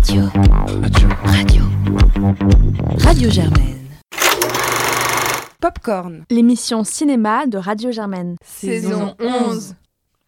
Radio. 0.00 0.22
Radio. 0.80 1.08
Radio. 1.24 1.62
Radio 3.00 3.30
Germaine. 3.30 3.86
Popcorn. 5.60 6.24
L'émission 6.30 6.84
cinéma 6.84 7.46
de 7.46 7.58
Radio 7.58 7.92
Germaine. 7.92 8.36
Saison 8.42 9.14
11. 9.20 9.74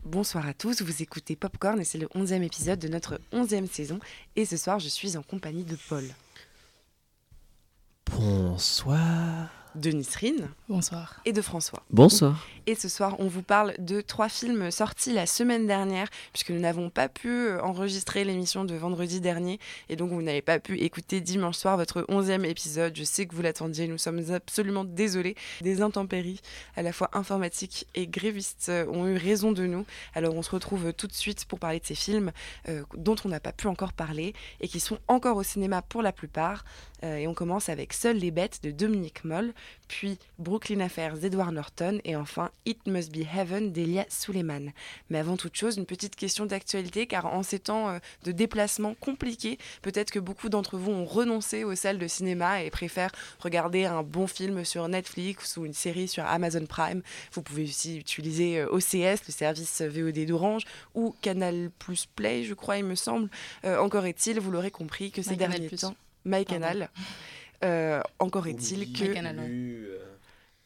Bonsoir 0.05 0.47
à 0.47 0.53
tous, 0.53 0.83
vous 0.83 1.01
écoutez 1.01 1.37
Popcorn 1.37 1.81
et 1.81 1.85
c'est 1.85 1.97
le 1.97 2.07
11e 2.09 2.43
épisode 2.43 2.81
de 2.81 2.89
notre 2.89 3.19
11e 3.33 3.67
saison. 3.67 3.99
Et 4.37 4.45
ce 4.45 4.59
soir, 4.59 4.79
je 4.79 4.89
suis 4.89 5.17
en 5.17 5.23
compagnie 5.23 5.65
de 5.65 5.79
Paul, 5.89 6.05
Bonsoir. 8.11 9.49
De 9.75 9.91
Nisrine 9.91 10.49
Bonsoir. 10.69 11.21
et 11.25 11.33
de 11.33 11.43
François. 11.43 11.83
Bonsoir. 11.91 12.47
Et 12.67 12.75
ce 12.75 12.89
soir, 12.89 13.17
on 13.19 13.27
vous 13.27 13.43
parle 13.43 13.75
de 13.79 14.01
trois 14.01 14.29
films 14.29 14.71
sortis 14.71 15.13
la 15.13 15.27
semaine 15.27 15.67
dernière, 15.67 16.09
puisque 16.33 16.51
nous 16.51 16.61
n'avons 16.61 16.91
pas 16.91 17.09
pu 17.09 17.29
euh, 17.29 17.61
enregistrer 17.63 18.25
l'émission 18.25 18.65
de 18.65 18.75
vendredi 18.75 19.21
dernier, 19.21 19.59
et 19.89 19.97
donc 19.97 20.11
vous 20.11 20.23
n'avez 20.23 20.43
pas 20.43 20.61
pu 20.61 20.79
écouter 20.79 21.21
dimanche 21.21 21.57
soir 21.57 21.77
votre 21.77 22.05
onzième 22.09 22.45
épisode. 22.45 22.97
Je 22.97 23.05
sais 23.05 23.27
que 23.27 23.35
vous 23.35 23.43
l'attendiez, 23.43 23.89
nous 23.89 23.99
sommes 23.99 24.23
absolument 24.33 24.85
désolés. 24.85 25.35
Des 25.61 25.83
intempéries, 25.83 26.41
à 26.77 26.83
la 26.83 26.93
fois 26.93 27.11
informatiques 27.15 27.87
et 27.95 28.07
grévistes, 28.07 28.69
euh, 28.69 28.87
ont 28.87 29.07
eu 29.09 29.17
raison 29.17 29.53
de 29.53 29.67
nous. 29.67 29.85
Alors 30.15 30.35
on 30.35 30.43
se 30.43 30.51
retrouve 30.51 30.93
tout 30.93 31.07
de 31.07 31.13
suite 31.15 31.45
pour 31.47 31.59
parler 31.59 31.81
de 31.81 31.87
ces 31.87 31.95
films 31.95 32.33
euh, 32.69 32.83
dont 32.97 33.17
on 33.25 33.29
n'a 33.29 33.41
pas 33.41 33.53
pu 33.53 33.67
encore 33.67 33.93
parler, 33.93 34.35
et 34.61 34.69
qui 34.69 34.81
sont 34.81 34.99
encore 35.09 35.37
au 35.37 35.43
cinéma 35.43 35.83
pour 35.83 36.03
la 36.03 36.13
plupart. 36.13 36.65
Euh, 37.05 37.17
et 37.17 37.27
on 37.27 37.35
commence 37.35 37.69
avec 37.69 37.93
Seules 37.93 38.17
les 38.17 38.31
bêtes 38.31 38.61
de 38.63 38.71
Dominique 38.71 39.25
Moll, 39.25 39.53
puis 39.89 40.19
Brooklyn 40.39 40.81
Affairs 40.81 41.19
d'Edward 41.19 41.53
Norton, 41.53 42.01
et 42.05 42.17
enfin 42.17 42.51
It 42.67 42.87
Must 42.87 43.13
Be 43.13 43.27
Heaven 43.37 43.73
d'Elia 43.73 44.07
Suleiman. 44.09 44.73
Mais 45.11 45.19
avant 45.19 45.37
toute 45.37 45.57
chose, 45.57 45.77
une 45.77 45.87
petite 45.87 46.17
question 46.17 46.47
d'actualité, 46.47 47.07
car 47.07 47.27
en 47.27 47.43
ces 47.43 47.59
temps 47.59 47.89
euh, 47.89 47.99
de 48.25 48.33
déplacement 48.33 48.95
compliqués, 48.95 49.59
peut-être 49.83 50.11
que 50.11 50.19
beaucoup 50.19 50.49
d'entre 50.49 50.77
vous 50.77 50.93
ont 50.93 51.05
renoncé 51.05 51.65
aux 51.65 51.75
salles 51.75 51.99
de 51.99 52.09
cinéma 52.09 52.63
et 52.63 52.71
préfèrent 52.71 53.13
regarder 53.39 53.85
un 53.85 54.03
bon 54.03 54.27
film 54.27 54.65
sur 54.65 54.89
Netflix 54.89 55.57
ou 55.57 55.67
une 55.67 55.75
série 55.75 56.09
sur 56.09 56.25
Amazon 56.25 56.67
Prime. 56.67 57.03
Vous 57.33 57.43
pouvez 57.43 57.65
aussi 57.65 57.99
utiliser 57.99 58.61
euh, 58.61 58.69
OCS, 58.71 59.27
le 59.27 59.33
service 59.33 59.83
VOD 59.83 60.25
d'Orange, 60.27 60.65
ou 60.95 61.15
Canal 61.21 61.71
Plus 61.79 62.07
Play, 62.07 62.45
je 62.45 62.55
crois, 62.55 62.79
il 62.79 62.85
me 62.85 62.95
semble. 62.95 63.29
Euh, 63.65 63.79
encore 63.79 64.07
est-il, 64.07 64.41
vous 64.41 64.51
l'aurez 64.51 64.71
compris, 64.71 65.11
que 65.11 65.23
ces 65.23 65.37
derniers 65.37 65.69
Plus. 65.69 65.79
temps... 65.79 65.95
MyCanal. 66.25 66.91
Euh, 67.65 68.01
encore 68.19 68.47
est-il 68.47 68.93
que... 68.93 69.13
Canal, 69.13 69.39
ouais. 69.39 69.89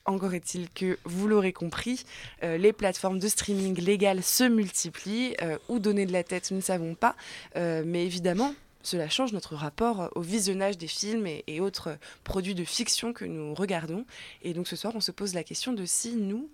Encore 0.07 0.35
est-il 0.35 0.71
que, 0.71 0.99
vous 1.05 1.27
l'aurez 1.27 1.53
compris, 1.53 2.05
euh, 2.45 2.57
les 2.59 2.73
plateformes 2.73 3.19
de 3.19 3.27
streaming 3.27 3.77
légales 3.81 4.23
se 4.23 4.45
multiplient. 4.45 5.35
euh, 5.43 5.59
où 5.69 5.81
donner 5.81 6.07
de 6.07 6.13
la 6.13 6.23
tête, 6.23 6.51
nous 6.53 6.59
ne 6.59 6.63
savons 6.63 6.95
pas. 6.95 7.17
Euh, 7.57 7.83
mais 7.85 8.07
évidemment, 8.07 8.55
cela 8.87 9.09
change 9.09 9.33
notre 9.33 9.55
rapport 9.55 10.11
au 10.15 10.21
visionnage 10.21 10.79
des 10.79 10.87
films 10.87 11.27
et, 11.27 11.61
autres 11.61 11.99
produits 12.25 12.55
de 12.55 12.65
fiction 12.65 13.13
que 13.13 13.25
nous 13.25 13.55
regardons. 13.55 14.05
Et 14.43 14.55
donc 14.55 14.69
ce 14.69 14.77
soir, 14.77 14.93
on 14.95 15.01
se 15.01 15.11
pose 15.11 15.35
la 15.35 15.43
question 15.43 15.73
de 15.73 15.85
si 15.85 16.15
nous, 16.15 16.49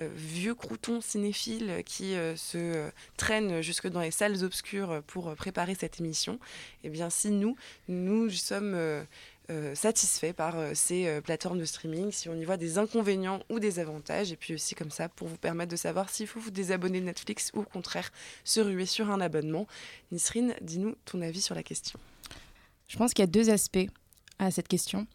euh, 0.00 0.08
vieux 0.14 0.54
croutons 0.54 1.00
cinéphiles 1.00 1.82
qui 1.84 2.14
euh, 2.14 2.36
se 2.36 2.58
euh, 2.58 2.90
traînent 3.16 3.62
jusque 3.62 3.88
dans 3.88 4.00
les 4.00 4.10
salles 4.10 4.44
obscures 4.44 5.02
pour 5.06 5.28
euh, 5.28 5.34
préparer 5.34 5.74
cette 5.74 6.00
émission, 6.00 6.38
eh 6.84 6.90
bien 6.90 7.10
si 7.10 7.30
nous, 7.30 7.56
nous 7.88 8.30
sommes... 8.30 9.06
euh, 9.50 9.74
satisfait 9.74 10.34
par 10.34 10.58
euh, 10.58 10.72
ces 10.74 11.06
euh, 11.06 11.20
plateformes 11.22 11.58
de 11.58 11.64
streaming, 11.64 12.12
si 12.12 12.28
on 12.28 12.34
y 12.34 12.44
voit 12.44 12.58
des 12.58 12.76
inconvénients 12.76 13.40
ou 13.48 13.60
des 13.60 13.78
avantages, 13.78 14.30
et 14.30 14.36
puis 14.36 14.52
aussi 14.52 14.74
comme 14.74 14.90
ça 14.90 15.08
pour 15.08 15.26
vous 15.26 15.38
permettre 15.38 15.70
de 15.70 15.76
savoir 15.76 16.10
s'il 16.10 16.26
faut 16.26 16.38
vous 16.38 16.50
désabonner 16.50 17.00
de 17.00 17.06
Netflix 17.06 17.50
ou 17.54 17.60
au 17.60 17.64
contraire 17.64 18.10
se 18.44 18.60
ruer 18.60 18.84
sur 18.84 19.10
un 19.10 19.22
abonnement. 19.22 19.66
Nisrine, 20.12 20.54
dis-nous 20.60 20.96
ton 21.06 21.22
avis 21.22 21.40
sur 21.40 21.54
la 21.54 21.62
question. 21.62 21.98
Je 22.88 22.98
pense 22.98 23.14
qu'il 23.14 23.22
y 23.22 23.28
a 23.28 23.30
deux 23.30 23.48
aspects 23.48 23.88
à 24.38 24.50
cette 24.50 24.68
question. 24.68 25.06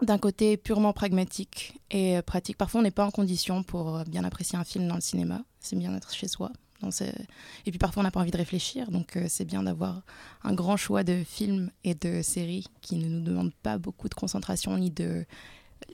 D'un 0.00 0.18
côté 0.18 0.56
purement 0.56 0.94
pragmatique 0.94 1.78
et 1.90 2.20
pratique. 2.22 2.56
Parfois, 2.56 2.80
on 2.80 2.84
n'est 2.84 2.90
pas 2.90 3.04
en 3.04 3.10
condition 3.10 3.62
pour 3.62 4.02
bien 4.04 4.24
apprécier 4.24 4.58
un 4.58 4.64
film 4.64 4.88
dans 4.88 4.94
le 4.94 5.00
cinéma. 5.00 5.42
C'est 5.60 5.76
bien 5.76 5.92
d'être 5.92 6.14
chez 6.14 6.28
soi. 6.28 6.52
Et 6.82 7.70
puis 7.70 7.78
parfois, 7.78 8.02
on 8.02 8.04
n'a 8.04 8.10
pas 8.10 8.20
envie 8.20 8.30
de 8.30 8.36
réfléchir. 8.36 8.90
Donc, 8.90 9.16
euh, 9.16 9.26
c'est 9.28 9.44
bien 9.44 9.62
d'avoir 9.62 10.02
un 10.44 10.54
grand 10.54 10.76
choix 10.76 11.04
de 11.04 11.22
films 11.24 11.70
et 11.84 11.94
de 11.94 12.22
séries 12.22 12.66
qui 12.82 12.96
ne 12.96 13.08
nous 13.08 13.20
demandent 13.20 13.54
pas 13.62 13.78
beaucoup 13.78 14.08
de 14.08 14.14
concentration 14.14 14.76
ni 14.76 14.90
de 14.90 15.24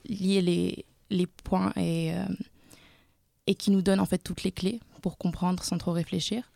lier 0.07 0.85
les, 1.09 1.27
points 1.43 1.71
et, 1.75 2.13
euh, 2.13 2.25
et 3.47 3.55
qui 3.55 3.71
nous 3.71 3.81
donnent 3.81 3.99
en 3.99 4.05
fait 4.05 4.17
toutes 4.17 4.43
les 4.43 4.51
clés 4.51 4.79
pour 5.01 5.17
comprendre 5.17 5.63
sans 5.63 5.77
trop 5.77 5.91
réfléchir. 5.91 6.51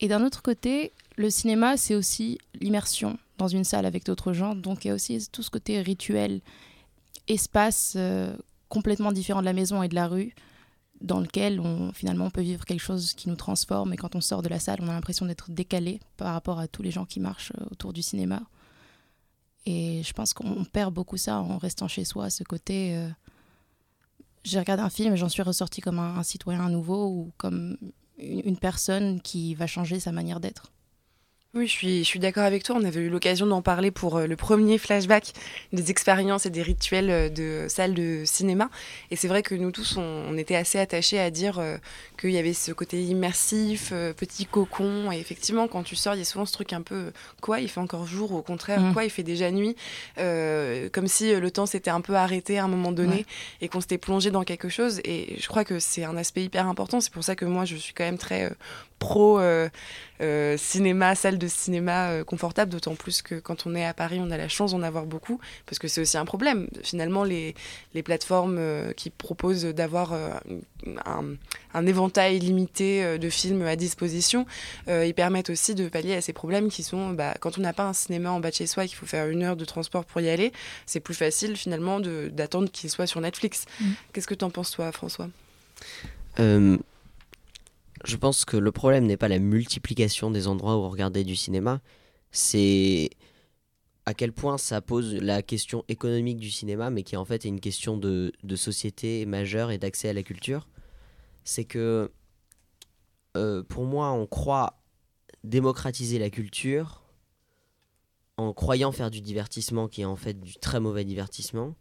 Et 0.00 0.08
d'un 0.08 0.24
autre 0.24 0.42
côté, 0.42 0.92
le 1.16 1.30
cinéma, 1.30 1.76
c'est 1.76 1.94
aussi 1.94 2.38
l'immersion 2.60 3.18
dans 3.38 3.48
une 3.48 3.64
salle 3.64 3.86
avec 3.86 4.04
d'autres 4.04 4.32
gens. 4.32 4.54
Donc 4.54 4.84
il 4.84 4.88
y 4.88 4.90
a 4.90 4.94
aussi 4.94 5.28
tout 5.30 5.42
ce 5.42 5.50
côté 5.50 5.80
rituel, 5.80 6.40
espace 7.28 7.94
euh, 7.96 8.34
complètement 8.68 9.12
différent 9.12 9.40
de 9.40 9.44
la 9.44 9.52
maison 9.52 9.82
et 9.82 9.88
de 9.88 9.94
la 9.94 10.08
rue, 10.08 10.34
dans 11.02 11.20
lequel 11.20 11.60
on, 11.60 11.92
finalement 11.92 12.30
peut 12.30 12.42
vivre 12.42 12.64
quelque 12.64 12.80
chose 12.80 13.12
qui 13.12 13.28
nous 13.28 13.36
transforme. 13.36 13.92
Et 13.92 13.96
quand 13.96 14.14
on 14.14 14.20
sort 14.20 14.42
de 14.42 14.48
la 14.48 14.58
salle, 14.58 14.78
on 14.80 14.88
a 14.88 14.92
l'impression 14.92 15.26
d'être 15.26 15.50
décalé 15.50 16.00
par 16.16 16.32
rapport 16.32 16.58
à 16.58 16.68
tous 16.68 16.82
les 16.82 16.90
gens 16.90 17.04
qui 17.04 17.20
marchent 17.20 17.52
euh, 17.60 17.64
autour 17.70 17.92
du 17.92 18.02
cinéma. 18.02 18.42
Et 19.66 20.02
je 20.04 20.12
pense 20.12 20.32
qu'on 20.32 20.64
perd 20.64 20.92
beaucoup 20.92 21.16
ça 21.16 21.38
en 21.40 21.58
restant 21.58 21.88
chez 21.88 22.04
soi, 22.04 22.30
ce 22.30 22.44
côté... 22.44 22.96
euh, 22.96 23.08
j'ai 24.44 24.58
regardé 24.58 24.82
un 24.82 24.90
film 24.90 25.14
et 25.14 25.16
j'en 25.16 25.28
suis 25.28 25.42
ressorti 25.42 25.80
comme 25.80 26.00
un, 26.00 26.22
citoyen 26.24 26.68
nouveau 26.68 27.06
ou 27.06 27.30
comme 27.36 27.76
une 28.18 28.56
personne 28.56 29.20
qui 29.20 29.54
va 29.54 29.68
changer 29.68 30.00
sa 30.00 30.10
manière 30.10 30.40
d'être. 30.40 30.72
Oui, 31.54 31.66
je 31.66 31.72
suis, 31.72 31.98
je 31.98 32.04
suis 32.08 32.18
d'accord 32.18 32.44
avec 32.44 32.62
toi. 32.62 32.76
On 32.80 32.84
avait 32.84 33.02
eu 33.02 33.10
l'occasion 33.10 33.44
d'en 33.46 33.60
parler 33.60 33.90
pour 33.90 34.16
euh, 34.16 34.26
le 34.26 34.36
premier 34.36 34.78
flashback 34.78 35.34
des 35.74 35.90
expériences 35.90 36.46
et 36.46 36.50
des 36.50 36.62
rituels 36.62 37.10
euh, 37.10 37.28
de 37.28 37.66
salles 37.68 37.92
de 37.92 38.22
cinéma. 38.24 38.70
Et 39.10 39.16
c'est 39.16 39.28
vrai 39.28 39.42
que 39.42 39.54
nous 39.54 39.70
tous, 39.70 39.98
on, 39.98 40.00
on 40.30 40.38
était 40.38 40.54
assez 40.56 40.78
attachés 40.78 41.18
à 41.20 41.30
dire 41.30 41.58
euh, 41.58 41.76
qu'il 42.18 42.30
y 42.30 42.38
avait 42.38 42.54
ce 42.54 42.72
côté 42.72 43.02
immersif, 43.02 43.90
euh, 43.92 44.14
petit 44.14 44.46
cocon. 44.46 45.12
Et 45.12 45.18
effectivement, 45.18 45.68
quand 45.68 45.82
tu 45.82 45.94
sors, 45.94 46.14
il 46.14 46.20
y 46.20 46.22
a 46.22 46.24
souvent 46.24 46.46
ce 46.46 46.54
truc 46.54 46.72
un 46.72 46.80
peu 46.80 47.12
quoi, 47.42 47.60
il 47.60 47.68
fait 47.68 47.80
encore 47.80 48.06
jour, 48.06 48.32
ou 48.32 48.38
au 48.38 48.42
contraire, 48.42 48.80
Mm. 48.80 48.94
quoi, 48.94 49.04
il 49.04 49.10
fait 49.10 49.22
déjà 49.22 49.50
nuit. 49.50 49.76
Euh, 50.16 50.88
comme 50.90 51.06
si 51.06 51.34
le 51.34 51.50
temps 51.50 51.66
s'était 51.66 51.90
un 51.90 52.00
peu 52.00 52.14
arrêté 52.14 52.58
à 52.58 52.64
un 52.64 52.68
moment 52.68 52.92
donné 52.92 53.12
Ouais. 53.16 53.26
et 53.60 53.68
qu'on 53.68 53.82
s'était 53.82 53.98
plongé 53.98 54.30
dans 54.30 54.44
quelque 54.44 54.70
chose. 54.70 55.00
Et 55.04 55.36
je 55.38 55.46
crois 55.48 55.64
que 55.66 55.78
c'est 55.80 56.04
un 56.04 56.16
aspect 56.16 56.44
hyper 56.44 56.66
important. 56.66 57.02
C'est 57.02 57.12
pour 57.12 57.24
ça 57.24 57.36
que 57.36 57.44
moi, 57.44 57.66
je 57.66 57.76
suis 57.76 57.92
quand 57.92 58.04
même 58.04 58.16
très 58.16 58.50
pro 59.02 59.38
euh, 59.40 59.68
euh, 60.20 60.56
cinéma, 60.56 61.14
salle 61.16 61.36
de 61.36 61.48
cinéma 61.48 62.10
euh, 62.10 62.24
confortable, 62.24 62.70
d'autant 62.70 62.94
plus 62.94 63.22
que 63.22 63.40
quand 63.40 63.66
on 63.66 63.74
est 63.74 63.84
à 63.84 63.92
Paris, 63.92 64.18
on 64.20 64.30
a 64.30 64.36
la 64.36 64.48
chance 64.48 64.70
d'en 64.70 64.82
avoir 64.82 65.04
beaucoup, 65.06 65.40
parce 65.66 65.78
que 65.80 65.88
c'est 65.88 66.00
aussi 66.00 66.16
un 66.16 66.24
problème. 66.24 66.68
Finalement, 66.84 67.24
les, 67.24 67.54
les 67.94 68.02
plateformes 68.04 68.56
euh, 68.58 68.92
qui 68.92 69.10
proposent 69.10 69.64
d'avoir 69.64 70.12
euh, 70.12 70.30
un, 71.04 71.24
un 71.74 71.86
éventail 71.86 72.38
limité 72.38 73.02
euh, 73.02 73.18
de 73.18 73.28
films 73.30 73.62
à 73.66 73.74
disposition, 73.74 74.46
euh, 74.86 75.04
ils 75.04 75.14
permettent 75.14 75.50
aussi 75.50 75.74
de 75.74 75.88
pallier 75.88 76.14
à 76.14 76.20
ces 76.20 76.32
problèmes 76.32 76.68
qui 76.70 76.84
sont, 76.84 77.10
bah, 77.10 77.34
quand 77.40 77.58
on 77.58 77.62
n'a 77.62 77.72
pas 77.72 77.86
un 77.88 77.92
cinéma 77.94 78.30
en 78.30 78.38
bas 78.38 78.50
de 78.50 78.54
chez 78.54 78.68
soi 78.68 78.84
et 78.84 78.88
qu'il 78.88 78.96
faut 78.96 79.06
faire 79.06 79.26
une 79.28 79.42
heure 79.42 79.56
de 79.56 79.64
transport 79.64 80.04
pour 80.04 80.20
y 80.20 80.28
aller, 80.30 80.52
c'est 80.86 81.00
plus 81.00 81.14
facile 81.14 81.56
finalement 81.56 81.98
de- 81.98 82.30
d'attendre 82.32 82.70
qu'il 82.70 82.90
soit 82.90 83.08
sur 83.08 83.20
Netflix. 83.20 83.64
Mm. 83.80 83.84
Qu'est-ce 84.12 84.28
que 84.28 84.34
tu 84.36 84.44
en 84.44 84.50
penses 84.50 84.70
toi, 84.70 84.92
François? 84.92 85.28
Euh, 86.38 86.78
je 88.04 88.16
pense 88.16 88.44
que 88.44 88.56
le 88.56 88.72
problème 88.72 89.06
n'est 89.06 89.16
pas 89.16 89.28
la 89.28 89.38
multiplication 89.38 90.30
des 90.30 90.48
endroits 90.48 90.76
où 90.76 90.88
regarder 90.88 91.24
du 91.24 91.36
cinéma, 91.36 91.80
c'est 92.30 93.10
à 94.06 94.14
quel 94.14 94.32
point 94.32 94.58
ça 94.58 94.80
pose 94.80 95.14
la 95.14 95.42
question 95.42 95.84
économique 95.88 96.38
du 96.38 96.50
cinéma, 96.50 96.90
mais 96.90 97.02
qui 97.02 97.16
en 97.16 97.24
fait 97.24 97.44
est 97.44 97.48
une 97.48 97.60
question 97.60 97.96
de, 97.96 98.32
société 98.56 99.26
majeure 99.26 99.70
et 99.70 99.78
d'accès 99.78 100.08
à 100.08 100.12
la 100.12 100.22
culture. 100.22 100.68
C'est 101.44 101.64
que 101.64 102.10
euh, 103.36 103.62
pour 103.62 103.84
moi, 103.84 104.10
on 104.12 104.26
croit 104.26 104.82
démocratiser 105.44 106.18
la 106.18 106.30
culture 106.30 107.02
en 108.36 108.52
croyant 108.52 108.92
faire 108.92 109.10
du 109.10 109.20
divertissement 109.20 109.88
qui 109.88 110.02
est 110.02 110.06
en 110.06 110.16
fait 110.16 110.40
du 110.40 110.54
très 110.54 110.80
mauvais 110.80 111.04
divertissement, 111.04 111.76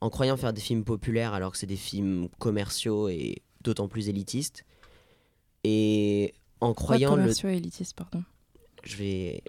en 0.00 0.10
croyant 0.10 0.36
faire 0.36 0.52
des 0.52 0.60
films 0.60 0.84
populaires 0.84 1.32
alors 1.32 1.52
que 1.52 1.58
c'est 1.58 1.66
des 1.66 1.76
films 1.76 2.28
commerciaux 2.38 3.08
et 3.08 3.42
d'autant 3.62 3.88
plus 3.88 4.08
élitistes, 4.08 4.64
et 5.68 6.34
en 6.60 6.72
croyant 6.72 7.14
le 7.14 7.30
pardon. 7.94 8.22
je 8.82 8.96
vais. 8.96 9.42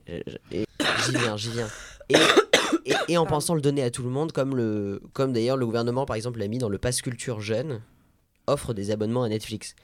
J'y 1.06 1.12
viens, 1.12 1.38
j'y 1.38 1.52
viens. 1.52 1.68
Et, 2.10 2.16
et, 2.86 2.94
et 3.08 3.18
en 3.18 3.26
pensant 3.26 3.56
le 3.56 3.62
donner 3.62 3.84
à 3.84 3.90
tout 3.90 4.04
le 4.04 4.10
monde, 4.10 4.34
comme, 4.34 4.56
le, 4.56 5.02
comme 5.14 5.32
d'ailleurs 5.32 5.56
le 5.56 5.66
gouvernement, 5.66 6.06
par 6.06 6.18
exemple, 6.18 6.40
l'a 6.40 6.48
mis 6.48 6.58
dans 6.58 6.68
le 6.68 6.78
Pass 6.78 7.02
Culture 7.02 7.40
Jeune, 7.40 7.82
offre 8.48 8.74
des 8.74 8.92
abonnements 8.92 9.24
à 9.24 9.30
Netflix. 9.30 9.76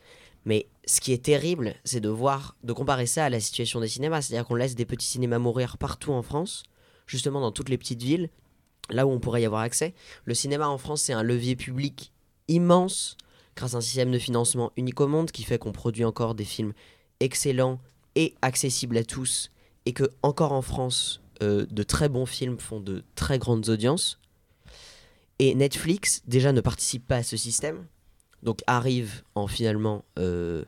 Mais 0.44 0.68
ce 0.86 1.00
qui 1.00 1.14
est 1.14 1.24
terrible, 1.24 1.76
c'est 1.86 2.02
de 2.02 2.10
voir, 2.10 2.56
de 2.64 2.74
comparer 2.74 3.06
ça 3.06 3.26
à 3.26 3.30
la 3.30 3.40
situation 3.40 3.80
des 3.80 3.88
cinémas. 3.88 4.22
C'est-à-dire 4.22 4.46
qu'on 4.46 4.56
laisse 4.56 4.76
des 4.76 4.86
petits 4.86 5.08
cinémas 5.08 5.40
mourir 5.40 5.78
partout 5.78 6.12
en 6.12 6.22
France, 6.22 6.64
justement 7.08 7.40
dans 7.40 7.52
toutes 7.52 7.70
les 7.70 7.78
petites 7.78 8.04
villes, 8.04 8.30
là 8.90 9.08
où 9.08 9.12
on 9.12 9.20
pourrait 9.20 9.42
y 9.42 9.46
avoir 9.46 9.62
accès. 9.62 9.94
Le 10.26 10.34
cinéma 10.34 10.68
en 10.68 10.78
France, 10.78 11.02
c'est 11.02 11.14
un 11.14 11.24
levier 11.24 11.56
public 11.56 12.12
immense, 12.48 13.18
grâce 13.56 13.74
à 13.74 13.78
un 13.78 13.82
système 13.82 14.12
de 14.12 14.20
financement 14.20 14.72
unique 14.78 15.00
au 15.02 15.08
monde 15.08 15.32
qui 15.32 15.44
fait 15.44 15.58
qu'on 15.58 15.72
produit 15.72 16.06
encore 16.06 16.36
des 16.36 16.46
films 16.46 16.74
excellents 17.20 17.80
et 18.16 18.36
accessibles 18.42 18.98
à 18.98 19.04
tous 19.04 19.52
et 19.86 19.94
que 19.94 20.10
encore 20.24 20.52
en 20.52 20.62
France, 20.62 21.22
euh, 21.42 21.66
de 21.70 21.84
très 21.84 22.10
bons 22.10 22.26
films 22.26 22.60
font 22.60 22.80
de 22.80 23.04
très 23.16 23.40
grandes 23.40 23.70
audiences. 23.70 24.20
Et 25.40 25.54
Netflix 25.54 26.22
déjà 26.28 26.54
ne 26.54 26.62
participe 26.62 27.06
pas 27.08 27.18
à 27.18 27.24
ce 27.24 27.36
système, 27.36 27.86
donc 28.42 28.62
arrive 28.68 29.24
en 29.36 29.48
finalement 29.48 30.06
euh, 30.18 30.64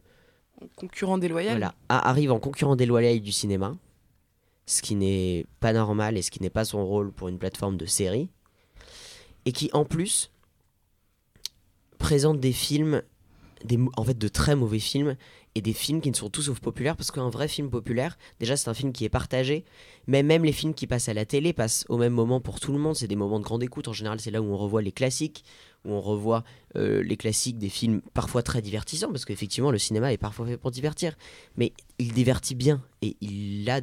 Concurrent 0.75 1.17
déloyal. 1.17 1.51
voilà, 1.57 1.75
arrive 1.87 2.31
en 2.31 2.39
concurrent 2.39 2.75
déloyal 2.75 3.19
du 3.21 3.31
cinéma, 3.31 3.75
ce 4.65 4.81
qui 4.81 4.95
n'est 4.95 5.45
pas 5.59 5.71
normal 5.71 6.17
et 6.17 6.21
ce 6.21 6.31
qui 6.31 6.41
n'est 6.41 6.49
pas 6.49 6.65
son 6.65 6.85
rôle 6.85 7.11
pour 7.11 7.27
une 7.27 7.37
plateforme 7.37 7.77
de 7.77 7.85
série, 7.85 8.29
et 9.45 9.51
qui 9.51 9.69
en 9.73 9.85
plus 9.85 10.31
présente 11.97 12.39
des 12.39 12.53
films, 12.53 13.01
des, 13.63 13.79
en 13.95 14.03
fait 14.03 14.17
de 14.17 14.27
très 14.27 14.55
mauvais 14.55 14.79
films, 14.79 15.15
et 15.55 15.61
des 15.61 15.73
films 15.73 16.01
qui 16.01 16.11
ne 16.11 16.15
sont 16.15 16.29
tout 16.29 16.43
sauf 16.43 16.59
populaires, 16.59 16.95
parce 16.95 17.09
qu'un 17.09 17.29
vrai 17.29 17.47
film 17.47 17.71
populaire, 17.71 18.19
déjà 18.39 18.55
c'est 18.55 18.69
un 18.69 18.75
film 18.75 18.93
qui 18.93 19.05
est 19.05 19.09
partagé, 19.09 19.65
mais 20.05 20.21
même 20.21 20.45
les 20.45 20.51
films 20.51 20.75
qui 20.75 20.85
passent 20.85 21.09
à 21.09 21.15
la 21.15 21.25
télé 21.25 21.51
passent 21.51 21.83
au 21.89 21.97
même 21.97 22.13
moment 22.13 22.39
pour 22.39 22.59
tout 22.59 22.71
le 22.71 22.77
monde, 22.77 22.95
c'est 22.95 23.07
des 23.07 23.15
moments 23.15 23.39
de 23.39 23.43
grande 23.43 23.63
écoute, 23.63 23.87
en 23.87 23.93
général 23.93 24.19
c'est 24.19 24.29
là 24.29 24.39
où 24.39 24.45
on 24.45 24.57
revoit 24.57 24.83
les 24.83 24.91
classiques, 24.91 25.43
où 25.83 25.93
on 25.93 26.01
revoit 26.01 26.43
euh, 26.75 27.01
les 27.01 27.17
classiques 27.17 27.57
des 27.57 27.69
films 27.69 28.01
parfois 28.13 28.43
très 28.43 28.61
divertissants, 28.61 29.09
parce 29.09 29.25
qu'effectivement 29.25 29.71
le 29.71 29.79
cinéma 29.79 30.13
est 30.13 30.17
parfois 30.17 30.45
fait 30.45 30.57
pour 30.57 30.69
divertir, 30.69 31.17
mais 31.55 31.73
il 31.97 32.13
divertit 32.13 32.53
bien, 32.53 32.83
et 33.01 33.17
il 33.21 33.67
a, 33.71 33.81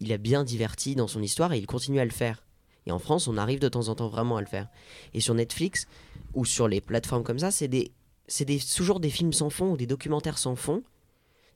il 0.00 0.12
a 0.12 0.18
bien 0.18 0.44
diverti 0.44 0.96
dans 0.96 1.08
son 1.08 1.22
histoire, 1.22 1.54
et 1.54 1.58
il 1.58 1.66
continue 1.66 1.98
à 1.98 2.04
le 2.04 2.10
faire. 2.10 2.42
Et 2.86 2.92
en 2.92 2.98
France, 2.98 3.26
on 3.26 3.36
arrive 3.36 3.58
de 3.58 3.68
temps 3.68 3.88
en 3.88 3.94
temps 3.96 4.08
vraiment 4.08 4.36
à 4.36 4.40
le 4.40 4.46
faire. 4.46 4.68
Et 5.12 5.20
sur 5.20 5.34
Netflix, 5.34 5.88
ou 6.36 6.44
sur 6.44 6.68
les 6.68 6.80
plateformes 6.80 7.24
comme 7.24 7.40
ça, 7.40 7.50
c'est 7.50 7.66
des, 7.66 7.90
c'est 8.28 8.44
des, 8.44 8.60
toujours 8.60 9.00
des 9.00 9.10
films 9.10 9.32
sans 9.32 9.50
fond, 9.50 9.72
ou 9.72 9.76
des 9.76 9.86
documentaires 9.86 10.38
sans 10.38 10.54
fond, 10.54 10.82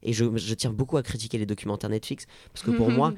et 0.03 0.13
je, 0.13 0.37
je 0.37 0.55
tiens 0.55 0.73
beaucoup 0.73 0.97
à 0.97 1.03
critiquer 1.03 1.39
les 1.39 1.47
documentaires 1.47 1.91
Netflix, 1.91 2.27
parce 2.53 2.65
que 2.65 2.71
pour 2.71 2.91
moi, 2.91 3.13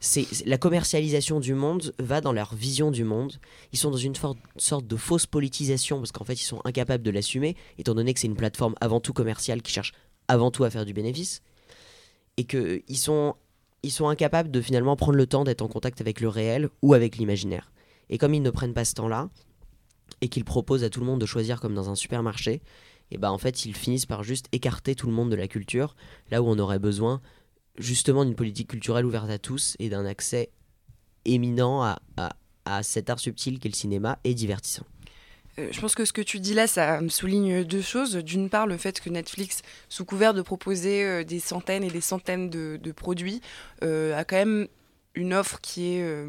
c'est 0.00 0.26
la 0.46 0.58
commercialisation 0.58 1.38
du 1.38 1.54
monde 1.54 1.94
va 2.00 2.20
dans 2.20 2.32
leur 2.32 2.56
vision 2.56 2.90
du 2.90 3.04
monde. 3.04 3.34
Ils 3.72 3.78
sont 3.78 3.90
dans 3.90 3.96
une 3.96 4.14
sorte 4.16 4.86
de 4.86 4.96
fausse 4.96 5.26
politisation 5.26 5.98
parce 5.98 6.10
qu'en 6.10 6.24
fait 6.24 6.32
ils 6.32 6.44
sont 6.44 6.60
incapables 6.64 7.04
de 7.04 7.10
l'assumer, 7.12 7.56
étant 7.78 7.94
donné 7.94 8.12
que 8.12 8.18
c'est 8.18 8.26
une 8.26 8.34
plateforme 8.34 8.74
avant 8.80 8.98
tout 8.98 9.12
commerciale 9.12 9.62
qui 9.62 9.70
cherche 9.70 9.92
avant 10.26 10.50
tout 10.50 10.64
à 10.64 10.70
faire 10.70 10.84
du 10.84 10.92
bénéfice, 10.92 11.42
et 12.36 12.44
que 12.44 12.82
ils 12.88 12.98
sont 12.98 13.36
ils 13.84 13.92
sont 13.92 14.08
incapables 14.08 14.50
de 14.50 14.60
finalement 14.60 14.96
prendre 14.96 15.18
le 15.18 15.26
temps 15.26 15.44
d'être 15.44 15.62
en 15.62 15.68
contact 15.68 16.00
avec 16.00 16.20
le 16.20 16.28
réel 16.28 16.68
ou 16.82 16.94
avec 16.94 17.16
l'imaginaire. 17.16 17.70
Et 18.10 18.18
comme 18.18 18.34
ils 18.34 18.42
ne 18.42 18.50
prennent 18.50 18.74
pas 18.74 18.84
ce 18.84 18.94
temps-là 18.94 19.28
et 20.20 20.28
qu'ils 20.28 20.44
proposent 20.44 20.84
à 20.84 20.90
tout 20.90 21.00
le 21.00 21.06
monde 21.06 21.20
de 21.20 21.26
choisir 21.26 21.60
comme 21.60 21.74
dans 21.74 21.90
un 21.90 21.94
supermarché, 21.94 22.62
et 23.10 23.18
ben 23.18 23.30
en 23.30 23.38
fait 23.38 23.64
ils 23.64 23.74
finissent 23.74 24.06
par 24.06 24.22
juste 24.22 24.46
écarter 24.52 24.94
tout 24.94 25.06
le 25.06 25.12
monde 25.12 25.30
de 25.30 25.36
la 25.36 25.48
culture, 25.48 25.94
là 26.30 26.42
où 26.42 26.46
on 26.48 26.58
aurait 26.58 26.78
besoin 26.78 27.20
justement 27.78 28.24
d'une 28.24 28.34
politique 28.34 28.68
culturelle 28.68 29.06
ouverte 29.06 29.30
à 29.30 29.38
tous 29.38 29.76
et 29.78 29.88
d'un 29.88 30.04
accès 30.04 30.50
éminent 31.24 31.82
à, 31.82 31.98
à, 32.64 32.82
cet 32.82 33.10
art 33.10 33.18
subtil 33.18 33.58
qu'est 33.58 33.68
le 33.68 33.74
cinéma 33.74 34.18
et 34.24 34.34
divertissant. 34.34 34.86
Euh, 35.58 35.68
je 35.70 35.80
pense 35.80 35.94
que 35.94 36.04
ce 36.04 36.12
que 36.12 36.22
tu 36.22 36.40
dis 36.40 36.54
là, 36.54 36.66
ça 36.66 37.00
me 37.00 37.08
souligne 37.08 37.64
deux 37.64 37.82
choses. 37.82 38.16
D'une 38.16 38.48
part, 38.48 38.66
le 38.66 38.76
fait 38.76 39.00
que 39.00 39.10
Netflix, 39.10 39.62
sous 39.88 40.04
couvert 40.04 40.32
de 40.32 40.42
proposer 40.42 41.04
euh, 41.04 41.24
des 41.24 41.40
centaines 41.40 41.84
et 41.84 41.90
des 41.90 42.00
centaines 42.00 42.48
de, 42.48 42.92
produits, 42.92 43.40
euh, 43.82 44.16
a 44.16 44.24
quand 44.24 44.36
même 44.36 44.68
une 45.14 45.34
offre 45.34 45.60
qui 45.60 45.94
est, 45.94 46.26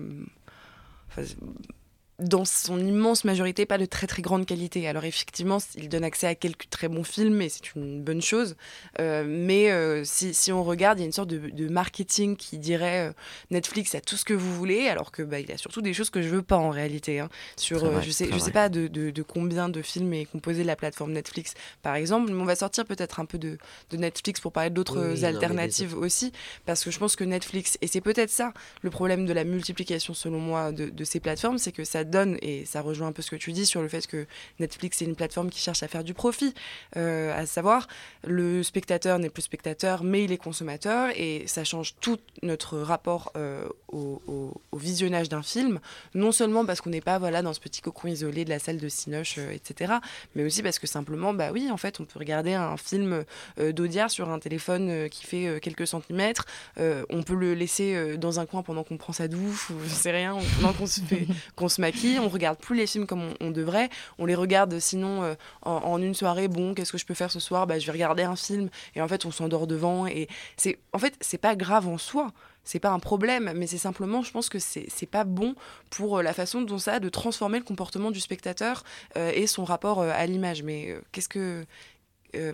dans 2.23 2.45
son 2.45 2.79
immense 2.79 3.23
majorité, 3.25 3.65
pas 3.65 3.77
de 3.77 3.85
très 3.85 4.07
très 4.07 4.21
grande 4.21 4.45
qualité. 4.45 4.87
Alors 4.87 5.03
effectivement, 5.05 5.57
il 5.75 5.89
donne 5.89 6.03
accès 6.03 6.27
à 6.27 6.35
quelques 6.35 6.69
très 6.69 6.87
bons 6.87 7.03
films 7.03 7.41
et 7.41 7.49
c'est 7.49 7.75
une 7.75 8.01
bonne 8.01 8.21
chose. 8.21 8.55
Euh, 8.99 9.23
mais 9.27 9.71
euh, 9.71 10.03
si, 10.03 10.33
si 10.33 10.51
on 10.51 10.63
regarde, 10.63 10.99
il 10.99 11.01
y 11.01 11.03
a 11.03 11.05
une 11.05 11.11
sorte 11.11 11.29
de, 11.29 11.49
de 11.49 11.67
marketing 11.69 12.35
qui 12.35 12.57
dirait 12.57 13.09
euh, 13.09 13.13
Netflix 13.51 13.93
a 13.95 14.01
tout 14.01 14.15
ce 14.17 14.25
que 14.25 14.33
vous 14.33 14.53
voulez, 14.55 14.87
alors 14.87 15.11
que 15.11 15.21
bah, 15.23 15.39
il 15.39 15.51
a 15.51 15.57
surtout 15.57 15.81
des 15.81 15.93
choses 15.93 16.09
que 16.09 16.21
je 16.21 16.29
veux 16.29 16.41
pas 16.41 16.57
en 16.57 16.69
réalité. 16.69 17.19
hein. 17.19 17.29
Sur, 17.57 17.79
vrai, 17.79 18.01
je 18.01 18.11
sais, 18.11 18.29
je 18.31 18.37
sais 18.37 18.51
pas 18.51 18.69
de, 18.69 18.87
de- 18.87 19.11
de 19.11 19.21
combien 19.21 19.69
de 19.69 19.81
films 19.81 20.13
est 20.13 20.25
composé 20.25 20.63
la 20.63 20.75
plateforme 20.75 21.11
Netflix, 21.13 21.53
par 21.81 21.95
exemple, 21.95 22.31
mais 22.31 22.41
on 22.41 22.45
va 22.45 22.55
sortir 22.55 22.85
peut-être 22.85 23.19
un 23.19 23.25
peu 23.25 23.37
de, 23.37 23.57
de 23.89 23.97
Netflix 23.97 24.39
pour 24.39 24.51
parler 24.51 24.69
d'autres 24.69 24.97
Oui, 24.99 25.01
oui, 25.07 25.13
non, 25.15 25.19
mais 25.21 25.27
alternatives 25.27 25.97
aussi, 25.97 26.31
parce 26.65 26.83
que 26.83 26.91
je 26.91 26.99
pense 26.99 27.15
que 27.15 27.23
Netflix, 27.23 27.77
et 27.81 27.87
c'est 27.87 28.01
peut-être 28.01 28.29
ça 28.29 28.53
le 28.81 28.89
problème 28.89 29.25
de 29.25 29.33
la 29.33 29.43
multiplication 29.43 30.13
selon 30.13 30.39
moi 30.39 30.71
de, 30.71 30.89
de 30.89 31.03
ces 31.03 31.19
plateformes, 31.19 31.57
c'est 31.57 31.71
que 31.71 31.83
ça 31.83 32.03
et 32.41 32.65
ça 32.65 32.81
rejoint 32.81 33.07
un 33.07 33.11
peu 33.11 33.21
ce 33.21 33.31
que 33.31 33.35
tu 33.35 33.51
dis 33.51 33.65
sur 33.65 33.81
le 33.81 33.87
fait 33.87 34.05
que 34.07 34.25
Netflix 34.59 35.01
est 35.01 35.05
une 35.05 35.15
plateforme 35.15 35.49
qui 35.49 35.59
cherche 35.59 35.83
à 35.83 35.87
faire 35.87 36.03
du 36.03 36.13
profit, 36.13 36.53
euh, 36.97 37.37
à 37.37 37.45
savoir 37.45 37.87
le 38.25 38.63
spectateur 38.63 39.19
n'est 39.19 39.29
plus 39.29 39.43
spectateur, 39.43 40.03
mais 40.03 40.23
il 40.23 40.31
est 40.31 40.37
consommateur, 40.37 41.09
et 41.15 41.43
ça 41.47 41.63
change 41.63 41.95
tout 41.99 42.19
notre 42.41 42.77
rapport 42.79 43.31
euh, 43.35 43.67
au, 43.93 44.21
au- 44.27 44.61
au 44.71 44.77
visionnage 44.77 45.29
d'un 45.29 45.43
film, 45.43 45.79
non 46.15 46.31
seulement 46.31 46.65
parce 46.65 46.81
qu'on 46.81 46.89
n'est 46.89 47.01
pas 47.01 47.19
voilà, 47.19 47.41
dans 47.41 47.53
ce 47.53 47.59
petit 47.59 47.81
cocon 47.81 48.07
isolé 48.07 48.43
de 48.45 48.49
la 48.49 48.59
salle 48.59 48.77
de 48.77 48.89
Cinoche, 48.89 49.35
euh, 49.37 49.51
etc., 49.51 49.93
mais 50.35 50.43
aussi 50.43 50.61
parce 50.63 50.79
que 50.79 50.87
simplement, 50.87 51.33
bah 51.33 51.51
oui, 51.53 51.69
en 51.71 51.77
fait, 51.77 51.99
on 51.99 52.05
peut 52.05 52.19
regarder 52.19 52.53
un 52.53 52.75
film 52.77 53.23
euh, 53.59 53.71
d'Audiard 53.71 54.09
sur 54.11 54.29
un 54.29 54.39
téléphone 54.39 54.89
euh, 54.89 55.07
qui 55.07 55.25
fait 55.25 55.47
euh, 55.47 55.59
quelques 55.59 55.87
centimètres, 55.87 56.45
on 56.77 57.23
peut 57.23 57.35
le 57.35 57.53
laisser 57.53 58.17
dans 58.17 58.39
un 58.39 58.45
coin 58.45 58.63
pendant 58.63 58.83
qu'on 58.83 58.97
prend 58.97 59.13
sa 59.13 59.27
douche, 59.27 59.69
ou 59.69 59.75
je 59.83 59.89
sais 59.89 60.11
rien, 60.11 60.37
pendant 60.59 60.73
qu'on 60.73 60.87
se, 60.87 60.99
fait, 61.01 61.27
qu'on 61.55 61.69
se 61.69 61.79
maquille, 61.81 62.19
on 62.19 62.29
regarde 62.29 62.57
plus 62.57 62.75
les 62.75 62.87
films 62.87 63.05
comme 63.05 63.21
on, 63.21 63.33
on 63.39 63.51
devrait, 63.51 63.89
on 64.17 64.25
les 64.25 64.35
regarde 64.35 64.79
sinon 64.79 65.35
en, 65.61 65.71
en 65.71 66.01
une 66.01 66.13
soirée, 66.13 66.47
bon, 66.47 66.73
qu'est-ce 66.73 66.91
que 66.91 66.97
je 66.97 67.05
peux 67.05 67.13
faire 67.13 67.31
ce 67.31 67.39
soir 67.39 67.67
bah, 67.67 67.79
Je 67.79 67.85
vais 67.85 67.91
regarder 67.91 68.23
un 68.23 68.35
film, 68.35 68.69
et 68.95 69.01
en 69.01 69.07
fait, 69.07 69.25
on 69.25 69.31
s'endort 69.31 69.67
devant, 69.67 70.07
et 70.07 70.27
c'est 70.57 70.79
en 70.93 70.99
fait, 70.99 71.13
c'est 71.21 71.37
pas 71.37 71.55
grave 71.55 71.87
en 71.87 71.97
soi, 71.97 72.31
c'est 72.63 72.79
pas 72.79 72.91
un 72.91 72.99
problème, 72.99 73.51
mais 73.55 73.67
c'est 73.67 73.77
simplement, 73.77 74.21
je 74.21 74.31
pense 74.31 74.49
que 74.49 74.59
c'est 74.59 75.09
pas 75.09 75.23
bon 75.23 75.55
pour 75.89 76.17
euh, 76.19 76.23
la 76.23 76.33
façon 76.33 76.61
dont 76.61 76.77
ça 76.77 76.93
a 76.93 76.99
de 76.99 77.09
transformer 77.09 77.59
le 77.59 77.65
comportement 77.65 78.11
du 78.11 78.19
spectateur 78.19 78.83
euh, 79.17 79.31
et 79.33 79.47
son 79.47 79.65
rapport 79.65 80.01
euh, 80.01 80.11
à 80.13 80.25
l'image. 80.25 80.63
Mais 80.63 80.89
euh, 80.89 81.01
qu'est-ce 81.11 81.29
que, 81.29 81.65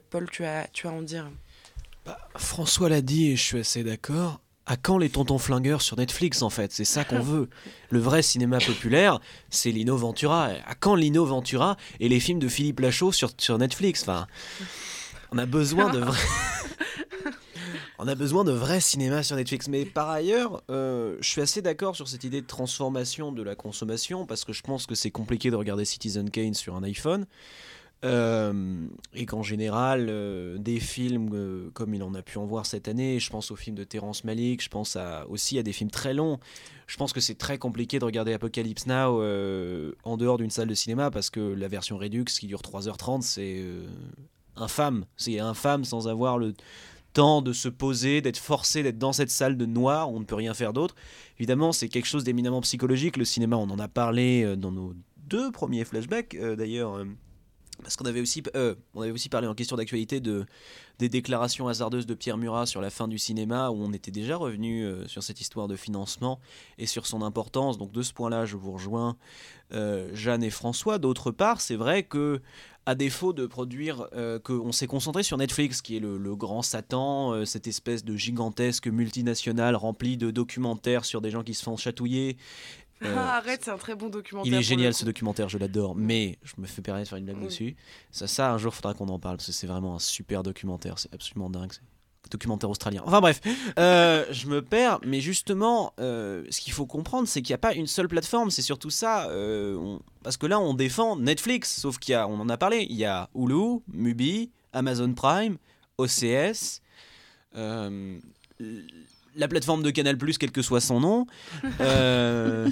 Paul, 0.09 0.29
tu 0.29 0.43
as, 0.45 0.67
tu 0.73 0.87
as 0.87 0.89
à 0.89 0.93
en 0.93 1.01
dire? 1.01 1.29
Bah, 2.05 2.17
François 2.35 2.89
l'a 2.89 3.01
dit 3.01 3.31
et 3.31 3.35
je 3.35 3.43
suis 3.43 3.59
assez 3.59 3.83
d'accord. 3.83 4.41
À 4.65 4.77
quand 4.77 4.99
les 4.99 5.09
tontons 5.09 5.39
flingueurs 5.39 5.81
sur 5.81 5.97
Netflix 5.97 6.43
en 6.43 6.51
fait? 6.51 6.71
C'est 6.71 6.85
ça 6.85 7.03
qu'on 7.03 7.21
veut. 7.21 7.49
Le 7.89 7.99
vrai 7.99 8.21
cinéma 8.21 8.59
populaire, 8.59 9.19
c'est 9.49 9.71
Lino 9.71 9.95
Ventura. 9.95 10.49
À 10.67 10.75
quand 10.75 10.95
Lino 10.95 11.25
Ventura 11.25 11.75
et 11.99 12.09
les 12.09 12.19
films 12.19 12.39
de 12.39 12.47
Philippe 12.47 12.79
Lachaud 12.79 13.11
sur, 13.11 13.31
sur 13.37 13.57
Netflix? 13.57 14.03
Enfin, 14.03 14.27
on 15.31 15.37
a 15.37 15.45
besoin 15.45 15.91
de 15.91 15.99
vrai. 15.99 16.17
On 18.01 18.07
a 18.07 18.15
besoin 18.15 18.45
de 18.45 18.53
vrai 18.53 18.79
cinéma 18.79 19.23
sur 19.23 19.35
Netflix. 19.35 19.67
Mais 19.67 19.83
par 19.83 20.09
ailleurs, 20.09 20.63
euh, 20.71 21.17
je 21.19 21.27
suis 21.27 21.41
assez 21.41 21.61
d'accord 21.61 21.97
sur 21.97 22.07
cette 22.07 22.23
idée 22.23 22.39
de 22.39 22.47
transformation 22.47 23.33
de 23.33 23.43
la 23.43 23.55
consommation 23.55 24.25
parce 24.25 24.45
que 24.45 24.53
je 24.53 24.61
pense 24.61 24.85
que 24.85 24.95
c'est 24.95 25.11
compliqué 25.11 25.51
de 25.51 25.57
regarder 25.57 25.83
Citizen 25.83 26.29
Kane 26.29 26.53
sur 26.53 26.77
un 26.77 26.83
iPhone. 26.83 27.25
Euh, 28.05 28.87
et 29.13 29.25
qu'en 29.25 29.43
général, 29.43 30.07
euh, 30.09 30.57
des 30.57 30.79
films 30.79 31.69
comme 31.73 31.93
il 31.93 32.01
en 32.01 32.13
a 32.13 32.21
pu 32.21 32.37
en 32.37 32.45
voir 32.45 32.65
cette 32.65 32.87
année, 32.87 33.19
je 33.19 33.29
pense 33.29 33.51
aux 33.51 33.57
films 33.57 33.75
de 33.75 33.83
Terrence 33.83 34.23
Malick, 34.23 34.63
je 34.63 34.69
pense 34.69 34.97
aussi 35.27 35.59
à 35.59 35.63
des 35.63 35.73
films 35.73 35.91
très 35.91 36.13
longs. 36.13 36.39
Je 36.87 36.95
pense 36.95 37.11
que 37.11 37.19
c'est 37.19 37.37
très 37.37 37.57
compliqué 37.57 37.99
de 37.99 38.05
regarder 38.05 38.31
Apocalypse 38.31 38.87
Now 38.87 39.21
en 40.05 40.15
dehors 40.15 40.37
d'une 40.37 40.51
salle 40.51 40.69
de 40.69 40.73
cinéma 40.73 41.11
parce 41.11 41.29
que 41.29 41.41
la 41.41 41.67
version 41.67 41.97
Redux 41.97 42.23
qui 42.23 42.47
dure 42.47 42.61
3h30, 42.61 43.23
c'est 43.23 43.61
infâme. 44.55 45.03
C'est 45.17 45.39
infâme 45.39 45.83
sans 45.83 46.07
avoir 46.07 46.37
le 46.37 46.53
temps 47.13 47.41
de 47.41 47.53
se 47.53 47.69
poser, 47.69 48.21
d'être 48.21 48.37
forcé 48.37 48.83
d'être 48.83 48.97
dans 48.97 49.13
cette 49.13 49.31
salle 49.31 49.57
de 49.57 49.65
noir 49.65 50.11
on 50.11 50.19
ne 50.19 50.25
peut 50.25 50.35
rien 50.35 50.53
faire 50.53 50.73
d'autre. 50.73 50.95
Évidemment, 51.37 51.71
c'est 51.71 51.89
quelque 51.89 52.07
chose 52.07 52.23
d'éminemment 52.23 52.61
psychologique. 52.61 53.17
Le 53.17 53.25
cinéma, 53.25 53.55
on 53.55 53.69
en 53.69 53.79
a 53.79 53.87
parlé 53.87 54.43
euh, 54.43 54.55
dans 54.55 54.71
nos 54.71 54.93
deux 55.27 55.51
premiers 55.51 55.85
flashbacks 55.85 56.35
euh, 56.35 56.55
d'ailleurs. 56.55 57.03
Parce 57.81 57.95
qu'on 57.95 58.05
avait 58.05 58.21
aussi, 58.21 58.43
euh, 58.55 58.75
on 58.93 59.01
avait 59.01 59.11
aussi 59.11 59.29
parlé 59.29 59.47
en 59.47 59.55
question 59.55 59.75
d'actualité 59.75 60.19
de, 60.19 60.45
des 60.99 61.09
déclarations 61.09 61.67
hasardeuses 61.67 62.05
de 62.05 62.13
Pierre 62.13 62.37
Murat 62.37 62.65
sur 62.65 62.81
la 62.81 62.89
fin 62.89 63.07
du 63.07 63.17
cinéma, 63.17 63.69
où 63.69 63.75
on 63.81 63.93
était 63.93 64.11
déjà 64.11 64.37
revenu 64.37 64.83
euh, 64.83 65.07
sur 65.07 65.23
cette 65.23 65.41
histoire 65.41 65.67
de 65.67 65.75
financement 65.75 66.39
et 66.77 66.85
sur 66.85 67.05
son 67.07 67.21
importance. 67.21 67.77
Donc 67.77 67.91
de 67.91 68.01
ce 68.01 68.13
point-là, 68.13 68.45
je 68.45 68.57
vous 68.57 68.71
rejoins 68.71 69.17
euh, 69.73 70.09
Jeanne 70.13 70.43
et 70.43 70.49
François. 70.49 70.97
D'autre 70.99 71.31
part, 71.31 71.61
c'est 71.61 71.75
vrai 71.75 72.03
que 72.03 72.41
à 72.85 72.95
défaut 72.95 73.33
de 73.33 73.45
produire, 73.45 74.09
qu'on 74.43 74.71
s'est 74.71 74.87
concentré 74.87 75.21
sur 75.21 75.37
Netflix, 75.37 75.83
qui 75.83 75.97
est 75.97 75.99
le, 75.99 76.35
grand 76.35 76.63
Satan, 76.63 77.45
cette 77.45 77.67
espèce 77.67 78.03
de 78.03 78.15
gigantesque 78.15 78.87
multinationale 78.87 79.75
remplie 79.75 80.17
de 80.17 80.31
documentaires 80.31 81.05
sur 81.05 81.21
des 81.21 81.29
gens 81.29 81.43
qui 81.43 81.53
se 81.53 81.61
font 81.61 81.77
chatouiller. 81.77 82.35
Euh, 83.03 83.15
Ah, 83.17 83.37
Arrête, 83.37 83.63
c'est 83.63 83.71
un 83.71 83.77
très 83.77 83.95
bon 83.95 84.09
documentaire. 84.09 84.51
il 84.51 84.57
est 84.57 84.61
génial 84.63 84.93
ce 84.93 85.05
documentaire, 85.05 85.47
je 85.49 85.57
l'adore. 85.57 85.95
Mais 85.95 86.37
je 86.43 86.53
me 86.57 86.67
fais 86.67 86.81
permettre 86.81 87.05
de 87.05 87.09
faire 87.09 87.17
une 87.17 87.25
blague 87.25 87.37
Oui. 87.39 87.45
dessus. 87.45 87.75
Ça, 88.11 88.27
ça, 88.27 88.51
un 88.51 88.57
jour, 88.57 88.73
faudra 88.75 88.93
qu'on 88.93 89.07
en 89.07 89.19
parle 89.19 89.37
parce 89.37 89.47
que 89.47 89.53
c'est 89.53 89.67
vraiment 89.67 89.95
un 89.95 89.99
super 89.99 90.43
documentaire. 90.43 90.99
C'est 90.99 91.13
absolument 91.13 91.49
dingue. 91.49 91.71
Documentaire 92.29 92.69
australien. 92.69 93.01
Enfin 93.05 93.21
bref, 93.21 93.39
euh, 93.79 94.25
je 94.31 94.47
me 94.47 94.61
perds. 94.61 94.99
Mais 95.05 95.21
justement, 95.21 95.93
euh, 95.99 96.43
ce 96.51 96.59
qu'il 96.61 96.73
faut 96.73 96.85
comprendre, 96.85 97.27
c'est 97.27 97.41
qu'il 97.41 97.53
n'y 97.53 97.55
a 97.55 97.59
pas 97.59 97.73
une 97.73 97.87
seule 97.87 98.07
plateforme. 98.09 98.51
C'est 98.51 98.61
surtout 98.61 98.89
ça. 98.91 99.29
euh, 99.29 99.75
on- 99.77 100.01
Parce 100.21 100.35
que 100.37 100.45
là, 100.45 100.59
on 100.59 100.73
défend 100.73 101.15
Netflix. 101.15 101.73
Sauf 101.79 101.97
qu'il 101.97 102.11
y 102.11 102.15
a, 102.15 102.27
on 102.27 102.39
en 102.39 102.49
a 102.49 102.57
parlé. 102.57 102.85
Il 102.89 102.97
y 102.97 103.05
a 103.05 103.29
Hulu, 103.33 103.79
Mubi, 103.93 104.51
Amazon 104.73 105.13
Prime, 105.13 105.57
OCS. 105.97 106.81
euh, 107.55 108.19
la 109.39 109.47
plateforme 109.47 109.81
de 109.83 109.89
Canal+, 109.89 110.17
quel 110.39 110.51
que 110.51 110.61
soit 110.61 110.81
son 110.81 110.99
nom, 110.99 111.25
euh, 111.81 112.69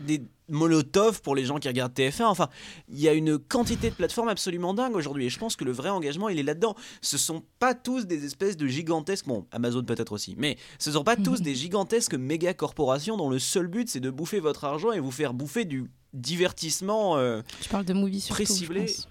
des 0.00 0.22
Molotov 0.50 1.20
pour 1.20 1.34
les 1.34 1.44
gens 1.44 1.58
qui 1.58 1.68
regardent 1.68 1.92
TF1. 1.92 2.24
Enfin, 2.24 2.48
il 2.88 2.98
y 2.98 3.08
a 3.08 3.12
une 3.12 3.38
quantité 3.38 3.90
de 3.90 3.94
plateformes 3.94 4.28
absolument 4.28 4.72
dingue 4.72 4.94
aujourd'hui. 4.96 5.26
Et 5.26 5.28
je 5.28 5.38
pense 5.38 5.56
que 5.56 5.64
le 5.64 5.72
vrai 5.72 5.90
engagement, 5.90 6.28
il 6.30 6.38
est 6.38 6.42
là-dedans. 6.42 6.74
Ce 7.02 7.18
sont 7.18 7.42
pas 7.58 7.74
tous 7.74 8.06
des 8.06 8.24
espèces 8.24 8.56
de 8.56 8.66
gigantesques. 8.66 9.26
Bon, 9.26 9.46
Amazon 9.52 9.82
peut-être 9.84 10.12
aussi. 10.12 10.34
Mais 10.38 10.56
ce 10.78 10.92
sont 10.92 11.04
pas 11.04 11.16
tous 11.24 11.42
des 11.42 11.54
gigantesques 11.54 12.14
méga 12.14 12.54
corporations 12.54 13.16
dont 13.18 13.28
le 13.28 13.38
seul 13.38 13.66
but, 13.66 13.90
c'est 13.90 14.00
de 14.00 14.10
bouffer 14.10 14.40
votre 14.40 14.64
argent 14.64 14.92
et 14.92 15.00
vous 15.00 15.10
faire 15.10 15.34
bouffer 15.34 15.66
du 15.66 15.90
divertissement. 16.14 17.18
euh, 17.18 17.42
Tu 17.60 17.68
parles 17.68 17.84
de 17.84 17.92
movie 17.92 18.20
surtout. 18.20 18.42
Préciblé. 18.44 18.86
Je 18.86 18.94
pense, 18.94 19.08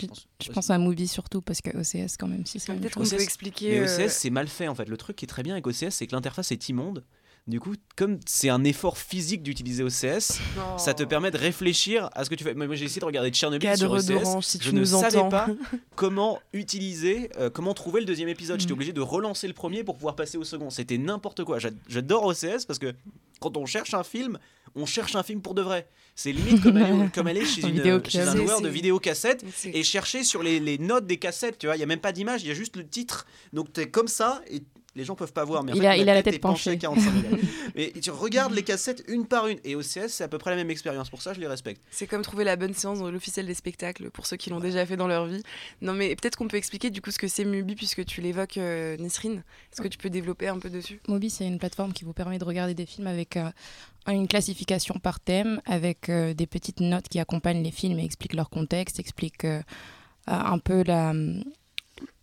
je, 0.00 0.06
je 0.46 0.50
pense 0.52 0.70
à 0.70 0.78
movie 0.78 1.08
surtout 1.08 1.40
parce 1.42 1.60
que 1.60 1.70
OCS 1.70 2.16
quand 2.18 2.28
même 2.28 2.46
si 2.46 2.60
c'est 2.60 2.72
Peut-être 2.74 2.94
qu'on 2.94 3.00
peut 3.04 3.16
OCS, 3.16 3.22
expliquer. 3.22 3.80
Mais 3.80 3.88
euh, 3.88 4.06
OCS, 4.06 4.12
c'est 4.12 4.30
mal 4.30 4.48
fait 4.48 4.68
en 4.68 4.74
fait. 4.74 4.88
Le 4.88 4.96
truc 4.96 5.16
qui 5.16 5.24
est 5.24 5.28
très 5.28 5.42
bien 5.42 5.54
avec 5.54 5.66
OCS, 5.66 5.90
c'est 5.90 6.06
que 6.06 6.14
l'interface 6.14 6.52
est 6.52 6.68
immonde. 6.68 7.04
Du 7.46 7.60
coup, 7.60 7.72
comme 7.96 8.18
c'est 8.26 8.50
un 8.50 8.62
effort 8.62 8.98
physique 8.98 9.42
d'utiliser 9.42 9.82
OCS, 9.82 10.38
non. 10.54 10.76
ça 10.76 10.92
te 10.92 11.02
permet 11.02 11.30
de 11.30 11.38
réfléchir 11.38 12.10
à 12.12 12.24
ce 12.26 12.28
que 12.28 12.34
tu 12.34 12.44
fais. 12.44 12.52
Moi, 12.52 12.74
j'ai 12.76 12.84
essayé 12.84 13.00
de 13.00 13.06
regarder 13.06 13.30
Tchernobyl 13.30 13.74
sur 13.74 13.88
Cadre 13.90 13.96
OCS. 13.96 14.06
d'orange, 14.22 14.44
si 14.44 14.58
je 14.60 14.68
tu 14.68 14.74
ne 14.74 14.84
savais 14.84 15.16
entends. 15.16 15.30
pas 15.30 15.46
comment 15.96 16.40
utiliser, 16.52 17.30
euh, 17.38 17.48
comment 17.48 17.72
trouver 17.72 18.00
le 18.00 18.06
deuxième 18.06 18.28
épisode. 18.28 18.60
J'étais 18.60 18.72
Mhm. 18.72 18.76
obligé 18.78 18.92
de 18.92 19.00
relancer 19.00 19.46
le 19.48 19.54
premier 19.54 19.82
pour 19.82 19.94
pouvoir 19.96 20.14
passer 20.14 20.36
au 20.36 20.44
second. 20.44 20.68
C'était 20.68 20.98
n'importe 20.98 21.42
quoi. 21.44 21.58
J'a- 21.58 21.70
J'adore 21.88 22.26
OCS 22.26 22.66
parce 22.66 22.78
que 22.78 22.94
quand 23.40 23.56
on 23.56 23.66
cherche 23.66 23.94
un 23.94 24.04
film, 24.04 24.38
on 24.74 24.86
cherche 24.86 25.14
un 25.16 25.22
film 25.22 25.40
pour 25.42 25.54
de 25.54 25.62
vrai. 25.62 25.88
C'est 26.14 26.32
limite 26.32 26.62
comme 26.62 26.76
aller, 26.76 27.08
comme 27.14 27.26
aller 27.28 27.44
chez, 27.44 27.64
Un 27.64 27.68
une, 27.68 27.74
vidéoclub. 27.76 28.10
chez 28.10 28.20
un 28.20 28.32
C'est- 28.32 28.38
loueur 28.38 28.60
de 28.60 28.68
C'est- 29.54 29.70
et 29.70 29.82
chercher 29.82 30.24
sur 30.24 30.42
les, 30.42 30.58
les 30.60 30.78
notes 30.78 31.06
des 31.06 31.16
cassettes, 31.18 31.58
tu 31.58 31.66
vois, 31.66 31.76
il 31.76 31.80
y 31.80 31.82
a 31.82 31.86
même 31.86 32.00
pas 32.00 32.12
d'image, 32.12 32.42
il 32.42 32.48
y 32.48 32.50
a 32.50 32.54
juste 32.54 32.76
le 32.76 32.86
titre. 32.86 33.26
Donc 33.52 33.72
tu 33.72 33.80
es 33.80 33.88
comme 33.90 34.08
ça 34.08 34.42
et 34.50 34.62
les 34.98 35.04
gens 35.04 35.14
peuvent 35.14 35.32
pas 35.32 35.44
voir 35.44 35.62
mais 35.64 35.72
en 35.72 35.74
Il 35.76 35.80
fait, 35.80 35.86
a- 35.86 35.96
il 35.96 36.08
a 36.08 36.14
la 36.14 36.22
tête 36.22 36.40
penchée 36.40 36.70
à 36.72 36.74
penchée. 36.74 36.78
45 36.78 37.14
degrés. 37.22 37.40
et 37.76 37.92
tu 38.00 38.10
regardes 38.10 38.52
les 38.52 38.62
cassettes 38.62 39.02
une 39.08 39.24
par 39.26 39.46
une 39.46 39.58
et 39.64 39.74
OCS 39.76 40.08
c'est 40.08 40.24
à 40.24 40.28
peu 40.28 40.36
près 40.38 40.50
la 40.50 40.56
même 40.56 40.70
expérience. 40.70 41.08
Pour 41.08 41.22
ça, 41.22 41.32
je 41.32 41.40
les 41.40 41.46
respecte. 41.46 41.80
C'est 41.90 42.06
comme 42.06 42.22
trouver 42.22 42.44
la 42.44 42.56
bonne 42.56 42.74
séance 42.74 42.98
dans 42.98 43.10
l'officiel 43.10 43.46
des 43.46 43.54
spectacles 43.54 44.10
pour 44.10 44.26
ceux 44.26 44.36
qui 44.36 44.50
l'ont 44.50 44.60
déjà 44.60 44.84
fait 44.84 44.96
dans 44.96 45.06
leur 45.06 45.26
vie. 45.26 45.42
Non, 45.80 45.94
mais 45.94 46.14
peut-être 46.16 46.36
qu'on 46.36 46.48
peut 46.48 46.56
expliquer 46.58 46.90
du 46.90 47.00
coup 47.00 47.10
ce 47.10 47.18
que 47.18 47.28
c'est 47.28 47.44
Mubi 47.44 47.74
puisque 47.76 48.04
tu 48.04 48.20
l'évoques, 48.20 48.58
euh, 48.58 48.96
Nisrine. 48.98 49.44
Est-ce 49.72 49.80
que 49.80 49.88
tu 49.88 49.96
peux 49.98 50.10
développer 50.10 50.48
un 50.48 50.58
peu 50.58 50.68
dessus? 50.68 51.00
Mobi, 51.08 51.30
c'est 51.30 51.46
une 51.46 51.58
plateforme 51.58 51.92
qui 51.92 52.04
vous 52.04 52.12
permet 52.12 52.38
de 52.38 52.44
regarder 52.44 52.74
des 52.74 52.86
films 52.86 53.06
avec 53.06 53.36
euh, 53.36 53.48
une 54.08 54.26
classification 54.26 54.96
par 54.98 55.20
thème, 55.20 55.60
avec 55.64 56.08
euh, 56.08 56.34
des 56.34 56.46
petites 56.46 56.80
notes 56.80 57.08
qui 57.08 57.18
accompagnent 57.20 57.62
les 57.62 57.70
films 57.70 57.98
et 58.00 58.04
expliquent 58.04 58.34
leur 58.34 58.50
contexte, 58.50 58.98
expliquent 58.98 59.44
euh, 59.44 59.60
un 60.26 60.58
peu 60.58 60.82
la, 60.84 61.12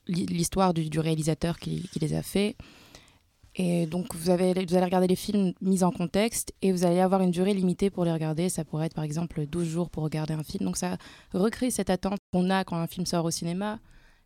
l'histoire 0.07 0.73
du, 0.73 0.99
réalisateur 0.99 1.57
qui, 1.59 1.89
les 1.99 2.13
a 2.13 2.21
faits. 2.21 2.55
Et 3.57 3.85
donc, 3.85 4.13
vous, 4.15 4.29
avez, 4.29 4.53
vous 4.53 4.75
allez 4.75 4.85
regarder 4.85 5.07
les 5.07 5.15
films 5.15 5.53
mis 5.61 5.83
en 5.83 5.91
contexte 5.91 6.53
et 6.61 6.73
vous 6.73 6.85
allez 6.85 6.99
avoir 6.99 7.21
une 7.21 7.31
durée 7.31 7.53
limitée 7.53 7.89
pour 7.89 8.03
les 8.03 8.11
regarder. 8.11 8.49
Ça 8.49 8.65
pourrait 8.65 8.87
être 8.87 8.95
par 8.95 9.05
exemple 9.05 9.45
12 9.45 9.67
jours 9.67 9.89
pour 9.89 10.03
regarder 10.03 10.33
un 10.33 10.43
film. 10.43 10.65
Donc, 10.65 10.77
ça 10.77 10.97
recrée 11.33 11.71
cette 11.71 11.89
attente 11.89 12.19
qu'on 12.33 12.49
a 12.49 12.63
quand 12.65 12.75
un 12.77 12.87
film 12.87 13.05
sort 13.05 13.23
au 13.23 13.31
cinéma, 13.31 13.79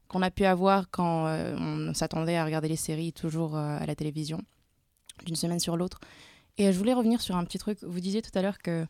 qu'on 0.07 0.23
a 0.23 0.31
pu 0.31 0.45
avoir 0.45 0.89
quand 0.89 1.27
euh, 1.27 1.55
on 1.59 1.93
s'attendait 1.93 2.37
à 2.37 2.45
regarder 2.45 2.67
les 2.67 2.75
séries 2.75 3.13
toujours 3.13 3.55
euh, 3.55 3.77
à 3.79 3.85
la 3.85 3.95
télévision, 3.95 4.41
d'une 5.25 5.35
semaine 5.35 5.59
sur 5.59 5.77
l'autre. 5.77 5.99
Et 6.57 6.73
je 6.73 6.77
voulais 6.77 6.93
revenir 6.93 7.21
sur 7.21 7.37
un 7.37 7.45
petit 7.45 7.59
truc. 7.59 7.77
Vous 7.83 7.99
disiez 7.99 8.23
tout 8.23 8.31
à 8.33 8.41
l'heure 8.41 8.57
que 8.57 8.85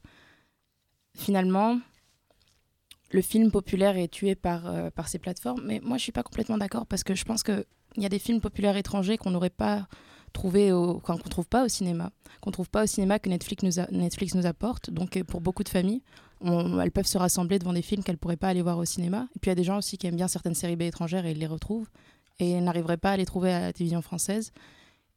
finalement, 1.17 1.79
le 3.11 3.21
film 3.21 3.51
populaire 3.51 3.97
est 3.97 4.07
tué 4.07 4.35
par, 4.35 4.67
euh, 4.67 4.89
ces 5.07 5.19
plateformes. 5.19 5.61
Mais 5.65 5.79
moi, 5.83 5.97
je 5.97 6.03
suis 6.03 6.11
pas 6.11 6.23
complètement 6.23 6.57
d'accord 6.57 6.85
parce 6.85 7.03
que 7.03 7.15
je 7.15 7.23
pense 7.25 7.43
qu'il 7.43 7.65
y 7.97 8.05
a 8.05 8.09
des 8.09 8.19
films 8.19 8.41
populaires 8.41 8.77
étrangers 8.77 9.17
qu'on 9.17 9.31
n'aurait 9.31 9.49
pas 9.49 9.87
trouvé 10.31 10.71
au, 10.71 10.99
qu'on 10.99 11.17
trouve 11.17 11.47
pas 11.47 11.65
au 11.65 11.67
cinéma, 11.67 12.11
qu'on 12.41 12.51
trouve 12.51 12.69
pas 12.69 12.83
au 12.83 12.87
cinéma 12.87 13.17
que 13.17 13.29
Netflix 13.29 13.63
nous, 14.35 14.45
apporte. 14.45 14.91
Donc, 14.91 15.17
euh, 15.17 15.23
pour 15.23 15.41
beaucoup 15.41 15.63
de 15.63 15.69
familles, 15.69 16.03
elles 16.41 16.91
peuvent 16.91 17.07
se 17.07 17.17
rassembler 17.17 17.59
devant 17.59 17.73
des 17.73 17.81
films 17.81 18.03
qu'elles 18.03 18.17
pourraient 18.17 18.37
pas 18.37 18.49
aller 18.49 18.61
voir 18.61 18.77
au 18.77 18.85
cinéma. 18.85 19.27
Et 19.35 19.39
puis, 19.39 19.49
il 19.49 19.51
y 19.51 19.53
a 19.53 19.55
des 19.55 19.63
gens 19.63 19.77
aussi 19.77 19.97
qui 19.97 20.07
aiment 20.07 20.15
bien 20.15 20.27
certaines 20.27 20.55
séries 20.55 20.75
B 20.75 20.83
étrangères 20.83 21.25
et 21.25 21.31
ils 21.31 21.39
les 21.39 21.47
retrouvent 21.47 21.89
et 22.39 22.61
n'arriveraient 22.61 22.97
pas 22.97 23.11
à 23.11 23.17
les 23.17 23.25
trouver 23.25 23.51
à 23.51 23.59
la 23.59 23.73
télévision 23.73 24.01
française. 24.01 24.53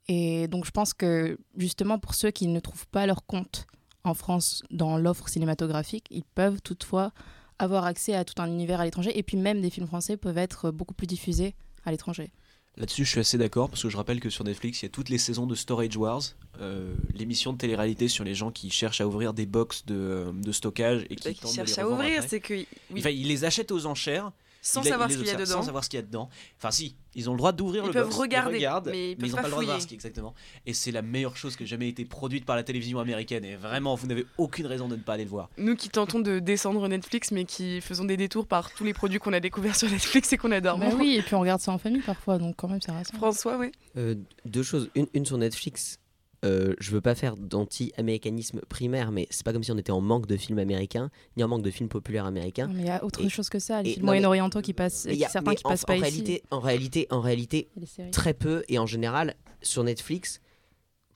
Et 0.09 0.49
donc, 0.49 0.65
je 0.65 0.71
pense 0.71 0.95
que 0.95 1.39
justement, 1.57 1.99
pour 1.99 2.15
ceux 2.15 2.31
qui 2.31 2.49
ne 2.49 2.59
trouvent 2.59 2.89
pas 2.89 3.07
leur 3.07 3.25
compte 3.25 3.67
en 4.05 4.15
France 4.15 4.65
dans 4.71 4.99
l'offre 4.99 5.29
cinématographique, 5.29 6.07
ils 6.11 6.25
peuvent 6.25 6.61
toutefois 6.61 7.13
avoir 7.62 7.85
accès 7.85 8.14
à 8.14 8.25
tout 8.25 8.40
un 8.42 8.47
univers 8.47 8.81
à 8.81 8.85
l'étranger. 8.85 9.16
Et 9.16 9.23
puis, 9.23 9.37
même 9.37 9.61
des 9.61 9.71
films 9.71 9.87
français 9.87 10.16
peuvent 10.16 10.38
être 10.38 10.71
beaucoup 10.71 10.95
plus 10.95 11.07
diffusés 11.07 11.54
à 11.85 11.90
l'étranger. 11.90 12.31
Là-dessus, 12.76 13.04
je 13.04 13.11
suis 13.11 13.21
assez 13.21 13.37
d'accord 13.37 13.69
parce 13.69 13.83
que 13.83 13.90
je 13.90 13.97
rappelle 13.99 14.19
que 14.19 14.31
sur 14.31 14.45
Netflix, 14.45 14.81
il 14.81 14.87
y 14.87 14.87
a 14.87 14.88
toutes 14.88 15.11
les 15.11 15.19
saisons 15.19 15.47
de 15.47 15.54
Storage 15.54 15.95
Wars, 15.97 16.23
euh, 16.61 16.95
l'émission 17.12 17.52
de 17.52 17.59
télé-réalité 17.59 18.09
sur 18.09 18.25
les 18.25 18.35
gens 18.35 18.50
qui 18.50 18.71
cherchent 18.71 19.02
à 19.02 19.07
ouvrir 19.07 19.35
des 19.35 19.45
box 19.45 19.85
de, 19.85 19.95
euh, 19.95 20.33
de 20.33 20.52
stockage 20.52 21.04
et 21.11 21.16
qui 21.16 21.35
Qui 21.35 21.40
tentent 21.40 21.50
de 21.50 21.57
cherche 21.57 21.76
les 21.76 21.81
à 21.81 21.88
ouvrir, 21.88 22.25
c'est 22.26 22.40
que 22.40 22.54
oui, 22.54 22.66
Enfin, 22.99 23.11
ils 23.11 23.28
les 23.28 23.45
achètent 23.45 23.73
aux 23.73 23.85
enchères 23.85 24.33
sans 24.62 24.83
savoir 24.83 25.11
ce 25.11 25.16
qu'il 25.19 25.26
y 25.26 25.31
a 25.31 25.35
dedans. 25.35 25.47
Sans 25.47 25.62
savoir 25.62 25.85
ce 25.85 25.90
qu'il 25.90 25.99
y 25.99 26.02
a 26.02 26.07
dedans. 26.07 26.28
Enfin, 26.57 26.71
si, 26.71 26.97
ils 27.14 27.28
ont 27.28 27.33
le 27.33 27.38
droit 27.38 27.52
d'ouvrir 27.52 27.83
Ils 27.83 27.88
le 27.88 27.92
peuvent 27.92 28.07
box, 28.07 28.16
regarder, 28.16 28.52
ils 28.52 28.57
regardent, 28.59 28.88
mais 28.90 29.11
ils 29.11 29.16
peuvent 29.16 29.28
n'ont 29.31 29.37
pas 29.37 29.42
pas 29.42 29.49
le 29.49 29.50
droit 29.50 29.62
de 29.62 29.66
voir 29.66 29.83
ce 29.83 29.87
qui 29.87 29.95
est 29.95 29.97
exactement. 29.97 30.35
Et 30.64 30.73
c'est 30.73 30.92
la 30.92 31.02
meilleure 31.02 31.37
chose 31.37 31.57
que 31.57 31.66
jamais 31.66 31.88
été 31.88 32.04
produite 32.04 32.45
par 32.45 32.54
la 32.57 32.62
télévision 32.62 33.00
américaine. 33.00 33.45
Et 33.45 33.57
vraiment, 33.57 33.97
vous 33.97 34.07
n'avez 34.07 34.25
aucune 34.38 34.66
raison 34.66 34.88
de 34.88 34.97
ne 34.97 35.02
pas 35.02 35.14
aller 35.14 35.25
le 35.25 35.31
voir. 35.31 35.50
Nous 35.59 35.75
qui 35.75 35.88
tentons 35.88 36.21
de 36.21 36.38
descendre 36.38 36.87
Netflix, 36.88 37.33
mais 37.33 37.45
qui 37.45 37.81
faisons 37.81 38.04
des 38.04 38.16
détours 38.16 38.47
par 38.47 38.73
tous 38.73 38.85
les 38.85 38.95
produits 38.95 39.19
qu'on 39.19 39.33
a 39.33 39.40
découverts 39.40 39.76
sur 39.76 39.90
Netflix 39.90 40.33
et 40.33 40.37
qu'on 40.37 40.52
adore. 40.52 40.78
Bah 40.78 40.87
oui, 40.97 41.16
et 41.19 41.23
puis 41.23 41.35
on 41.35 41.40
regarde 41.40 41.61
ça 41.61 41.73
en 41.73 41.78
famille 41.78 42.02
parfois, 42.02 42.38
donc 42.38 42.54
quand 42.57 42.69
même, 42.69 42.81
ça 42.81 42.92
rassemble. 42.92 43.19
François, 43.19 43.59
oui. 43.59 43.73
Euh, 43.97 44.14
deux 44.45 44.62
choses. 44.62 44.90
Une, 44.95 45.09
une 45.12 45.26
sur 45.26 45.38
Netflix. 45.38 45.99
Euh, 46.45 46.75
je 46.81 46.91
veux 46.91 47.01
pas 47.01 47.15
faire 47.15 47.37
d'anti-américanisme 47.37 48.61
primaire, 48.69 49.13
mais 49.13 49.29
c'est 49.31 49.45
pas 49.45 49.53
comme 49.53 49.63
si 49.63 49.71
on 49.71 49.79
était 49.79 49.93
en 49.93 50.01
manque 50.01 50.27
de 50.27 50.37
films 50.37 50.59
américains, 50.59 51.09
ni 51.37 51.45
en 51.45 51.49
manque 51.49 51.63
de 51.63 51.71
films 51.71 51.89
populaires 51.89 52.25
américains. 52.27 52.67
Non, 52.67 52.75
mais 52.75 52.81
il 52.83 52.87
y 52.87 52.91
a 52.91 53.05
autre 53.05 53.25
Et- 53.25 53.29
chose 53.29 53.49
que 53.49 53.61
ça, 53.61 53.81
les 53.83 53.91
et- 53.91 53.93
films 53.95 54.07
moyen-orientaux 54.07 54.61
qui 54.61 54.73
passent, 54.73 55.07
il 55.09 55.15
y 55.17 55.25
a- 55.25 55.29
certains 55.29 55.55
qui 55.55 55.63
en, 55.65 55.71
passent 55.71 55.85
en 55.85 55.87
pas 55.87 55.95
ici. 55.97 56.03
réalité, 56.03 56.43
en 56.51 56.59
réalité, 56.59 57.07
en 57.11 57.21
réalité, 57.21 57.69
Et 57.81 58.11
très 58.11 58.35
peu 58.35 58.65
et 58.69 58.79
en 58.81 58.87
général 58.87 59.35
sur 59.63 59.85
Netflix, 59.85 60.41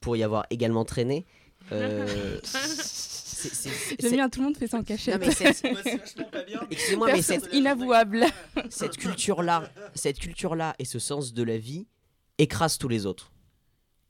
pour 0.01 0.17
y 0.17 0.23
avoir 0.23 0.47
également 0.51 0.85
traîné. 0.85 1.27
euh, 1.73 2.39
c'est- 2.45 3.49
c'est- 3.49 3.49
c'est- 3.55 3.69
J'aime 3.99 4.11
c'est- 4.11 4.11
bien, 4.13 4.29
tout 4.29 4.39
le 4.39 4.45
monde 4.47 4.57
fait 4.57 4.69
ça 4.69 4.79
en 4.79 4.85
cachette. 4.85 5.19
Mais 5.19 5.33
c'est. 5.33 5.51
Excusez-moi, 6.71 7.11
mais 7.13 7.23
cette, 7.23 7.49
inavouable. 7.53 8.25
cette 8.71 8.97
culture-là, 8.97 9.69
cette 9.97 10.21
culture-là 10.21 10.77
et 10.79 10.85
ce 10.85 11.01
sens 11.01 11.35
de 11.35 11.43
la 11.43 11.59
vie 11.59 11.89
écrasent 12.39 12.79
tous 12.79 12.89
les 12.89 13.07
autres. 13.07 13.33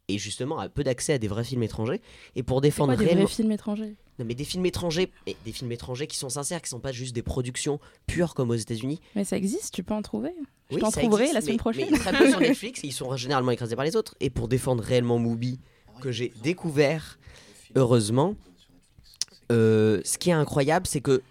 Et 0.09 0.19
justement, 0.19 0.59
a 0.61 0.69
peu 0.69 0.85
d'accès 0.85 1.15
à 1.15 1.19
des 1.19 1.27
vrais 1.27 1.43
films 1.43 1.65
étrangers. 1.65 2.01
Et 2.37 2.43
pour 2.45 2.61
défendre 2.61 2.93
quoi 2.93 3.01
des 3.01 3.07
réellement, 3.07 3.25
vrais 3.25 3.35
films 3.35 3.51
étrangers? 3.53 3.97
Non, 4.19 4.25
mais 4.25 4.35
des 4.37 4.45
films 4.45 4.65
étrangers, 4.65 5.11
et 5.27 5.37
des 5.45 5.53
films 5.53 5.73
étrangers 5.73 6.07
qui 6.07 6.17
sont 6.17 6.29
sincères, 6.29 6.63
qui 6.63 6.71
sont 6.71 6.79
pas 6.81 6.93
juste 6.93 7.15
des 7.15 7.23
productions 7.23 7.81
pures 8.07 8.35
comme 8.35 8.51
aux 8.51 8.55
États-Unis. 8.55 9.01
Mais 9.17 9.25
ça 9.25 9.37
existe, 9.37 9.75
tu 9.75 9.83
peux 9.83 9.95
en 9.95 10.03
trouver. 10.03 10.31
Je 10.71 10.77
Oui, 10.77 10.81
t'en 10.81 10.91
trouverai 10.93 11.25
existe, 11.25 11.35
la 11.35 11.41
semaine 11.41 11.55
mais- 11.55 11.59
prochaine. 11.59 11.89
Mais 11.91 11.99
très 11.99 12.17
peu 12.17 12.31
sur 12.31 12.41
Netflix, 12.41 12.85
et 12.85 12.87
ils 12.87 12.93
sont 12.93 13.15
généralement 13.17 13.51
écrasés 13.51 13.75
par 13.77 13.85
les 13.85 13.97
autres. 13.97 14.15
Et 14.21 14.31
pour 14.31 14.47
défendre 14.49 14.83
réellement 14.83 15.19
Mubi, 15.19 15.59
que 16.01 16.13
j'ai 16.13 16.33
découvert, 16.43 17.19
heureusement, 17.75 18.37
euh, 19.53 20.01
ce 20.05 20.19
qui 20.19 20.31
est 20.31 20.35
incroyable, 20.35 20.87
c'est 20.87 21.01
que 21.01 21.23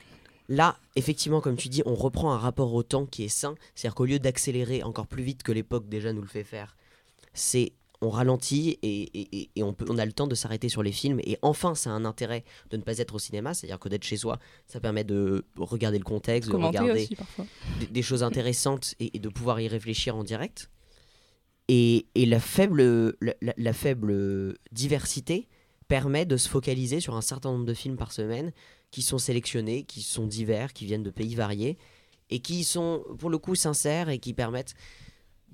là, 0.49 0.77
effectivement, 0.95 1.41
comme 1.41 1.55
tu 1.55 1.69
dis, 1.69 1.81
on 1.85 1.95
reprend 1.95 2.33
un 2.33 2.37
rapport 2.37 2.73
au 2.73 2.83
temps 2.83 3.05
qui 3.05 3.23
est 3.23 3.29
sain. 3.29 3.55
C'est-à-dire 3.73 3.95
qu'au 3.95 4.05
lieu 4.05 4.19
d'accélérer 4.19 4.83
encore 4.83 5.07
plus 5.07 5.23
vite 5.23 5.43
que 5.43 5.51
l'époque 5.51 5.87
déjà 5.89 6.13
nous 6.13 6.21
le 6.21 6.27
fait 6.27 6.43
faire, 6.43 6.75
c'est 7.33 7.71
on 8.05 8.09
ralentit 8.09 8.77
et, 8.81 9.01
et- 9.03 9.37
et- 9.41 9.49
et 9.55 9.63
on, 9.63 9.73
peut, 9.73 9.85
on 9.89 9.97
a 9.97 10.05
le 10.05 10.11
temps 10.13 10.27
de 10.27 10.35
s'arrêter 10.35 10.69
sur 10.69 10.83
les 10.83 10.91
films. 10.91 11.19
Et 11.23 11.37
enfin, 11.41 11.75
ça 11.75 11.89
a 11.89 11.93
un 11.93 12.05
intérêt 12.05 12.43
de 12.69 12.77
ne 12.77 12.81
pas 12.83 12.97
être 12.99 13.15
au 13.15 13.19
cinéma, 13.19 13.53
c'est-à-dire 13.53 13.79
que 13.79 13.89
d'être 13.89 14.03
chez 14.03 14.17
soi, 14.17 14.39
ça 14.67 14.79
permet 14.79 15.03
de 15.03 15.45
regarder 15.57 15.97
le 15.97 16.03
contexte, 16.03 16.47
de 16.49 16.51
Commenter 16.53 16.79
regarder 16.79 17.03
aussi 17.03 17.15
des, 17.79 17.87
des 17.87 18.01
choses 18.01 18.23
intéressantes 18.23 18.95
et, 18.99 19.15
et 19.17 19.19
de 19.19 19.29
pouvoir 19.29 19.59
y 19.59 19.67
réfléchir 19.67 20.15
en 20.15 20.23
direct. 20.23 20.69
Et, 21.67 22.05
et 22.15 22.25
la, 22.25 22.39
faible, 22.39 23.15
la, 23.21 23.33
la- 23.41 23.53
la 23.57 23.73
faible 23.73 24.55
diversité 24.71 25.47
permet 25.87 26.25
de 26.25 26.37
se 26.37 26.47
focaliser 26.49 26.99
sur 26.99 27.15
un 27.15 27.21
certain 27.21 27.51
nombre 27.51 27.65
de 27.65 27.73
films 27.73 27.97
par 27.97 28.11
semaine 28.11 28.51
qui 28.91 29.01
sont 29.01 29.17
sélectionnés, 29.17 29.83
qui 29.83 30.01
sont 30.01 30.27
divers, 30.27 30.73
qui 30.73 30.85
viennent 30.85 31.03
de 31.03 31.09
pays 31.11 31.35
variés 31.35 31.77
et 32.29 32.39
qui 32.39 32.63
sont 32.63 33.03
pour 33.19 33.29
le 33.29 33.37
coup 33.37 33.55
sincères 33.55 34.09
et 34.09 34.19
qui 34.19 34.33
permettent 34.33 34.73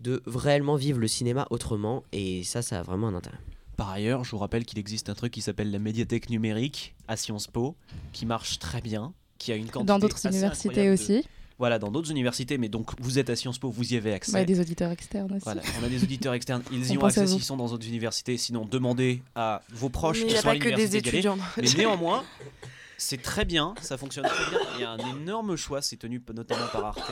de 0.01 0.21
réellement 0.25 0.75
vivre 0.75 0.99
le 0.99 1.07
cinéma 1.07 1.47
autrement. 1.49 2.03
Et 2.11 2.43
ça, 2.43 2.61
ça 2.61 2.79
a 2.79 2.83
vraiment 2.83 3.07
un 3.07 3.15
intérêt. 3.15 3.37
Par 3.77 3.89
ailleurs, 3.89 4.23
je 4.23 4.31
vous 4.31 4.37
rappelle 4.37 4.65
qu'il 4.65 4.77
existe 4.79 5.09
un 5.09 5.15
truc 5.15 5.31
qui 5.33 5.41
s'appelle 5.41 5.71
la 5.71 5.79
médiathèque 5.79 6.29
numérique 6.29 6.93
à 7.07 7.17
Sciences 7.17 7.47
Po, 7.47 7.75
qui 8.13 8.25
marche 8.25 8.59
très 8.59 8.81
bien, 8.81 9.13
qui 9.37 9.51
a 9.51 9.55
une 9.55 9.65
quantité 9.69 9.85
Dans 9.87 9.99
d'autres 9.99 10.17
assez 10.17 10.27
universités 10.37 10.87
de- 10.87 10.91
aussi. 10.93 11.25
Voilà, 11.57 11.77
dans 11.77 11.91
d'autres 11.91 12.09
universités, 12.09 12.57
mais 12.57 12.69
donc 12.69 12.89
vous 12.99 13.19
êtes 13.19 13.29
à 13.29 13.35
Sciences 13.35 13.59
Po, 13.59 13.69
vous 13.69 13.93
y 13.93 13.95
avez 13.97 14.13
accès. 14.13 14.31
Bah, 14.33 14.43
des 14.43 14.59
auditeurs 14.59 14.89
externes 14.91 15.31
aussi. 15.31 15.43
Voilà, 15.43 15.61
on 15.79 15.83
a 15.85 15.89
des 15.89 16.01
auditeurs 16.03 16.33
externes, 16.33 16.63
ils 16.71 16.85
y 16.91 16.97
On 16.97 17.01
ont 17.01 17.05
accès 17.05 17.27
s'ils 17.27 17.43
sont 17.43 17.57
dans 17.57 17.69
d'autres 17.69 17.87
universités. 17.87 18.35
Sinon, 18.37 18.65
demandez 18.65 19.21
à 19.35 19.61
vos 19.71 19.89
proches 19.89 20.17
Mais 20.17 20.23
il 20.23 20.27
qui 20.27 20.33
n'y 20.33 20.37
a 20.39 20.41
sont 20.41 20.47
à 20.47 20.51
pas 20.53 20.57
que 20.59 20.63
des 20.75 20.87
l'université. 20.87 21.29
Mais 21.57 21.73
néanmoins, 21.77 22.23
C'est 23.03 23.19
très 23.19 23.45
bien, 23.45 23.73
ça 23.81 23.97
fonctionne 23.97 24.25
très 24.25 24.51
bien. 24.51 24.59
Il 24.75 24.81
y 24.81 24.83
a 24.83 24.91
un 24.91 24.97
énorme 25.17 25.55
choix, 25.55 25.81
c'est 25.81 25.97
tenu 25.97 26.21
notamment 26.35 26.67
par 26.71 26.85
Arte. 26.85 27.11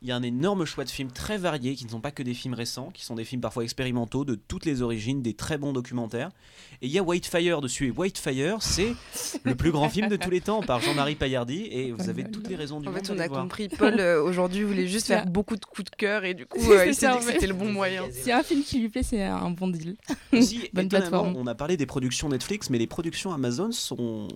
Il 0.00 0.06
y 0.06 0.12
a 0.12 0.16
un 0.16 0.22
énorme 0.22 0.64
choix 0.64 0.84
de 0.84 0.90
films 0.90 1.10
très 1.10 1.38
variés 1.38 1.74
qui 1.74 1.84
ne 1.84 1.90
sont 1.90 2.00
pas 2.00 2.12
que 2.12 2.22
des 2.22 2.34
films 2.34 2.54
récents, 2.54 2.90
qui 2.94 3.04
sont 3.04 3.16
des 3.16 3.24
films 3.24 3.40
parfois 3.40 3.64
expérimentaux 3.64 4.24
de 4.24 4.36
toutes 4.36 4.64
les 4.64 4.80
origines, 4.80 5.22
des 5.22 5.34
très 5.34 5.58
bons 5.58 5.72
documentaires. 5.72 6.30
Et 6.82 6.86
il 6.86 6.92
y 6.92 7.00
a 7.00 7.02
Whitefire 7.02 7.60
dessus. 7.60 7.88
Et 7.88 7.90
Whitefire, 7.90 8.62
c'est 8.62 8.94
le 9.42 9.56
plus 9.56 9.72
grand 9.72 9.88
film 9.88 10.08
de 10.08 10.14
tous 10.14 10.30
les 10.30 10.40
temps 10.40 10.62
par 10.62 10.80
Jean-Marie 10.80 11.16
Paillardi. 11.16 11.66
Et 11.68 11.90
vous 11.90 12.08
avez 12.08 12.30
toutes 12.30 12.48
les 12.48 12.54
raisons 12.54 12.80
du 12.80 12.86
En 12.86 12.92
monde 12.92 13.04
fait, 13.04 13.12
de 13.12 13.18
on 13.18 13.20
a 13.20 13.26
voir. 13.26 13.42
compris. 13.42 13.68
Paul, 13.68 13.98
euh, 13.98 14.22
aujourd'hui, 14.22 14.62
voulait 14.62 14.86
juste 14.86 15.08
faire 15.08 15.26
beaucoup 15.26 15.56
de 15.56 15.64
coups 15.64 15.90
de 15.90 15.96
cœur 15.96 16.24
et 16.24 16.34
du 16.34 16.46
coup, 16.46 16.60
euh, 16.70 16.86
il 16.86 16.94
s'est 16.94 17.08
dit 17.08 17.12
en 17.12 17.18
que 17.18 17.24
fait. 17.24 17.32
c'était 17.32 17.48
le 17.48 17.54
bon 17.54 17.72
moyen. 17.72 18.04
C'est 18.12 18.30
un 18.30 18.44
film 18.44 18.62
qui 18.62 18.78
lui 18.78 18.88
plaît, 18.88 19.02
c'est 19.02 19.24
un 19.24 19.50
bon 19.50 19.66
deal. 19.66 19.96
Aussi, 20.32 20.70
Bonne 20.72 20.88
plateforme. 20.88 21.34
On 21.36 21.48
a 21.48 21.56
parlé 21.56 21.76
des 21.76 21.86
productions 21.86 22.28
Netflix, 22.28 22.70
mais 22.70 22.78
les 22.78 22.86
productions 22.86 23.32
Amazon 23.32 23.72
sont 23.72 24.28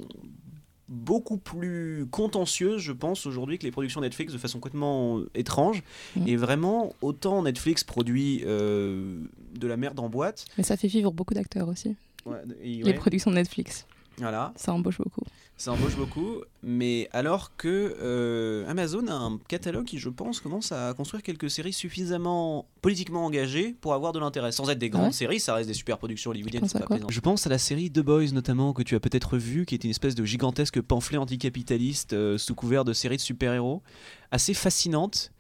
beaucoup 0.89 1.37
plus 1.37 2.07
contentieuses, 2.11 2.81
je 2.81 2.93
pense, 2.93 3.27
aujourd'hui 3.27 3.59
que 3.59 3.65
les 3.65 3.71
productions 3.71 4.01
Netflix 4.01 4.33
de 4.33 4.39
façon 4.39 4.59
complètement 4.59 5.21
étrange. 5.35 5.83
Mm. 6.17 6.29
Et 6.29 6.37
vraiment, 6.37 6.95
autant 7.03 7.43
Netflix 7.43 7.85
produit 7.85 8.43
euh, 8.47 9.21
de 9.59 9.67
la 9.67 9.77
merde 9.77 10.01
en 10.01 10.09
boîte. 10.09 10.47
Mais 10.57 10.65
ça 10.65 10.77
fait 10.77 10.89
vivre 10.89 11.13
beaucoup 11.13 11.35
d'acteurs 11.35 11.69
aussi. 11.69 11.97
Ouais, 12.27 12.43
et 12.63 12.83
Les 12.83 12.95
productions 12.95 13.31
de 13.31 13.37
Netflix, 13.37 13.87
voilà, 14.19 14.53
ça 14.57 14.73
embauche 14.73 14.99
beaucoup. 14.99 15.23
Ça 15.59 15.73
embauche 15.73 15.97
beaucoup. 15.97 16.37
Mais 16.63 17.09
alors 17.13 17.55
que 17.57 17.95
euh, 18.01 18.67
Amazon 18.69 19.07
a 19.09 19.13
un 19.13 19.39
catalogue 19.49 19.85
qui, 19.85 19.99
je 19.99 20.09
pense, 20.09 20.41
commence 20.41 20.73
à 20.73 20.95
construire 20.95 21.23
quelques 21.23 21.51
séries 21.51 21.73
suffisamment 21.73 22.67
politiquement 22.81 23.25
engagées 23.27 23.75
pour 23.81 23.93
avoir 23.93 24.13
de 24.13 24.19
l'intérêt. 24.21 24.53
Sans 24.53 24.71
être 24.71 24.79
des 24.79 24.89
grandes 24.89 25.07
Ouais. 25.07 25.13
séries, 25.13 25.41
ça 25.41 25.55
reste 25.55 25.69
des 25.69 25.75
super 25.75 25.99
productions 25.99 26.31
hollywoodiennes. 26.31 26.69
pas 26.69 26.79
quoi 26.81 26.97
plaisant. 26.97 27.09
Je 27.11 27.21
pense 27.21 27.47
à 27.47 27.51
la 27.51 27.59
série 27.59 27.91
The 27.91 28.01
Boys, 28.01 28.33
notamment, 28.33 28.73
que 28.73 28.83
tu 28.83 28.95
as 28.95 29.01
peut-être 29.01 29.37
vu, 29.37 29.67
qui 29.67 29.75
est 29.75 29.85
une 29.85 29.91
espèce 29.91 30.15
de 30.15 30.25
gigantesque 30.25 30.81
pamphlet 30.81 31.19
anticapitaliste 31.19 32.13
euh, 32.13 32.39
sous 32.39 32.55
couvert 32.55 32.85
de 32.85 32.93
séries 32.93 33.17
de 33.17 33.23
super-héros, 33.23 33.83
assez 34.31 34.55
fascinante 34.55 35.33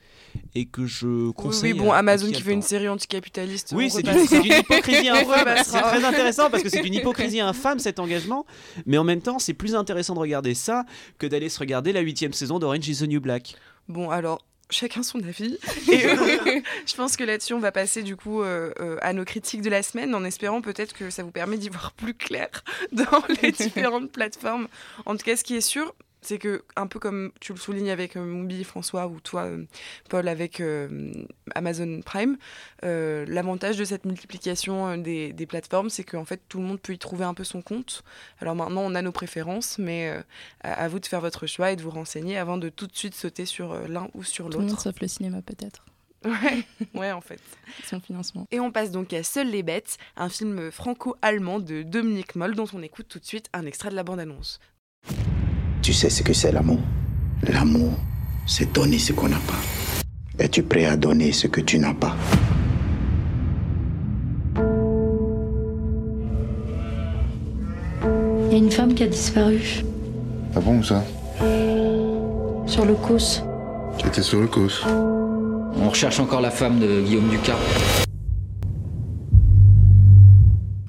et 0.54 0.66
que 0.66 0.86
je 0.86 1.30
conseille. 1.30 1.72
oui, 1.72 1.78
bon, 1.78 1.92
Amazon 1.92 2.28
a 2.28 2.32
qui 2.32 2.42
fait 2.42 2.52
une 2.52 2.62
série 2.62 2.88
anticapitaliste. 2.88 3.72
Oui, 3.74 3.90
c'est 3.90 4.02
d'une 4.02 4.44
hypocrisie 4.44 5.08
infâme. 5.08 5.48
C'est 5.64 5.80
très 5.80 6.04
intéressant 6.04 6.50
parce 6.50 6.62
que 6.62 6.68
c'est 6.68 6.86
une 6.86 6.94
hypocrisie 6.94 7.40
infâme 7.40 7.78
cet 7.78 7.98
engagement, 7.98 8.46
mais 8.86 8.98
en 8.98 9.04
même 9.04 9.20
temps, 9.20 9.38
c'est 9.38 9.54
plus 9.54 9.74
intéressant 9.74 10.14
de 10.14 10.20
regarder 10.20 10.54
ça 10.54 10.84
que 11.18 11.26
d'aller 11.26 11.48
se 11.48 11.58
regarder 11.58 11.92
la 11.92 12.00
huitième 12.00 12.32
saison 12.32 12.58
d'Orange 12.58 12.88
is 12.88 12.98
the 12.98 13.08
New 13.08 13.20
Black. 13.20 13.54
Bon, 13.88 14.10
alors, 14.10 14.44
chacun 14.70 15.02
son 15.02 15.22
avis. 15.22 15.58
Et 15.90 16.06
euh, 16.06 16.60
je 16.86 16.94
pense 16.94 17.16
que 17.16 17.24
là-dessus, 17.24 17.54
on 17.54 17.58
va 17.58 17.72
passer 17.72 18.02
du 18.02 18.16
coup 18.16 18.42
euh, 18.42 18.72
euh, 18.80 18.98
à 19.02 19.12
nos 19.12 19.24
critiques 19.24 19.62
de 19.62 19.70
la 19.70 19.82
semaine 19.82 20.14
en 20.14 20.24
espérant 20.24 20.60
peut-être 20.60 20.92
que 20.92 21.10
ça 21.10 21.22
vous 21.22 21.30
permet 21.30 21.56
d'y 21.56 21.68
voir 21.68 21.92
plus 21.92 22.14
clair 22.14 22.48
dans 22.92 23.22
les 23.42 23.52
différentes 23.52 24.12
plateformes. 24.12 24.68
En 25.06 25.16
tout 25.16 25.24
cas, 25.24 25.36
ce 25.36 25.44
qui 25.44 25.56
est 25.56 25.60
sûr, 25.60 25.94
c'est 26.20 26.38
que, 26.38 26.64
un 26.76 26.86
peu 26.86 26.98
comme 26.98 27.30
tu 27.40 27.52
le 27.52 27.58
soulignes 27.58 27.90
avec 27.90 28.16
euh, 28.16 28.24
Moubi, 28.24 28.64
François, 28.64 29.06
ou 29.06 29.20
toi, 29.20 29.42
euh, 29.44 29.64
Paul, 30.08 30.26
avec 30.28 30.60
euh, 30.60 31.12
Amazon 31.54 32.00
Prime, 32.04 32.36
euh, 32.84 33.24
l'avantage 33.28 33.76
de 33.76 33.84
cette 33.84 34.04
multiplication 34.04 34.96
des, 34.96 35.32
des 35.32 35.46
plateformes, 35.46 35.90
c'est 35.90 36.04
qu'en 36.04 36.24
fait, 36.24 36.40
tout 36.48 36.58
le 36.58 36.64
monde 36.64 36.80
peut 36.80 36.92
y 36.92 36.98
trouver 36.98 37.24
un 37.24 37.34
peu 37.34 37.44
son 37.44 37.62
compte. 37.62 38.02
Alors 38.40 38.54
maintenant, 38.56 38.82
on 38.82 38.94
a 38.94 39.02
nos 39.02 39.12
préférences, 39.12 39.78
mais 39.78 40.08
à, 40.62 40.72
à 40.72 40.88
vous 40.88 40.98
de 41.00 41.06
faire 41.06 41.20
votre 41.20 41.46
choix 41.46 41.70
et 41.72 41.76
de 41.76 41.82
vous 41.82 41.90
renseigner 41.90 42.36
avant 42.36 42.58
de 42.58 42.68
tout 42.68 42.86
de 42.86 42.96
suite 42.96 43.14
sauter 43.14 43.44
sur 43.46 43.88
l'un 43.88 44.08
ou 44.14 44.24
sur 44.24 44.46
Tout 44.50 44.58
le 44.58 44.58
monde 44.64 44.70
l'autre. 44.70 44.82
sauf 44.82 45.00
le 45.00 45.08
cinéma 45.08 45.40
peut-être, 45.42 45.84
Ouais, 46.24 46.64
ouais, 46.94 47.12
en 47.12 47.20
fait. 47.20 47.40
son 47.86 48.00
financement. 48.00 48.46
Et 48.50 48.58
on 48.58 48.72
passe 48.72 48.90
donc 48.90 49.12
à 49.12 49.22
Seuls 49.22 49.48
les 49.50 49.62
bêtes, 49.62 49.98
un 50.16 50.28
film 50.28 50.70
franco-allemand 50.72 51.60
de 51.60 51.82
Dominique 51.82 52.34
Moll 52.34 52.56
dont 52.56 52.66
on 52.72 52.82
écoute 52.82 53.06
tout 53.08 53.20
de 53.20 53.24
suite 53.24 53.48
un 53.52 53.64
extrait 53.66 53.90
de 53.90 53.94
la 53.94 54.02
bande-annonce. 54.02 54.58
Tu 55.88 55.94
sais 55.94 56.10
ce 56.10 56.22
que 56.22 56.34
c'est 56.34 56.52
l'amour? 56.52 56.80
L'amour, 57.50 57.94
c'est 58.46 58.74
donner 58.74 58.98
ce 58.98 59.14
qu'on 59.14 59.26
n'a 59.26 59.38
pas. 59.38 59.56
Es-tu 60.38 60.62
prêt 60.62 60.84
à 60.84 60.98
donner 60.98 61.32
ce 61.32 61.46
que 61.46 61.62
tu 61.62 61.78
n'as 61.78 61.94
pas? 61.94 62.14
Il 68.44 68.52
y 68.52 68.54
a 68.54 68.58
une 68.58 68.70
femme 68.70 68.92
qui 68.92 69.02
a 69.02 69.06
disparu 69.06 69.82
Ah 70.54 70.60
bon, 70.60 70.82
ça? 70.82 71.02
Sur 72.66 72.84
le 72.84 72.94
cous. 72.94 73.40
Tu 73.96 74.08
étais 74.08 74.20
sur 74.20 74.42
le 74.42 74.46
cos. 74.46 74.84
On 74.84 75.88
recherche 75.88 76.20
encore 76.20 76.42
la 76.42 76.50
femme 76.50 76.80
de 76.80 77.00
Guillaume 77.00 77.30
Ducas. 77.30 77.56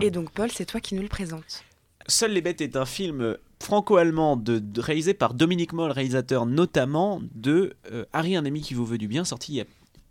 Et 0.01 0.11
donc 0.11 0.31
Paul, 0.31 0.51
c'est 0.53 0.65
toi 0.65 0.81
qui 0.81 0.95
nous 0.95 1.03
le 1.03 1.07
présentes. 1.07 1.63
Seuls 2.05 2.33
les 2.33 2.41
bêtes 2.41 2.59
est 2.59 2.75
un 2.75 2.85
film 2.85 3.37
franco-allemand 3.61 4.37
de, 4.37 4.61
réalisé 4.79 5.13
par 5.13 5.33
Dominique 5.33 5.73
Moll, 5.73 5.91
réalisateur 5.91 6.45
notamment 6.45 7.21
de 7.35 7.75
euh, 7.91 8.05
Harry, 8.13 8.35
un 8.35 8.45
ami 8.45 8.61
qui 8.61 8.73
vous 8.73 8.85
veut 8.85 8.97
du 8.97 9.07
bien, 9.07 9.23
sorti 9.23 9.53
il 9.53 9.55
y 9.57 9.61
a 9.61 9.65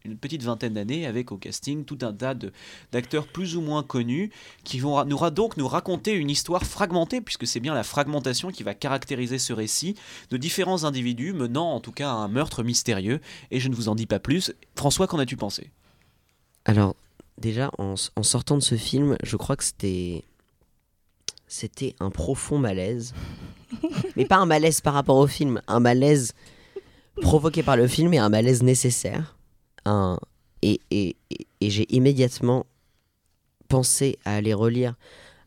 une 0.04 0.16
petite 0.16 0.42
vingtaine 0.42 0.74
d'années 0.74 1.06
avec 1.06 1.32
au 1.32 1.36
casting 1.36 1.84
tout 1.84 1.98
un 2.02 2.12
tas 2.12 2.34
d'acteurs 2.92 3.26
plus 3.26 3.56
ou 3.56 3.60
moins 3.60 3.82
connus 3.82 4.30
qui 4.64 4.78
vont 4.78 5.04
nous, 5.04 5.30
donc 5.30 5.56
nous 5.56 5.68
raconter 5.68 6.12
une 6.12 6.30
histoire 6.30 6.64
fragmentée 6.64 7.20
puisque 7.20 7.46
c'est 7.46 7.60
bien 7.60 7.74
la 7.74 7.82
fragmentation 7.82 8.50
qui 8.50 8.62
va 8.62 8.74
caractériser 8.74 9.38
ce 9.38 9.52
récit 9.52 9.96
de 10.30 10.36
différents 10.36 10.84
individus 10.84 11.32
menant 11.32 11.72
en 11.72 11.80
tout 11.80 11.92
cas 11.92 12.10
à 12.10 12.14
un 12.14 12.28
meurtre 12.28 12.62
mystérieux 12.62 13.20
et 13.50 13.60
je 13.60 13.68
ne 13.68 13.74
vous 13.74 13.88
en 13.88 13.94
dis 13.94 14.06
pas 14.06 14.18
plus. 14.20 14.52
François, 14.76 15.06
qu'en 15.06 15.18
as-tu 15.18 15.36
pensé? 15.36 15.70
Alors, 16.64 16.94
déjà, 17.38 17.70
en 17.78 18.22
sortant 18.22 18.56
de 18.56 18.62
ce 18.62 18.76
film, 18.76 19.16
je 19.22 19.36
crois 19.36 19.56
que 19.56 19.64
c'était. 19.64 20.24
C'était 21.48 21.94
un 21.98 22.10
profond 22.10 22.58
malaise. 22.58 23.14
Mais 24.16 24.24
pas 24.24 24.36
un 24.36 24.46
malaise 24.46 24.80
par 24.80 24.94
rapport 24.94 25.16
au 25.16 25.26
film, 25.26 25.60
un 25.66 25.80
malaise 25.80 26.32
provoqué 27.20 27.62
par 27.62 27.76
le 27.76 27.86
film 27.86 28.14
et 28.14 28.18
un 28.18 28.28
malaise 28.28 28.62
nécessaire. 28.62 29.36
Un... 29.84 30.18
Et, 30.62 30.80
et, 30.90 31.16
et, 31.60 31.70
j'ai 31.70 31.86
immédiatement 31.94 32.66
pensé 33.68 34.18
à 34.24 34.34
aller 34.34 34.54
relire 34.54 34.94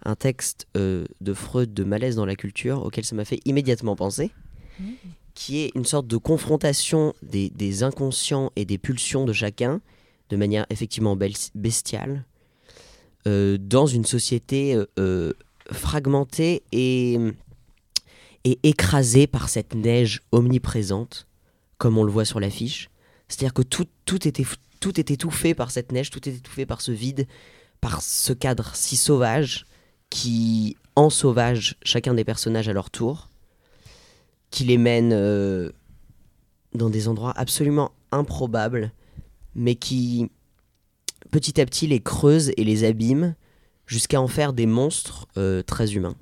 un 0.05 0.15
texte 0.15 0.67
euh, 0.77 1.05
de 1.19 1.33
Freud 1.33 1.73
de 1.73 1.83
Malaise 1.83 2.15
dans 2.15 2.25
la 2.25 2.35
culture 2.35 2.83
auquel 2.85 3.03
ça 3.03 3.15
m'a 3.15 3.25
fait 3.25 3.39
immédiatement 3.45 3.95
penser, 3.95 4.31
qui 5.33 5.59
est 5.59 5.71
une 5.75 5.85
sorte 5.85 6.07
de 6.07 6.17
confrontation 6.17 7.13
des, 7.21 7.49
des 7.49 7.83
inconscients 7.83 8.51
et 8.55 8.65
des 8.65 8.77
pulsions 8.77 9.25
de 9.25 9.33
chacun 9.33 9.81
de 10.29 10.37
manière 10.37 10.65
effectivement 10.69 11.17
bestiale 11.55 12.25
euh, 13.27 13.57
dans 13.59 13.85
une 13.85 14.05
société 14.05 14.79
euh, 14.97 15.33
fragmentée 15.71 16.63
et, 16.71 17.17
et 18.43 18.60
écrasée 18.63 19.27
par 19.27 19.49
cette 19.49 19.75
neige 19.75 20.21
omniprésente, 20.31 21.27
comme 21.77 21.97
on 21.97 22.03
le 22.03 22.12
voit 22.12 22.25
sur 22.25 22.39
l'affiche. 22.39 22.89
C'est-à-dire 23.27 23.53
que 23.53 23.62
tout, 23.62 23.88
tout, 24.05 24.27
était, 24.27 24.45
tout 24.79 24.99
est 24.99 25.12
étouffé 25.12 25.53
par 25.53 25.71
cette 25.71 25.91
neige, 25.91 26.10
tout 26.10 26.27
est 26.27 26.34
étouffé 26.34 26.65
par 26.65 26.81
ce 26.81 26.91
vide, 26.91 27.27
par 27.79 28.01
ce 28.01 28.34
cadre 28.34 28.75
si 28.75 28.97
sauvage 28.97 29.65
qui 30.10 30.75
ensauvage 30.95 31.77
chacun 31.84 32.13
des 32.13 32.25
personnages 32.25 32.67
à 32.67 32.73
leur 32.73 32.89
tour, 32.89 33.29
qui 34.49 34.65
les 34.65 34.77
mène 34.77 35.13
euh, 35.13 35.71
dans 36.73 36.89
des 36.89 37.07
endroits 37.07 37.34
absolument 37.38 37.91
improbables, 38.12 38.91
mais 39.55 39.75
qui 39.75 40.29
petit 41.31 41.62
à 41.62 41.65
petit 41.65 41.88
les 41.88 42.01
creuse 42.01 42.51
et 42.57 42.63
les 42.63 42.84
abîme 42.84 43.36
jusqu'à 43.91 44.21
en 44.21 44.30
faire 44.30 44.54
des 44.54 44.67
monstres 44.67 45.27
euh, 45.36 45.63
très 45.63 45.95
humains. 45.95 46.15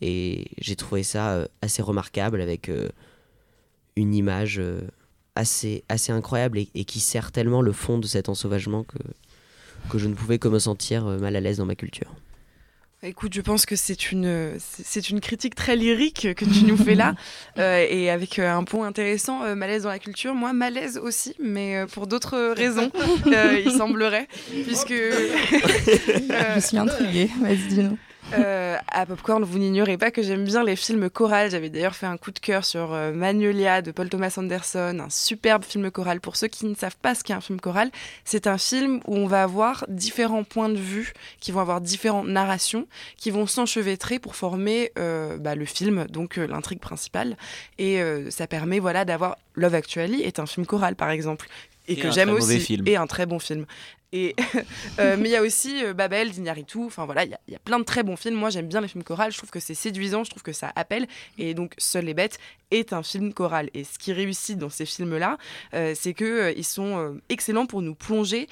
Et 0.00 0.46
j'ai 0.58 0.74
trouvé 0.74 1.02
ça 1.02 1.32
euh, 1.32 1.46
assez 1.60 1.82
remarquable 1.82 2.40
avec 2.40 2.70
euh, 2.70 2.88
une 3.94 4.14
image 4.14 4.58
assez, 5.34 5.84
incroyable 6.08 6.58
et, 6.58 6.84
qui 6.86 6.98
sert 6.98 7.30
tellement 7.30 7.60
le 7.60 7.72
fond 7.72 7.98
de 7.98 8.06
cet 8.06 8.30
ensauvagement 8.30 8.84
que, 8.84 8.96
que 9.90 9.98
je 9.98 10.08
ne 10.08 10.14
pouvais 10.14 10.38
que 10.38 10.48
me 10.48 10.58
sentir 10.58 11.04
mal 11.04 11.36
à 11.36 11.40
l'aise 11.40 11.58
dans 11.58 11.66
ma 11.66 11.74
culture. 11.74 12.10
Écoute, 13.02 13.32
je 13.32 13.40
pense 13.40 13.64
que 13.64 13.76
c'est 13.76 14.12
une, 14.12 14.58
c'est 14.58 15.08
une 15.08 15.20
critique 15.20 15.54
très 15.54 15.74
lyrique 15.74 16.34
que 16.36 16.44
tu 16.44 16.64
nous 16.64 16.76
fais 16.76 16.94
là, 16.94 17.14
euh, 17.58 17.86
et 17.88 18.10
avec 18.10 18.38
euh, 18.38 18.52
un 18.52 18.62
point 18.64 18.86
intéressant, 18.86 19.42
euh, 19.42 19.54
malaise 19.54 19.84
dans 19.84 19.88
la 19.88 19.98
culture. 19.98 20.34
Moi, 20.34 20.52
malaise 20.52 20.98
aussi, 20.98 21.34
mais 21.40 21.86
pour 21.94 22.06
d'autres 22.06 22.52
raisons, 22.52 22.92
euh, 23.26 23.62
il 23.64 23.70
semblerait, 23.70 24.28
puisque 24.66 24.90
Je 24.92 26.60
suis 26.60 26.76
intriguée, 26.76 27.30
vas-y 27.40 27.68
dis-nous. 27.68 27.96
Euh, 28.34 28.76
à 28.88 29.06
Popcorn, 29.06 29.42
vous 29.44 29.58
n'ignorez 29.58 29.98
pas 29.98 30.10
que 30.10 30.22
j'aime 30.22 30.44
bien 30.44 30.64
les 30.64 30.76
films 30.76 31.10
chorales. 31.10 31.50
J'avais 31.50 31.68
d'ailleurs 31.68 31.94
fait 31.94 32.06
un 32.06 32.16
coup 32.16 32.30
de 32.30 32.38
cœur 32.38 32.64
sur 32.64 32.92
euh, 32.92 33.12
Magnolia 33.12 33.82
de 33.82 33.90
Paul 33.90 34.08
Thomas 34.08 34.34
Anderson, 34.36 34.98
un 35.00 35.10
superbe 35.10 35.64
film 35.64 35.90
choral. 35.90 36.20
Pour 36.20 36.36
ceux 36.36 36.48
qui 36.48 36.66
ne 36.66 36.74
savent 36.74 36.96
pas 36.96 37.14
ce 37.14 37.24
qu'est 37.24 37.32
un 37.32 37.40
film 37.40 37.60
choral, 37.60 37.90
c'est 38.24 38.46
un 38.46 38.58
film 38.58 39.00
où 39.06 39.16
on 39.16 39.26
va 39.26 39.42
avoir 39.42 39.84
différents 39.88 40.44
points 40.44 40.68
de 40.68 40.78
vue, 40.78 41.12
qui 41.40 41.52
vont 41.52 41.60
avoir 41.60 41.80
différentes 41.80 42.28
narrations, 42.28 42.86
qui 43.16 43.30
vont 43.30 43.46
s'enchevêtrer 43.46 44.18
pour 44.18 44.36
former 44.36 44.92
euh, 44.98 45.36
bah, 45.38 45.54
le 45.54 45.64
film, 45.64 46.06
donc 46.06 46.38
euh, 46.38 46.46
l'intrigue 46.46 46.80
principale. 46.80 47.36
Et 47.78 48.00
ça 48.30 48.46
permet 48.46 48.78
voilà 48.78 49.04
d'avoir 49.04 49.36
Love 49.54 49.74
Actually 49.74 50.22
est 50.22 50.38
un 50.38 50.46
film 50.46 50.66
choral 50.66 50.96
par 50.96 51.10
exemple. 51.10 51.48
Et, 51.88 51.94
Et 51.94 51.96
que 51.96 52.10
j'aime 52.10 52.30
aussi. 52.30 52.60
film. 52.60 52.86
Et 52.86 52.96
un 52.96 53.06
très 53.06 53.26
bon 53.26 53.38
film. 53.38 53.66
Et, 54.12 54.34
euh, 54.98 55.16
mais 55.18 55.28
il 55.28 55.32
y 55.32 55.36
a 55.36 55.42
aussi 55.42 55.84
euh, 55.84 55.92
Babel, 55.94 56.30
Dignaritu, 56.30 56.78
enfin 56.84 57.04
voilà, 57.04 57.24
il 57.24 57.36
y, 57.48 57.54
a- 57.54 57.58
plein 57.60 57.78
de 57.78 57.84
très 57.84 58.02
bons 58.02 58.16
films. 58.16 58.34
Moi 58.34 58.50
j'aime 58.50 58.66
bien 58.66 58.80
les 58.80 58.88
films 58.88 59.04
chorales, 59.04 59.30
je 59.32 59.38
trouve 59.38 59.50
que 59.50 59.60
c'est 59.60 59.74
séduisant, 59.74 60.24
je 60.24 60.30
trouve 60.30 60.42
que 60.42 60.52
ça 60.52 60.72
appelle. 60.74 61.06
Et 61.38 61.54
donc 61.54 61.74
Seuls 61.78 62.04
les 62.04 62.14
bêtes 62.14 62.38
est 62.70 62.92
un 62.92 63.02
film 63.02 63.32
choral. 63.32 63.70
Et 63.74 63.84
ce 63.84 63.98
qui 63.98 64.12
réussit 64.12 64.58
dans 64.58 64.68
ces 64.70 64.86
films-là, 64.86 65.38
euh, 65.74 65.94
c'est 65.96 66.14
qu'ils 66.14 66.64
sont 66.64 66.98
euh, 66.98 67.20
excellents 67.28 67.66
pour 67.66 67.82
nous 67.82 67.94
plonger 67.94 68.48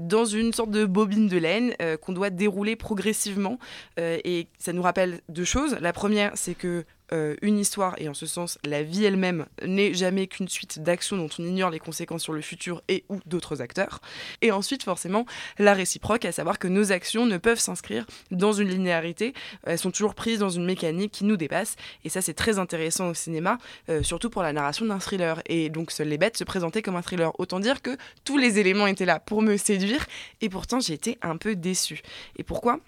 dans 0.00 0.24
une 0.24 0.52
sorte 0.52 0.70
de 0.70 0.84
bobine 0.84 1.28
de 1.28 1.36
laine 1.38 1.74
qu'on 2.00 2.12
doit 2.12 2.30
dérouler 2.30 2.76
progressivement. 2.76 3.58
Et 3.98 4.46
ça 4.58 4.72
nous 4.72 4.82
rappelle 4.82 5.20
deux 5.28 5.44
choses. 5.44 5.76
La 5.80 5.92
première, 5.92 6.32
c'est 6.34 6.54
que 6.54 6.84
euh, 7.12 7.36
une 7.42 7.58
histoire, 7.58 7.94
et 7.98 8.08
en 8.08 8.14
ce 8.14 8.26
sens, 8.26 8.58
la 8.64 8.82
vie 8.82 9.04
elle-même 9.04 9.46
n'est 9.64 9.94
jamais 9.94 10.26
qu'une 10.26 10.48
suite 10.48 10.82
d'actions 10.82 11.16
dont 11.16 11.28
on 11.38 11.44
ignore 11.44 11.70
les 11.70 11.78
conséquences 11.78 12.22
sur 12.22 12.32
le 12.32 12.40
futur 12.40 12.82
et 12.88 13.04
ou 13.08 13.20
d'autres 13.26 13.60
acteurs. 13.60 14.00
Et 14.40 14.50
ensuite, 14.50 14.82
forcément, 14.82 15.26
la 15.58 15.74
réciproque, 15.74 16.24
à 16.24 16.32
savoir 16.32 16.58
que 16.58 16.68
nos 16.68 16.92
actions 16.92 17.26
ne 17.26 17.36
peuvent 17.36 17.58
s'inscrire 17.58 18.06
dans 18.30 18.52
une 18.52 18.68
linéarité, 18.68 19.34
elles 19.64 19.78
sont 19.78 19.90
toujours 19.90 20.14
prises 20.14 20.38
dans 20.38 20.50
une 20.50 20.64
mécanique 20.64 21.12
qui 21.12 21.24
nous 21.24 21.36
dépasse, 21.36 21.76
et 22.04 22.08
ça 22.08 22.22
c'est 22.22 22.34
très 22.34 22.58
intéressant 22.58 23.08
au 23.08 23.14
cinéma, 23.14 23.58
euh, 23.88 24.02
surtout 24.02 24.30
pour 24.30 24.42
la 24.42 24.52
narration 24.52 24.86
d'un 24.86 24.98
thriller. 24.98 25.42
Et 25.46 25.68
donc 25.68 25.90
Seules 25.90 26.08
les 26.08 26.18
bêtes 26.18 26.36
se 26.36 26.44
présentaient 26.44 26.82
comme 26.82 26.96
un 26.96 27.02
thriller. 27.02 27.38
Autant 27.38 27.60
dire 27.60 27.82
que 27.82 27.96
tous 28.24 28.38
les 28.38 28.58
éléments 28.58 28.86
étaient 28.86 29.04
là 29.04 29.20
pour 29.20 29.42
me 29.42 29.56
séduire, 29.56 30.06
et 30.40 30.48
pourtant 30.48 30.80
j'ai 30.80 30.94
été 30.94 31.18
un 31.22 31.36
peu 31.36 31.56
déçue. 31.56 32.02
Et 32.36 32.42
pourquoi? 32.42 32.80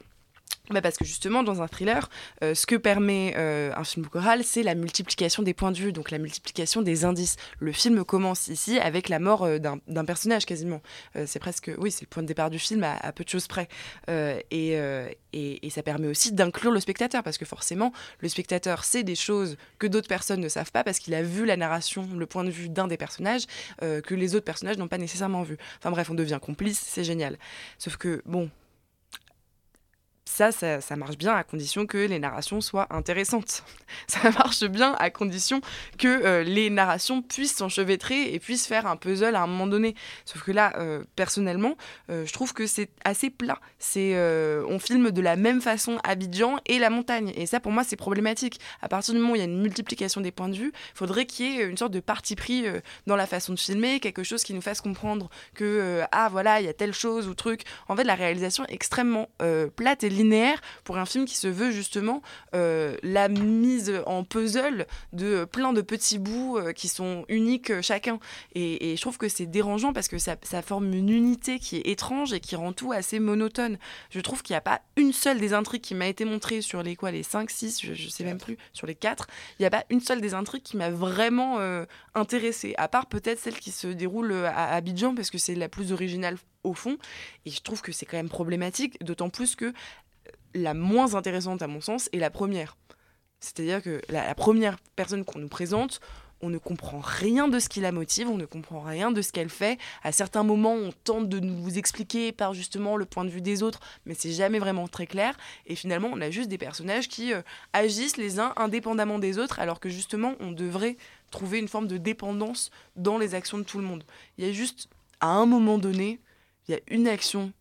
Bah 0.70 0.80
parce 0.80 0.96
que 0.96 1.04
justement, 1.04 1.42
dans 1.42 1.60
un 1.60 1.68
thriller, 1.68 2.08
euh, 2.42 2.54
ce 2.54 2.64
que 2.64 2.76
permet 2.76 3.34
euh, 3.36 3.70
un 3.76 3.84
film 3.84 4.06
choral, 4.06 4.44
c'est 4.44 4.62
la 4.62 4.74
multiplication 4.74 5.42
des 5.42 5.52
points 5.52 5.72
de 5.72 5.76
vue, 5.76 5.92
donc 5.92 6.10
la 6.10 6.16
multiplication 6.16 6.80
des 6.80 7.04
indices. 7.04 7.36
Le 7.58 7.70
film 7.70 8.02
commence 8.02 8.48
ici 8.48 8.78
avec 8.78 9.10
la 9.10 9.18
mort 9.18 9.42
euh, 9.42 9.58
d'un 9.58 10.04
personnage 10.06 10.46
quasiment. 10.46 10.80
Euh, 11.16 11.24
c'est 11.26 11.38
presque, 11.38 11.70
oui, 11.76 11.90
c'est 11.90 12.00
le 12.00 12.06
point 12.06 12.22
de 12.22 12.28
départ 12.28 12.48
du 12.48 12.58
film 12.58 12.82
à, 12.82 13.12
peu 13.12 13.24
de 13.24 13.28
choses 13.28 13.46
près. 13.46 13.68
Et, 14.50 14.78
et, 15.32 15.70
ça 15.70 15.82
permet 15.82 16.08
aussi 16.08 16.32
d'inclure 16.32 16.70
le 16.70 16.80
spectateur, 16.80 17.22
parce 17.22 17.36
que 17.36 17.44
forcément, 17.44 17.92
le 18.20 18.28
spectateur 18.28 18.84
sait 18.84 19.02
des 19.02 19.16
choses 19.16 19.58
que 19.78 19.86
d'autres 19.86 20.08
personnes 20.08 20.40
ne 20.40 20.48
savent 20.48 20.72
pas, 20.72 20.82
parce 20.82 20.98
qu'il 20.98 21.14
a 21.14 21.22
vu 21.22 21.44
la 21.44 21.56
narration, 21.56 22.08
le 22.16 22.26
point 22.26 22.44
de 22.44 22.50
vue 22.50 22.68
d'un 22.68 22.86
des 22.86 22.96
personnages, 22.96 23.44
que 23.80 24.14
les 24.14 24.34
autres 24.34 24.44
personnages 24.44 24.78
n'ont 24.78 24.88
pas 24.88 24.98
nécessairement 24.98 25.42
vu. 25.42 25.58
Enfin 25.78 25.90
bref, 25.90 26.08
on 26.10 26.14
devient 26.14 26.38
complice, 26.40 26.80
c'est 26.80 27.04
génial. 27.04 27.36
Sauf 27.78 27.96
que, 27.96 28.22
bon, 28.24 28.50
ça, 30.26 30.52
ça, 30.52 30.80
ça 30.80 30.96
marche 30.96 31.18
bien 31.18 31.34
à 31.34 31.44
condition 31.44 31.86
que 31.86 31.98
les 31.98 32.18
narrations 32.18 32.60
soient 32.60 32.86
intéressantes. 32.90 33.62
Ça 34.08 34.30
marche 34.30 34.64
bien 34.64 34.94
à 34.98 35.10
condition 35.10 35.60
que 35.98 36.08
euh, 36.08 36.42
les 36.42 36.70
narrations 36.70 37.22
puissent 37.22 37.56
s'enchevêtrer 37.56 38.34
et 38.34 38.40
puissent 38.40 38.66
faire 38.66 38.86
un 38.86 38.96
puzzle 38.96 39.36
à 39.36 39.42
un 39.42 39.46
moment 39.46 39.66
donné. 39.66 39.94
Sauf 40.24 40.42
que 40.42 40.52
là, 40.52 40.72
euh, 40.78 41.04
personnellement, 41.16 41.76
euh, 42.10 42.26
je 42.26 42.32
trouve 42.32 42.52
que 42.54 42.66
c'est 42.66 42.90
assez 43.04 43.30
plat. 43.30 43.60
C'est, 43.78 44.14
on 44.68 44.78
filme 44.78 45.10
de 45.10 45.20
la 45.20 45.36
même 45.36 45.60
façon 45.60 45.98
Abidjan 46.04 46.58
et 46.66 46.78
la 46.78 46.90
montagne. 46.90 47.32
Et 47.36 47.46
ça, 47.46 47.60
pour 47.60 47.72
moi, 47.72 47.84
c'est 47.84 47.96
problématique. 47.96 48.58
À 48.82 48.88
partir 48.88 49.14
du 49.14 49.20
moment 49.20 49.32
où 49.32 49.36
il 49.36 49.40
y 49.40 49.42
a 49.42 49.46
une 49.46 49.60
multiplication 49.60 50.20
des 50.20 50.30
points 50.30 50.48
de 50.48 50.56
vue, 50.56 50.72
il 50.74 50.98
faudrait 50.98 51.26
qu'il 51.26 51.46
y 51.46 51.60
ait 51.60 51.64
une 51.64 51.76
sorte 51.76 51.92
de 51.92 52.00
parti 52.00 52.34
pris 52.34 52.64
dans 53.06 53.16
la 53.16 53.26
façon 53.26 53.52
de 53.52 53.58
filmer, 53.58 54.00
quelque 54.00 54.22
chose 54.22 54.42
qui 54.42 54.54
nous 54.54 54.60
fasse 54.62 54.80
comprendre 54.80 55.28
que, 55.54 56.02
ah 56.12 56.28
voilà, 56.30 56.60
il 56.60 56.66
y 56.66 56.68
a 56.68 56.72
telle 56.72 56.94
chose 56.94 57.28
ou 57.28 57.34
truc. 57.34 57.62
En 57.88 57.96
fait, 57.96 58.04
la 58.04 58.14
réalisation 58.14 58.64
est 58.66 58.74
extrêmement 58.74 59.28
plate 59.76 60.04
et 60.04 60.10
linéaire 60.14 60.60
pour 60.84 60.98
un 60.98 61.06
film 61.06 61.24
qui 61.24 61.36
se 61.36 61.48
veut 61.48 61.70
justement 61.70 62.22
euh, 62.54 62.96
la 63.02 63.28
mise 63.28 63.92
en 64.06 64.24
puzzle 64.24 64.86
de 65.12 65.44
plein 65.44 65.72
de 65.72 65.82
petits 65.82 66.18
bouts 66.18 66.58
euh, 66.58 66.72
qui 66.72 66.88
sont 66.88 67.24
uniques 67.28 67.70
euh, 67.70 67.82
chacun. 67.82 68.18
Et, 68.54 68.92
et 68.92 68.96
je 68.96 69.00
trouve 69.00 69.18
que 69.18 69.28
c'est 69.28 69.46
dérangeant 69.46 69.92
parce 69.92 70.08
que 70.08 70.18
ça, 70.18 70.36
ça 70.42 70.62
forme 70.62 70.92
une 70.92 71.10
unité 71.10 71.58
qui 71.58 71.76
est 71.76 71.88
étrange 71.88 72.32
et 72.32 72.40
qui 72.40 72.56
rend 72.56 72.72
tout 72.72 72.92
assez 72.92 73.18
monotone. 73.20 73.78
Je 74.10 74.20
trouve 74.20 74.42
qu'il 74.42 74.54
n'y 74.54 74.58
a 74.58 74.62
pas 74.62 74.80
une 74.96 75.12
seule 75.12 75.38
des 75.38 75.52
intrigues 75.52 75.82
qui 75.82 75.94
m'a 75.94 76.06
été 76.06 76.24
montrée 76.24 76.60
sur 76.60 76.82
les 76.82 76.96
quoi, 76.96 77.10
les 77.10 77.22
5, 77.22 77.50
6, 77.50 77.80
je, 77.82 77.94
je 77.94 78.08
sais 78.08 78.24
même 78.24 78.38
plus, 78.38 78.56
sur 78.72 78.86
les 78.86 78.94
4. 78.94 79.26
Il 79.58 79.62
n'y 79.62 79.66
a 79.66 79.70
pas 79.70 79.84
une 79.90 80.00
seule 80.00 80.20
des 80.20 80.34
intrigues 80.34 80.62
qui 80.62 80.76
m'a 80.76 80.90
vraiment 80.90 81.58
euh, 81.58 81.84
intéressée, 82.14 82.74
à 82.78 82.88
part 82.88 83.06
peut-être 83.06 83.38
celle 83.38 83.58
qui 83.58 83.70
se 83.70 83.86
déroule 83.86 84.32
euh, 84.32 84.48
à 84.48 84.74
Abidjan 84.74 85.14
parce 85.14 85.30
que 85.30 85.38
c'est 85.38 85.54
la 85.54 85.68
plus 85.68 85.92
originale 85.92 86.36
au 86.64 86.74
fond. 86.74 86.98
Et 87.46 87.50
je 87.50 87.60
trouve 87.60 87.82
que 87.82 87.92
c'est 87.92 88.06
quand 88.06 88.16
même 88.16 88.28
problématique, 88.28 89.02
d'autant 89.04 89.30
plus 89.30 89.54
que 89.56 89.72
la 90.54 90.74
moins 90.74 91.14
intéressante 91.14 91.62
à 91.62 91.66
mon 91.66 91.80
sens 91.80 92.08
est 92.12 92.18
la 92.18 92.30
première. 92.30 92.76
C'est-à-dire 93.40 93.82
que 93.82 94.00
la, 94.08 94.26
la 94.26 94.34
première 94.34 94.78
personne 94.96 95.24
qu'on 95.24 95.38
nous 95.38 95.48
présente, 95.48 96.00
on 96.44 96.50
ne 96.50 96.58
comprend 96.58 97.00
rien 97.00 97.48
de 97.48 97.58
ce 97.58 97.68
qui 97.68 97.80
la 97.80 97.92
motive, 97.92 98.28
on 98.28 98.36
ne 98.36 98.44
comprend 98.44 98.80
rien 98.80 99.10
de 99.10 99.22
ce 99.22 99.32
qu'elle 99.32 99.48
fait. 99.48 99.78
À 100.02 100.12
certains 100.12 100.42
moments, 100.42 100.74
on 100.74 100.92
tente 100.92 101.28
de 101.28 101.40
nous 101.40 101.78
expliquer 101.78 102.32
par 102.32 102.52
justement 102.52 102.96
le 102.96 103.06
point 103.06 103.24
de 103.24 103.30
vue 103.30 103.40
des 103.40 103.62
autres, 103.62 103.80
mais 104.04 104.14
c'est 104.14 104.32
jamais 104.32 104.58
vraiment 104.58 104.86
très 104.86 105.06
clair. 105.06 105.36
Et 105.66 105.74
finalement, 105.74 106.10
on 106.12 106.20
a 106.20 106.30
juste 106.30 106.48
des 106.48 106.58
personnages 106.58 107.08
qui 107.08 107.32
euh, 107.32 107.42
agissent 107.72 108.18
les 108.18 108.38
uns 108.40 108.52
indépendamment 108.56 109.18
des 109.18 109.38
autres, 109.38 109.58
alors 109.58 109.80
que 109.80 109.88
justement, 109.88 110.34
on 110.40 110.52
devrait 110.52 110.96
trouver 111.30 111.58
une 111.58 111.68
forme 111.68 111.88
de 111.88 111.96
dépendance 111.96 112.70
dans 112.96 113.18
les 113.18 113.34
actions 113.34 113.58
de 113.58 113.64
tout 113.64 113.78
le 113.78 113.84
monde. 113.84 114.04
Il 114.36 114.44
y 114.44 114.48
a 114.48 114.52
juste, 114.52 114.88
à 115.20 115.28
un 115.28 115.46
moment 115.46 115.78
donné, 115.78 116.20
il 116.68 116.72
y 116.72 116.74
a 116.74 116.80
une 116.88 117.06
action 117.08 117.52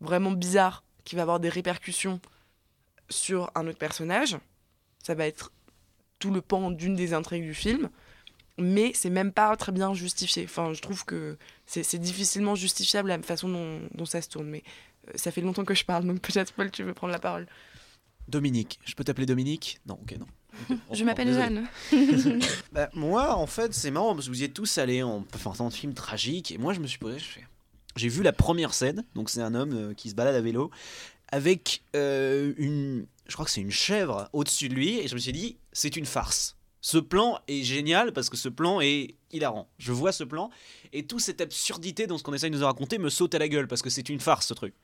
vraiment 0.00 0.32
bizarre 0.32 0.82
qui 1.04 1.16
va 1.16 1.22
avoir 1.22 1.40
des 1.40 1.48
répercussions 1.48 2.20
sur 3.10 3.50
un 3.54 3.66
autre 3.66 3.78
personnage. 3.78 4.36
Ça 5.02 5.14
va 5.14 5.26
être 5.26 5.52
tout 6.18 6.30
le 6.30 6.40
pan 6.40 6.70
d'une 6.70 6.94
des 6.94 7.12
intrigues 7.12 7.44
du 7.44 7.54
film, 7.54 7.90
mais 8.58 8.92
c'est 8.94 9.10
même 9.10 9.32
pas 9.32 9.54
très 9.56 9.72
bien 9.72 9.92
justifié. 9.94 10.44
Enfin, 10.44 10.72
je 10.72 10.80
trouve 10.80 11.04
que 11.04 11.36
c'est 11.66 11.98
difficilement 11.98 12.54
justifiable 12.54 13.08
la 13.08 13.20
façon 13.22 13.48
dont, 13.48 13.80
dont 13.92 14.06
ça 14.06 14.22
se 14.22 14.28
tourne. 14.28 14.48
Mais 14.48 14.62
euh, 15.08 15.12
ça 15.16 15.30
fait 15.30 15.40
longtemps 15.42 15.64
que 15.64 15.74
je 15.74 15.84
parle, 15.84 16.06
donc 16.06 16.20
peut-être 16.20 16.52
Paul, 16.54 16.70
tu 16.70 16.82
veux 16.82 16.94
prendre 16.94 17.12
la 17.12 17.18
parole. 17.18 17.46
Dominique. 18.28 18.78
Je 18.86 18.94
peux 18.94 19.04
t'appeler 19.04 19.26
Dominique? 19.26 19.80
Non, 19.86 19.98
ok, 20.00 20.16
non. 20.18 20.26
Je 20.92 21.04
m'appelle. 21.04 21.34
Jeanne. 21.34 21.66
Bah, 22.72 22.88
moi, 22.94 23.34
en 23.36 23.46
fait, 23.46 23.74
c'est 23.74 23.90
marrant 23.90 24.14
parce 24.14 24.26
que 24.26 24.30
vous 24.32 24.40
y 24.40 24.44
êtes 24.44 24.54
tous 24.54 24.78
allés 24.78 25.02
en 25.02 25.24
enfin, 25.34 25.52
en 25.62 25.70
film 25.70 25.92
tragique. 25.94 26.52
Et 26.52 26.58
moi, 26.58 26.72
je 26.72 26.80
me 26.80 26.86
suis 26.86 26.98
posé, 26.98 27.18
je 27.18 27.24
fais- 27.24 27.46
j'ai 27.96 28.08
vu 28.08 28.22
la 28.22 28.32
première 28.32 28.74
scène. 28.74 29.04
Donc, 29.14 29.30
c'est 29.30 29.42
un 29.42 29.54
homme 29.54 29.72
euh, 29.72 29.94
qui 29.94 30.10
se 30.10 30.14
balade 30.14 30.34
à 30.34 30.40
vélo 30.40 30.70
avec 31.28 31.82
euh, 31.96 32.52
une. 32.56 33.06
Je 33.26 33.32
crois 33.32 33.44
que 33.44 33.50
c'est 33.50 33.60
une 33.60 33.70
chèvre 33.70 34.28
au-dessus 34.32 34.68
de 34.68 34.74
lui. 34.74 34.98
Et 34.98 35.08
je 35.08 35.14
me 35.14 35.20
suis 35.20 35.32
dit, 35.32 35.58
c'est 35.72 35.96
une 35.96 36.06
farce. 36.06 36.56
Ce 36.80 36.98
plan 36.98 37.38
est 37.48 37.62
génial 37.62 38.12
parce 38.12 38.28
que 38.28 38.36
ce 38.36 38.50
plan 38.50 38.82
est 38.82 39.14
hilarant. 39.32 39.70
Je 39.78 39.90
vois 39.90 40.12
ce 40.12 40.22
plan 40.22 40.50
et 40.92 41.06
toute 41.06 41.20
cette 41.20 41.40
absurdité 41.40 42.06
dans 42.06 42.18
ce 42.18 42.22
qu'on 42.22 42.34
essaye 42.34 42.50
de 42.50 42.58
nous 42.58 42.66
raconter 42.66 42.98
me 42.98 43.08
saute 43.08 43.34
à 43.34 43.38
la 43.38 43.48
gueule 43.48 43.66
parce 43.66 43.80
que 43.80 43.88
c'est 43.88 44.10
une 44.10 44.20
farce 44.20 44.46
ce 44.46 44.52
truc. 44.52 44.74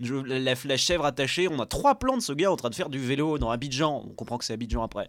La 0.00 0.76
chèvre 0.76 1.04
attachée, 1.04 1.46
on 1.46 1.60
a 1.60 1.66
trois 1.66 1.94
plans 2.00 2.16
de 2.16 2.22
ce 2.22 2.32
gars 2.32 2.50
en 2.50 2.56
train 2.56 2.70
de 2.70 2.74
faire 2.74 2.88
du 2.88 2.98
vélo 2.98 3.38
dans 3.38 3.50
Abidjan. 3.50 4.04
On 4.04 4.14
comprend 4.14 4.36
que 4.36 4.44
c'est 4.44 4.52
Abidjan 4.52 4.82
après 4.82 5.08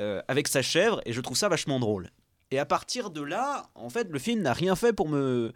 euh, 0.00 0.20
avec 0.26 0.48
sa 0.48 0.62
chèvre 0.62 1.00
et 1.06 1.12
je 1.12 1.20
trouve 1.20 1.36
ça 1.36 1.48
vachement 1.48 1.78
drôle. 1.78 2.10
Et 2.50 2.58
à 2.58 2.66
partir 2.66 3.10
de 3.10 3.20
là, 3.20 3.70
en 3.76 3.88
fait, 3.88 4.08
le 4.10 4.18
film 4.18 4.42
n'a 4.42 4.54
rien 4.54 4.74
fait 4.74 4.92
pour 4.92 5.08
me 5.08 5.52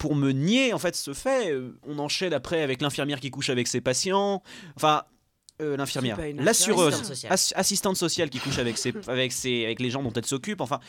pour 0.00 0.16
me 0.16 0.32
nier 0.32 0.72
en 0.72 0.78
fait 0.80 0.96
ce 0.96 1.12
fait. 1.12 1.52
Euh, 1.52 1.78
On 1.86 2.00
enchaîne 2.00 2.32
après 2.32 2.62
avec 2.62 2.80
l'infirmière 2.82 3.20
qui 3.20 3.30
couche 3.30 3.50
avec 3.50 3.68
ses 3.68 3.80
patients. 3.80 4.42
Enfin, 4.74 5.04
euh, 5.62 5.76
l'infirmière, 5.76 6.18
l'assureuse, 6.36 6.94
Assistante 6.94 7.06
sociale. 7.14 7.32
ass- 7.32 7.52
assistante 7.54 7.96
sociale 7.96 8.30
qui 8.30 8.38
couche 8.40 8.58
avec 8.58 8.78
ses 8.78 8.92
avec 9.08 9.30
ses 9.30 9.64
avec 9.66 9.78
les 9.78 9.90
gens 9.90 10.02
dont 10.02 10.12
elle 10.12 10.26
s'occupe. 10.26 10.60
Enfin. 10.60 10.80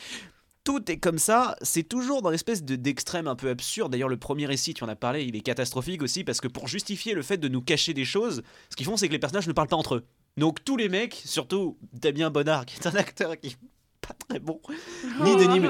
Tout 0.64 0.88
est 0.92 0.96
comme 0.98 1.18
ça, 1.18 1.56
c'est 1.62 1.82
toujours 1.82 2.22
dans 2.22 2.30
l'espèce 2.30 2.62
de 2.62 2.76
d'extrême 2.76 3.26
un 3.26 3.34
peu 3.34 3.48
absurde. 3.50 3.90
D'ailleurs, 3.90 4.08
le 4.08 4.16
premier 4.16 4.46
récit, 4.46 4.74
tu 4.74 4.84
en 4.84 4.88
as 4.88 4.94
parlé, 4.94 5.24
il 5.24 5.34
est 5.34 5.40
catastrophique 5.40 6.02
aussi 6.02 6.22
parce 6.22 6.40
que 6.40 6.46
pour 6.46 6.68
justifier 6.68 7.14
le 7.14 7.22
fait 7.22 7.36
de 7.36 7.48
nous 7.48 7.60
cacher 7.60 7.94
des 7.94 8.04
choses, 8.04 8.42
ce 8.70 8.76
qu'ils 8.76 8.86
font, 8.86 8.96
c'est 8.96 9.08
que 9.08 9.12
les 9.12 9.18
personnages 9.18 9.48
ne 9.48 9.52
parlent 9.52 9.66
pas 9.66 9.74
entre 9.74 9.96
eux. 9.96 10.04
Donc 10.36 10.64
tous 10.64 10.76
les 10.76 10.88
mecs, 10.88 11.20
surtout 11.24 11.76
Damien 11.92 12.30
Bonnard, 12.30 12.64
qui 12.64 12.76
est 12.76 12.86
un 12.86 12.94
acteur 12.94 13.36
qui 13.40 13.48
est 13.48 13.56
pas 14.00 14.14
très 14.28 14.38
bon, 14.38 14.60
ni 15.24 15.34
Denis, 15.36 15.60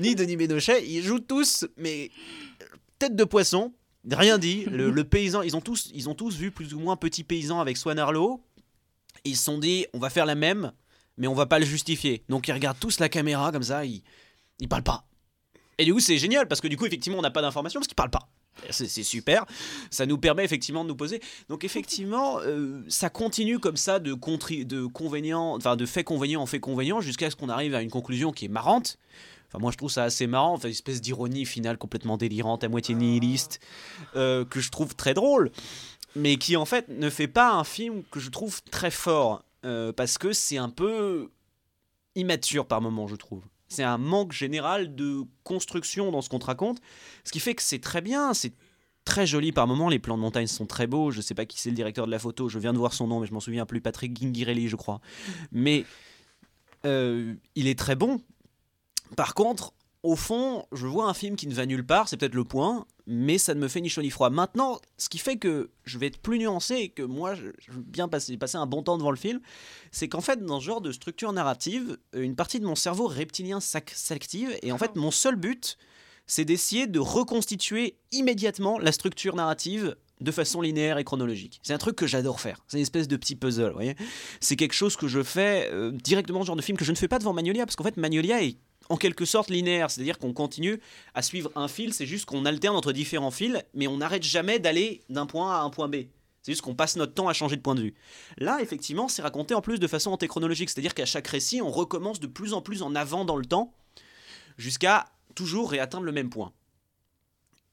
ni 0.00 0.14
Denis 0.14 0.36
Ménochet, 0.36 0.86
ils 0.86 1.02
jouent 1.02 1.20
tous, 1.20 1.64
mais 1.78 2.10
tête 3.02 3.16
de 3.16 3.24
poisson, 3.24 3.72
rien 4.08 4.38
dit. 4.38 4.64
Le, 4.70 4.90
le 4.90 5.04
paysan, 5.04 5.42
ils 5.42 5.56
ont 5.56 5.60
tous, 5.60 5.90
ils 5.92 6.08
ont 6.08 6.14
tous 6.14 6.36
vu 6.36 6.52
plus 6.52 6.72
ou 6.72 6.78
moins 6.78 6.96
Petit 6.96 7.24
Paysan 7.24 7.60
avec 7.60 7.76
Swan 7.76 7.98
Arlo. 7.98 8.40
Ils 9.24 9.36
se 9.36 9.44
sont 9.44 9.58
dit, 9.58 9.86
on 9.92 9.98
va 9.98 10.08
faire 10.08 10.24
la 10.24 10.36
même, 10.36 10.72
mais 11.16 11.26
on 11.26 11.34
va 11.34 11.46
pas 11.46 11.58
le 11.58 11.64
justifier. 11.64 12.22
Donc 12.28 12.46
ils 12.46 12.52
regardent 12.52 12.78
tous 12.78 13.00
la 13.00 13.08
caméra 13.08 13.50
comme 13.50 13.62
ça, 13.64 13.84
ils, 13.84 14.02
ils 14.60 14.68
parlent 14.68 14.84
pas. 14.84 15.04
Et 15.78 15.84
du 15.84 15.92
coup, 15.92 16.00
c'est 16.00 16.18
génial 16.18 16.46
parce 16.46 16.60
que 16.60 16.68
du 16.68 16.76
coup, 16.76 16.86
effectivement, 16.86 17.18
on 17.18 17.22
n'a 17.22 17.30
pas 17.30 17.42
d'informations 17.42 17.80
parce 17.80 17.88
qu'ils 17.88 17.96
parlent 17.96 18.10
pas. 18.10 18.28
C'est 18.70 18.86
super. 19.02 19.46
Ça 19.90 20.06
nous 20.06 20.18
permet 20.18 20.44
effectivement 20.44 20.84
de 20.84 20.88
nous 20.88 20.94
poser. 20.94 21.20
Donc 21.48 21.64
effectivement, 21.64 22.38
euh, 22.40 22.82
ça 22.88 23.10
continue 23.10 23.58
comme 23.58 23.76
ça 23.76 23.98
de, 23.98 24.12
de 24.12 24.88
enfin 25.56 25.74
de 25.74 25.86
fait 25.86 26.04
convénient 26.04 26.40
en 26.40 26.46
fait 26.46 26.60
convénient 26.60 27.00
jusqu'à 27.00 27.30
ce 27.30 27.36
qu'on 27.36 27.48
arrive 27.48 27.74
à 27.74 27.82
une 27.82 27.90
conclusion 27.90 28.30
qui 28.30 28.44
est 28.44 28.48
marrante. 28.48 28.98
Enfin, 29.52 29.60
moi, 29.60 29.70
je 29.70 29.76
trouve 29.76 29.90
ça 29.90 30.04
assez 30.04 30.26
marrant. 30.26 30.56
Une 30.56 30.70
espèce 30.70 31.02
d'ironie 31.02 31.44
finale 31.44 31.76
complètement 31.76 32.16
délirante, 32.16 32.64
à 32.64 32.70
moitié 32.70 32.94
nihiliste, 32.94 33.60
euh, 34.16 34.46
que 34.46 34.60
je 34.60 34.70
trouve 34.70 34.94
très 34.96 35.12
drôle, 35.12 35.50
mais 36.16 36.36
qui 36.36 36.56
en 36.56 36.64
fait 36.64 36.88
ne 36.88 37.10
fait 37.10 37.28
pas 37.28 37.52
un 37.52 37.64
film 37.64 38.02
que 38.10 38.18
je 38.18 38.30
trouve 38.30 38.62
très 38.70 38.90
fort 38.90 39.44
euh, 39.64 39.92
parce 39.92 40.16
que 40.16 40.32
c'est 40.32 40.56
un 40.56 40.70
peu 40.70 41.30
immature 42.14 42.66
par 42.66 42.80
moment, 42.80 43.06
je 43.06 43.16
trouve. 43.16 43.42
C'est 43.68 43.82
un 43.82 43.98
manque 43.98 44.32
général 44.32 44.94
de 44.94 45.22
construction 45.44 46.10
dans 46.10 46.22
ce 46.22 46.28
qu'on 46.28 46.38
te 46.38 46.46
raconte, 46.46 46.80
ce 47.24 47.32
qui 47.32 47.40
fait 47.40 47.54
que 47.54 47.62
c'est 47.62 47.78
très 47.78 48.00
bien, 48.00 48.34
c'est 48.34 48.54
très 49.04 49.26
joli 49.26 49.52
par 49.52 49.66
moments. 49.66 49.88
Les 49.88 49.98
plans 49.98 50.16
de 50.16 50.22
montagne 50.22 50.46
sont 50.46 50.66
très 50.66 50.86
beaux. 50.86 51.10
Je 51.10 51.20
sais 51.20 51.34
pas 51.34 51.46
qui 51.46 51.58
c'est 51.58 51.70
le 51.70 51.76
directeur 51.76 52.06
de 52.06 52.10
la 52.10 52.18
photo. 52.18 52.48
Je 52.48 52.58
viens 52.58 52.72
de 52.72 52.78
voir 52.78 52.92
son 52.92 53.06
nom, 53.06 53.20
mais 53.20 53.26
je 53.26 53.32
m'en 53.32 53.40
souviens 53.40 53.66
plus. 53.66 53.80
Patrick 53.80 54.16
Ginghirelli, 54.16 54.68
je 54.68 54.76
crois. 54.76 55.00
Mais 55.50 55.84
euh, 56.84 57.34
il 57.54 57.66
est 57.66 57.78
très 57.78 57.96
bon. 57.96 58.20
Par 59.16 59.34
contre, 59.34 59.72
au 60.02 60.16
fond, 60.16 60.66
je 60.72 60.86
vois 60.86 61.06
un 61.06 61.14
film 61.14 61.36
qui 61.36 61.46
ne 61.46 61.54
va 61.54 61.64
nulle 61.64 61.86
part, 61.86 62.08
c'est 62.08 62.16
peut-être 62.16 62.34
le 62.34 62.44
point, 62.44 62.86
mais 63.06 63.38
ça 63.38 63.54
ne 63.54 63.60
me 63.60 63.68
fait 63.68 63.80
ni 63.80 63.88
chaud 63.88 64.02
ni 64.02 64.10
froid. 64.10 64.30
Maintenant, 64.30 64.80
ce 64.98 65.08
qui 65.08 65.18
fait 65.18 65.36
que 65.36 65.70
je 65.84 65.96
vais 65.98 66.08
être 66.08 66.18
plus 66.18 66.38
nuancé 66.38 66.74
et 66.74 66.88
que 66.88 67.02
moi, 67.02 67.34
je, 67.34 67.46
je 67.60 67.70
veux 67.70 67.82
bien 67.82 68.08
passer, 68.08 68.36
passer 68.36 68.56
un 68.56 68.66
bon 68.66 68.82
temps 68.82 68.98
devant 68.98 69.12
le 69.12 69.16
film, 69.16 69.40
c'est 69.92 70.08
qu'en 70.08 70.20
fait, 70.20 70.44
dans 70.44 70.58
ce 70.58 70.64
genre 70.64 70.80
de 70.80 70.90
structure 70.90 71.32
narrative, 71.32 71.98
une 72.14 72.34
partie 72.34 72.58
de 72.58 72.66
mon 72.66 72.74
cerveau 72.74 73.06
reptilien 73.06 73.60
sac- 73.60 73.94
s'active, 73.94 74.56
et 74.62 74.72
en 74.72 74.78
fait, 74.78 74.96
mon 74.96 75.12
seul 75.12 75.36
but, 75.36 75.78
c'est 76.26 76.44
d'essayer 76.44 76.86
de 76.88 76.98
reconstituer 76.98 77.96
immédiatement 78.10 78.78
la 78.78 78.90
structure 78.90 79.36
narrative 79.36 79.96
de 80.22 80.30
façon 80.30 80.60
linéaire 80.60 80.98
et 80.98 81.04
chronologique. 81.04 81.60
C'est 81.62 81.72
un 81.72 81.78
truc 81.78 81.96
que 81.96 82.06
j'adore 82.06 82.40
faire. 82.40 82.64
C'est 82.68 82.78
une 82.78 82.82
espèce 82.82 83.08
de 83.08 83.16
petit 83.16 83.36
puzzle, 83.36 83.68
vous 83.68 83.74
voyez. 83.74 83.96
C'est 84.40 84.56
quelque 84.56 84.74
chose 84.74 84.96
que 84.96 85.08
je 85.08 85.22
fais 85.22 85.68
euh, 85.72 85.90
directement, 85.92 86.42
ce 86.42 86.46
genre 86.46 86.56
de 86.56 86.62
film 86.62 86.78
que 86.78 86.84
je 86.84 86.92
ne 86.92 86.96
fais 86.96 87.08
pas 87.08 87.18
devant 87.18 87.32
Magnolia, 87.32 87.64
parce 87.66 87.76
qu'en 87.76 87.84
fait, 87.84 87.96
Magnolia 87.96 88.42
est 88.42 88.56
en 88.88 88.96
quelque 88.96 89.24
sorte 89.24 89.50
linéaire, 89.50 89.90
c'est-à-dire 89.90 90.18
qu'on 90.18 90.32
continue 90.32 90.80
à 91.14 91.22
suivre 91.22 91.50
un 91.54 91.68
fil, 91.68 91.94
c'est 91.94 92.06
juste 92.06 92.26
qu'on 92.26 92.44
alterne 92.44 92.76
entre 92.76 92.92
différents 92.92 93.30
fils, 93.30 93.62
mais 93.74 93.86
on 93.86 93.98
n'arrête 93.98 94.22
jamais 94.22 94.58
d'aller 94.58 95.02
d'un 95.08 95.26
point 95.26 95.52
A 95.52 95.60
à 95.60 95.62
un 95.62 95.70
point 95.70 95.88
B. 95.88 95.96
C'est 96.42 96.52
juste 96.52 96.62
qu'on 96.62 96.74
passe 96.74 96.96
notre 96.96 97.14
temps 97.14 97.28
à 97.28 97.32
changer 97.32 97.56
de 97.56 97.62
point 97.62 97.76
de 97.76 97.82
vue. 97.82 97.94
Là, 98.36 98.58
effectivement, 98.60 99.08
c'est 99.08 99.22
raconté 99.22 99.54
en 99.54 99.60
plus 99.60 99.78
de 99.78 99.86
façon 99.86 100.10
antéchronologique, 100.10 100.70
c'est-à-dire 100.70 100.94
qu'à 100.94 101.06
chaque 101.06 101.28
récit, 101.28 101.62
on 101.62 101.70
recommence 101.70 102.18
de 102.18 102.26
plus 102.26 102.52
en 102.52 102.60
plus 102.60 102.82
en 102.82 102.94
avant 102.96 103.24
dans 103.24 103.36
le 103.36 103.44
temps, 103.44 103.72
jusqu'à 104.58 105.06
toujours 105.34 105.70
réatteindre 105.70 106.04
le 106.04 106.12
même 106.12 106.30
point. 106.30 106.52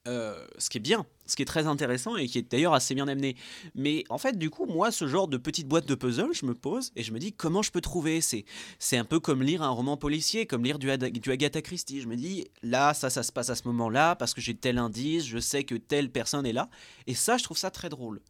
Euh, 0.08 0.46
ce 0.56 0.70
qui 0.70 0.78
est 0.78 0.80
bien, 0.80 1.04
ce 1.26 1.36
qui 1.36 1.42
est 1.42 1.46
très 1.46 1.66
intéressant 1.66 2.16
et 2.16 2.26
qui 2.26 2.38
est 2.38 2.50
d'ailleurs 2.50 2.72
assez 2.72 2.94
bien 2.94 3.06
amené. 3.06 3.36
Mais 3.74 4.04
en 4.08 4.16
fait, 4.16 4.38
du 4.38 4.48
coup, 4.48 4.64
moi, 4.64 4.90
ce 4.90 5.06
genre 5.06 5.28
de 5.28 5.36
petite 5.36 5.68
boîte 5.68 5.86
de 5.86 5.94
puzzle, 5.94 6.32
je 6.32 6.46
me 6.46 6.54
pose 6.54 6.90
et 6.96 7.02
je 7.02 7.12
me 7.12 7.18
dis 7.18 7.34
comment 7.34 7.60
je 7.60 7.70
peux 7.70 7.82
trouver? 7.82 8.22
C'est, 8.22 8.46
c'est 8.78 8.96
un 8.96 9.04
peu 9.04 9.20
comme 9.20 9.42
lire 9.42 9.60
un 9.60 9.68
roman 9.68 9.98
policier, 9.98 10.46
comme 10.46 10.64
lire 10.64 10.78
du, 10.78 10.88
du 10.96 11.30
Agatha 11.30 11.60
Christie. 11.60 12.00
Je 12.00 12.08
me 12.08 12.16
dis 12.16 12.48
là, 12.62 12.94
ça, 12.94 13.10
ça 13.10 13.22
se 13.22 13.30
passe 13.30 13.50
à 13.50 13.54
ce 13.54 13.68
moment-là 13.68 14.16
parce 14.16 14.32
que 14.32 14.40
j'ai 14.40 14.54
tel 14.54 14.78
indice, 14.78 15.26
je 15.26 15.38
sais 15.38 15.64
que 15.64 15.74
telle 15.74 16.10
personne 16.10 16.46
est 16.46 16.54
là. 16.54 16.70
Et 17.06 17.14
ça, 17.14 17.36
je 17.36 17.44
trouve 17.44 17.58
ça 17.58 17.70
très 17.70 17.90
drôle. 17.90 18.22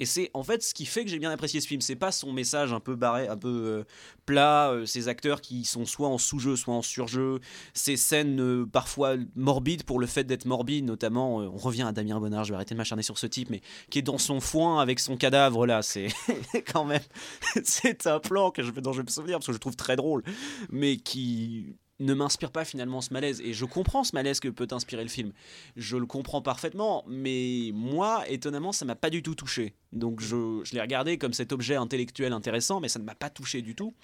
Et 0.00 0.06
c'est 0.06 0.30
en 0.34 0.42
fait 0.42 0.62
ce 0.62 0.74
qui 0.74 0.86
fait 0.86 1.04
que 1.04 1.10
j'ai 1.10 1.18
bien 1.18 1.30
apprécié 1.30 1.60
ce 1.60 1.66
film. 1.66 1.80
C'est 1.80 1.96
pas 1.96 2.12
son 2.12 2.32
message 2.32 2.72
un 2.72 2.80
peu 2.80 2.94
barré, 2.94 3.28
un 3.28 3.36
peu 3.36 3.48
euh, 3.48 3.84
plat, 4.28 4.70
euh, 4.70 4.84
ces 4.84 5.08
acteurs 5.08 5.40
qui 5.40 5.64
sont 5.64 5.86
soit 5.86 6.08
en 6.08 6.18
sous-jeu, 6.18 6.54
soit 6.54 6.74
en 6.74 6.82
sur-jeu, 6.82 7.40
ces 7.72 7.96
scènes 7.96 8.40
euh, 8.40 8.66
parfois 8.66 9.16
morbides 9.34 9.84
pour 9.84 9.98
le 9.98 10.06
fait 10.06 10.24
d'être 10.24 10.44
morbide, 10.44 10.84
notamment, 10.84 11.40
euh, 11.40 11.48
on 11.50 11.56
revient 11.56 11.82
à 11.82 11.92
Damien 11.92 12.20
Bonnard, 12.20 12.44
je 12.44 12.50
vais 12.50 12.56
arrêter 12.56 12.74
de 12.74 12.78
m'acharner 12.78 13.02
sur 13.02 13.16
ce 13.16 13.26
type, 13.26 13.48
mais 13.48 13.62
qui 13.88 14.00
est 14.00 14.02
dans 14.02 14.18
son 14.18 14.40
foin 14.40 14.82
avec 14.82 15.00
son 15.00 15.16
cadavre 15.16 15.66
là, 15.66 15.80
c'est 15.80 16.08
quand 16.72 16.84
même, 16.84 17.00
c'est 17.64 18.06
un 18.06 18.20
plan 18.20 18.50
que 18.50 18.62
je, 18.62 18.70
dont 18.70 18.92
je 18.92 18.98
vais 18.98 19.04
me 19.04 19.10
souvenir 19.10 19.38
parce 19.38 19.46
que 19.46 19.54
je 19.54 19.58
trouve 19.58 19.76
très 19.76 19.96
drôle, 19.96 20.22
mais 20.70 20.98
qui 20.98 21.74
ne 22.00 22.14
m'inspire 22.14 22.50
pas 22.50 22.64
finalement 22.64 23.00
ce 23.00 23.12
malaise. 23.12 23.40
Et 23.40 23.52
je 23.52 23.64
comprends 23.64 24.04
ce 24.04 24.14
malaise 24.14 24.40
que 24.40 24.48
peut 24.48 24.68
inspirer 24.70 25.02
le 25.02 25.08
film. 25.08 25.32
Je 25.76 25.96
le 25.96 26.06
comprends 26.06 26.42
parfaitement, 26.42 27.04
mais 27.08 27.70
moi, 27.74 28.24
étonnamment, 28.28 28.72
ça 28.72 28.84
m'a 28.84 28.94
pas 28.94 29.10
du 29.10 29.22
tout 29.22 29.34
touché. 29.34 29.74
Donc 29.92 30.20
je, 30.20 30.60
je 30.64 30.74
l'ai 30.74 30.80
regardé 30.80 31.18
comme 31.18 31.32
cet 31.32 31.52
objet 31.52 31.76
intellectuel 31.76 32.32
intéressant, 32.32 32.80
mais 32.80 32.88
ça 32.88 32.98
ne 32.98 33.04
m'a 33.04 33.14
pas 33.14 33.30
touché 33.30 33.62
du 33.62 33.74
tout. 33.74 33.94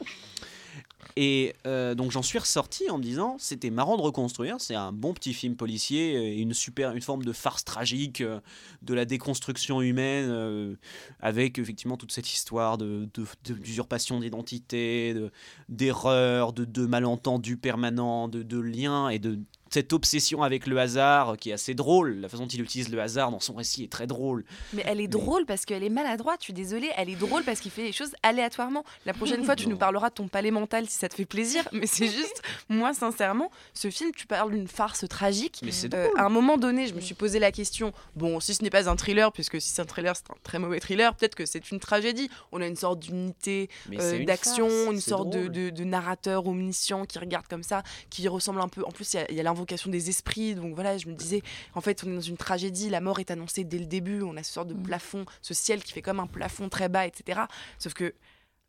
Et 1.16 1.54
euh, 1.66 1.94
donc 1.94 2.10
j'en 2.10 2.22
suis 2.22 2.38
ressorti 2.38 2.90
en 2.90 2.98
me 2.98 3.02
disant 3.02 3.36
c'était 3.38 3.70
marrant 3.70 3.96
de 3.96 4.02
reconstruire, 4.02 4.56
c'est 4.58 4.74
un 4.74 4.92
bon 4.92 5.14
petit 5.14 5.32
film 5.34 5.56
policier, 5.56 6.34
une 6.40 6.54
super 6.54 6.92
une 6.92 7.02
forme 7.02 7.24
de 7.24 7.32
farce 7.32 7.64
tragique 7.64 8.20
euh, 8.20 8.40
de 8.82 8.94
la 8.94 9.04
déconstruction 9.04 9.80
humaine 9.80 10.28
euh, 10.30 10.74
avec 11.20 11.58
effectivement 11.58 11.96
toute 11.96 12.12
cette 12.12 12.32
histoire 12.32 12.78
de 12.78 13.08
d'usurpation 13.44 14.20
d'identité, 14.20 15.14
de- 15.14 15.30
d'erreurs, 15.68 16.52
de, 16.52 16.64
de 16.64 16.86
malentendus 16.86 17.56
permanents, 17.56 18.28
de, 18.28 18.42
de 18.42 18.58
liens 18.58 19.08
et 19.08 19.18
de 19.18 19.38
cette 19.74 19.92
obsession 19.92 20.42
avec 20.44 20.66
le 20.68 20.78
hasard 20.78 21.36
qui 21.36 21.50
est 21.50 21.52
assez 21.52 21.74
drôle. 21.74 22.20
La 22.20 22.28
façon 22.28 22.44
dont 22.44 22.48
il 22.48 22.62
utilise 22.62 22.88
le 22.90 23.00
hasard 23.00 23.30
dans 23.32 23.40
son 23.40 23.54
récit 23.54 23.82
est 23.84 23.90
très 23.90 24.06
drôle. 24.06 24.44
Mais 24.72 24.82
elle 24.86 25.00
est 25.00 25.08
drôle 25.08 25.46
parce 25.46 25.64
qu'elle 25.64 25.82
est 25.82 25.88
maladroite, 25.88 26.38
je 26.40 26.44
suis 26.44 26.52
désolée. 26.52 26.90
Elle 26.96 27.10
est 27.10 27.16
drôle 27.16 27.42
parce 27.42 27.58
qu'il 27.60 27.72
fait 27.72 27.82
les 27.82 27.92
choses 27.92 28.12
aléatoirement. 28.22 28.84
La 29.04 29.12
prochaine 29.14 29.44
fois, 29.44 29.56
tu 29.56 29.68
nous 29.68 29.76
parleras 29.76 30.10
de 30.10 30.14
ton 30.14 30.28
palais 30.28 30.52
mental 30.52 30.86
si 30.88 30.96
ça 30.96 31.08
te 31.08 31.14
fait 31.14 31.24
plaisir. 31.24 31.64
Mais 31.72 31.86
c'est 31.86 32.06
juste, 32.06 32.40
moi, 32.68 32.94
sincèrement, 32.94 33.50
ce 33.74 33.90
film, 33.90 34.12
tu 34.16 34.26
parles 34.26 34.52
d'une 34.52 34.68
farce 34.68 35.04
tragique. 35.08 35.58
Mais 35.64 35.72
c'est 35.72 35.92
Euh, 35.92 36.08
à 36.16 36.24
un 36.24 36.28
moment 36.28 36.56
donné, 36.56 36.86
je 36.86 36.94
me 36.94 37.00
suis 37.00 37.14
posé 37.16 37.38
la 37.40 37.50
question 37.52 37.92
bon, 38.14 38.38
si 38.40 38.54
ce 38.54 38.62
n'est 38.62 38.70
pas 38.70 38.88
un 38.88 38.96
thriller, 38.96 39.32
puisque 39.32 39.60
si 39.60 39.68
c'est 39.70 39.82
un 39.82 39.86
thriller, 39.86 40.14
c'est 40.16 40.30
un 40.30 40.36
très 40.44 40.58
mauvais 40.60 40.78
thriller, 40.80 41.14
peut-être 41.16 41.34
que 41.34 41.46
c'est 41.46 41.70
une 41.72 41.80
tragédie. 41.80 42.30
On 42.52 42.60
a 42.62 42.66
une 42.66 42.76
sorte 42.76 43.00
d'unité 43.00 43.68
euh, 43.92 44.18
une 44.18 44.24
d'action, 44.24 44.68
une 44.92 45.00
sorte 45.00 45.30
de, 45.30 45.40
drôle. 45.40 45.52
de- 45.52 45.70
de 45.70 45.84
narrateur 45.84 46.46
omniscient 46.46 47.04
qui 47.06 47.18
regarde 47.18 47.46
comme 47.48 47.62
ça, 47.64 47.82
qui 48.10 48.28
ressemble 48.28 48.60
un 48.60 48.68
peu. 48.68 48.82
En 48.84 48.90
plus, 48.92 49.14
il 49.14 49.34
y 49.34 49.40
a- 49.40 49.40
a 49.40 49.42
l'invocation 49.64 49.90
des 49.90 50.10
esprits. 50.10 50.54
Donc 50.54 50.74
voilà, 50.74 50.98
je 50.98 51.08
me 51.08 51.14
disais, 51.14 51.42
en 51.74 51.80
fait, 51.80 52.02
on 52.04 52.10
est 52.10 52.14
dans 52.14 52.20
une 52.20 52.36
tragédie, 52.36 52.90
la 52.90 53.00
mort 53.00 53.18
est 53.18 53.30
annoncée 53.30 53.64
dès 53.64 53.78
le 53.78 53.86
début, 53.86 54.22
on 54.22 54.36
a 54.36 54.42
ce 54.42 54.52
sort 54.52 54.66
de 54.66 54.74
plafond, 54.74 55.24
ce 55.42 55.54
ciel 55.54 55.82
qui 55.82 55.92
fait 55.92 56.02
comme 56.02 56.20
un 56.20 56.26
plafond 56.26 56.68
très 56.68 56.88
bas, 56.88 57.06
etc. 57.06 57.40
Sauf 57.78 57.94
que. 57.94 58.14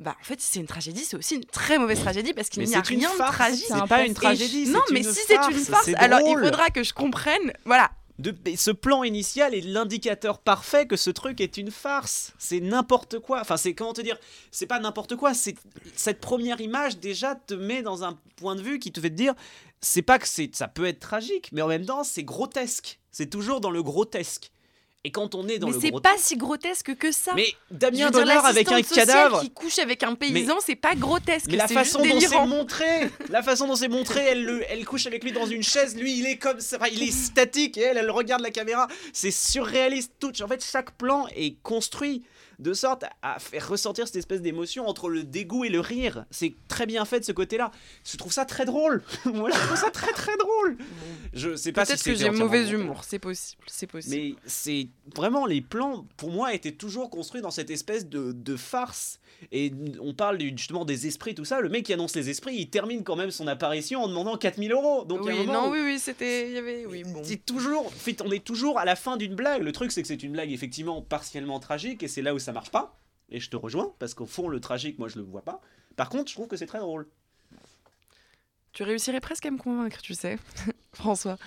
Bah, 0.01 0.13
en 0.19 0.23
fait, 0.25 0.41
si 0.41 0.51
c'est 0.51 0.59
une 0.59 0.67
tragédie, 0.67 1.05
c'est 1.05 1.15
aussi 1.15 1.35
une 1.35 1.45
très 1.45 1.79
mauvaise 1.79 2.01
tragédie 2.01 2.33
parce 2.33 2.49
qu'il 2.49 2.61
n'y 2.63 2.75
a 2.75 2.81
rien 2.81 3.09
de 3.13 3.17
tragique. 3.17 3.65
c'est 3.65 3.87
pas 3.87 4.05
une 4.05 4.13
tragédie, 4.13 4.67
Non, 4.67 4.81
mais 4.91 4.99
une 4.99 5.09
si 5.09 5.21
c'est 5.25 5.37
une 5.37 5.53
farce, 5.53 5.89
alors 5.95 6.19
il 6.25 6.37
faudra 6.37 6.69
que 6.69 6.83
je 6.83 6.93
comprenne. 6.93 7.53
Voilà. 7.63 7.91
Ce 8.23 8.71
plan 8.71 9.03
initial 9.03 9.53
est 9.53 9.61
l'indicateur 9.61 10.39
parfait 10.39 10.87
que 10.87 10.95
ce 10.95 11.09
truc 11.09 11.41
est 11.41 11.57
une 11.57 11.71
farce. 11.71 12.33
C'est 12.37 12.61
n'importe 12.61 13.19
quoi. 13.19 13.41
Enfin, 13.41 13.57
c'est 13.57 13.73
comment 13.73 13.93
te 13.93 14.01
dire 14.01 14.17
C'est 14.51 14.67
pas 14.67 14.79
n'importe 14.79 15.15
quoi. 15.15 15.33
C'est 15.33 15.55
cette 15.95 16.21
première 16.21 16.61
image 16.61 16.99
déjà 16.99 17.35
te 17.35 17.53
met 17.53 17.81
dans 17.81 18.03
un 18.03 18.17
point 18.37 18.55
de 18.55 18.61
vue 18.61 18.79
qui 18.79 18.91
te 18.91 19.01
fait 19.01 19.09
te 19.09 19.15
dire 19.15 19.33
c'est 19.81 20.01
pas 20.01 20.17
que 20.17 20.27
c'est 20.27 20.55
ça 20.55 20.67
peut 20.67 20.85
être 20.85 20.99
tragique, 20.99 21.49
mais 21.51 21.61
en 21.61 21.67
même 21.67 21.85
temps 21.85 22.03
c'est 22.03 22.23
grotesque. 22.23 22.99
C'est 23.11 23.29
toujours 23.29 23.61
dans 23.61 23.71
le 23.71 23.83
grotesque. 23.83 24.51
Et 25.05 25.11
quand 25.11 25.35
on 25.35 25.47
est 25.47 25.59
dans 25.59 25.67
mais 25.67 25.73
le 25.73 25.79
c'est 25.79 26.01
pas 26.01 26.15
si 26.17 26.35
grotesque 26.35 26.95
que 26.95 27.11
ça. 27.11 27.33
mais 27.35 27.53
Damien 27.69 28.09
Bonnard 28.09 28.43
avec 28.43 28.71
un 28.71 28.81
cadavre. 28.81 29.39
qui 29.41 29.51
couche 29.51 29.77
avec 29.77 30.01
un 30.01 30.15
paysan, 30.15 30.55
c'est 30.65 30.75
pas 30.75 30.95
grotesque. 30.95 31.45
Mais 31.47 31.57
la 31.57 31.67
façon 31.67 32.03
dont 32.03 32.19
c'est 32.19 32.47
montré, 32.47 33.11
la 33.29 33.43
façon 33.43 33.67
dont 33.67 33.75
c'est 33.75 33.87
montré, 33.87 34.21
elle, 34.21 34.43
le, 34.43 34.63
elle 34.67 34.83
couche 34.83 35.05
avec 35.05 35.23
lui 35.23 35.31
dans 35.31 35.45
une 35.45 35.61
chaise, 35.61 35.95
lui 35.95 36.17
il 36.17 36.25
est 36.25 36.37
comme 36.37 36.59
ça, 36.59 36.79
il 36.91 37.03
est 37.03 37.11
statique 37.11 37.77
et 37.77 37.81
elle, 37.81 37.97
elle 37.97 38.09
regarde 38.09 38.41
la 38.41 38.49
caméra, 38.49 38.87
c'est 39.13 39.29
surréaliste 39.29 40.13
tout. 40.19 40.31
En 40.41 40.47
fait, 40.47 40.65
chaque 40.65 40.97
plan 40.97 41.27
est 41.35 41.61
construit 41.61 42.23
de 42.59 42.73
sorte 42.73 43.05
à 43.21 43.39
faire 43.39 43.67
ressentir 43.67 44.05
cette 44.07 44.15
espèce 44.17 44.41
d'émotion 44.41 44.87
entre 44.87 45.09
le 45.09 45.23
dégoût 45.23 45.65
et 45.65 45.69
le 45.69 45.79
rire. 45.79 46.25
C'est 46.31 46.53
très 46.67 46.85
bien 46.85 47.05
fait 47.05 47.19
de 47.19 47.25
ce 47.25 47.31
côté-là. 47.31 47.71
Je 48.09 48.17
trouve 48.17 48.31
ça 48.33 48.45
très 48.45 48.65
drôle. 48.65 49.03
voilà, 49.25 49.55
je 49.55 49.61
trouve 49.65 49.77
ça 49.77 49.91
très 49.91 50.11
très 50.13 50.35
drôle. 50.37 50.77
Je 51.33 51.55
sais 51.55 51.71
pas 51.71 51.85
si 51.85 51.91
Peut-être 51.93 52.03
que 52.03 52.15
j'ai 52.15 52.29
mauvais 52.29 52.69
humour, 52.69 53.03
c'est 53.03 53.19
possible, 53.19 53.61
c'est 53.67 53.87
possible. 53.87 54.15
Mais 54.15 54.35
c'est 54.45 54.87
vraiment 55.15 55.45
les 55.45 55.61
plans, 55.61 56.05
pour 56.17 56.31
moi, 56.31 56.53
étaient 56.53 56.71
toujours 56.71 57.09
construits 57.09 57.41
dans 57.41 57.51
cette 57.51 57.69
espèce 57.69 58.07
de, 58.07 58.31
de 58.31 58.55
farce. 58.55 59.19
Et 59.51 59.71
on 59.99 60.13
parle 60.13 60.39
justement 60.39 60.85
des 60.85 61.07
esprits, 61.07 61.35
tout 61.35 61.45
ça. 61.45 61.59
Le 61.59 61.69
mec 61.69 61.85
qui 61.85 61.93
annonce 61.93 62.15
les 62.15 62.29
esprits, 62.29 62.55
il 62.55 62.69
termine 62.69 63.03
quand 63.03 63.15
même 63.15 63.31
son 63.31 63.47
apparition 63.47 64.01
en 64.01 64.07
demandant 64.07 64.37
4000 64.37 64.71
euros. 64.71 65.03
Donc 65.03 65.21
il 65.23 65.27
y 65.27 65.29
a 65.31 65.33
un 65.33 65.39
oui, 65.39 65.45
non, 65.47 65.67
où- 65.67 65.71
oui, 65.73 65.79
oui, 65.83 65.99
c'était, 65.99 66.47
il 66.47 66.53
y 66.53 66.57
avait, 66.57 66.85
oui, 66.85 67.03
bon. 67.03 67.21
c'est 67.23 67.45
toujours, 67.45 67.91
fait, 67.93 68.21
on 68.21 68.31
est 68.31 68.43
toujours 68.43 68.79
à 68.79 68.85
la 68.85 68.95
fin 68.95 69.17
d'une 69.17 69.35
blague. 69.35 69.61
Le 69.61 69.71
truc, 69.71 69.91
c'est 69.91 70.01
que 70.01 70.07
c'est 70.07 70.23
une 70.23 70.31
blague 70.31 70.51
effectivement 70.51 71.01
partiellement 71.01 71.59
tragique, 71.59 72.01
et 72.01 72.07
c'est 72.07 72.21
là 72.21 72.33
où 72.33 72.39
ça 72.45 72.51
marche 72.53 72.71
pas. 72.71 72.97
Et 73.29 73.39
je 73.39 73.49
te 73.49 73.55
rejoins, 73.55 73.93
parce 73.99 74.13
qu'au 74.13 74.25
fond, 74.27 74.47
le 74.47 74.59
tragique, 74.59 74.99
moi, 74.99 75.07
je 75.09 75.17
le 75.17 75.23
vois 75.23 75.41
pas. 75.41 75.59
Par 75.95 76.09
contre, 76.09 76.29
je 76.29 76.35
trouve 76.35 76.47
que 76.47 76.55
c'est 76.57 76.67
très 76.67 76.79
drôle. 76.79 77.07
Tu 78.73 78.83
réussirais 78.83 79.19
presque 79.21 79.45
à 79.45 79.51
me 79.51 79.57
convaincre, 79.57 80.01
tu 80.01 80.13
sais, 80.13 80.37
François. 80.93 81.37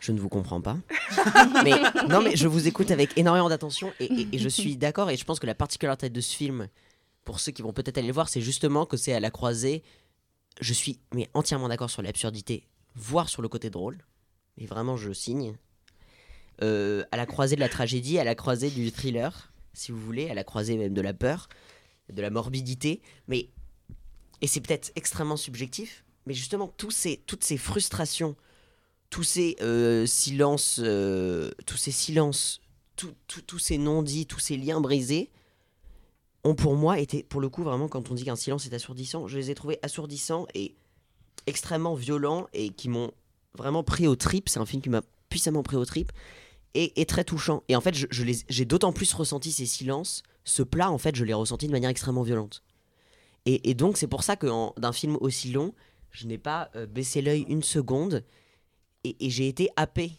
Je 0.00 0.12
ne 0.12 0.20
vous 0.20 0.28
comprends 0.28 0.60
pas. 0.60 0.76
mais 1.64 1.72
non, 2.08 2.20
mais 2.20 2.36
je 2.36 2.46
vous 2.46 2.68
écoute 2.68 2.90
avec 2.90 3.16
énormément 3.16 3.48
d'attention 3.48 3.92
et, 4.00 4.04
et- 4.04 4.28
et 4.36 4.38
je 4.38 4.48
suis 4.48 4.76
d'accord. 4.76 5.10
Et 5.10 5.16
je 5.16 5.24
pense 5.24 5.40
que 5.40 5.46
la 5.46 5.54
particularité 5.54 6.10
de 6.10 6.20
ce 6.20 6.34
film, 6.36 6.68
pour 7.24 7.40
ceux 7.40 7.52
qui 7.52 7.62
vont 7.62 7.72
peut-être 7.72 7.96
aller 7.96 8.08
le 8.08 8.12
voir, 8.12 8.28
c'est 8.28 8.42
justement 8.42 8.84
que 8.84 8.96
c'est 8.98 9.14
à 9.14 9.20
la 9.20 9.30
croisée. 9.30 9.82
Je 10.60 10.74
suis 10.74 11.00
mais 11.14 11.30
entièrement 11.32 11.68
d'accord 11.68 11.88
sur 11.90 12.02
l'absurdité, 12.02 12.66
voire 12.96 13.28
sur 13.30 13.40
le 13.40 13.48
côté 13.48 13.70
drôle. 13.70 14.04
Et 14.58 14.66
vraiment, 14.66 14.96
je 14.98 15.12
signe. 15.12 15.56
Euh, 16.62 17.02
à 17.10 17.16
la 17.16 17.24
croisée 17.26 17.56
de 17.56 17.60
la 17.60 17.68
tragédie, 17.70 18.18
à 18.18 18.24
la 18.24 18.34
croisée 18.34 18.70
du 18.70 18.92
thriller, 18.92 19.52
si 19.74 19.92
vous 19.92 20.00
voulez, 20.00 20.30
à 20.30 20.34
la 20.34 20.44
croisée 20.44 20.76
même 20.76 20.94
de 20.94 21.00
la 21.00 21.12
peur, 21.12 21.48
de 22.12 22.22
la 22.22 22.30
morbidité. 22.30 23.02
Mais 23.28 23.48
et 24.40 24.46
c'est 24.46 24.60
peut-être 24.60 24.92
extrêmement 24.96 25.36
subjectif, 25.36 26.04
mais 26.26 26.34
justement 26.34 26.68
tous 26.68 26.90
ces, 26.90 27.22
toutes 27.26 27.44
ces 27.44 27.56
frustrations 27.56 28.36
tous 29.14 29.22
ces 29.22 29.54
euh, 29.60 30.06
silences, 30.06 30.80
euh, 30.82 31.52
tous 31.66 31.76
ces 31.76 31.92
silences, 31.92 32.60
tous 32.96 33.58
ces 33.60 33.78
non-dits, 33.78 34.26
tous 34.26 34.40
ces 34.40 34.56
liens 34.56 34.80
brisés, 34.80 35.30
ont 36.42 36.56
pour 36.56 36.74
moi 36.74 36.98
été, 36.98 37.22
pour 37.22 37.40
le 37.40 37.48
coup, 37.48 37.62
vraiment, 37.62 37.86
quand 37.86 38.10
on 38.10 38.14
dit 38.14 38.24
qu'un 38.24 38.34
silence 38.34 38.66
est 38.66 38.74
assourdissant, 38.74 39.28
je 39.28 39.38
les 39.38 39.52
ai 39.52 39.54
trouvés 39.54 39.78
assourdissants 39.82 40.48
et 40.54 40.74
extrêmement 41.46 41.94
violents 41.94 42.48
et 42.54 42.70
qui 42.70 42.88
m'ont 42.88 43.12
vraiment 43.56 43.84
pris 43.84 44.08
au 44.08 44.16
trip. 44.16 44.48
C'est 44.48 44.58
un 44.58 44.66
film 44.66 44.82
qui 44.82 44.90
m'a 44.90 45.02
puissamment 45.28 45.62
pris 45.62 45.76
au 45.76 45.84
trip. 45.84 46.10
Est 46.74 47.08
très 47.08 47.24
touchant. 47.24 47.62
Et 47.68 47.76
en 47.76 47.80
fait, 47.80 47.94
j'ai 48.10 48.64
d'autant 48.64 48.92
plus 48.92 49.12
ressenti 49.12 49.52
ces 49.52 49.66
silences. 49.66 50.22
Ce 50.44 50.62
plat, 50.62 50.90
en 50.90 50.98
fait, 50.98 51.14
je 51.14 51.24
l'ai 51.24 51.34
ressenti 51.34 51.66
de 51.66 51.72
manière 51.72 51.90
extrêmement 51.90 52.22
violente. 52.22 52.62
Et, 53.46 53.70
et 53.70 53.74
donc, 53.74 53.96
c'est 53.96 54.06
pour 54.06 54.22
ça 54.22 54.36
que 54.36 54.48
d'un 54.80 54.92
film 54.92 55.16
aussi 55.20 55.52
long, 55.52 55.74
je 56.10 56.26
n'ai 56.26 56.38
pas 56.38 56.70
euh, 56.74 56.86
baissé 56.86 57.22
l'œil 57.22 57.44
une 57.48 57.62
seconde. 57.62 58.24
Et, 59.04 59.16
et 59.26 59.30
j'ai 59.30 59.48
été 59.48 59.68
happé 59.76 60.12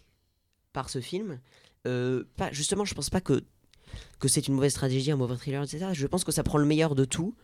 par 0.73 0.89
ce 0.89 1.01
film. 1.01 1.39
Euh, 1.87 2.23
pas, 2.37 2.51
justement, 2.51 2.85
je 2.85 2.93
pense 2.93 3.09
pas 3.09 3.21
que, 3.21 3.43
que 4.19 4.27
c'est 4.27 4.47
une 4.47 4.53
mauvaise 4.53 4.71
stratégie, 4.71 5.11
un 5.11 5.17
mauvais 5.17 5.35
thriller, 5.35 5.63
etc. 5.63 5.87
Je 5.93 6.07
pense 6.07 6.23
que 6.23 6.31
ça 6.31 6.43
prend 6.43 6.57
le 6.57 6.65
meilleur 6.65 6.95
de 6.95 7.05
tout 7.05 7.35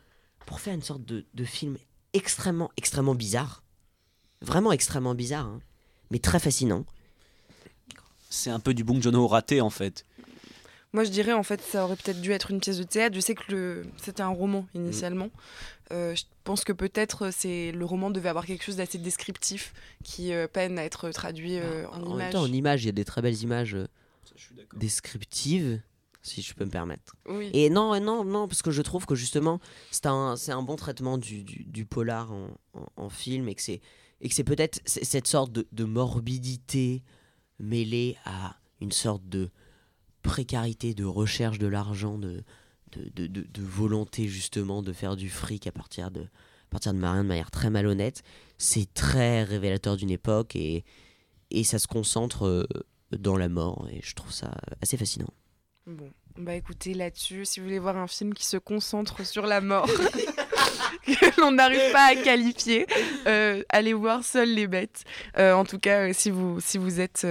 pour 0.46 0.60
faire 0.60 0.74
une 0.74 0.82
sorte 0.82 1.04
de, 1.06 1.26
de 1.34 1.44
film 1.44 1.78
extrêmement, 2.14 2.72
extrêmement 2.78 3.16
bizarre. 3.16 3.64
Vraiment 4.42 4.72
extrêmement 4.72 5.16
bizarre, 5.16 5.46
hein, 5.46 5.60
mais 6.10 6.20
très 6.20 6.40
fascinant. 6.40 6.86
C'est 8.32 8.50
un 8.50 8.60
peu 8.60 8.74
du 8.74 8.84
Bong 8.84 9.00
Joon-ho 9.02 9.28
raté 9.28 9.62
en 9.62 9.70
fait. 9.70 10.06
Moi, 10.94 11.04
je 11.04 11.10
dirais 11.10 11.32
en 11.34 11.44
fait, 11.44 11.62
ça 11.62 11.86
aurait 11.86 11.96
peut-être 11.96 12.20
dû 12.22 12.32
être 12.32 12.50
une 12.52 12.60
pièce 12.60 12.78
de 12.78 12.84
théâtre. 12.84 13.16
Je 13.16 13.22
sais 13.22 13.36
que 13.36 13.50
le... 13.52 13.86
c'était 13.98 14.24
un 14.24 14.30
roman 14.30 14.66
initialement. 14.74 15.30
Euh, 15.92 16.16
je 16.16 16.24
pense 16.46 16.64
que 16.64 16.74
peut-être 16.74 17.28
euh, 17.28 17.30
c'est 17.32 17.72
le 17.74 17.86
roman 17.86 18.10
devait 18.10 18.30
avoir 18.30 18.46
quelque 18.46 18.64
chose 18.64 18.78
d'assez 18.78 18.98
descriptif 18.98 19.74
qui 20.04 20.34
euh, 20.34 20.48
peine 20.48 20.80
à 20.80 20.84
être 20.86 21.10
traduit 21.12 21.58
euh, 21.60 21.86
en, 21.90 21.96
En 21.98 22.00
même 22.00 22.16
images. 22.16 22.34
temps, 22.34 22.42
en 22.44 22.52
image, 22.52 22.84
il 22.84 22.88
y 22.88 22.90
a 22.90 22.94
des 22.94 23.06
très 23.06 23.22
belles 23.22 23.42
images 23.42 23.78
descriptives, 24.76 25.82
si 26.22 26.42
je 26.42 26.54
peux 26.54 26.66
me 26.66 26.70
permettre. 26.70 27.16
Oui. 27.28 27.50
Et 27.54 27.70
non, 27.70 28.00
non, 28.00 28.24
non, 28.24 28.48
parce 28.48 28.62
que 28.62 28.72
je 28.72 28.82
trouve 28.82 29.06
que 29.06 29.16
justement, 29.16 29.60
c'est 29.92 30.06
un, 30.08 30.36
c'est 30.36 30.52
un 30.52 30.62
bon 30.62 30.76
traitement 30.76 31.18
du, 31.18 31.44
du, 31.44 31.64
du 31.66 31.86
polar 31.86 32.32
en, 32.32 32.50
en- 32.74 32.88
en 32.96 33.10
film 33.10 33.48
et 33.50 33.56
que 33.56 33.62
c'est, 33.62 33.82
et 34.22 34.30
que 34.30 34.36
c'est 34.36 34.44
peut-être 34.44 34.80
cette 34.86 35.28
sorte 35.28 35.52
de, 35.52 35.68
de 35.72 35.84
morbidité 35.84 37.02
mêlée 37.62 38.18
à 38.26 38.58
une 38.82 38.92
sorte 38.92 39.28
de 39.30 39.50
précarité, 40.22 40.94
de 40.94 41.06
recherche 41.06 41.58
de 41.60 41.68
l'argent, 41.68 42.18
de, 42.18 42.44
de, 42.92 43.10
de, 43.16 43.28
de- 43.28 43.48
de 43.52 43.62
volonté 43.62 44.28
justement 44.28 44.82
de 44.82 44.94
faire 44.94 45.16
du 45.16 45.30
fric 45.30 45.68
à 45.68 45.72
partir 45.72 46.12
de, 46.12 46.22
à 46.22 46.70
partir 46.70 46.94
de 46.94 47.00
rien 47.00 47.24
de 47.24 47.28
manière 47.28 47.52
très 47.52 47.70
malhonnête. 47.70 48.24
C'est 48.58 48.94
très 48.94 49.44
révélateur 49.44 49.98
d'une 49.98 50.12
époque 50.12 50.56
et, 50.56 50.84
et 51.50 51.64
ça 51.64 51.80
se 51.80 51.88
concentre 51.88 52.46
euh, 52.46 52.66
dans 53.18 53.38
la 53.38 53.50
mort 53.50 53.88
et 53.92 54.00
je 54.04 54.14
trouve 54.16 54.32
ça 54.32 54.54
assez 54.82 54.98
fascinant. 54.98 55.30
Bon, 55.88 56.12
bah 56.38 56.56
écoutez, 56.56 56.94
là-dessus, 56.94 57.46
si 57.46 57.60
vous 57.60 57.66
voulez 57.66 57.80
voir 57.80 57.98
un 57.98 58.08
film 58.08 58.34
qui 58.36 58.46
se 58.46 58.58
concentre 58.58 59.26
sur 59.26 59.48
la 59.48 59.60
mort, 59.62 59.90
que 61.06 61.42
l'on 61.42 61.52
n'arrive 61.52 61.92
pas 61.92 62.12
à 62.12 62.16
qualifier, 62.16 62.86
euh, 63.28 63.64
allez 63.70 63.94
voir 63.94 64.24
Seules 64.24 64.54
les 64.54 64.68
bêtes. 64.68 65.04
Euh, 65.38 65.54
en 65.54 65.66
tout 65.66 65.80
cas, 65.80 66.10
euh, 66.10 66.12
si 66.14 66.30
vous, 66.32 66.60
si 66.60 66.78
vous 66.78 67.00
êtes. 67.00 67.26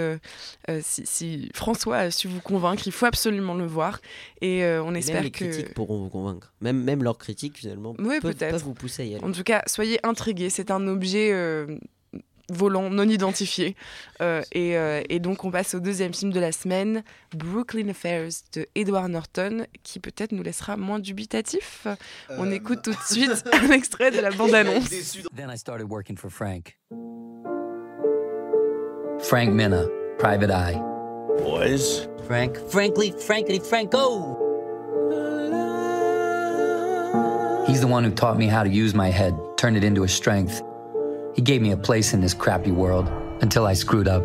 si, 0.83 1.07
si 1.07 1.51
François 1.55 1.97
a 1.99 2.11
su 2.11 2.29
vous 2.29 2.41
convaincre, 2.41 2.83
il 2.87 2.93
faut 2.93 3.07
absolument 3.07 3.55
le 3.55 3.67
voir. 3.67 4.01
Et 4.41 4.65
on 4.65 4.87
Même 4.87 4.97
espère 4.97 5.23
les 5.23 5.31
que. 5.31 5.45
critiques 5.45 5.75
pourront 5.75 5.99
vous 5.99 6.09
convaincre. 6.09 6.53
Même, 6.61 6.83
même 6.83 7.03
leurs 7.03 7.19
critiques, 7.19 7.59
finalement, 7.59 7.95
Oui, 7.99 8.21
peuvent, 8.21 8.35
peuvent 8.35 8.63
vous 8.63 8.75
pousser 8.75 9.03
à 9.03 9.07
y 9.07 9.15
aller. 9.15 9.25
En 9.25 9.33
tout 9.33 9.45
cas, 9.45 9.63
soyez 9.67 9.99
intrigués. 10.05 10.51
C'est 10.51 10.71
un 10.71 10.87
objet 10.87 11.33
volant 12.51 12.91
non 12.91 13.09
identifié. 13.09 13.77
Euh, 14.21 14.43
et, 14.53 14.77
euh, 14.77 15.03
et 15.09 15.21
donc, 15.21 15.45
on 15.45 15.51
passe 15.51 15.75
au 15.75 15.81
deuxième 15.81 16.13
film 16.13 16.33
de 16.33 16.41
la 16.41 16.53
semaine, 16.53 17.03
Brooklyn 17.35 17.89
Affairs 17.89 18.31
de 18.53 18.67
Edward 18.75 19.11
Norton, 19.11 19.67
qui 19.83 20.01
peut-être 20.01 20.33
nous 20.33 20.43
laissera 20.43 20.77
moins 20.77 20.99
dubitatif. 20.99 21.87
On 22.31 22.51
écoute 22.51 22.83
tout 22.83 22.93
de 22.93 22.97
suite 23.09 23.45
un 23.53 23.71
extrait 23.71 24.11
de 24.11 24.21
la 24.21 24.31
bande-annonce. 24.31 24.91
Then 25.35 25.51
I 25.51 25.57
started 25.57 25.89
working 25.91 26.17
for 26.17 26.31
Frank. 26.31 26.77
Frank 29.21 29.51
Minna, 29.53 29.87
Private 30.19 30.51
Eye. 30.51 30.81
Boys. 31.39 32.09
Frank, 32.27 32.57
frankly, 32.71 33.13
frankly, 33.13 33.59
Franco. 33.59 34.37
He's 37.67 37.81
the 37.81 37.87
one 37.87 38.03
who 38.03 38.11
taught 38.11 38.37
me 38.37 38.47
how 38.47 38.63
to 38.65 38.69
use 38.69 38.95
my 38.95 39.11
head, 39.11 39.39
turn 39.57 39.77
it 39.77 39.85
into 39.85 40.03
a 40.03 40.09
strength. 40.09 40.63
He 41.35 41.43
gave 41.43 41.61
me 41.63 41.73
a 41.73 41.77
place 41.77 42.13
in 42.15 42.21
this 42.21 42.35
crappy 42.35 42.71
world 42.71 43.09
until 43.43 43.67
I 43.67 43.75
screwed 43.75 44.09
up. 44.09 44.23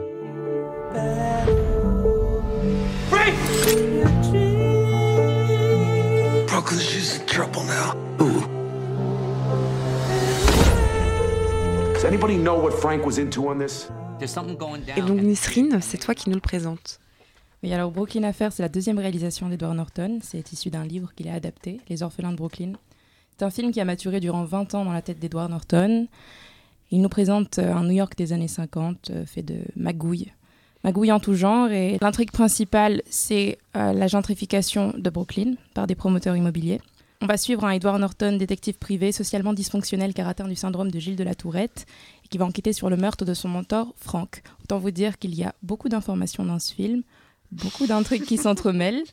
Brooklyn, 6.48 6.80
she's 6.80 7.20
in 7.20 7.26
trouble 7.28 7.64
now. 7.64 7.94
Who? 8.20 8.32
Does 11.94 12.06
anybody 12.06 12.38
know 12.38 12.56
what 12.58 12.74
Frank 12.74 13.06
was 13.06 13.18
into 13.18 13.48
on 13.50 13.58
this? 13.60 13.90
There's 14.20 14.32
something 14.32 14.58
going 14.58 14.82
Et 14.88 14.96
down. 15.02 15.08
donc, 15.08 15.22
Nisrine, 15.22 15.80
c'est 15.82 15.98
toi 15.98 16.16
qui 16.16 16.30
nous 16.30 16.36
le 16.36 16.42
présente. 16.42 17.00
Oui, 17.64 17.74
alors 17.74 17.92
Brooklyn 17.92 18.24
Affair, 18.24 18.52
c'est 18.54 18.64
la 18.64 18.70
deuxième 18.70 19.00
réalisation 19.00 19.50
d'Edward 19.50 19.76
Norton. 19.76 20.20
C'est 20.22 20.52
issu 20.52 20.70
d'un 20.70 20.86
livre 20.86 21.12
qu'il 21.16 21.28
a 21.30 21.34
adapté, 21.34 21.82
Les 21.90 22.04
orphelins 22.04 22.32
de 22.32 22.38
Brooklyn. 22.38 22.74
C'est 23.38 23.44
un 23.46 23.50
film 23.50 23.72
qui 23.72 23.82
a 23.82 23.86
maturé 23.86 24.20
durant 24.20 24.44
20 24.46 24.76
ans 24.76 24.86
dans 24.86 24.94
la 24.94 25.02
tête 25.02 25.20
d'Edward 25.20 25.50
Norton. 25.50 26.08
Il 26.92 27.02
nous 27.02 27.10
présente 27.10 27.60
euh, 27.60 27.74
un 27.74 27.84
New 27.84 27.92
York 27.92 28.16
des 28.18 28.34
années 28.34 28.48
50 28.48 29.10
euh, 29.10 29.26
fait 29.26 29.42
de 29.42 29.60
magouilles. 29.76 30.32
Magouilles 30.84 31.12
en 31.12 31.20
tout 31.20 31.34
genre. 31.34 31.70
Et 31.72 31.98
l'intrigue 32.02 32.32
principale, 32.32 33.02
c'est 33.10 33.58
euh, 33.76 33.92
la 33.94 34.08
gentrification 34.08 34.94
de 34.96 35.10
Brooklyn 35.10 35.56
par 35.74 35.88
des 35.88 35.96
promoteurs 35.96 36.36
immobiliers. 36.36 36.80
On 37.22 37.28
va 37.28 37.38
suivre 37.38 37.66
un 37.66 37.72
Edward 37.72 38.00
Norton, 38.00 38.38
détective 38.38 38.78
privé, 38.78 39.12
socialement 39.12 39.54
dysfonctionnel 39.54 40.14
car 40.14 40.28
atteint 40.28 40.48
du 40.48 40.56
syndrome 40.56 40.92
de 40.92 41.00
Gilles 41.00 41.16
de 41.16 41.24
la 41.24 41.34
Tourette, 41.34 41.86
et 42.24 42.28
qui 42.28 42.38
va 42.38 42.46
enquêter 42.46 42.74
sur 42.74 42.90
le 42.90 42.98
meurtre 42.98 43.26
de 43.26 43.34
son 43.34 43.48
mentor, 43.48 43.94
Frank. 43.98 44.44
Autant 44.64 44.80
vous 44.80 44.92
dire 44.92 45.18
qu'il 45.18 45.34
y 45.34 45.44
a 45.44 45.56
beaucoup 45.64 45.90
d'informations 45.90 46.46
dans 46.46 46.60
ce 46.60 46.74
film, 46.74 47.04
beaucoup 47.52 47.88
d'intrigues 47.88 48.26
qui 48.26 48.38
s'entremêlent. 48.38 49.04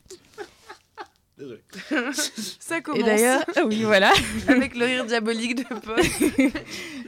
Ça 2.60 2.80
commence. 2.80 3.00
Et 3.00 3.02
d'ailleurs, 3.04 3.44
oui, 3.66 3.82
voilà. 3.82 4.12
Avec 4.48 4.76
le 4.76 4.84
rire 4.84 5.04
diabolique 5.06 5.56
de 5.56 5.64
Paul. 5.80 6.02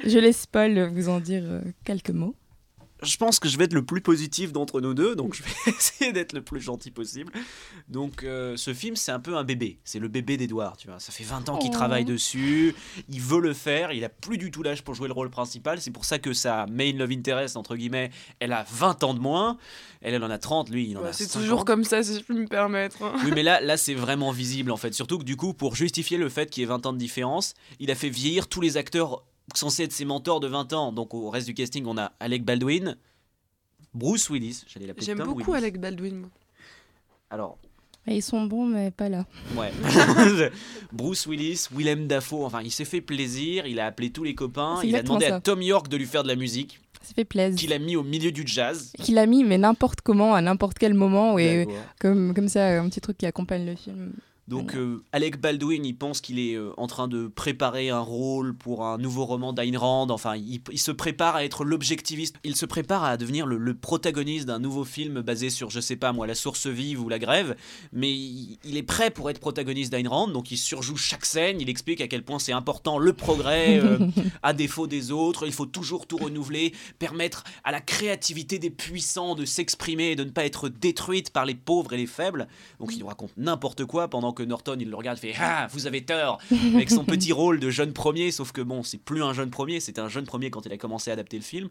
Je 0.04 0.18
laisse 0.18 0.46
Paul 0.46 0.90
vous 0.92 1.08
en 1.08 1.20
dire 1.20 1.42
euh, 1.44 1.60
quelques 1.84 2.10
mots. 2.10 2.34
Je 3.02 3.16
pense 3.18 3.38
que 3.38 3.48
je 3.48 3.58
vais 3.58 3.64
être 3.64 3.74
le 3.74 3.84
plus 3.84 4.00
positif 4.00 4.52
d'entre 4.52 4.80
nous 4.80 4.94
deux, 4.94 5.14
donc 5.14 5.34
je 5.34 5.42
vais 5.42 5.50
essayer 5.76 6.12
d'être 6.12 6.32
le 6.32 6.40
plus 6.42 6.60
gentil 6.60 6.90
possible. 6.90 7.32
Donc 7.88 8.22
euh, 8.22 8.56
ce 8.56 8.72
film, 8.72 8.96
c'est 8.96 9.10
un 9.12 9.20
peu 9.20 9.36
un 9.36 9.44
bébé. 9.44 9.78
C'est 9.84 9.98
le 9.98 10.08
bébé 10.08 10.36
d'Edouard, 10.36 10.76
tu 10.76 10.88
vois. 10.88 11.00
Ça 11.00 11.12
fait 11.12 11.24
20 11.24 11.48
ans 11.48 11.58
qu'il 11.58 11.70
Oh. 11.70 11.74
travaille 11.74 12.04
dessus, 12.04 12.74
il 13.10 13.20
veut 13.20 13.40
le 13.40 13.52
faire, 13.52 13.92
il 13.92 14.04
a 14.04 14.08
plus 14.08 14.38
du 14.38 14.50
tout 14.50 14.62
l'âge 14.62 14.82
pour 14.84 14.94
jouer 14.94 15.08
le 15.08 15.12
rôle 15.14 15.28
principal. 15.28 15.80
C'est 15.80 15.90
pour 15.90 16.04
ça 16.04 16.18
que 16.18 16.32
sa 16.32 16.66
main 16.66 16.92
love 16.92 17.10
interest, 17.10 17.56
entre 17.56 17.76
guillemets, 17.76 18.10
elle 18.38 18.52
a 18.52 18.64
20 18.72 19.02
ans 19.04 19.12
de 19.14 19.18
moins. 19.20 19.58
Elle, 20.00 20.14
elle 20.14 20.24
en 20.24 20.30
a 20.30 20.38
30, 20.38 20.70
lui, 20.70 20.88
il 20.90 20.96
en 20.96 21.02
Ouais, 21.02 21.08
a 21.08 21.12
c'est 21.12 21.24
50. 21.26 21.42
toujours 21.42 21.64
comme 21.64 21.84
ça, 21.84 22.02
si 22.02 22.14
je 22.14 22.20
peux 22.20 22.34
me 22.34 22.46
permettre. 22.46 23.02
hein. 23.02 23.14
Oui, 23.24 23.32
mais 23.34 23.42
là, 23.42 23.60
là 23.60 23.76
c'est 23.76 23.94
vraiment 23.94 24.30
visible 24.30 24.70
en 24.70 24.76
fait. 24.76 24.94
Surtout 24.94 25.18
que 25.18 25.24
du 25.24 25.36
coup, 25.36 25.52
pour 25.52 25.74
justifier 25.74 26.16
le 26.16 26.28
fait 26.28 26.48
qu'il 26.48 26.62
y 26.62 26.64
ait 26.64 26.68
20 26.68 26.86
ans 26.86 26.92
de 26.92 26.98
différence, 26.98 27.54
il 27.80 27.90
a 27.90 27.94
fait 27.94 28.08
vieillir 28.08 28.46
tous 28.48 28.60
les 28.60 28.76
acteurs 28.76 29.24
censés 29.54 29.84
être 29.84 29.92
ses 29.92 30.04
mentors 30.04 30.40
de 30.40 30.46
20 30.48 30.72
ans. 30.72 30.92
Donc 30.92 31.14
au 31.14 31.30
reste 31.30 31.46
du 31.46 31.54
casting, 31.54 31.84
on 31.86 31.98
a 31.98 32.12
Alec 32.20 32.44
Baldwin, 32.44 32.96
Bruce 33.92 34.28
Willis, 34.30 34.64
j'allais 34.66 34.86
l'appeler 34.86 35.06
J'aime 35.06 35.18
Tom 35.18 35.28
beaucoup 35.28 35.52
Willis. 35.52 35.64
Alec 35.64 35.80
Baldwin. 35.80 36.16
moi. 36.20 36.30
Alors, 37.30 37.58
Ils 38.06 38.22
sont 38.22 38.44
bons, 38.44 38.66
mais 38.66 38.90
pas 38.90 39.08
là. 39.08 39.24
ouais. 39.56 39.72
Bruce 40.92 41.26
Willis, 41.26 41.68
Willem 41.74 42.06
Dafoe, 42.06 42.44
enfin, 42.44 42.60
il 42.62 42.70
s'est 42.70 42.84
fait 42.84 43.00
plaisir, 43.00 43.66
il 43.66 43.80
a 43.80 43.86
appelé 43.86 44.10
tous 44.10 44.24
les 44.24 44.34
copains, 44.34 44.78
C'est 44.80 44.88
il 44.88 44.96
a 44.96 45.02
demandé 45.02 45.26
à. 45.26 45.40
Tom 45.40 45.62
York 45.62 45.88
de 45.88 45.96
lui 45.96 46.06
faire 46.06 46.22
de 46.22 46.28
la 46.28 46.36
musique, 46.36 46.80
Ça 47.02 47.14
fait 47.14 47.24
plaisir. 47.24 47.58
qu'il 47.58 47.72
a 47.72 47.78
mis 47.78 47.96
au 47.96 48.02
milieu 48.02 48.30
du 48.32 48.42
jazz. 48.46 48.92
Qu'il 49.00 49.18
a 49.18 49.26
mis, 49.26 49.42
mais 49.44 49.58
n'importe 49.58 50.00
comment, 50.02 50.34
à 50.34 50.40
n'importe 50.42 50.78
quel 50.78 50.94
moment, 50.94 51.38
et 51.38 51.66
comme, 52.00 52.34
comme 52.34 52.48
ça, 52.48 52.80
un 52.80 52.88
petit 52.88 53.00
truc 53.00 53.18
qui 53.18 53.26
accompagne 53.26 53.64
le 53.66 53.76
film. 53.76 54.12
Donc 54.46 54.74
euh, 54.74 55.02
Alec 55.12 55.40
Baldwin, 55.40 55.86
il 55.86 55.96
pense 55.96 56.20
qu'il 56.20 56.38
est 56.38 56.54
euh, 56.54 56.72
en 56.76 56.86
train 56.86 57.08
de 57.08 57.28
préparer 57.28 57.88
un 57.88 58.00
rôle 58.00 58.54
pour 58.54 58.84
un 58.84 58.98
nouveau 58.98 59.24
roman 59.24 59.54
d'Ayn 59.54 59.78
Rand. 59.78 60.10
Enfin, 60.10 60.36
il, 60.36 60.60
il 60.70 60.78
se 60.78 60.90
prépare 60.90 61.36
à 61.36 61.44
être 61.44 61.64
l'objectiviste. 61.64 62.36
Il 62.44 62.54
se 62.54 62.66
prépare 62.66 63.04
à 63.04 63.16
devenir 63.16 63.46
le, 63.46 63.56
le 63.56 63.74
protagoniste 63.74 64.44
d'un 64.44 64.58
nouveau 64.58 64.84
film 64.84 65.22
basé 65.22 65.48
sur, 65.48 65.70
je 65.70 65.80
sais 65.80 65.96
pas 65.96 66.12
moi, 66.12 66.26
la 66.26 66.34
source 66.34 66.66
vive 66.66 67.02
ou 67.02 67.08
la 67.08 67.18
grève. 67.18 67.56
Mais 67.92 68.12
il, 68.12 68.58
il 68.64 68.76
est 68.76 68.82
prêt 68.82 69.10
pour 69.10 69.30
être 69.30 69.40
protagoniste 69.40 69.90
d'Ayn 69.90 70.08
Rand. 70.08 70.28
Donc 70.28 70.50
il 70.50 70.58
surjoue 70.58 70.96
chaque 70.96 71.24
scène. 71.24 71.60
Il 71.62 71.70
explique 71.70 72.02
à 72.02 72.08
quel 72.08 72.22
point 72.22 72.38
c'est 72.38 72.52
important 72.52 72.98
le 72.98 73.14
progrès 73.14 73.80
euh, 73.82 73.98
à 74.42 74.52
défaut 74.52 74.86
des 74.86 75.10
autres. 75.10 75.46
Il 75.46 75.52
faut 75.54 75.64
toujours 75.64 76.06
tout 76.06 76.18
renouveler, 76.18 76.74
permettre 76.98 77.44
à 77.64 77.72
la 77.72 77.80
créativité 77.80 78.58
des 78.58 78.70
puissants 78.70 79.34
de 79.34 79.46
s'exprimer 79.46 80.10
et 80.10 80.16
de 80.16 80.24
ne 80.24 80.30
pas 80.30 80.44
être 80.44 80.68
détruite 80.68 81.30
par 81.30 81.46
les 81.46 81.54
pauvres 81.54 81.94
et 81.94 81.96
les 81.96 82.06
faibles. 82.06 82.46
Donc 82.78 82.92
il 82.92 82.98
nous 82.98 83.06
raconte 83.06 83.32
n'importe 83.38 83.86
quoi 83.86 84.08
pendant 84.08 84.33
que 84.34 84.42
Norton 84.42 84.76
il 84.78 84.90
le 84.90 84.96
regarde 84.96 85.16
et 85.18 85.32
fait 85.32 85.34
ah 85.40 85.66
vous 85.72 85.86
avez 85.86 86.04
tort 86.04 86.38
avec 86.74 86.90
son 86.90 87.04
petit 87.06 87.32
rôle 87.32 87.60
de 87.60 87.70
jeune 87.70 87.92
premier 87.94 88.30
sauf 88.30 88.52
que 88.52 88.60
bon 88.60 88.82
c'est 88.82 88.98
plus 88.98 89.22
un 89.22 89.32
jeune 89.32 89.50
premier 89.50 89.80
c'était 89.80 90.00
un 90.00 90.08
jeune 90.10 90.26
premier 90.26 90.50
quand 90.50 90.66
il 90.66 90.72
a 90.72 90.76
commencé 90.76 91.08
à 91.10 91.14
adapter 91.14 91.36
le 91.38 91.42
film 91.42 91.68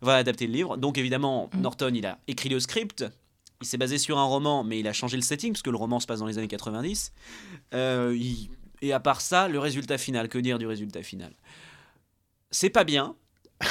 va 0.00 0.16
adapter 0.16 0.46
le 0.46 0.52
livre. 0.54 0.76
Donc 0.78 0.96
évidemment 0.96 1.50
Norton 1.58 1.92
il 1.94 2.06
a 2.06 2.18
écrit 2.28 2.48
le 2.48 2.60
script 2.60 3.04
il 3.60 3.66
s'est 3.66 3.76
basé 3.78 3.98
sur 3.98 4.18
un 4.18 4.24
roman 4.24 4.64
mais 4.64 4.78
il 4.80 4.88
a 4.88 4.92
changé 4.92 5.16
le 5.16 5.22
setting 5.22 5.52
parce 5.52 5.62
que 5.62 5.70
le 5.70 5.76
roman 5.76 6.00
se 6.00 6.06
passe 6.06 6.20
dans 6.20 6.26
les 6.26 6.38
années 6.38 6.48
90 6.48 7.12
Euh, 7.74 8.16
il- 8.18 8.48
et 8.82 8.92
à 8.92 9.00
part 9.00 9.20
ça 9.20 9.48
le 9.48 9.58
résultat 9.58 9.96
final 9.98 10.28
que 10.28 10.38
dire 10.38 10.58
du 10.58 10.66
résultat 10.66 11.02
final? 11.02 11.32
C'est 12.50 12.70
pas 12.70 12.84
bien. 12.84 13.14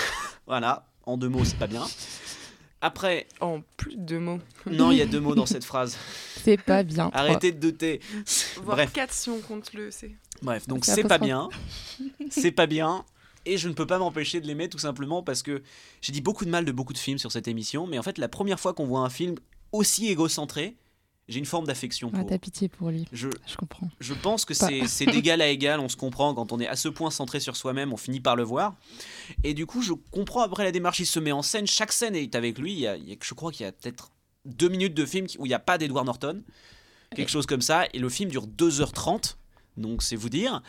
Voilà 0.47 0.87
en 1.05 1.17
deux 1.17 1.29
mots 1.29 1.45
c'est 1.45 1.57
pas 1.57 1.67
bien. 1.67 1.83
Après, 2.81 3.27
En 3.39 3.61
plus 3.77 3.95
de 3.95 4.01
deux 4.01 4.19
mots. 4.19 4.39
non, 4.69 4.91
il 4.91 4.97
y 4.97 5.01
a 5.01 5.05
deux 5.05 5.19
mots 5.21 5.35
dans 5.35 5.45
cette 5.53 5.63
phrase. 5.63 5.97
C'est 6.43 6.57
pas 6.61 6.83
bien. 6.83 7.09
Arrêtez 7.13 7.51
de 7.51 7.59
douter. 7.59 7.99
Voire 8.63 8.77
Bref, 8.77 8.91
quatre 8.93 9.13
si 9.13 9.29
on 9.29 9.39
compte 9.39 9.73
le 9.73 9.91
C. 9.91 10.15
bref, 10.41 10.67
donc 10.67 10.85
C'est 10.85 11.03
pas 11.03 11.17
bien. 11.17 11.49
C'est 12.29 12.51
pas 12.51 12.67
bien. 12.67 13.05
Et 13.45 13.57
je 13.57 13.67
ne 13.67 13.73
peux 13.73 13.85
pas 13.87 13.97
m'empêcher 13.99 14.39
de 14.39 14.47
l'aimer 14.47 14.69
tout 14.69 14.77
simplement 14.79 15.21
parce 15.21 15.43
que 15.43 15.61
j'ai 16.01 16.13
dit 16.13 16.21
beaucoup 16.21 16.45
de 16.45 16.49
mal 16.49 16.63
de 16.65 16.71
beaucoup 16.71 16.93
de 16.93 16.97
films 16.97 17.17
sur 17.17 17.31
cette 17.31 17.47
émission, 17.49 17.87
mais 17.87 17.99
en 17.99 18.03
fait, 18.03 18.17
la 18.17 18.29
première 18.29 18.59
fois 18.59 18.73
qu'on 18.73 18.85
voit 18.85 19.01
un 19.01 19.09
film 19.09 19.35
aussi 19.73 20.07
égocentré, 20.07 20.77
j'ai 21.27 21.39
une 21.39 21.45
forme 21.45 21.65
d'affection 21.65 22.09
Ah, 22.13 22.19
pour. 22.19 22.27
t'as 22.29 22.37
pitié 22.37 22.69
pour 22.69 22.89
lui. 22.89 23.05
Je, 23.11 23.27
Je 23.47 23.55
comprends. 23.57 23.89
je 23.99 24.13
pense 24.13 24.45
que 24.45 24.53
c'est 24.53 24.87
c'est 24.87 25.05
d'égal 25.05 25.41
à 25.41 25.47
égal, 25.47 25.79
on 25.81 25.89
se 25.89 25.97
comprend, 25.97 26.33
quand 26.33 26.53
on 26.53 26.59
est 26.61 26.67
à 26.67 26.75
ce 26.77 26.87
point 26.87 27.11
centré 27.11 27.41
sur 27.41 27.55
soi-même, 27.57 27.91
on 27.91 27.97
finit 27.97 28.21
par 28.21 28.37
le 28.37 28.43
voir. 28.43 28.75
Et 29.43 29.53
du 29.53 29.65
coup, 29.65 29.81
je 29.81 29.91
comprends 30.11 30.41
après 30.41 30.63
la 30.63 30.71
démarche, 30.71 30.99
il 30.99 31.05
se 31.05 31.19
met 31.19 31.31
en 31.33 31.41
scène, 31.41 31.67
chaque 31.67 31.91
scène 31.91 32.15
est 32.15 32.35
avec 32.35 32.57
lui, 32.59 32.71
il 32.73 32.79
y 32.79 32.87
a, 32.87 32.95
il 32.95 33.09
y 33.09 33.11
a- 33.13 33.15
je 33.21 33.33
crois 33.33 33.51
qu'il 33.51 33.65
y 33.65 33.67
a 33.67 33.73
peut-être 33.73 34.11
deux 34.45 34.69
minutes 34.69 34.93
de 34.93 35.05
film 35.05 35.27
où 35.39 35.45
il 35.45 35.49
n'y 35.49 35.55
a 35.55 35.59
pas 35.59 35.77
d'Edward 35.77 36.05
Norton, 36.05 36.41
quelque 37.15 37.29
chose 37.29 37.45
comme 37.45 37.61
ça, 37.61 37.85
et 37.93 37.99
le 37.99 38.09
film 38.09 38.29
dure 38.29 38.47
2h30, 38.47 39.35
donc 39.77 40.03
c'est 40.03 40.15
vous 40.15 40.29
dire. 40.29 40.61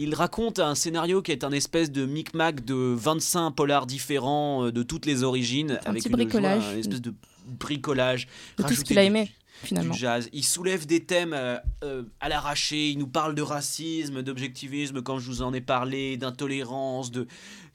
Il 0.00 0.14
raconte 0.14 0.60
un 0.60 0.76
scénario 0.76 1.22
qui 1.22 1.32
est 1.32 1.42
un 1.42 1.50
espèce 1.50 1.90
de 1.90 2.06
micmac 2.06 2.64
de 2.64 2.74
25 2.96 3.50
polars 3.50 3.84
différents 3.86 4.66
euh, 4.66 4.72
de 4.72 4.84
toutes 4.84 5.06
les 5.06 5.24
origines, 5.24 5.72
Un 5.84 5.90
avec 5.90 6.04
petit 6.04 6.08
une 6.10 6.16
joie, 6.16 6.24
bricolage. 6.24 6.64
un 6.74 6.78
espèce 6.78 7.00
de 7.02 7.14
bricolage. 7.46 8.28
De 8.58 8.62
tout 8.62 8.74
ce 8.74 8.84
qu'il 8.84 8.98
a 8.98 9.02
aimé, 9.02 9.30
finalement. 9.62 9.92
du 9.92 9.98
jazz. 9.98 10.28
Il 10.32 10.44
soulève 10.44 10.86
des 10.86 11.04
thèmes 11.04 11.32
euh, 11.32 11.56
euh, 11.84 12.02
à 12.20 12.28
l'arraché. 12.28 12.90
Il 12.90 12.98
nous 12.98 13.08
parle 13.08 13.34
de 13.34 13.42
racisme, 13.42 14.22
d'objectivisme, 14.22 15.02
quand 15.02 15.18
je 15.18 15.26
vous 15.26 15.42
en 15.42 15.52
ai 15.52 15.60
parlé, 15.60 16.16
d'intolérance, 16.16 17.10
de, 17.10 17.26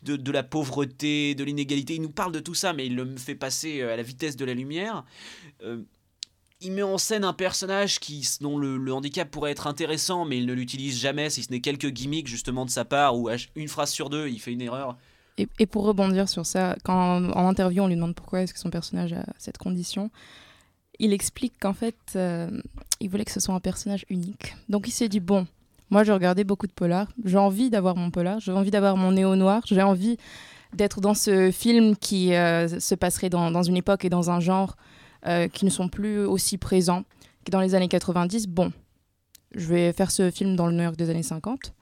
de, 0.04 0.16
de 0.16 0.32
la 0.32 0.44
pauvreté, 0.44 1.36
de 1.36 1.44
l'inégalité. 1.44 1.96
Il 1.96 2.02
nous 2.02 2.10
parle 2.10 2.32
de 2.32 2.40
tout 2.40 2.56
ça, 2.56 2.74
mais 2.74 2.86
il 2.86 2.96
le 2.96 3.16
fait 3.18 3.36
passer 3.36 3.82
euh, 3.82 3.94
à 3.94 3.96
la 3.96 4.04
vitesse 4.04 4.36
de 4.36 4.46
la 4.46 4.54
lumière. 4.54 5.04
Euh, 5.64 5.82
il 6.66 6.72
met 6.72 6.82
en 6.82 6.98
scène 6.98 7.26
un 7.26 7.34
personnage 7.34 8.00
qui, 8.00 8.26
dont 8.40 8.58
le, 8.58 8.78
le 8.78 8.94
handicap 8.94 9.30
pourrait 9.30 9.52
être 9.52 9.68
intéressant, 9.68 10.24
mais 10.24 10.38
il 10.38 10.46
ne 10.46 10.54
l'utilise 10.54 10.98
jamais, 10.98 11.30
si 11.30 11.44
ce 11.44 11.52
n'est 11.52 11.60
quelques 11.60 11.90
gimmicks 11.90 12.28
justement 12.28 12.64
de 12.64 12.70
sa 12.70 12.86
part, 12.86 13.18
où 13.18 13.28
ch- 13.28 13.50
une 13.56 13.68
phrase 13.68 13.92
sur 13.92 14.10
deux, 14.10 14.30
il 14.30 14.40
fait 14.40 14.54
une 14.54 14.62
erreur. 14.62 14.96
Et, 15.38 15.50
et 15.60 15.66
pour 15.66 15.84
rebondir 15.84 16.30
sur 16.30 16.46
ça, 16.46 16.78
quand 16.86 17.26
en 17.34 17.48
interview 17.48 17.84
on 17.84 17.88
lui 17.88 17.96
demande 17.96 18.16
pourquoi 18.16 18.44
est-ce 18.44 18.54
que 18.54 18.60
son 18.60 18.70
personnage 18.70 19.12
a 19.12 19.26
cette 19.38 19.58
condition, 19.58 20.10
il 21.00 21.14
explique 21.14 21.54
qu'en 21.60 21.74
fait, 21.74 21.96
euh, 22.16 22.50
il 23.00 23.10
voulait 23.10 23.26
que 23.26 23.32
ce 23.32 23.40
soit 23.40 23.56
un 23.56 23.60
personnage 23.60 24.06
unique. 24.10 24.56
Donc 24.70 24.88
il 24.88 24.92
s'est 24.92 25.10
dit 25.10 25.20
bon, 25.20 25.48
moi 25.90 26.04
j'ai 26.04 26.14
regardé 26.14 26.44
beaucoup 26.44 26.68
de 26.68 26.72
polars, 26.72 27.08
j'ai 27.24 27.38
envie 27.38 27.70
d'avoir 27.70 27.96
mon 27.96 28.12
polar, 28.12 28.40
j'ai 28.40 28.52
envie 28.52 28.72
d'avoir 28.72 28.98
mon 28.98 29.12
néo 29.12 29.36
noir, 29.36 29.64
j'ai 29.66 29.82
envie 29.82 30.18
d'être 30.74 31.02
dans 31.02 31.14
ce 31.14 31.52
film 31.52 31.96
qui 31.96 32.34
euh, 32.34 32.80
se 32.80 32.96
passerait 32.96 33.30
dans, 33.30 33.64
une 33.64 33.78
époque 33.78 34.06
et 34.06 34.10
dans 34.10 34.32
un 34.32 34.40
genre 34.40 34.76
euh, 35.28 35.48
qui 35.48 35.66
ne 35.66 35.70
sont 35.70 35.88
plus 35.88 36.20
aussi 36.20 36.58
présents 36.58 37.04
que 37.46 37.52
dans 37.52 37.60
les 37.60 37.76
années 37.76 37.88
90. 37.88 38.48
Bon, 38.48 38.72
je 39.54 39.68
vais 39.68 39.94
faire 39.94 40.12
ce 40.12 40.32
film 40.32 40.56
dans 40.56 40.68
le 40.68 40.74
New 40.74 40.84
York 40.84 40.96
des 40.96 41.10
années 41.10 41.24
50. 41.24 41.74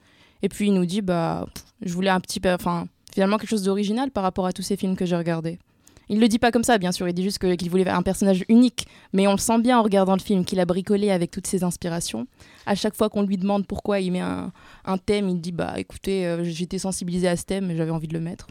Et 0.42 0.48
puis 0.48 0.68
il 0.68 0.74
nous 0.74 0.86
dit 0.86 1.00
bah 1.00 1.46
je 1.80 1.92
voulais 1.92 2.10
un 2.10 2.20
petit 2.20 2.40
peu, 2.40 2.52
enfin 2.52 2.86
finalement 3.12 3.36
quelque 3.36 3.50
chose 3.50 3.62
d'original 3.62 4.10
par 4.10 4.22
rapport 4.22 4.46
à 4.46 4.52
tous 4.52 4.62
ces 4.62 4.76
films 4.76 4.96
que 4.96 5.06
j'ai 5.06 5.16
regardés. 5.16 5.58
Il 6.08 6.20
le 6.20 6.28
dit 6.28 6.38
pas 6.38 6.50
comme 6.50 6.64
ça, 6.64 6.78
bien 6.78 6.92
sûr. 6.92 7.08
Il 7.08 7.14
dit 7.14 7.22
juste 7.22 7.38
que- 7.38 7.54
qu'il 7.54 7.70
voulait 7.70 7.88
un 7.88 8.02
personnage 8.02 8.44
unique, 8.48 8.86
mais 9.12 9.26
on 9.26 9.32
le 9.32 9.38
sent 9.38 9.58
bien 9.60 9.78
en 9.78 9.82
regardant 9.82 10.14
le 10.14 10.20
film 10.20 10.44
qu'il 10.44 10.60
a 10.60 10.64
bricolé 10.66 11.10
avec 11.10 11.30
toutes 11.30 11.46
ses 11.46 11.64
inspirations. 11.64 12.26
À 12.66 12.74
chaque 12.74 12.94
fois 12.96 13.08
qu'on 13.08 13.22
lui 13.22 13.38
demande 13.38 13.66
pourquoi 13.66 14.00
il 14.00 14.12
met 14.12 14.20
un, 14.20 14.52
un 14.84 14.98
thème, 14.98 15.28
il 15.28 15.40
dit 15.40 15.52
bah 15.52 15.74
écoutez, 15.78 16.26
euh, 16.26 16.44
j'étais 16.44 16.78
sensibilisé 16.78 17.28
à 17.28 17.36
ce 17.36 17.44
thème 17.44 17.70
et 17.70 17.76
j'avais 17.76 17.90
envie 17.92 18.08
de 18.08 18.14
le 18.14 18.20
mettre. 18.20 18.46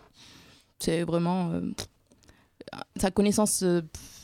C'est 0.79 1.03
vraiment 1.03 1.51
euh, 1.51 1.61
sa 2.95 3.11
connaissance 3.11 3.61
euh, 3.63 3.81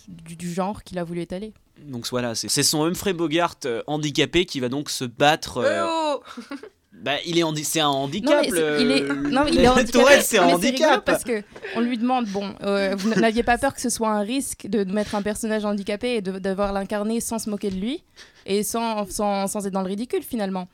du, 0.07 0.35
du 0.35 0.51
genre 0.51 0.83
qu'il 0.83 0.97
a 0.97 1.03
voulu 1.03 1.21
étaler. 1.21 1.53
Donc 1.85 2.07
voilà, 2.09 2.33
c'est 2.33 2.47
c'est 2.49 2.63
son 2.63 2.83
Humphrey 2.85 3.13
Bogart 3.13 3.55
euh, 3.65 3.83
handicapé 3.87 4.45
qui 4.45 4.59
va 4.59 4.69
donc 4.69 4.89
se 4.89 5.05
battre. 5.05 5.57
euh, 5.57 5.85
Oh 5.87 6.21
Bah, 7.01 7.13
il 7.25 7.37
est 7.37 7.43
handi- 7.43 7.63
c'est 7.63 7.79
un 7.79 7.89
Non, 7.91 7.97
handicap. 8.03 8.41
mais 8.41 8.49
c'est- 8.49 8.59
le- 8.59 8.81
il 8.81 8.91
est, 8.91 9.01
non, 9.01 9.43
mais 9.45 9.51
il 9.53 9.59
est 9.63 9.67
handicapé, 9.67 10.21
c'est 10.21 10.39
un 10.39 10.47
mais 10.47 10.53
handicap. 10.53 11.05
parce 11.05 11.23
que 11.23 11.43
on 11.75 11.79
lui 11.81 11.97
demande 11.97 12.25
bon, 12.27 12.53
euh, 12.63 12.95
vous 12.97 13.09
n'aviez 13.13 13.43
pas 13.43 13.57
peur 13.57 13.73
que 13.73 13.81
ce 13.81 13.89
soit 13.89 14.09
un 14.09 14.21
risque 14.21 14.67
de 14.67 14.83
mettre 14.83 15.13
un 15.15 15.21
personnage 15.21 15.63
handicapé 15.63 16.15
et 16.15 16.21
de 16.21 16.39
devoir 16.39 16.73
l'incarner 16.73 17.19
sans 17.21 17.37
se 17.39 17.49
moquer 17.49 17.69
de 17.69 17.75
lui 17.75 18.03
et 18.45 18.63
sans, 18.63 19.09
sans, 19.09 19.47
sans 19.47 19.65
être 19.67 19.73
dans 19.73 19.81
le 19.83 19.87
ridicule 19.87 20.23
finalement. 20.23 20.67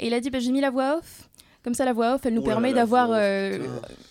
Et 0.00 0.08
il 0.08 0.14
a 0.14 0.20
dit 0.20 0.30
bah, 0.30 0.38
j'ai 0.40 0.50
mis 0.50 0.60
la 0.60 0.70
voix 0.70 0.98
off. 0.98 1.28
Comme 1.62 1.74
ça, 1.74 1.84
la 1.84 1.92
voix 1.92 2.14
off, 2.14 2.22
elle 2.24 2.34
nous 2.34 2.40
Oh 2.42 2.46
permet 2.46 2.72
d'avoir, 2.72 3.10
euh, 3.12 3.58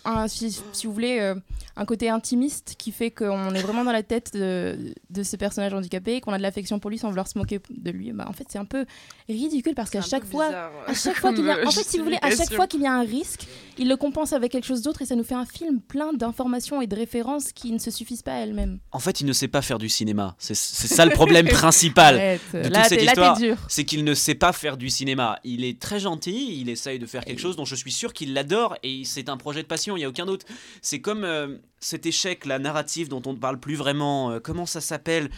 un, 0.04 0.28
si, 0.28 0.60
si 0.72 0.86
vous 0.86 0.92
voulez, 0.92 1.18
euh, 1.20 1.34
un 1.76 1.84
côté 1.84 2.08
intimiste 2.08 2.74
qui 2.78 2.92
fait 2.92 3.10
qu'on 3.10 3.52
est 3.54 3.60
vraiment 3.62 3.84
dans 3.84 3.92
la 3.92 4.02
tête 4.02 4.32
de, 4.34 4.94
de 5.10 5.22
ce 5.22 5.34
personnage 5.36 5.74
handicapé 5.74 6.14
et 6.16 6.20
qu'on 6.20 6.32
a 6.32 6.38
de 6.38 6.42
l'affection 6.42 6.78
pour 6.78 6.90
lui 6.90 6.98
sans 6.98 7.08
vouloir 7.08 7.26
se 7.26 7.36
moquer 7.38 7.60
de 7.70 7.90
lui. 7.90 8.12
Bah, 8.12 8.26
en 8.28 8.32
fait, 8.32 8.44
c'est 8.48 8.58
un 8.58 8.64
peu 8.64 8.84
ridicule 9.28 9.74
parce 9.74 9.90
qu'à 9.90 10.00
chaque 10.00 10.24
fois, 10.24 10.46
bizarre, 10.46 10.70
à 10.86 10.94
chaque 10.94 11.16
fois 11.16 11.32
qu'il 11.32 11.44
y 11.44 11.50
a, 11.50 11.66
en 11.66 11.70
fait, 11.70 11.82
si 11.84 11.98
vous 11.98 12.04
voulez, 12.04 12.18
à 12.22 12.30
chaque 12.30 12.52
fois 12.52 12.66
qu'il 12.66 12.82
y 12.82 12.86
a 12.86 12.92
un 12.92 13.02
risque, 13.02 13.46
il 13.78 13.88
le 13.88 13.96
compense 13.96 14.32
avec 14.32 14.52
quelque 14.52 14.66
chose 14.66 14.82
d'autre 14.82 15.02
et 15.02 15.06
ça 15.06 15.16
nous 15.16 15.24
fait 15.24 15.34
un 15.34 15.46
film 15.46 15.80
plein 15.80 16.12
d'informations 16.12 16.80
et 16.82 16.86
de 16.86 16.94
références 16.94 17.52
qui 17.52 17.72
ne 17.72 17.78
se 17.78 17.90
suffisent 17.90 18.22
pas 18.22 18.34
à 18.34 18.36
elles-mêmes. 18.38 18.78
En 18.92 18.98
fait, 19.00 19.20
il 19.20 19.26
ne 19.26 19.32
sait 19.32 19.48
pas 19.48 19.62
faire 19.62 19.78
du 19.78 19.88
cinéma. 19.88 20.36
C'est 20.38 20.54
ça 20.54 21.04
le 21.04 21.12
problème 21.12 21.48
principal 21.50 22.14
Arrête. 22.14 22.40
de 22.52 22.62
toute 22.62 22.72
Là, 22.72 22.84
cette 22.84 23.02
histoire. 23.02 23.36
dur. 23.38 23.56
C'est 23.68 23.84
qu'il 23.84 24.04
ne 24.04 24.14
sait 24.14 24.34
pas 24.34 24.52
faire 24.52 24.76
du 24.76 24.88
cinéma. 24.90 25.38
Il 25.44 25.64
est 25.64 25.80
très 25.80 25.98
gentil, 25.98 26.60
il 26.60 26.68
essaye 26.68 26.98
de 26.98 27.06
faire 27.06 27.24
quelque 27.24 27.39
chose 27.40 27.56
dont 27.56 27.64
je 27.64 27.74
suis 27.74 27.92
sûr 27.92 28.12
qu'il 28.12 28.34
l'adore 28.34 28.76
et 28.82 29.02
c'est 29.04 29.28
un 29.28 29.36
projet 29.36 29.62
de 29.62 29.66
passion, 29.68 29.96
il 29.96 30.00
n'y 30.00 30.04
a 30.04 30.08
aucun 30.08 30.26
doute. 30.26 30.44
C'est 30.82 31.00
comme 31.00 31.24
euh, 31.24 31.56
cet 31.80 32.06
échec, 32.06 32.44
la 32.46 32.58
narrative 32.58 33.08
dont 33.08 33.22
on 33.26 33.32
ne 33.32 33.38
parle 33.38 33.58
plus 33.58 33.74
vraiment. 33.74 34.30
euh, 34.30 34.40
comment 34.40 34.66
ça 34.66 34.80
s'appelle 34.80 35.30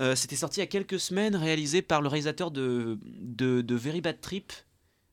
Euh, 0.00 0.14
C'était 0.16 0.36
sorti 0.36 0.60
il 0.60 0.62
y 0.62 0.64
a 0.64 0.66
quelques 0.68 0.98
semaines, 0.98 1.36
réalisé 1.36 1.82
par 1.82 2.00
le 2.00 2.08
réalisateur 2.08 2.50
de, 2.50 2.98
de, 3.04 3.60
de 3.60 3.74
Very 3.74 4.00
Bad 4.00 4.20
Trip. 4.20 4.52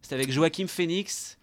C'était 0.01 0.15
avec 0.15 0.31
Joachim 0.31 0.67
Phoenix. 0.67 1.37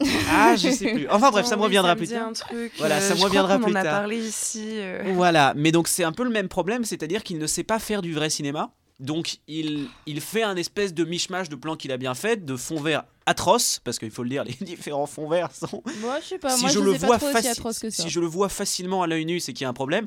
Ah, 0.30 0.56
je 0.56 0.70
sais 0.70 0.92
plus. 0.94 1.08
Enfin 1.10 1.30
bref, 1.30 1.46
ça 1.46 1.56
me 1.56 1.62
reviendra 1.62 1.94
plus 1.94 2.08
tard. 2.08 2.32
Voilà, 2.78 3.00
ça 3.00 3.14
me 3.14 3.20
reviendra 3.20 3.58
plus 3.58 3.72
en 3.72 3.76
a 3.76 3.82
tard. 3.84 4.00
parlé 4.00 4.16
ici. 4.18 4.78
Voilà, 5.14 5.52
mais 5.56 5.70
donc 5.70 5.86
c'est 5.86 6.02
un 6.02 6.12
peu 6.12 6.24
le 6.24 6.30
même 6.30 6.48
problème, 6.48 6.84
c'est-à-dire 6.84 7.22
qu'il 7.22 7.38
ne 7.38 7.46
sait 7.46 7.62
pas 7.62 7.78
faire 7.78 8.02
du 8.02 8.12
vrai 8.12 8.30
cinéma. 8.30 8.72
Donc 9.00 9.36
il, 9.48 9.88
il 10.06 10.20
fait 10.20 10.42
un 10.42 10.56
espèce 10.56 10.92
de 10.94 11.04
mishmash 11.04 11.48
de 11.48 11.56
plans 11.56 11.76
qu'il 11.76 11.92
a 11.92 11.96
bien 11.98 12.14
fait, 12.14 12.44
de 12.44 12.56
fonds 12.56 12.80
verts 12.80 13.04
atroces, 13.26 13.80
parce 13.84 13.98
qu'il 13.98 14.10
faut 14.10 14.22
le 14.22 14.28
dire, 14.28 14.44
les 14.60 14.64
différents 14.64 15.06
fonds 15.06 15.28
verts 15.28 15.52
sont... 15.52 15.82
Moi, 16.00 16.18
je 16.20 16.26
sais 16.26 16.38
pas. 16.38 16.50
si 16.50 16.62
moi, 16.62 16.70
je, 16.70 16.78
je 16.78 16.84
le 16.84 16.92
vois 16.92 17.18
faci- 17.18 17.62
que 17.80 17.90
ça. 17.90 18.02
si 18.02 18.10
je 18.10 18.20
le 18.20 18.26
vois 18.26 18.48
facilement 18.48 19.02
à 19.02 19.06
l'œil 19.06 19.24
nu, 19.24 19.40
c'est 19.40 19.52
qu'il 19.52 19.64
y 19.64 19.66
a 19.66 19.68
un 19.68 19.74
problème. 19.74 20.06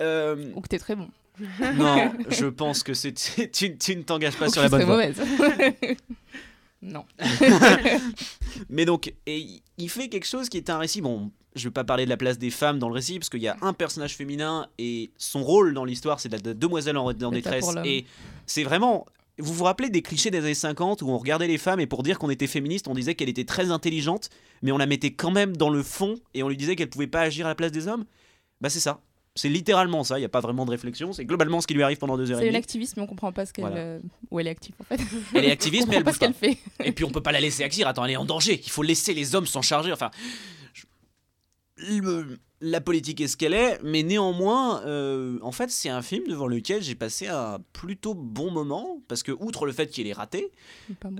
Euh, 0.00 0.52
Ou 0.54 0.60
que 0.60 0.68
t'es 0.68 0.78
très 0.78 0.96
bon. 0.96 1.08
non, 1.76 2.12
je 2.30 2.46
pense 2.46 2.82
que 2.82 2.94
c'est 2.94 3.12
tu, 3.12 3.76
tu 3.76 3.96
ne 3.96 4.02
t'engages 4.02 4.36
pas 4.36 4.48
Ou 4.48 4.52
sur 4.52 4.62
la 4.62 4.70
bonne 4.70 4.84
voie. 4.84 4.96
mauvaise. 4.96 5.20
non. 6.82 7.04
Mais 8.70 8.86
donc, 8.86 9.12
et 9.26 9.46
il 9.76 9.90
fait 9.90 10.08
quelque 10.08 10.26
chose 10.26 10.48
qui 10.48 10.56
est 10.56 10.70
un 10.70 10.78
récit. 10.78 11.02
Bon, 11.02 11.30
je 11.54 11.68
vais 11.68 11.72
pas 11.72 11.84
parler 11.84 12.04
de 12.04 12.10
la 12.10 12.16
place 12.16 12.38
des 12.38 12.50
femmes 12.50 12.78
dans 12.78 12.88
le 12.88 12.94
récit, 12.94 13.18
parce 13.18 13.28
qu'il 13.28 13.42
y 13.42 13.48
a 13.48 13.56
un 13.62 13.72
personnage 13.72 14.16
féminin 14.16 14.68
et 14.78 15.10
son 15.18 15.42
rôle 15.42 15.74
dans 15.74 15.84
l'histoire, 15.84 16.20
c'est 16.20 16.30
la 16.30 16.38
la 16.38 16.54
demoiselle 16.54 16.96
en, 16.96 17.12
détresse. 17.12 17.66
Et 17.84 18.04
c'est 18.46 18.64
vraiment. 18.64 19.06
Vous 19.38 19.52
vous 19.52 19.64
rappelez 19.64 19.90
des 19.90 20.00
clichés 20.02 20.30
des 20.30 20.38
années 20.38 20.54
50 20.54 21.02
où 21.02 21.08
on 21.10 21.18
regardait 21.18 21.46
les 21.46 21.58
femmes 21.58 21.80
et 21.80 21.86
pour 21.86 22.02
dire 22.02 22.18
qu'on 22.18 22.30
était 22.30 22.46
féministe, 22.46 22.88
on 22.88 22.94
disait 22.94 23.14
qu'elle 23.14 23.28
était 23.28 23.44
très 23.44 23.70
intelligente, 23.70 24.30
mais 24.62 24.72
on 24.72 24.78
la 24.78 24.86
mettait 24.86 25.12
quand 25.12 25.30
même 25.30 25.56
dans 25.56 25.68
le 25.68 25.82
fond 25.82 26.14
et 26.32 26.42
on 26.42 26.48
lui 26.48 26.56
disait 26.56 26.74
qu'elle 26.76 26.88
pouvait 26.88 27.06
pas 27.06 27.20
agir 27.20 27.44
à 27.46 27.50
la 27.50 27.54
place 27.54 27.70
des 27.72 27.86
hommes? 27.86 28.06
Bah, 28.62 28.70
c'est 28.70 28.80
ça. 28.80 29.00
C'est 29.34 29.50
littéralement 29.50 30.02
ça, 30.02 30.16
il 30.16 30.22
n'y 30.22 30.24
a 30.24 30.30
pas 30.30 30.40
vraiment 30.40 30.64
de 30.64 30.70
réflexion, 30.70 31.12
c'est 31.12 31.26
globalement 31.26 31.60
ce 31.60 31.66
qui 31.66 31.74
lui 31.74 31.82
arrive 31.82 31.98
pendant 31.98 32.16
deux 32.16 32.30
heures 32.30 32.38
et 32.38 32.44
C'est 32.44 32.46
demie. 32.46 32.56
activiste, 32.56 32.96
mais 32.96 33.02
on 33.02 33.06
comprend 33.06 33.32
pas 33.32 33.44
ce 33.44 33.52
qu'elle. 33.52 33.66
Voilà. 33.66 33.76
euh, 33.82 34.00
Où 34.30 34.40
elle 34.40 34.46
est 34.46 34.50
active 34.50 34.74
en 34.80 34.84
fait. 34.84 34.98
Elle 35.34 35.44
est 35.44 35.50
activiste, 35.50 35.84
On 35.86 35.90
mais 35.90 35.96
elle 35.96 36.04
comprend 36.04 36.18
pas 36.18 36.28
bouge 36.30 36.36
ce 36.38 36.40
qu'elle 36.46 36.56
fait. 36.56 36.86
Et 36.88 36.92
puis 36.92 37.04
on 37.04 37.10
peut 37.10 37.20
pas 37.22 37.32
la 37.32 37.40
laisser 37.40 37.62
agir. 37.62 37.86
Attends, 37.86 38.06
elle 38.06 38.12
est 38.12 38.16
en 38.16 38.24
danger. 38.24 38.58
Il 38.64 38.70
faut 38.70 38.82
laisser 38.82 39.12
les 39.12 39.34
hommes 39.34 39.44
s'en 39.46 39.60
charger. 39.60 39.92
Enfin, 39.92 40.10
je- 40.72 40.86
le- 42.00 42.38
la 42.62 42.80
politique 42.80 43.20
est 43.20 43.28
ce 43.28 43.36
qu'elle 43.36 43.52
est, 43.52 43.78
mais 43.82 44.02
néanmoins, 44.02 44.82
euh, 44.86 45.38
en 45.42 45.52
fait, 45.52 45.70
c'est 45.70 45.90
un 45.90 46.00
film 46.00 46.26
devant 46.26 46.46
lequel 46.46 46.82
j'ai 46.82 46.94
passé 46.94 47.26
un 47.26 47.58
plutôt 47.74 48.14
bon 48.14 48.50
moment 48.50 49.02
parce 49.08 49.22
que 49.22 49.32
outre 49.32 49.66
le 49.66 49.72
fait 49.72 49.88
qu'il 49.88 50.06
est 50.06 50.14
raté, 50.14 50.50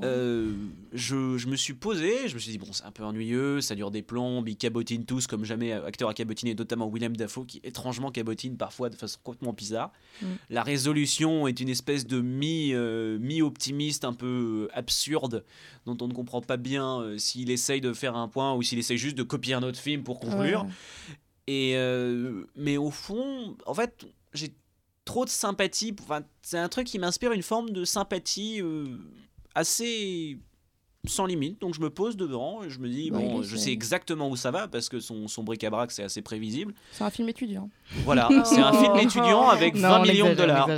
euh, 0.02 0.54
je, 0.94 1.36
je 1.36 1.46
me 1.48 1.56
suis 1.56 1.74
posé, 1.74 2.28
je 2.28 2.34
me 2.34 2.38
suis 2.38 2.52
dit 2.52 2.58
bon, 2.58 2.72
c'est 2.72 2.84
un 2.84 2.90
peu 2.90 3.04
ennuyeux, 3.04 3.60
ça 3.60 3.74
dure 3.74 3.90
des 3.90 4.00
plombes, 4.00 4.48
ils 4.48 4.56
cabotinent 4.56 5.04
tous 5.04 5.26
comme 5.26 5.44
jamais 5.44 5.72
acteur 5.72 6.08
à 6.08 6.14
cabotiner, 6.14 6.54
notamment 6.54 6.88
Willem 6.88 7.14
Dafoe 7.16 7.44
qui 7.44 7.60
étrangement 7.64 8.10
cabotine 8.10 8.56
parfois 8.56 8.88
de 8.88 8.96
façon 8.96 9.18
complètement 9.22 9.52
bizarre. 9.52 9.92
Mm. 10.22 10.26
La 10.48 10.62
résolution 10.62 11.46
est 11.46 11.60
une 11.60 11.68
espèce 11.68 12.06
de 12.06 12.20
mi, 12.22 12.72
euh, 12.72 13.18
mi-optimiste 13.18 14.04
un 14.04 14.14
peu 14.14 14.68
absurde 14.72 15.44
dont 15.84 15.96
on 16.00 16.08
ne 16.08 16.14
comprend 16.14 16.40
pas 16.40 16.56
bien 16.56 17.00
euh, 17.00 17.18
s'il 17.18 17.50
essaye 17.50 17.82
de 17.82 17.92
faire 17.92 18.16
un 18.16 18.28
point 18.28 18.54
ou 18.54 18.62
s'il 18.62 18.78
essaye 18.78 18.98
juste 18.98 19.16
de 19.16 19.22
copier 19.22 19.54
un 19.54 19.62
autre 19.62 19.78
film 19.78 20.02
pour 20.02 20.18
conclure. 20.18 20.64
Ouais. 20.64 20.70
Et 21.46 21.76
euh, 21.76 22.44
mais 22.56 22.76
au 22.76 22.90
fond, 22.90 23.56
en 23.66 23.74
fait, 23.74 24.06
j'ai 24.32 24.54
trop 25.04 25.24
de 25.24 25.30
sympathie. 25.30 25.94
Enfin, 26.00 26.22
c'est 26.42 26.58
un 26.58 26.68
truc 26.68 26.86
qui 26.86 26.98
m'inspire 26.98 27.32
une 27.32 27.42
forme 27.42 27.70
de 27.70 27.84
sympathie 27.84 28.60
euh, 28.60 28.98
assez 29.54 30.38
sans 31.08 31.26
limite. 31.26 31.60
Donc 31.60 31.74
je 31.74 31.80
me 31.80 31.90
pose 31.90 32.16
devant 32.16 32.62
et 32.62 32.70
je 32.70 32.78
me 32.78 32.88
dis, 32.88 33.10
Ouais, 33.10 33.18
bon, 33.18 33.42
je 33.42 33.56
sais 33.56 33.70
exactement 33.72 34.28
où 34.28 34.36
ça 34.36 34.50
va 34.50 34.68
parce 34.68 34.88
que 34.88 35.00
son, 35.00 35.28
son 35.28 35.42
bric-à-brac, 35.44 35.90
c'est 35.92 36.02
assez 36.02 36.22
prévisible. 36.22 36.74
C'est 36.92 37.04
un 37.04 37.10
film 37.10 37.28
étudiant. 37.28 37.68
Voilà, 38.04 38.28
c'est 38.44 38.60
un 38.60 38.72
film 38.72 38.96
étudiant 38.96 39.48
avec 39.48 39.74
Non, 39.74 39.88
20 39.90 39.98
on 39.98 40.02
millions 40.02 40.28
de 40.30 40.34
dollars. 40.34 40.68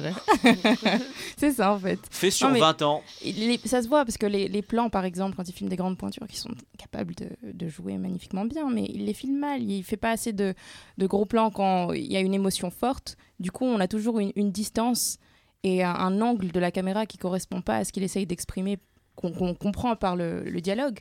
c'est 1.37 1.53
ça 1.53 1.73
en 1.73 1.79
fait. 1.79 2.01
Fait 2.11 2.31
sur 2.31 2.49
Non, 2.49 2.55
mais 2.55 2.61
20 2.61 2.83
ans. 2.83 3.03
les- 3.25 3.59
ça 3.65 3.83
se 3.83 3.89
voit 3.89 4.05
parce 4.05 4.19
que 4.19 4.27
les, 4.27 4.49
les 4.49 4.63
plans, 4.63 4.91
par 4.91 5.05
exemple, 5.05 5.37
quand 5.37 5.49
il 5.49 5.53
filme 5.53 5.69
des 5.71 5.77
grandes 5.77 5.99
pointures 5.99 6.27
qui 6.27 6.37
sont 6.37 6.51
capables 6.79 7.15
de, 7.15 7.29
de 7.53 7.69
jouer 7.69 7.97
magnifiquement 7.99 8.45
bien, 8.45 8.69
mais 8.71 8.85
il 8.89 9.05
les 9.07 9.15
filme 9.15 9.39
mal. 9.39 9.63
Il 9.63 9.83
fait 9.83 9.97
pas 9.97 10.11
assez 10.11 10.33
de, 10.33 10.55
de 10.99 11.07
gros 11.07 11.27
plans 11.27 11.51
quand 11.51 11.93
il 11.93 12.11
y 12.11 12.17
a 12.17 12.21
une 12.21 12.35
émotion 12.35 12.71
forte. 12.71 13.17
Du 13.41 13.51
coup, 13.51 13.65
on 13.65 13.81
a 13.81 13.89
toujours 13.89 14.19
une, 14.21 14.33
une 14.37 14.51
distance 14.53 15.19
et 15.65 15.83
un, 15.83 15.95
un 15.95 16.21
angle 16.21 16.53
de 16.53 16.61
la 16.61 16.71
caméra 16.71 17.07
qui 17.07 17.19
correspond 17.19 17.63
pas 17.63 17.77
à 17.79 17.85
ce 17.85 17.93
qu'il 17.93 18.03
essaye 18.03 18.27
d'exprimer, 18.27 18.79
qu'on 19.21 19.55
comprend 19.55 19.97
par 19.97 20.17
le, 20.17 20.61
dialogue. 20.61 21.01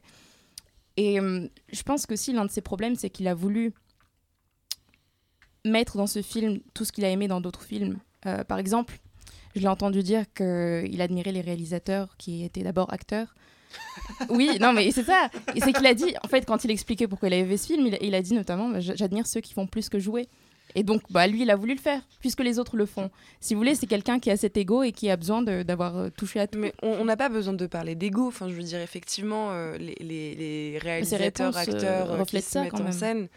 Et 0.97 1.19
hum, 1.19 1.49
je 1.71 1.83
pense 1.83 2.05
que 2.05 2.15
si 2.15 2.33
l'un 2.33 2.45
de 2.45 2.51
ses 2.51 2.61
problèmes, 2.61 2.95
c'est 2.95 3.09
qu'il 3.09 3.27
a 3.27 3.33
voulu 3.33 3.73
mettre 5.65 5.97
dans 5.97 6.07
ce 6.07 6.21
film 6.21 6.59
tout 6.73 6.85
ce 6.85 6.91
qu'il 6.91 7.05
a 7.05 7.09
aimé 7.09 7.27
dans 7.27 7.41
d'autres 7.41 7.63
films. 7.63 7.97
Euh, 8.25 8.43
par 8.43 8.57
exemple, 8.57 8.99
je 9.55 9.61
l'ai 9.61 9.67
entendu 9.67 10.01
dire 10.03 10.25
qu'il 10.33 11.01
admirait 11.01 11.31
les 11.31 11.41
réalisateurs 11.41 12.15
qui 12.17 12.43
étaient 12.43 12.63
d'abord 12.63 12.91
acteurs. 12.91 13.35
Oui, 14.29 14.57
non, 14.59 14.73
mais 14.73 14.91
c'est 14.91 15.03
ça. 15.03 15.29
C'est 15.55 15.73
qu'il 15.73 15.85
a 15.85 15.93
dit, 15.93 16.15
en 16.23 16.27
fait, 16.27 16.45
quand 16.45 16.63
il 16.63 16.71
expliquait 16.71 17.07
pourquoi 17.07 17.27
il 17.27 17.33
avait 17.33 17.45
fait 17.49 17.57
ce 17.57 17.67
film, 17.67 17.85
il, 17.85 17.97
il 18.01 18.15
a 18.15 18.21
dit 18.21 18.33
notamment 18.33 18.69
bah, 18.69 18.79
J'admire 18.79 19.27
ceux 19.27 19.41
qui 19.41 19.53
font 19.53 19.67
plus 19.67 19.89
que 19.89 19.99
jouer. 19.99 20.29
Et 20.79 20.83
donc, 20.83 21.01
bah, 21.09 21.25
lui, 21.25 21.41
il 21.41 21.49
a 21.49 21.55
voulu 21.55 21.73
le 21.73 21.79
faire, 21.81 22.01
puisque 22.19 22.41
les 22.41 22.59
autres 22.59 22.77
le 22.77 22.85
font. 22.85 23.09
Si 23.39 23.53
vous 23.55 23.59
voulez, 23.59 23.73
c'est 23.73 23.87
quelqu'un 23.87 24.19
qui 24.19 24.29
a 24.29 24.37
cet 24.37 24.57
ego 24.57 24.83
et 24.83 24.91
qui 24.91 25.09
a 25.09 25.17
besoin 25.17 25.41
d'avoir 25.41 25.97
euh, 25.97 26.09
touché 26.15 26.39
à 26.39 26.45
tout. 26.45 26.59
Mais 26.59 26.71
on 26.83 27.03
n'a 27.03 27.17
pas 27.17 27.29
besoin 27.29 27.53
de 27.53 27.65
parler 27.65 27.95
d'ego. 27.95 28.27
Enfin, 28.27 28.47
je 28.47 28.53
veux 28.53 28.61
dire, 28.63 28.79
effectivement, 28.79 29.49
euh, 29.51 29.75
les, 29.79 29.95
les- 29.99 30.35
les 30.35 30.77
réalisateurs, 30.77 31.51
réponses, 31.53 31.67
euh, 31.73 31.75
acteurs 31.77 32.11
euh, 32.11 32.17
qui 32.25 32.35
se 32.41 32.59
mettent 32.63 32.73
en 32.75 32.77
même. 33.15 33.27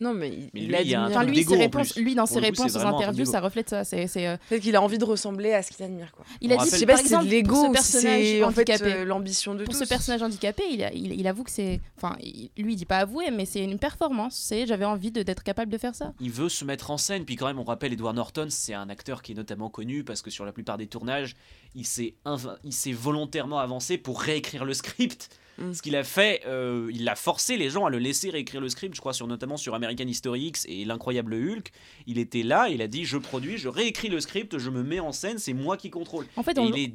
Non, 0.00 0.14
mais 0.14 0.28
il, 0.30 0.50
Mais 0.54 0.60
il 0.62 0.68
lui, 0.68 0.76
il 0.80 0.88
y 0.88 0.94
a 0.94 1.04
Enfin, 1.06 1.24
lui, 1.24 1.44
ses 1.44 1.56
réponses, 1.56 1.94
lui, 1.96 2.14
dans 2.14 2.22
Pour 2.22 2.28
ses 2.28 2.34
coup, 2.36 2.40
c'est 2.40 2.46
réponses 2.62 2.76
aux 2.76 2.86
interviews, 2.86 3.24
ça 3.26 3.40
reflète 3.40 3.68
ça. 3.68 3.84
C'est, 3.84 4.06
c'est, 4.06 4.26
euh, 4.26 4.36
Peut-être 4.48 4.62
qu'il 4.62 4.74
a 4.74 4.80
envie 4.82 4.96
de 4.96 5.04
ressembler 5.04 5.52
à 5.52 5.62
ce 5.62 5.70
qu'il 5.70 5.84
admire. 5.84 6.10
Quoi. 6.12 6.24
Il 6.40 6.50
a 6.52 6.56
On 6.56 6.62
dit, 6.64 6.70
Je 6.70 6.76
sais 6.76 6.86
par 6.86 6.96
pas 6.96 7.02
si 7.02 7.08
c'est 7.08 7.18
de 7.18 7.24
l'ego 7.24 7.66
pour 7.66 7.76
ce 7.78 7.98
ou 7.98 8.00
c'est 8.00 8.42
en 8.42 8.50
fait 8.50 8.70
handicapé. 8.70 8.92
euh, 8.94 9.04
l'ambition 9.04 9.54
de 9.54 9.64
pour 9.64 9.74
tous. 9.74 9.80
ce 9.80 9.88
personnage 9.88 10.22
handicapé, 10.22 10.62
il, 10.70 10.82
a- 10.82 10.92
il, 10.92 11.12
il 11.20 11.26
avoue 11.26 11.44
que 11.44 11.50
c'est. 11.50 11.80
Enfin, 11.98 12.16
il- 12.22 12.50
lui, 12.56 12.72
il 12.72 12.76
dit 12.76 12.86
pas 12.86 12.98
avouer, 12.98 13.30
mais 13.30 13.44
c'est 13.44 13.62
une 13.62 13.78
performance. 13.78 14.36
C'est 14.36 14.66
j'avais 14.66 14.86
envie 14.86 15.10
de- 15.10 15.22
d'être 15.22 15.42
capable 15.42 15.70
de 15.70 15.76
faire 15.78 15.94
ça. 15.94 16.12
Il 16.20 16.30
veut 16.30 16.48
se 16.48 16.64
mettre 16.64 16.90
en 16.90 16.96
scène, 16.96 17.24
puis 17.26 17.36
quand 17.36 17.46
même 17.46 17.58
on 17.58 17.64
rappelle 17.64 17.92
Edward 17.92 18.16
Norton, 18.16 18.46
c'est 18.48 18.72
un 18.74 18.88
acteur 18.88 19.20
qui 19.22 19.32
est 19.32 19.34
notamment 19.34 19.68
connu 19.68 20.02
parce 20.02 20.22
que 20.22 20.30
sur 20.30 20.46
la 20.46 20.52
plupart 20.52 20.78
des 20.78 20.86
tournages, 20.86 21.34
il 21.74 21.84
s'est 21.86 22.14
inv- 22.24 22.56
il 22.64 22.72
s'est 22.72 22.92
volontairement 22.92 23.58
avancé 23.58 23.98
pour 23.98 24.20
réécrire 24.22 24.64
le 24.64 24.72
script. 24.72 25.28
Mm. 25.58 25.72
Ce 25.72 25.82
qu'il 25.82 25.96
a 25.96 26.04
fait, 26.04 26.42
euh, 26.46 26.90
il 26.92 27.08
a 27.08 27.16
forcé 27.16 27.56
les 27.56 27.70
gens 27.70 27.84
à 27.86 27.90
le 27.90 27.98
laisser 27.98 28.30
réécrire 28.30 28.60
le 28.60 28.68
script, 28.68 28.94
je 28.94 29.00
crois 29.00 29.12
sur, 29.12 29.26
notamment 29.26 29.56
sur 29.56 29.74
American 29.74 30.06
History 30.06 30.46
X 30.46 30.66
et 30.68 30.84
l'incroyable 30.84 31.34
Hulk. 31.34 31.70
Il 32.06 32.18
était 32.18 32.42
là, 32.42 32.68
il 32.68 32.82
a 32.82 32.88
dit 32.88 33.04
je 33.04 33.18
produis, 33.18 33.58
je 33.58 33.68
réécris 33.68 34.08
le 34.08 34.20
script, 34.20 34.58
je 34.58 34.70
me 34.70 34.82
mets 34.82 35.00
en 35.00 35.12
scène, 35.12 35.38
c'est 35.38 35.52
moi 35.52 35.76
qui 35.76 35.90
contrôle. 35.90 36.26
En 36.36 36.42
fait, 36.42 36.56
Et 36.56 36.60
on, 36.60 36.66
il 36.66 36.78
est, 36.78 36.92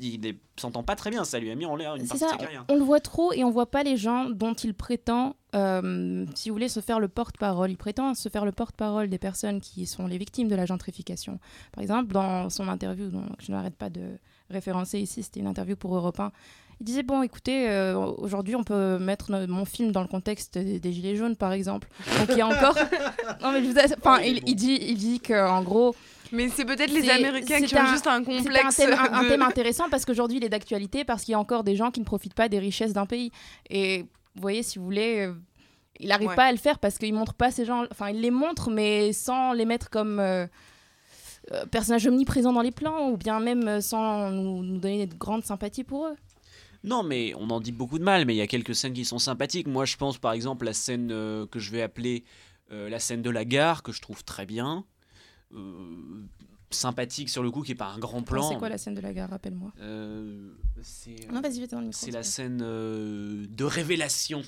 il 0.00 0.36
s'entend 0.56 0.82
pas 0.82 0.96
très 0.96 1.10
bien, 1.10 1.24
ça 1.24 1.38
lui 1.38 1.50
a 1.50 1.54
mis 1.54 1.66
en 1.66 1.76
l'air 1.76 1.94
une 1.94 2.06
partie 2.06 2.24
de 2.24 2.28
ça, 2.28 2.32
sa 2.32 2.36
carrière. 2.36 2.64
on 2.68 2.76
le 2.76 2.82
voit 2.82 3.00
trop 3.00 3.32
et 3.32 3.44
on 3.44 3.50
voit 3.50 3.70
pas 3.70 3.82
les 3.82 3.96
gens 3.96 4.28
dont 4.28 4.54
il 4.54 4.74
prétend, 4.74 5.36
euh, 5.54 6.26
si 6.34 6.48
vous 6.48 6.54
voulez, 6.54 6.68
se 6.68 6.80
faire 6.80 7.00
le 7.00 7.08
porte-parole. 7.08 7.70
Il 7.70 7.76
prétend 7.76 8.14
se 8.14 8.28
faire 8.28 8.44
le 8.44 8.52
porte-parole 8.52 9.08
des 9.08 9.18
personnes 9.18 9.60
qui 9.60 9.86
sont 9.86 10.06
les 10.06 10.18
victimes 10.18 10.48
de 10.48 10.54
la 10.54 10.66
gentrification. 10.66 11.38
Par 11.72 11.82
exemple, 11.82 12.12
dans 12.12 12.50
son 12.50 12.68
interview, 12.68 13.08
dont 13.08 13.26
je 13.38 13.52
n'arrête 13.52 13.76
pas 13.76 13.90
de 13.90 14.18
référencer 14.50 14.98
ici, 14.98 15.22
c'était 15.22 15.40
une 15.40 15.46
interview 15.46 15.76
pour 15.76 15.94
Europe 15.94 16.20
1. 16.20 16.32
Il 16.80 16.84
disait 16.84 17.02
bon, 17.02 17.22
écoutez, 17.22 17.68
euh, 17.68 17.96
aujourd'hui, 17.96 18.54
on 18.54 18.62
peut 18.62 18.98
mettre 18.98 19.32
no- 19.32 19.46
mon 19.48 19.64
film 19.64 19.90
dans 19.90 20.02
le 20.02 20.06
contexte 20.08 20.56
des, 20.58 20.78
des 20.78 20.92
gilets 20.92 21.16
jaunes, 21.16 21.34
par 21.36 21.52
exemple. 21.52 21.88
Donc 22.18 22.28
il 22.30 22.36
y 22.38 22.40
a 22.40 22.46
encore. 22.46 22.74
non 23.42 23.50
mais 23.52 23.64
je 23.64 23.70
vous 23.70 23.74
enfin, 23.98 24.20
il, 24.22 24.40
il 24.46 24.54
dit, 24.54 24.78
il 24.80 24.96
dit 24.96 25.18
que 25.18 25.48
en 25.48 25.62
gros, 25.62 25.96
Mais 26.30 26.48
c'est 26.48 26.64
peut-être 26.64 26.92
les 26.92 27.10
Américains 27.10 27.60
qui 27.60 27.68
c'est 27.68 27.76
ont 27.78 27.82
un- 27.82 27.92
juste 27.92 28.06
un 28.06 28.22
complexe. 28.22 28.78
un 28.80 28.84
thème, 28.84 28.92
un- 28.98 29.12
un 29.12 29.22
de- 29.24 29.28
thème 29.28 29.42
intéressant 29.52 29.88
parce 29.90 30.04
qu'aujourd'hui 30.04 30.36
il 30.38 30.44
est 30.44 30.48
d'actualité 30.48 31.04
parce 31.04 31.24
qu'il 31.24 31.32
y 31.32 31.34
a 31.34 31.38
encore 31.40 31.64
des 31.64 31.74
gens 31.74 31.90
qui 31.90 31.98
ne 32.00 32.04
profitent 32.04 32.34
pas 32.34 32.48
des 32.48 32.60
richesses 32.60 32.92
d'un 32.92 33.06
pays. 33.06 33.32
Et 33.70 34.02
vous 34.36 34.40
voyez, 34.42 34.62
si 34.62 34.78
vous 34.78 34.84
voulez, 34.84 35.26
euh, 35.26 35.34
il 35.98 36.08
n'arrive 36.10 36.28
Ouais. 36.28 36.36
pas 36.36 36.44
à 36.44 36.52
le 36.52 36.58
faire 36.58 36.78
parce 36.78 36.96
qu'il 36.98 37.12
montre 37.12 37.34
pas 37.34 37.50
ces 37.50 37.64
gens. 37.64 37.86
Enfin, 37.90 38.10
il 38.10 38.20
les 38.20 38.30
montre, 38.30 38.70
mais 38.70 39.12
sans 39.12 39.52
les 39.52 39.64
mettre 39.64 39.90
comme 39.90 40.20
euh, 40.20 40.46
euh, 41.52 41.66
personnages 41.66 42.06
omniprésents 42.06 42.52
dans 42.52 42.62
les 42.62 42.70
plans 42.70 43.08
ou 43.10 43.16
bien 43.16 43.40
même 43.40 43.80
sans 43.80 44.30
nous, 44.30 44.62
nous 44.62 44.78
donner 44.78 45.06
de 45.08 45.14
grandes 45.16 45.44
sympathies 45.44 45.82
pour 45.82 46.06
eux. 46.06 46.14
Non, 46.84 47.02
mais 47.02 47.32
on 47.36 47.50
en 47.50 47.60
dit 47.60 47.72
beaucoup 47.72 47.98
de 47.98 48.04
mal, 48.04 48.24
mais 48.24 48.34
il 48.34 48.38
y 48.38 48.42
a 48.42 48.46
quelques 48.46 48.74
scènes 48.74 48.92
qui 48.92 49.04
sont 49.04 49.18
sympathiques. 49.18 49.66
Moi, 49.66 49.84
je 49.84 49.96
pense 49.96 50.18
par 50.18 50.32
exemple 50.32 50.64
la 50.64 50.72
scène 50.72 51.10
euh, 51.10 51.46
que 51.46 51.58
je 51.58 51.70
vais 51.72 51.82
appeler 51.82 52.24
euh, 52.70 52.88
la 52.88 52.98
scène 53.00 53.20
de 53.22 53.30
la 53.30 53.44
gare, 53.44 53.82
que 53.82 53.92
je 53.92 54.00
trouve 54.00 54.22
très 54.24 54.46
bien. 54.46 54.84
Euh, 55.54 56.22
sympathique 56.70 57.30
sur 57.30 57.42
le 57.42 57.50
coup, 57.50 57.62
qui 57.62 57.72
est 57.72 57.74
pas 57.74 57.86
un 57.88 57.98
grand 57.98 58.22
plan. 58.22 58.48
C'est 58.48 58.58
quoi 58.58 58.68
la 58.68 58.78
scène 58.78 58.94
de 58.94 59.00
la 59.00 59.12
gare 59.12 59.30
Rappelle-moi. 59.30 59.72
C'est 60.82 61.30
Non, 61.32 61.40
vas-y, 61.40 61.66
dans 61.66 61.80
le 61.80 61.86
micro. 61.86 61.98
c'est 62.04 62.10
la 62.10 62.22
scène 62.22 62.58
de 62.58 63.64
révélation 63.64 64.42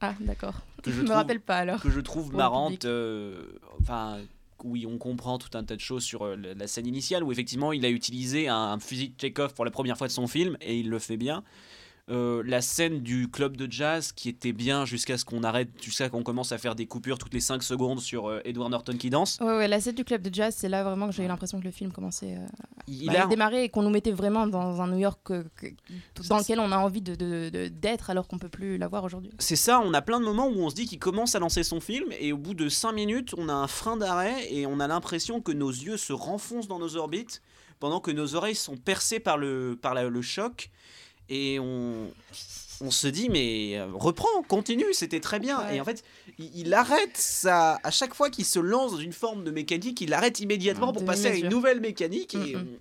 Ah, 0.00 0.14
d'accord. 0.20 0.54
que 0.82 0.90
je 0.90 1.00
Je 1.02 1.06
me 1.06 1.12
rappelle 1.12 1.40
pas 1.40 1.58
alors. 1.58 1.80
que 1.80 1.90
je 1.90 2.00
trouve 2.00 2.30
Pour 2.30 2.38
marrante. 2.38 2.86
Enfin, 3.80 4.18
oui, 4.64 4.86
on 4.86 4.96
comprend 4.98 5.38
tout 5.38 5.56
un 5.56 5.64
tas 5.64 5.76
de 5.76 5.80
choses 5.80 6.02
sur 6.02 6.24
la, 6.36 6.54
la 6.54 6.66
scène 6.66 6.86
initiale 6.86 7.22
où 7.22 7.30
effectivement 7.30 7.72
il 7.72 7.84
a 7.84 7.90
utilisé 7.90 8.48
un, 8.48 8.56
un 8.56 8.78
fusil 8.80 9.10
de 9.10 9.20
Chekhov 9.20 9.52
pour 9.54 9.64
la 9.66 9.70
première 9.70 9.98
fois 9.98 10.06
de 10.08 10.12
son 10.12 10.26
film 10.26 10.56
et 10.62 10.78
il 10.80 10.88
le 10.88 10.98
fait 10.98 11.18
bien. 11.18 11.44
Euh, 12.08 12.44
la 12.46 12.62
scène 12.62 13.00
du 13.00 13.28
club 13.28 13.56
de 13.56 13.66
jazz 13.68 14.12
qui 14.12 14.28
était 14.28 14.52
bien 14.52 14.84
jusqu'à 14.84 15.18
ce 15.18 15.24
qu'on 15.24 15.42
arrête, 15.42 15.70
jusqu'à 15.82 16.08
qu'on 16.08 16.22
commence 16.22 16.52
à 16.52 16.58
faire 16.58 16.76
des 16.76 16.86
coupures 16.86 17.18
toutes 17.18 17.34
les 17.34 17.40
5 17.40 17.64
secondes 17.64 17.98
sur 17.98 18.28
euh, 18.28 18.40
Edward 18.44 18.70
Norton 18.70 18.96
qui 18.96 19.10
danse. 19.10 19.38
Ouais, 19.40 19.56
ouais, 19.56 19.66
la 19.66 19.80
scène 19.80 19.96
du 19.96 20.04
club 20.04 20.22
de 20.22 20.32
jazz, 20.32 20.54
c'est 20.56 20.68
là 20.68 20.84
vraiment 20.84 21.08
que 21.08 21.12
j'ai 21.12 21.24
eu 21.24 21.26
l'impression 21.26 21.58
que 21.58 21.64
le 21.64 21.72
film 21.72 21.90
commençait 21.90 22.36
euh, 22.36 22.46
Il 22.86 23.06
bah, 23.06 23.24
a- 23.24 23.26
démarrer 23.26 23.64
et 23.64 23.68
qu'on 23.70 23.82
nous 23.82 23.90
mettait 23.90 24.12
vraiment 24.12 24.46
dans 24.46 24.80
un 24.80 24.86
New 24.86 24.98
York 24.98 25.18
que- 25.24 25.44
dans 26.28 26.38
lequel 26.38 26.60
on 26.60 26.70
a 26.70 26.78
envie 26.78 27.00
de, 27.02 27.16
de- 27.16 27.50
de- 27.52 27.66
d'être 27.66 28.08
alors 28.08 28.28
qu'on 28.28 28.38
peut 28.38 28.48
plus 28.48 28.78
l'avoir 28.78 29.02
aujourd'hui. 29.02 29.32
C'est 29.40 29.56
ça, 29.56 29.80
on 29.84 29.92
a 29.92 30.00
plein 30.00 30.20
de 30.20 30.24
moments 30.24 30.46
où 30.46 30.60
on 30.60 30.70
se 30.70 30.76
dit 30.76 30.86
qu'il 30.86 31.00
commence 31.00 31.34
à 31.34 31.40
lancer 31.40 31.64
son 31.64 31.80
film 31.80 32.12
et 32.20 32.32
au 32.32 32.38
bout 32.38 32.54
de 32.54 32.68
5 32.68 32.92
minutes, 32.92 33.34
on 33.36 33.48
a 33.48 33.52
un 33.52 33.66
frein 33.66 33.96
d'arrêt 33.96 34.46
et 34.54 34.64
on 34.66 34.78
a 34.78 34.86
l'impression 34.86 35.40
que 35.40 35.50
nos 35.50 35.70
yeux 35.70 35.96
se 35.96 36.12
renfoncent 36.12 36.68
dans 36.68 36.78
nos 36.78 36.94
orbites 36.94 37.42
pendant 37.80 37.98
que 37.98 38.12
nos 38.12 38.36
oreilles 38.36 38.54
sont 38.54 38.76
percées 38.76 39.18
par 39.18 39.38
le, 39.38 39.76
par 39.82 39.92
la- 39.92 40.08
le 40.08 40.22
choc 40.22 40.70
et 41.28 41.58
on, 41.60 42.10
on 42.80 42.90
se 42.90 43.06
dit 43.08 43.28
mais 43.28 43.76
euh, 43.78 43.86
reprends, 43.92 44.42
continue, 44.48 44.92
c'était 44.92 45.20
très 45.20 45.38
bien. 45.40 45.58
Ouais. 45.66 45.76
Et 45.76 45.80
en 45.80 45.84
fait, 45.84 46.04
il, 46.38 46.50
il 46.56 46.74
arrête 46.74 47.16
ça, 47.16 47.78
à 47.82 47.90
chaque 47.90 48.14
fois 48.14 48.30
qu'il 48.30 48.44
se 48.44 48.58
lance 48.58 48.92
dans 48.92 48.98
une 48.98 49.12
forme 49.12 49.44
de 49.44 49.50
mécanique, 49.50 50.00
il 50.00 50.12
arrête 50.14 50.40
immédiatement 50.40 50.88
Ouais, 50.88 50.92
pour 50.94 51.04
passer 51.04 51.26
à 51.26 51.34
une 51.34 51.48
nouvelle 51.48 51.80
mécanique 51.80 52.34
et 52.34 52.54
Mm, 52.56 52.78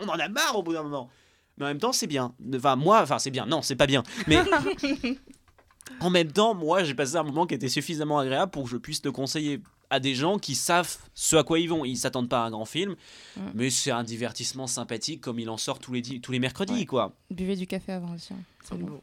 on, 0.00 0.06
on 0.06 0.08
en 0.08 0.18
a 0.18 0.28
marre 0.28 0.56
au 0.58 0.62
bout 0.62 0.72
d'un 0.72 0.82
moment. 0.82 1.10
Mais 1.58 1.64
en 1.66 1.68
même 1.68 1.78
temps, 1.78 1.92
c'est 1.92 2.06
bien. 2.06 2.34
Enfin, 2.54 2.76
moi, 2.76 3.02
enfin, 3.02 3.18
c'est 3.18 3.30
bien. 3.30 3.44
Non, 3.46 3.60
c'est 3.62 3.76
pas 3.76 3.86
bien. 3.86 4.02
Mais 4.26 4.38
en 6.00 6.10
même 6.10 6.32
temps, 6.32 6.54
moi, 6.54 6.82
j'ai 6.84 6.94
passé 6.94 7.16
un 7.16 7.22
moment 7.22 7.46
qui 7.46 7.54
était 7.54 7.68
suffisamment 7.68 8.18
agréable 8.18 8.50
pour 8.50 8.64
que 8.64 8.70
je 8.70 8.76
puisse 8.76 9.04
le 9.04 9.12
conseiller 9.12 9.60
à 9.92 10.00
des 10.00 10.14
gens 10.16 10.38
qui 10.38 10.54
savent 10.56 10.96
ce 11.14 11.36
à 11.36 11.44
quoi 11.44 11.58
ils 11.60 11.68
vont. 11.68 11.84
Ils 11.84 11.96
s'attendent 11.96 12.28
pas 12.28 12.42
à 12.42 12.46
un 12.46 12.50
grand 12.50 12.64
film, 12.64 12.96
Mm. 13.36 13.40
mais 13.54 13.70
c'est 13.70 13.90
un 13.92 14.02
divertissement 14.02 14.66
sympathique 14.66 15.20
comme 15.20 15.38
il 15.38 15.48
en 15.50 15.56
sort 15.56 15.78
tous 15.78 15.92
les, 15.92 16.02
tous 16.20 16.32
les 16.32 16.38
mercredis, 16.40 16.72
Ouais. 16.72 16.86
quoi. 16.86 17.12
Buvez 17.30 17.54
du 17.56 17.66
café 17.66 17.92
avant 17.92 18.14
aussi. 18.14 18.32
hein. 18.32 18.42
C'est 18.64 18.76
bon. 18.78 18.86
Bon. 18.86 19.00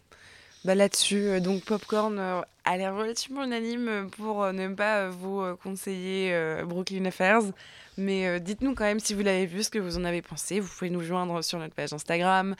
Bah 0.65 0.75
là-dessus, 0.75 1.15
euh, 1.29 1.39
donc 1.39 1.63
Popcorn 1.63 2.19
euh, 2.19 2.41
a 2.65 2.75
l'air 2.77 2.93
relativement 2.93 3.45
unanime 3.45 3.87
euh, 3.87 4.03
pour 4.07 4.43
euh, 4.43 4.51
ne 4.51 4.67
pas 4.73 5.03
euh, 5.05 5.09
vous 5.09 5.39
euh, 5.39 5.55
conseiller 5.55 6.33
euh, 6.33 6.65
Brooklyn 6.65 7.05
Affairs. 7.05 7.43
Mais 7.97 8.27
euh, 8.27 8.39
dites-nous 8.39 8.75
quand 8.75 8.83
même 8.83 8.99
si 8.99 9.13
vous 9.13 9.21
l'avez 9.23 9.45
vu, 9.45 9.63
ce 9.63 9.69
que 9.69 9.79
vous 9.79 9.97
en 9.97 10.03
avez 10.03 10.21
pensé. 10.21 10.59
Vous 10.59 10.67
pouvez 10.67 10.89
nous 10.89 11.01
joindre 11.01 11.41
sur 11.43 11.59
notre 11.59 11.73
page 11.75 11.93
Instagram, 11.93 12.55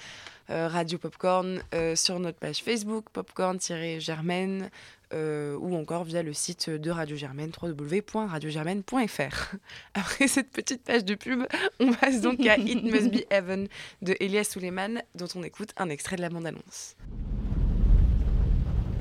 euh, 0.50 0.70
Radio 0.70 0.98
Popcorn, 0.98 1.62
euh, 1.74 1.94
sur 1.98 2.20
notre 2.20 2.38
page 2.40 2.64
Facebook, 2.64 3.06
popcorn-germaine, 3.12 4.70
euh, 5.14 5.58
ou 5.60 5.76
encore 5.76 6.04
via 6.04 6.24
le 6.24 6.34
site 6.34 6.70
de 6.70 6.92
Radio 6.92 7.16
Germaine, 7.16 7.52
www.radiogermaine.fr. 7.62 9.56
Après 9.94 10.28
cette 10.28 10.52
petite 10.52 10.84
page 10.84 11.06
de 11.06 11.16
pub, 11.16 11.44
on 11.80 11.94
passe 11.94 12.22
donc 12.22 12.40
à 12.46 12.58
It 12.58 12.84
Must 12.92 13.12
Be 13.12 13.26
Heaven 13.30 13.68
de 14.02 14.16
Elias 14.20 14.46
Suleiman, 14.52 15.02
dont 15.16 15.28
on 15.36 15.44
écoute 15.44 15.70
un 15.78 15.90
extrait 15.90 16.16
de 16.16 16.22
la 16.22 16.30
bande-annonce. 16.30 16.96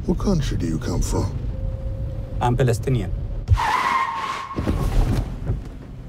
What 0.07 0.17
country 0.17 0.57
do 0.57 0.67
you 0.67 0.79
come 0.79 1.03
from? 1.03 1.27
I'm 2.41 2.57
Palestinian. 2.57 3.11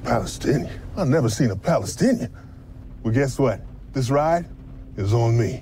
Palestinian? 0.04 0.70
I've 0.96 1.10
never 1.10 1.30
seen 1.30 1.52
a 1.52 1.56
Palestinian. 1.56 2.32
Well, 3.04 3.14
guess 3.14 3.38
what? 3.38 3.60
This 3.94 4.10
ride 4.10 4.46
is 4.98 5.14
on 5.14 5.38
me. 5.38 5.60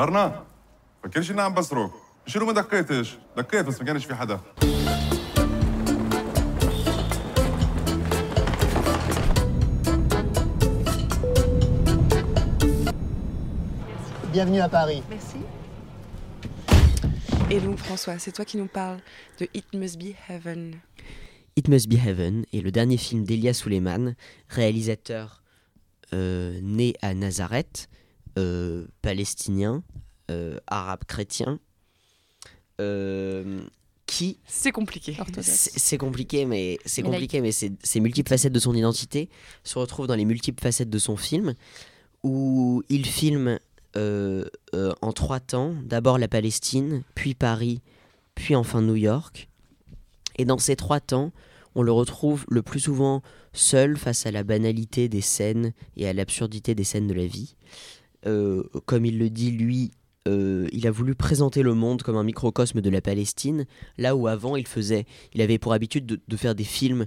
جارنا 0.00 0.44
فكرش 1.02 1.30
اني 1.30 1.42
عم 1.42 1.54
شنو 2.26 2.46
ما 2.46 2.66
Bienvenue 14.32 14.60
à 14.60 14.68
Paris. 14.68 15.02
Merci. 15.10 15.40
Et 17.50 17.60
donc, 17.60 17.76
François, 17.76 18.18
c'est 18.18 18.32
toi 18.32 18.46
qui 18.46 18.56
nous 18.56 18.68
parles 18.68 19.00
de 19.38 19.48
It 19.52 19.66
Must 19.74 19.98
Be 19.98 20.14
Heaven. 20.28 20.76
It 21.56 21.68
Must 21.68 21.88
Be 21.88 21.98
Heaven 22.06 22.46
est 22.54 22.62
le 22.62 22.70
dernier 22.70 22.96
film 22.96 23.24
d'Elia 23.24 23.52
Suleiman, 23.52 24.14
réalisateur 24.48 25.42
euh, 26.14 26.58
né 26.62 26.94
à 27.02 27.12
Nazareth, 27.12 27.90
euh, 28.38 28.86
palestinien, 29.02 29.82
euh, 30.30 30.58
arabe 30.66 31.04
chrétien, 31.06 31.58
euh, 32.80 33.60
qui 34.06 34.38
C'est 34.46 34.72
compliqué. 34.72 35.16
c'est 35.40 35.78
c'est 35.78 35.98
compliqué, 35.98 36.44
mais 36.44 36.78
c'est 36.84 37.02
compliqué, 37.02 37.40
mais 37.40 37.52
c'est 37.52 37.72
ces 37.82 38.00
multiples 38.00 38.28
facettes 38.28 38.52
de 38.52 38.58
son 38.58 38.74
identité 38.74 39.28
se 39.62 39.78
retrouvent 39.78 40.08
dans 40.08 40.16
les 40.16 40.24
multiples 40.24 40.60
facettes 40.60 40.90
de 40.90 40.98
son 40.98 41.16
film, 41.16 41.54
où 42.24 42.82
il 42.88 43.06
filme 43.06 43.58
euh, 43.96 44.44
euh, 44.74 44.92
en 45.02 45.12
trois 45.12 45.40
temps, 45.40 45.74
d'abord 45.84 46.18
la 46.18 46.28
Palestine, 46.28 47.02
puis 47.14 47.34
Paris, 47.34 47.80
puis 48.34 48.54
enfin 48.54 48.82
New 48.82 48.96
York. 48.96 49.48
Et 50.36 50.44
dans 50.44 50.58
ces 50.58 50.76
trois 50.76 51.00
temps, 51.00 51.32
on 51.74 51.82
le 51.82 51.92
retrouve 51.92 52.46
le 52.48 52.62
plus 52.62 52.80
souvent 52.80 53.22
seul 53.52 53.96
face 53.96 54.26
à 54.26 54.30
la 54.30 54.44
banalité 54.44 55.08
des 55.08 55.20
scènes 55.20 55.72
et 55.96 56.08
à 56.08 56.12
l'absurdité 56.12 56.74
des 56.74 56.84
scènes 56.84 57.08
de 57.08 57.14
la 57.14 57.26
vie. 57.26 57.56
Euh, 58.26 58.62
comme 58.86 59.06
il 59.06 59.18
le 59.18 59.30
dit, 59.30 59.50
lui, 59.50 59.92
euh, 60.28 60.68
il 60.72 60.86
a 60.86 60.90
voulu 60.90 61.14
présenter 61.14 61.62
le 61.62 61.74
monde 61.74 62.02
comme 62.02 62.16
un 62.16 62.24
microcosme 62.24 62.80
de 62.80 62.90
la 62.90 63.00
Palestine, 63.00 63.66
là 63.96 64.14
où 64.14 64.26
avant 64.26 64.56
il 64.56 64.66
faisait, 64.66 65.06
il 65.32 65.40
avait 65.40 65.58
pour 65.58 65.72
habitude 65.72 66.20
de, 66.26 66.36
faire 66.36 66.54
des 66.54 66.64
films 66.64 67.06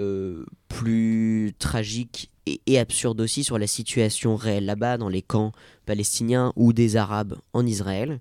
euh, 0.00 0.44
plus 0.68 1.54
tragiques 1.58 2.30
et, 2.46 2.78
absurdes 2.78 3.20
aussi 3.20 3.44
sur 3.44 3.58
la 3.58 3.66
situation 3.66 4.34
réelle 4.34 4.64
là-bas, 4.64 4.98
dans 4.98 5.08
les 5.08 5.22
camps 5.22 5.52
palestiniens 5.86 6.52
ou 6.56 6.72
des 6.72 6.96
Arabes 6.96 7.36
en 7.52 7.64
Israël. 7.64 8.20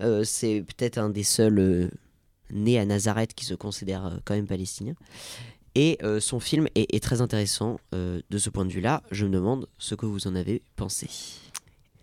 Euh, 0.00 0.24
C'est 0.24 0.62
peut-être 0.62 0.98
un 0.98 1.10
des 1.10 1.22
seuls 1.22 1.90
nés 2.50 2.78
à 2.78 2.84
Nazareth 2.84 3.34
qui 3.34 3.44
se 3.44 3.54
considère 3.54 4.20
quand 4.24 4.34
même 4.34 4.46
palestinien. 4.46 4.94
Et 5.74 5.98
son 6.20 6.40
film 6.40 6.68
est, 6.74 7.02
très 7.02 7.20
intéressant 7.20 7.78
de 7.92 8.38
ce 8.38 8.48
point 8.48 8.64
de 8.64 8.72
vue-là. 8.72 9.02
Je 9.10 9.26
me 9.26 9.30
demande 9.30 9.68
ce 9.76 9.94
que 9.94 10.06
vous 10.06 10.26
en 10.26 10.34
avez 10.34 10.62
pensé. 10.74 11.06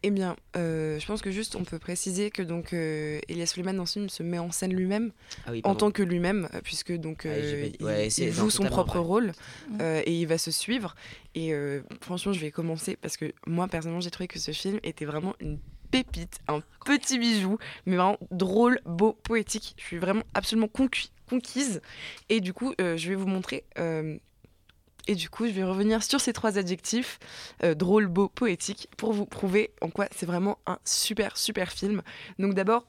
Eh 0.06 0.12
bien, 0.12 0.36
euh, 0.58 1.00
je 1.00 1.06
pense 1.06 1.22
que 1.22 1.32
juste 1.32 1.56
on 1.56 1.64
peut 1.64 1.80
préciser 1.80 2.30
que 2.30 2.42
donc 2.42 2.74
euh, 2.74 3.20
Elias 3.30 3.46
Suleiman 3.48 3.74
dans 3.74 3.86
ce 3.86 3.94
film 3.94 4.10
se 4.10 4.22
met 4.22 4.38
en 4.38 4.52
scène 4.52 4.74
lui-même 4.74 5.14
Ah 5.48 5.52
oui, 5.52 5.62
en 5.64 5.76
tant 5.76 5.92
que 5.92 6.04
lui-même, 6.04 6.50
euh, 6.54 6.60
puisque 6.62 6.92
donc 6.92 7.26
Ah 7.26 7.30
euh, 7.30 7.70
il, 7.80 7.86
ouais, 7.86 8.08
il 8.08 8.12
c'est- 8.12 8.26
non, 8.28 8.34
joue 8.34 8.50
son 8.50 8.64
propre 8.66 8.98
vrai. 8.98 9.08
rôle 9.08 9.32
euh, 9.80 10.02
et 10.06 10.14
il 10.20 10.26
va 10.28 10.38
se 10.38 10.52
suivre. 10.52 10.94
Et 11.36 11.54
euh, 11.54 11.82
franchement, 12.02 12.34
je 12.34 12.40
vais 12.42 12.52
commencer 12.52 12.98
parce 12.98 13.16
que 13.16 13.32
moi 13.48 13.68
personnellement, 13.70 14.02
j'ai 14.02 14.12
trouvé 14.12 14.28
que 14.28 14.40
ce 14.40 14.52
film 14.52 14.78
était 14.84 15.06
vraiment 15.06 15.36
une 15.40 15.58
pépite, 15.90 16.40
un 16.50 16.62
petit 16.86 17.18
bijou, 17.18 17.58
mais 17.86 17.96
vraiment 17.96 18.18
drôle, 18.30 18.80
beau, 18.86 19.14
poétique. 19.14 19.74
Je 19.78 19.84
suis 19.84 19.98
vraiment 20.00 20.24
absolument 20.34 20.68
conquis- 20.68 21.12
conquise. 21.30 21.82
Et 22.28 22.42
du 22.42 22.52
coup, 22.52 22.74
euh, 22.82 22.98
je 22.98 23.08
vais 23.08 23.16
vous 23.16 23.28
montrer. 23.28 23.64
Et 25.08 25.16
du 25.16 25.30
coup, 25.30 25.46
je 25.46 25.52
vais 25.52 25.64
revenir 25.64 26.04
sur 26.04 26.22
ces 26.22 26.34
trois 26.34 26.58
adjectifs, 26.58 27.20
euh, 27.64 27.76
drôle, 27.76 28.08
beau, 28.08 28.30
poétique, 28.30 28.88
pour 28.98 29.14
vous 29.14 29.26
prouver 29.26 29.72
en 29.82 29.90
quoi 29.90 30.08
c'est 30.16 30.26
vraiment 30.26 30.60
un 30.66 30.80
super, 30.86 31.38
super 31.38 31.72
film. 31.72 32.02
Donc 32.40 32.54
d'abord, 32.54 32.86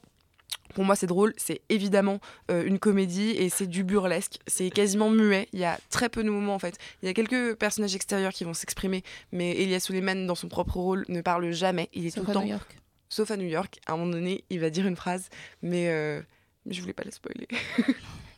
pour 0.73 0.83
moi, 0.83 0.95
c'est 0.95 1.07
drôle, 1.07 1.33
c'est 1.37 1.61
évidemment 1.69 2.19
euh, 2.51 2.65
une 2.65 2.79
comédie 2.79 3.31
et 3.31 3.49
c'est 3.49 3.67
du 3.67 3.83
burlesque. 3.83 4.39
C'est 4.47 4.69
quasiment 4.69 5.09
muet. 5.09 5.47
Il 5.53 5.59
y 5.59 5.65
a 5.65 5.77
très 5.89 6.09
peu 6.09 6.23
de 6.23 6.29
moments 6.29 6.55
en 6.55 6.59
fait. 6.59 6.77
Il 7.01 7.05
y 7.05 7.09
a 7.09 7.13
quelques 7.13 7.55
personnages 7.55 7.95
extérieurs 7.95 8.33
qui 8.33 8.43
vont 8.43 8.53
s'exprimer, 8.53 9.03
mais 9.31 9.51
Elias 9.61 9.81
Suleiman, 9.81 10.25
dans 10.25 10.35
son 10.35 10.47
propre 10.47 10.77
rôle, 10.77 11.05
ne 11.07 11.21
parle 11.21 11.51
jamais. 11.51 11.89
Il 11.93 12.05
est 12.05 12.09
Sauf 12.09 12.21
tout 12.21 12.27
le 12.27 12.31
à 12.31 12.33
temps. 12.33 12.43
New 12.43 12.51
York. 12.51 12.77
Sauf 13.09 13.31
à 13.31 13.37
New 13.37 13.47
York. 13.47 13.79
À 13.85 13.93
un 13.93 13.97
moment 13.97 14.11
donné, 14.11 14.43
il 14.49 14.59
va 14.59 14.69
dire 14.69 14.87
une 14.87 14.95
phrase, 14.95 15.29
mais, 15.61 15.89
euh, 15.89 16.21
je 16.65 16.81
voulais 16.81 16.93
pas 16.93 17.03
la 17.03 17.11
spoiler. 17.11 17.47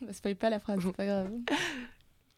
Bah, 0.00 0.12
spoil 0.12 0.36
pas 0.36 0.50
la 0.50 0.60
phrase, 0.60 0.80
c'est 0.82 0.96
pas 0.96 1.06
grave. 1.06 1.30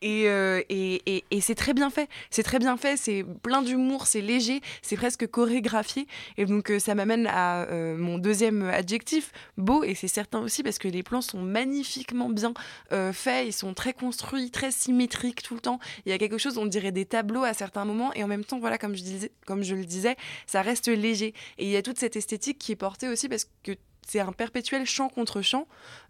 Et, 0.03 0.28
euh, 0.28 0.62
et, 0.68 1.03
et- 1.07 1.24
et 1.30 1.40
c'est 1.40 1.55
très 1.55 1.74
bien 1.74 1.90
fait. 1.90 2.09
C'est 2.30 2.42
très 2.42 2.59
bien 2.59 2.76
fait. 2.76 2.96
C'est 2.96 3.24
plein 3.42 3.62
d'humour. 3.62 4.07
C'est 4.07 4.20
léger. 4.20 4.61
C'est 4.82 4.96
presque 4.96 5.26
chorégraphié. 5.26 6.07
Et 6.36 6.46
donc, 6.46 6.70
euh, 6.70 6.78
ça 6.78 6.94
m'amène 6.94 7.26
à 7.26 7.64
euh, 7.64 7.96
mon 7.96 8.18
deuxième 8.18 8.62
adjectif, 8.62 9.32
beau. 9.59 9.84
Et 9.84 9.94
c'est 9.94 10.09
certain 10.09 10.40
aussi 10.40 10.62
parce 10.62 10.78
que 10.78 10.88
les 10.88 11.03
plans 11.03 11.20
sont 11.20 11.42
magnifiquement 11.42 12.28
bien 12.30 12.55
euh, 12.92 13.12
faits. 13.12 13.46
Ils 13.48 13.53
sont 13.53 13.74
très 13.74 13.92
construits, 13.92 14.51
très 14.51 14.70
symétriques 14.70 15.42
tout 15.42 15.55
le 15.55 15.61
temps. 15.61 15.78
Il 16.07 16.11
y 16.11 16.12
a 16.12 16.18
quelque 16.18 16.38
chose, 16.38 16.57
on 16.59 16.66
dirait 16.66 16.92
des 16.92 17.05
tableaux 17.05 17.44
à 17.44 17.53
certains 17.55 17.84
moments. 17.84 18.12
Et 18.14 18.24
en 18.24 18.28
même 18.28 18.44
temps, 18.44 18.59
voilà, 18.59 18.78
comme 18.78 18.96
je, 18.96 19.03
disais, 19.03 19.30
comme 19.46 19.62
je 19.62 19.74
le 19.74 19.84
disais, 19.84 20.16
ça 20.46 20.62
reste 20.62 20.88
léger. 20.88 21.34
Et 21.59 21.64
il 21.66 21.70
y 21.70 21.76
a 21.76 21.82
toute 21.82 21.98
cette 21.98 22.16
esthétique 22.16 22.59
qui 22.59 22.72
est 22.72 22.76
portée 22.76 23.09
aussi 23.09 23.28
parce 23.28 23.46
que 23.62 23.72
c'est 24.07 24.20
un 24.20 24.32
perpétuel 24.32 24.86
chant 24.86 25.09
contre 25.09 25.42
chant 25.42 25.66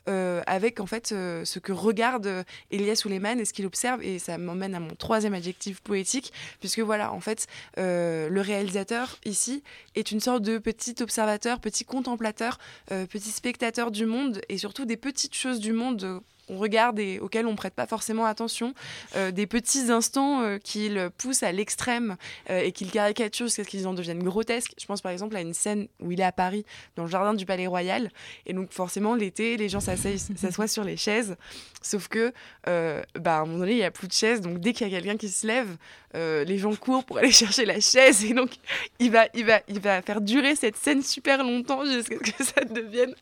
euh, 0.08 0.42
avec 0.46 0.80
en 0.80 0.86
fait 0.86 1.12
euh, 1.12 1.44
ce 1.44 1.58
que 1.58 1.72
regarde 1.72 2.26
euh, 2.26 2.42
Elias 2.70 2.96
Suleiman 2.96 3.38
et 3.38 3.44
ce 3.44 3.52
qu'il 3.52 3.66
observe. 3.66 4.02
Et 4.02 4.18
ça 4.18 4.38
m'emmène 4.38 4.74
à 4.74 4.80
mon 4.80 4.94
troisième 4.94 5.34
adjectif 5.34 5.80
poétique 5.80 6.32
puisque 6.60 6.80
voilà 6.80 7.12
en 7.12 7.20
fait 7.20 7.46
le 7.76 8.40
réalisateur 8.40 9.18
ici 9.24 9.62
est 9.94 10.10
une 10.10 10.20
sorte 10.20 10.42
de 10.42 10.58
petit 10.58 10.94
observateur, 11.00 11.60
petit 11.60 11.84
contemplateur, 11.84 12.58
petit 12.88 13.30
spectateur 13.30 13.90
du 13.90 14.06
monde 14.06 14.40
et 14.48 14.58
surtout 14.58 14.84
des 14.84 14.96
petites 14.96 15.34
choses 15.34 15.60
du 15.60 15.72
monde 15.72 16.22
qu'on 16.50 16.58
regarde 16.58 16.98
et 16.98 17.18
auxquelles 17.20 17.46
on 17.46 17.56
prête 17.56 17.74
pas 17.74 17.86
forcément 17.86 18.26
attention, 18.26 18.74
euh, 19.16 19.30
des 19.30 19.46
petits 19.46 19.90
instants 19.90 20.42
euh, 20.42 20.58
qu'il 20.58 21.10
pousse 21.18 21.42
à 21.42 21.52
l'extrême 21.52 22.16
euh, 22.50 22.60
et 22.60 22.72
qu'il 22.72 22.90
caricature 22.90 23.46
jusqu'à 23.46 23.64
ce 23.64 23.68
qu'ils 23.68 23.86
en 23.86 23.94
deviennent 23.94 24.22
grotesques. 24.22 24.74
Je 24.80 24.86
pense 24.86 25.00
par 25.00 25.12
exemple 25.12 25.36
à 25.36 25.40
une 25.40 25.54
scène 25.54 25.88
où 26.00 26.12
il 26.12 26.20
est 26.20 26.24
à 26.24 26.32
Paris, 26.32 26.64
dans 26.96 27.04
le 27.04 27.10
jardin 27.10 27.34
du 27.34 27.46
Palais 27.46 27.66
Royal, 27.66 28.10
et 28.46 28.52
donc 28.52 28.72
forcément 28.72 29.14
l'été, 29.14 29.56
les 29.56 29.68
gens 29.68 29.80
s'assoient 30.36 30.68
sur 30.68 30.84
les 30.84 30.96
chaises, 30.96 31.36
sauf 31.82 32.08
que 32.08 32.32
euh, 32.68 33.02
bah, 33.18 33.36
à 33.36 33.40
un 33.40 33.46
moment 33.46 33.58
donné, 33.58 33.72
il 33.72 33.76
n'y 33.76 33.84
a 33.84 33.90
plus 33.90 34.08
de 34.08 34.12
chaises, 34.12 34.40
donc 34.40 34.58
dès 34.58 34.72
qu'il 34.72 34.88
y 34.88 34.94
a 34.94 34.98
quelqu'un 34.98 35.16
qui 35.16 35.28
se 35.28 35.46
lève, 35.46 35.76
les 36.14 36.58
gens 36.58 36.74
courent 36.74 37.04
pour 37.04 37.18
aller 37.18 37.30
chercher 37.30 37.64
la 37.64 37.78
chaise, 37.78 38.24
et 38.24 38.34
donc 38.34 38.50
il 38.98 39.12
va, 39.12 39.26
il 39.34 39.44
va, 39.44 39.60
il 39.68 39.78
va 39.78 40.02
faire 40.02 40.20
durer 40.20 40.56
cette 40.56 40.76
scène 40.76 41.02
super 41.02 41.44
longtemps 41.44 41.84
jusqu'à 41.84 42.16
ce 42.16 42.30
que 42.32 42.44
ça 42.44 42.64
devienne 42.64 43.14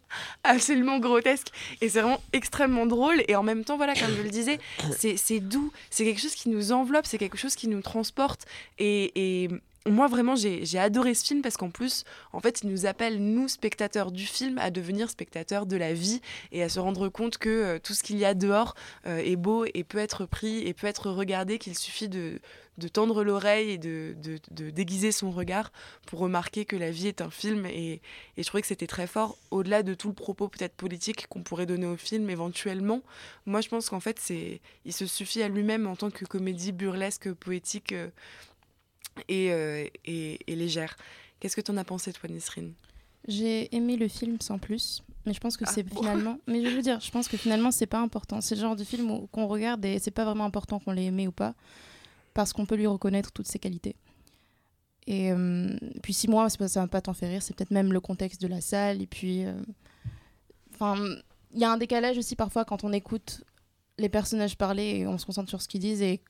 absolument 0.43 0.99
grotesque. 0.99 1.49
Et 1.81 1.89
c'est 1.89 2.01
vraiment 2.01 2.23
extrêmement 2.33 2.87
drôle. 2.87 3.18
Et 3.27 3.37
en 3.37 3.43
même 3.43 3.65
temps, 3.65 3.77
voilà, 3.77 3.95
comme 3.95 4.15
je 4.17 4.23
le 4.23 4.31
disais, 4.31 4.59
c'est 4.91 5.41
doux. 5.41 5.73
C'est 5.91 6.05
quelque 6.05 6.21
chose 6.21 6.35
qui 6.35 6.49
nous 6.49 6.73
enveloppe, 6.73 7.07
c'est 7.07 7.19
quelque 7.19 7.39
chose 7.39 7.55
qui 7.55 7.69
nous 7.69 7.81
transporte. 7.81 8.47
Et 8.79 9.49
moi, 9.91 10.09
vraiment, 10.09 10.35
j'ai 10.37 10.79
adoré 10.79 11.15
ce 11.15 11.25
film 11.25 11.43
parce 11.43 11.57
qu'en 11.57 11.71
plus, 11.71 12.05
en 12.33 12.41
fait, 12.41 12.61
il 12.63 12.71
nous 12.71 12.87
appelle, 12.87 13.19
nous, 13.19 13.49
spectateurs 13.49 14.13
du 14.13 14.27
film, 14.27 14.59
à 14.59 14.71
devenir 14.71 15.11
spectateurs 15.11 15.67
de 15.67 15.77
la 15.77 15.93
vie 15.93 16.21
et 16.53 16.63
à 16.63 16.69
se 16.69 16.81
rendre 16.81 17.09
compte 17.09 17.39
que 17.39 17.49
euh, 17.49 17.79
tout 17.79 17.95
ce 17.95 18.03
qu'il 18.03 18.19
y 18.19 18.25
a 18.25 18.35
dehors 18.35 18.75
euh, 19.07 19.19
est 19.19 19.37
beau 19.37 19.65
et 19.73 19.85
peut 19.85 19.99
être 19.99 20.27
pris 20.27 20.67
et 20.67 20.75
peut 20.75 20.87
être 20.87 21.11
regardé, 21.11 21.59
qu'il 21.59 21.77
suffit 21.77 22.09
de, 22.09 22.41
tendre 22.93 23.25
l'oreille 23.25 23.71
et 23.71 23.79
de, 23.79 24.15
déguiser 24.51 25.11
son 25.11 25.31
regard 25.31 25.73
pour 26.07 26.21
remarquer 26.21 26.65
que 26.65 26.77
la 26.77 26.91
vie 26.91 27.09
est 27.09 27.21
un 27.21 27.31
film. 27.31 27.67
Et, 27.67 28.01
et 28.37 28.43
je 28.43 28.47
trouvais 28.47 28.63
que 28.63 28.69
c'était 28.69 28.87
très 28.87 29.07
fort, 29.07 29.39
au-delà 29.51 29.83
de 29.83 29.95
tout 29.95 30.09
le 30.09 30.15
propos 30.15 30.49
peut-être 30.49 30.75
politique 30.75 31.27
qu'on 31.29 31.43
pourrait 31.43 31.67
donner 31.67 31.87
au 31.87 31.97
film 31.97 32.31
éventuellement. 32.31 33.03
Moi, 33.47 33.61
je 33.61 33.69
pense 33.69 33.91
qu'en 33.91 34.01
fait, 34.01 34.19
c'est, 34.21 34.61
il 34.85 34.93
se 34.93 35.07
suffit 35.07 35.43
à 35.43 35.49
lui-même 35.49 35.87
en 35.87 35.97
tant 35.97 36.11
que 36.11 36.25
comédie 36.25 36.73
burlesque, 36.73 37.33
poétique 37.33 37.93
euh, 37.93 38.09
et, 39.29 39.53
euh, 39.53 39.87
et, 40.05 40.39
et 40.47 40.57
légère. 40.57 40.97
Qu'est-ce 41.41 41.57
que 41.57 41.61
tu 41.61 41.71
en 41.71 41.77
as 41.77 41.85
pensé, 41.85 42.13
toi, 42.13 42.29
Nisrine? 42.29 42.73
J'ai 43.27 43.75
aimé 43.75 43.97
le 43.97 44.09
film 44.09 44.41
sans 44.41 44.59
plus, 44.59 45.03
mais 45.27 45.33
je 45.35 45.41
pense 45.41 45.57
que 45.57 45.65
Ah, 45.67 45.73
c'est 45.75 45.83
bon. 45.83 46.01
finalement. 46.01 46.39
Mais 46.47 46.65
je 46.65 46.75
veux 46.75 46.83
dire, 46.83 47.01
je 47.01 47.11
pense 47.11 47.29
que 47.29 47.37
finalement 47.37 47.71
c'est 47.71 47.87
pas 47.87 47.99
important. 48.01 48.41
C'est 48.41 48.55
le 48.55 48.61
genre 48.61 48.77
de 48.77 48.85
film 48.85 49.27
qu'on 49.29 49.47
regarde 49.47 49.85
et 49.85 49.99
c'est 49.99 50.11
pas 50.13 50.25
vraiment 50.25 50.45
important 50.45 50.79
qu'on 50.79 50.93
l'ait 50.93 51.05
aimé 51.07 51.27
ou 51.29 51.33
pas, 51.33 51.55
parce 52.33 52.53
qu'on 52.53 52.65
peut 52.65 52.77
lui 52.77 52.87
reconnaître 52.87 53.31
toutes 53.33 53.47
ses 53.49 53.59
qualités. 53.59 53.97
Et 55.07 55.33
euh, 55.33 55.77
puis 56.03 56.13
si 56.15 56.29
moi 56.29 56.49
ça 56.49 56.81
va 56.81 56.87
pas 56.87 57.01
t'en 57.01 57.13
faire 57.13 57.29
rire, 57.31 57.43
c'est 57.43 57.55
peut-être 57.55 57.71
même 57.71 57.93
le 57.93 58.01
contexte 58.01 58.41
de 58.41 58.47
la 58.49 58.61
salle. 58.61 59.03
Et 59.03 59.07
puis, 59.07 59.45
euh, 59.45 59.53
enfin, 60.75 60.97
il 61.53 61.59
y 61.61 61.65
a 61.65 61.71
un 61.71 61.77
décalage 61.79 62.19
aussi 62.19 62.37
parfois 62.37 62.65
quand 62.65 62.85
on 62.85 62.93
écoute 62.93 63.43
les 63.99 64.09
personnages 64.09 64.57
parler 64.57 64.99
et 65.01 65.07
on 65.07 65.19
se 65.19 65.27
concentre 65.27 65.49
sur 65.49 65.61
ce 65.61 65.69
qu'ils 65.69 65.81
disent 65.81 66.03
et 66.03 66.21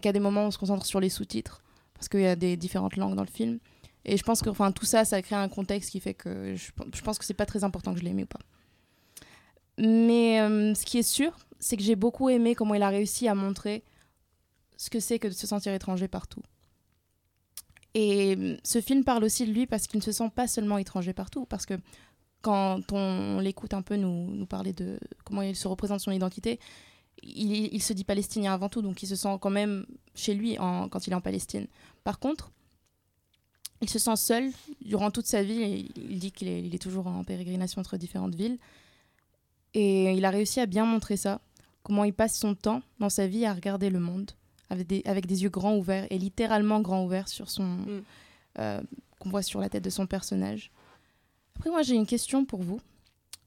qu'à 0.00 0.12
des 0.12 0.20
moments 0.20 0.46
on 0.46 0.50
se 0.50 0.58
concentre 0.58 0.84
sur 0.84 1.00
les 1.00 1.10
sous-titres 1.10 1.62
parce 2.02 2.08
qu'il 2.08 2.22
y 2.22 2.26
a 2.26 2.34
des 2.34 2.56
différentes 2.56 2.96
langues 2.96 3.14
dans 3.14 3.22
le 3.22 3.28
film. 3.28 3.60
Et 4.04 4.16
je 4.16 4.24
pense 4.24 4.42
que 4.42 4.50
enfin, 4.50 4.72
tout 4.72 4.84
ça, 4.84 5.04
ça 5.04 5.22
crée 5.22 5.36
un 5.36 5.48
contexte 5.48 5.90
qui 5.90 6.00
fait 6.00 6.14
que 6.14 6.56
je, 6.56 6.72
pense 7.00 7.16
que 7.16 7.24
c'est 7.24 7.32
pas 7.32 7.46
très 7.46 7.62
important 7.62 7.94
que 7.94 8.00
je 8.00 8.04
l'aime 8.04 8.18
ou 8.18 8.26
pas. 8.26 8.40
Mais 9.78 10.40
euh, 10.40 10.74
ce 10.74 10.84
qui 10.84 10.98
est 10.98 11.04
sûr, 11.04 11.30
c'est 11.60 11.76
que 11.76 11.84
j'ai 11.84 11.94
beaucoup 11.94 12.28
aimé 12.28 12.56
comment 12.56 12.74
il 12.74 12.82
a 12.82 12.88
réussi 12.88 13.28
à 13.28 13.36
montrer 13.36 13.84
ce 14.76 14.90
que 14.90 14.98
c'est 14.98 15.20
que 15.20 15.28
de 15.28 15.32
se 15.32 15.46
sentir 15.46 15.72
étranger 15.74 16.08
partout. 16.08 16.42
Et 17.94 18.34
euh, 18.36 18.56
ce 18.64 18.80
film 18.80 19.04
parle 19.04 19.22
aussi 19.22 19.46
de 19.46 19.52
lui 19.52 19.68
parce 19.68 19.86
qu'il 19.86 19.98
ne 19.98 20.02
se 20.02 20.10
sent 20.10 20.30
pas 20.34 20.48
seulement 20.48 20.78
étranger 20.78 21.12
partout, 21.12 21.46
parce 21.46 21.66
que 21.66 21.74
quand 22.40 22.90
on 22.90 23.38
l'écoute 23.38 23.74
un 23.74 23.82
peu 23.82 23.94
nous 23.94 24.44
parler 24.46 24.72
de 24.72 24.98
comment 25.24 25.42
il 25.42 25.54
se 25.54 25.68
représente 25.68 26.00
son 26.00 26.10
identité, 26.10 26.58
il, 27.22 27.72
il 27.74 27.82
se 27.82 27.92
dit 27.92 28.04
palestinien 28.04 28.52
avant 28.52 28.68
tout, 28.68 28.82
donc 28.82 29.02
il 29.02 29.06
se 29.06 29.16
sent 29.16 29.36
quand 29.40 29.50
même 29.50 29.86
chez 30.14 30.34
lui 30.34 30.58
en- 30.58 30.88
quand 30.88 31.06
il 31.06 31.12
est 31.12 31.16
en 31.16 31.20
Palestine. 31.20 31.66
Par 32.04 32.18
contre, 32.18 32.50
il 33.80 33.88
se 33.90 33.98
sent 33.98 34.16
seul 34.16 34.50
durant 34.84 35.10
toute 35.10 35.26
sa 35.26 35.42
vie. 35.42 35.60
Et 35.62 35.88
il 35.96 36.18
dit 36.18 36.32
qu'il 36.32 36.48
est, 36.48 36.62
il 36.62 36.74
est 36.74 36.78
toujours 36.82 37.06
en 37.06 37.24
pérégrination 37.24 37.80
entre 37.80 37.96
différentes 37.96 38.34
villes. 38.34 38.58
Et 39.74 40.12
il 40.12 40.24
a 40.24 40.30
réussi 40.30 40.60
à 40.60 40.66
bien 40.66 40.84
montrer 40.84 41.16
ça, 41.16 41.40
comment 41.82 42.04
il 42.04 42.12
passe 42.12 42.38
son 42.38 42.54
temps 42.54 42.82
dans 43.00 43.08
sa 43.08 43.26
vie 43.26 43.44
à 43.46 43.54
regarder 43.54 43.90
le 43.90 43.98
monde 44.00 44.30
avec 44.70 44.86
des, 44.86 45.02
avec 45.04 45.26
des 45.26 45.42
yeux 45.42 45.50
grands 45.50 45.76
ouverts 45.76 46.06
et 46.10 46.18
littéralement 46.18 46.80
grands 46.80 47.04
ouverts 47.04 47.28
sur 47.28 47.50
son 47.50 47.64
Mm. 47.64 48.02
euh, 48.58 48.80
qu'on 49.18 49.30
voit 49.30 49.42
sur 49.42 49.60
la 49.60 49.68
tête 49.68 49.84
de 49.84 49.90
son 49.90 50.06
personnage. 50.06 50.70
Après, 51.56 51.70
moi, 51.70 51.82
j'ai 51.82 51.94
une 51.94 52.06
question 52.06 52.44
pour 52.44 52.62
vous. 52.62 52.80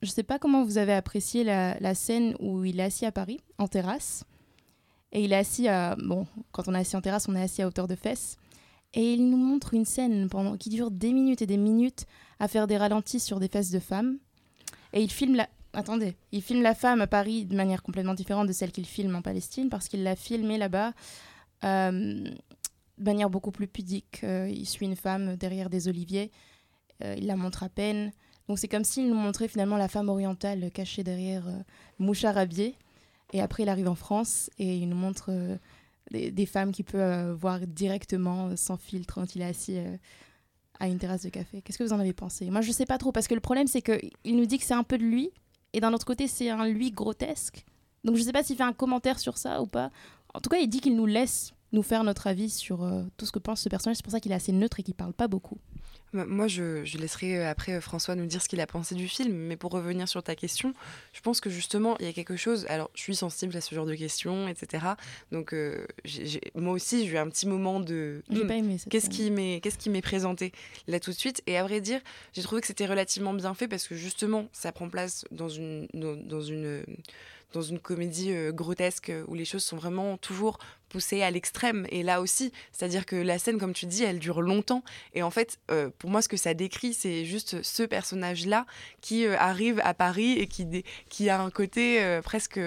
Je 0.05 0.11
ne 0.11 0.13
sais 0.13 0.23
pas 0.23 0.37
comment 0.37 0.63
vous 0.63 0.77
avez 0.77 0.93
apprécié 0.93 1.43
la, 1.43 1.95
scène 1.95 2.35
où 2.39 2.63
il 2.63 2.79
est 2.79 2.83
assis 2.83 3.07
à 3.07 3.11
Paris, 3.11 3.39
en 3.57 3.67
terrasse. 3.67 4.23
Et 5.11 5.23
il 5.23 5.33
est 5.33 5.37
assis 5.37 5.67
à. 5.67 5.95
Bon, 5.95 6.27
quand 6.51 6.67
on 6.67 6.75
est 6.75 6.79
assis 6.79 6.95
en 6.95 7.01
terrasse, 7.01 7.27
on 7.27 7.35
est 7.35 7.41
assis 7.41 7.63
à 7.63 7.67
hauteur 7.67 7.87
de 7.87 7.95
fesses. 7.95 8.37
Et 8.93 9.13
il 9.13 9.29
nous 9.29 9.37
montre 9.37 9.73
une 9.73 9.83
scène 9.83 10.29
pendant, 10.29 10.57
qui 10.57 10.69
dure 10.69 10.91
des 10.91 11.11
minutes 11.11 11.41
et 11.41 11.47
des 11.47 11.57
minutes 11.57 12.05
à 12.39 12.47
faire 12.47 12.67
des 12.67 12.77
ralentis 12.77 13.19
sur 13.19 13.39
des 13.39 13.47
fesses 13.47 13.71
de 13.71 13.79
femmes. 13.79 14.19
Et 14.93 15.01
il 15.01 15.11
filme 15.11 15.35
la. 15.35 15.49
Attendez, 15.73 16.15
il 16.31 16.43
filme 16.43 16.61
la 16.61 16.75
femme 16.75 17.01
à 17.01 17.07
Paris 17.07 17.45
de 17.45 17.55
manière 17.55 17.81
complètement 17.81 18.13
différente 18.13 18.47
de 18.47 18.53
celle 18.53 18.71
qu'il 18.71 18.85
filme 18.85 19.15
en 19.15 19.23
Palestine 19.23 19.69
parce 19.69 19.87
qu'il 19.87 20.03
l'a 20.03 20.15
filmée 20.15 20.57
là-bas 20.59 20.93
euh, 21.63 22.23
de 22.97 23.03
manière 23.03 23.31
beaucoup 23.31 23.51
plus 23.51 23.67
pudique. 23.67 24.21
Euh, 24.23 24.47
il 24.49 24.67
suit 24.67 24.85
une 24.85 24.95
femme 24.95 25.35
derrière 25.35 25.71
des 25.71 25.87
oliviers, 25.87 26.31
euh, 27.03 27.15
il 27.17 27.25
la 27.25 27.35
montre 27.35 27.63
à 27.63 27.69
peine. 27.69 28.11
Donc 28.47 28.59
c'est 28.59 28.67
comme 28.67 28.83
s'il 28.83 29.09
nous 29.09 29.15
montrait 29.15 29.47
finalement 29.47 29.77
la 29.77 29.87
femme 29.87 30.09
orientale 30.09 30.69
cachée 30.71 31.03
derrière 31.03 31.47
euh, 31.47 31.59
mouchard 31.99 32.37
habillé. 32.37 32.75
Et 33.33 33.41
après 33.41 33.63
il 33.63 33.69
arrive 33.69 33.87
en 33.87 33.95
France 33.95 34.49
et 34.59 34.77
il 34.77 34.89
nous 34.89 34.95
montre 34.95 35.29
euh, 35.29 35.57
des, 36.11 36.45
femmes 36.45 36.71
qu'il 36.71 36.85
peut 36.85 37.01
euh, 37.01 37.33
voir 37.33 37.59
directement, 37.59 38.47
euh, 38.47 38.55
sans 38.55 38.77
filtre, 38.77 39.13
quand 39.13 39.35
il 39.35 39.41
est 39.41 39.45
assis 39.45 39.77
à 40.79 40.87
une 40.87 40.99
terrasse 40.99 41.23
de 41.23 41.29
café. 41.29 41.61
Qu'est-ce 41.61 41.77
que 41.77 41.83
vous 41.83 41.93
en 41.93 41.99
avez 41.99 42.13
pensé? 42.13 42.49
Moi 42.49 42.61
je 42.61 42.71
sais 42.71 42.85
pas 42.85 42.97
trop 42.97 43.11
parce 43.11 43.27
que 43.27 43.33
le 43.33 43.41
problème 43.41 43.67
c'est 43.67 43.81
qu'il 43.81 44.35
nous 44.35 44.45
dit 44.45 44.57
que 44.57 44.65
c'est 44.65 44.73
un 44.73 44.83
peu 44.83 44.97
de 44.97 45.03
lui 45.03 45.31
et 45.73 45.79
d'un 45.79 45.93
autre 45.93 46.05
côté 46.05 46.27
c'est 46.27 46.49
un 46.49 46.67
lui 46.67 46.91
grotesque. 46.91 47.65
Donc 48.03 48.15
je 48.17 48.21
sais 48.21 48.31
pas 48.31 48.43
s'il 48.43 48.55
fait 48.55 48.63
un 48.63 48.73
commentaire 48.73 49.19
sur 49.19 49.37
ça 49.37 49.61
ou 49.61 49.67
pas. 49.67 49.91
En 50.33 50.41
tout 50.41 50.49
cas 50.49 50.57
il 50.57 50.67
dit 50.67 50.81
qu'il 50.81 50.95
nous 50.95 51.05
laisse 51.05 51.53
nous 51.71 51.83
faire 51.83 52.03
notre 52.03 52.27
avis 52.27 52.49
sur 52.49 52.89
tout 53.17 53.25
ce 53.25 53.31
que 53.31 53.39
pense 53.39 53.61
ce 53.61 53.69
personnage. 53.69 53.97
C'est 53.97 54.03
pour 54.03 54.11
ça 54.11 54.19
qu'il 54.19 54.31
est 54.31 54.35
assez 54.35 54.51
neutre 54.51 54.79
et 54.79 54.83
qu'il 54.83 54.95
parle 54.95 55.13
pas 55.13 55.27
beaucoup. 55.27 55.57
Moi, 56.13 56.47
je, 56.47 56.85
je 56.85 56.97
laisserai 56.97 57.39
euh, 57.39 57.49
après 57.49 57.73
euh, 57.73 57.81
François 57.81 58.15
nous 58.15 58.25
dire 58.25 58.41
ce 58.41 58.47
qu'il 58.47 58.61
a 58.61 58.67
pensé 58.67 58.95
du 58.95 59.07
film, 59.07 59.33
mais 59.33 59.57
pour 59.57 59.71
revenir 59.71 60.07
sur 60.07 60.23
ta 60.23 60.33
question, 60.35 60.73
je 61.11 61.19
pense 61.19 61.41
que 61.41 61.49
justement, 61.49 61.97
il 61.99 62.05
y 62.05 62.09
a 62.09 62.13
quelque 62.13 62.37
chose. 62.37 62.65
Alors, 62.69 62.89
je 62.95 63.01
suis 63.01 63.15
sensible 63.15 63.55
à 63.57 63.59
ce 63.59 63.75
genre 63.75 63.85
de 63.85 63.95
questions, 63.95 64.47
etc. 64.47 64.85
Donc, 65.33 65.53
euh, 65.53 65.85
moi 66.55 66.71
aussi, 66.73 67.05
j'ai 67.05 67.13
eu 67.13 67.17
un 67.17 67.27
petit 67.29 67.47
moment 67.47 67.81
de. 67.81 68.23
J'ai 68.31 68.43
Hmm, 68.43 68.47
pas 68.47 68.55
aimé 68.55 68.77
Qu'est-ce 68.89 69.09
qui 69.77 69.89
m'est 69.89 70.01
présenté 70.01 70.53
là 70.87 71.01
tout 71.01 71.11
de 71.11 71.15
suite 71.17 71.41
Et 71.47 71.57
à 71.57 71.63
vrai 71.63 71.81
dire, 71.81 71.99
j'ai 72.33 72.41
trouvé 72.43 72.61
que 72.61 72.67
c'était 72.67 72.85
relativement 72.85 73.33
bien 73.33 73.53
fait 73.53 73.67
parce 73.67 73.85
que 73.87 73.95
justement, 73.95 74.47
ça 74.53 74.71
prend 74.71 74.87
place 74.89 75.25
dans 75.31 75.49
une 75.49 75.87
dans, 75.93 76.15
dans 76.15 76.41
une 76.41 76.83
dans 77.55 77.61
une 77.61 77.79
comédie 77.79 78.31
euh, 78.31 78.51
grotesque 78.51 79.09
euh, 79.09 79.23
où 79.27 79.33
les 79.33 79.45
choses 79.45 79.63
sont 79.63 79.77
vraiment 79.77 80.17
toujours 80.17 80.59
poussées 80.89 81.23
à 81.23 81.31
l'extrême. 81.31 81.87
Et 81.89 82.03
là 82.03 82.21
aussi, 82.21 82.51
c'est-à-dire 82.71 83.05
que 83.05 83.15
la 83.15 83.39
scène, 83.39 83.57
comme 83.57 83.73
tu 83.73 83.85
dis, 83.85 84.03
elle 84.03 84.19
dure 84.19 84.41
longtemps. 84.41 84.83
Et 85.13 85.23
en 85.23 85.31
fait, 85.31 85.57
euh, 85.71 85.89
pour 85.97 86.09
moi, 86.09 86.21
ce 86.21 86.27
que 86.27 86.37
ça 86.37 86.53
décrit, 86.53 86.93
c'est 86.93 87.25
juste 87.25 87.63
ce 87.63 87.83
personnage-là 87.83 88.65
qui 89.01 89.25
arrive 89.25 89.81
à 89.83 89.93
Paris 89.93 90.33
et 90.33 90.47
qui, 90.47 90.83
qui 91.09 91.29
a 91.29 91.41
un 91.41 91.49
côté 91.49 92.19
presque 92.23 92.59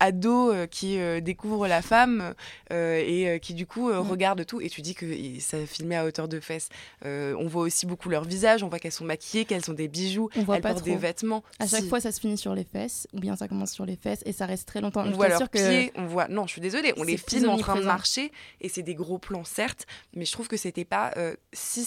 ado 0.00 0.50
euh, 0.50 0.66
qui 0.66 0.98
euh, 0.98 1.20
découvre 1.20 1.68
la 1.68 1.82
femme 1.82 2.34
euh, 2.72 3.02
et 3.06 3.38
qui 3.40 3.54
du 3.54 3.66
coup 3.66 3.92
regarde 3.92 4.44
tout 4.46 4.60
et 4.60 4.68
tu 4.68 4.82
dis 4.82 4.94
que 4.94 5.06
ça 5.40 5.58
filmé 5.66 5.96
à 5.96 6.04
hauteur 6.04 6.26
de 6.26 6.40
fesses 6.40 6.68
on 7.04 7.46
voit 7.46 7.62
aussi 7.62 7.86
beaucoup 7.86 8.08
leur 8.08 8.24
visage 8.24 8.62
on 8.62 8.68
voit 8.68 8.78
qu'elles 8.78 8.92
sont 8.92 9.04
maquillées 9.04 9.44
qu'elles 9.44 9.70
ont 9.70 9.74
des 9.74 9.88
bijoux 9.88 10.28
On 10.36 10.42
voit 10.42 10.56
elles 10.56 10.62
pas 10.62 10.70
portent 10.70 10.84
trop. 10.84 10.90
des 10.90 10.96
vêtements 10.96 11.44
À 11.58 11.66
chaque 11.66 11.82
Si. 11.82 11.88
fois, 11.88 12.00
ça 12.00 12.12
se 12.12 12.20
finit 12.20 12.36
sur 12.38 12.54
les 12.54 12.64
fesses, 12.64 13.06
ou 13.12 13.20
bien 13.20 13.36
ça 13.36 13.46
commence 13.48 13.72
sur 13.72 13.86
les 13.86 13.96
fesses 13.96 14.22
et 14.24 14.32
ça 14.32 14.46
reste 14.46 14.66
très 14.66 14.80
longtemps. 14.80 15.02
on 15.02 15.10
Je 15.10 15.14
voit 15.14 15.28
leurs 15.28 15.48
pieds, 15.48 15.92
on 15.94 16.06
voit. 16.06 16.28
Non, 16.28 16.46
je 16.46 16.52
suis 16.52 16.60
désolée, 16.60 16.92
on 16.96 17.02
les 17.02 17.16
filme 17.16 17.48
en 17.48 17.58
train 17.58 17.76
de 17.76 17.84
marcher 17.84 18.32
et 18.60 18.68
c'est 18.68 18.82
des 18.82 18.94
gros 18.94 19.18
plans, 19.18 19.44
certes, 19.44 19.86
mais 20.14 20.24
je 20.24 20.32
trouve 20.32 20.48
que 20.48 20.56
c'était 20.56 20.84
pas 20.84 21.12
euh, 21.16 21.34
si. 21.52 21.86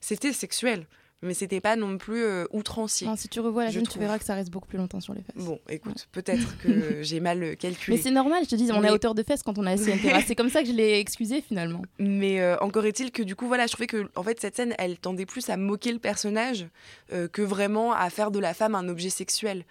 C'était 0.00 0.32
sexuel, 0.32 0.86
mais 1.22 1.34
c'était 1.34 1.60
pas 1.60 1.76
non 1.76 1.98
plus 1.98 2.24
euh, 2.24 2.44
outrancier. 2.50 3.06
Non, 3.06 3.14
si 3.14 3.28
tu 3.28 3.38
revois 3.38 3.64
la 3.64 3.70
scène, 3.72 3.86
tu 3.86 3.98
verras 3.98 4.18
que 4.18 4.24
ça 4.24 4.34
reste 4.34 4.50
beaucoup 4.50 4.66
plus 4.66 4.78
longtemps 4.78 5.00
sur 5.00 5.14
les 5.14 5.22
fesses. 5.22 5.44
Bon, 5.44 5.60
écoute, 5.68 6.08
peut-être 6.10 6.58
que 6.58 7.02
j'ai 7.02 7.20
mal 7.20 7.56
calculé. 7.56 7.96
Mais 7.96 8.02
c'est 8.02 8.10
normal, 8.10 8.42
je 8.44 8.48
te 8.50 8.56
dis, 8.56 8.68
on 8.72 8.76
est 8.76 8.80
Mais- 8.80 8.88
à 8.88 8.92
hauteur 8.92 9.14
de 9.14 9.22
fesses 9.22 9.42
quand 9.44 9.56
on 9.58 9.66
une 9.66 10.00
terrasse. 10.00 10.24
C'est 10.26 10.34
comme 10.34 10.50
ça 10.50 10.62
que 10.62 10.68
je 10.68 10.72
l'ai 10.72 10.98
excusé 10.98 11.40
finalement. 11.40 11.82
Mais 12.00 12.40
euh, 12.40 12.56
encore 12.58 12.84
est-il 12.86 13.12
que 13.12 13.22
du 13.22 13.36
coup, 13.36 13.46
voilà, 13.46 13.66
je 13.66 13.72
trouvais 13.72 13.86
que 13.86 14.08
en 14.16 14.22
fait 14.24 14.40
cette 14.40 14.56
scène, 14.56 14.74
elle 14.78 14.98
tendait 14.98 15.26
plus 15.26 15.48
à 15.48 15.56
moquer 15.56 15.92
le 15.92 16.00
personnage 16.00 16.66
euh, 17.12 17.28
que 17.28 17.42
vraiment 17.42 17.92
à 17.92 18.10
faire 18.10 18.32
de 18.32 18.40
la 18.40 18.52
femme 18.52 18.74
un 18.74 18.88
objet 18.88 19.10
sexuel, 19.10 19.64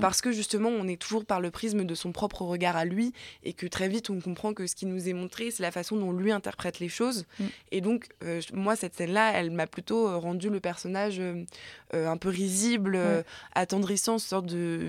parce 0.00 0.22
que 0.22 0.32
justement, 0.32 0.70
on 0.70 0.88
est 0.88 0.98
toujours 0.98 1.26
par 1.26 1.42
le 1.42 1.50
prisme 1.50 1.84
de 1.84 1.94
son 1.94 2.10
propre 2.10 2.40
regard 2.42 2.74
à 2.74 2.86
lui, 2.86 3.12
et 3.42 3.52
que 3.52 3.66
très 3.66 3.86
vite, 3.88 4.08
on 4.08 4.18
comprend 4.18 4.54
que 4.54 4.66
ce 4.66 4.74
qui 4.74 4.86
nous 4.86 5.10
est 5.10 5.12
montré, 5.12 5.50
c'est 5.50 5.62
la 5.62 5.70
façon 5.70 5.96
dont 5.96 6.10
lui 6.12 6.32
interprète 6.32 6.78
les 6.80 6.88
choses. 6.88 7.26
Mhm. 7.38 7.48
Et 7.72 7.80
donc, 7.82 8.08
moi, 8.54 8.76
cette 8.76 8.94
scène-là, 8.94 9.32
elle 9.34 9.50
m'a 9.50 9.66
plutôt 9.66 10.18
rendu 10.18 10.48
le 10.48 10.60
personnage 10.60 10.93
euh, 10.96 11.44
euh, 11.94 12.08
un 12.08 12.16
peu 12.16 12.28
risible, 12.28 12.96
euh, 12.96 13.18
Ouais. 13.18 13.24
attendrissant, 13.54 14.18
sorte 14.18 14.46
de 14.46 14.88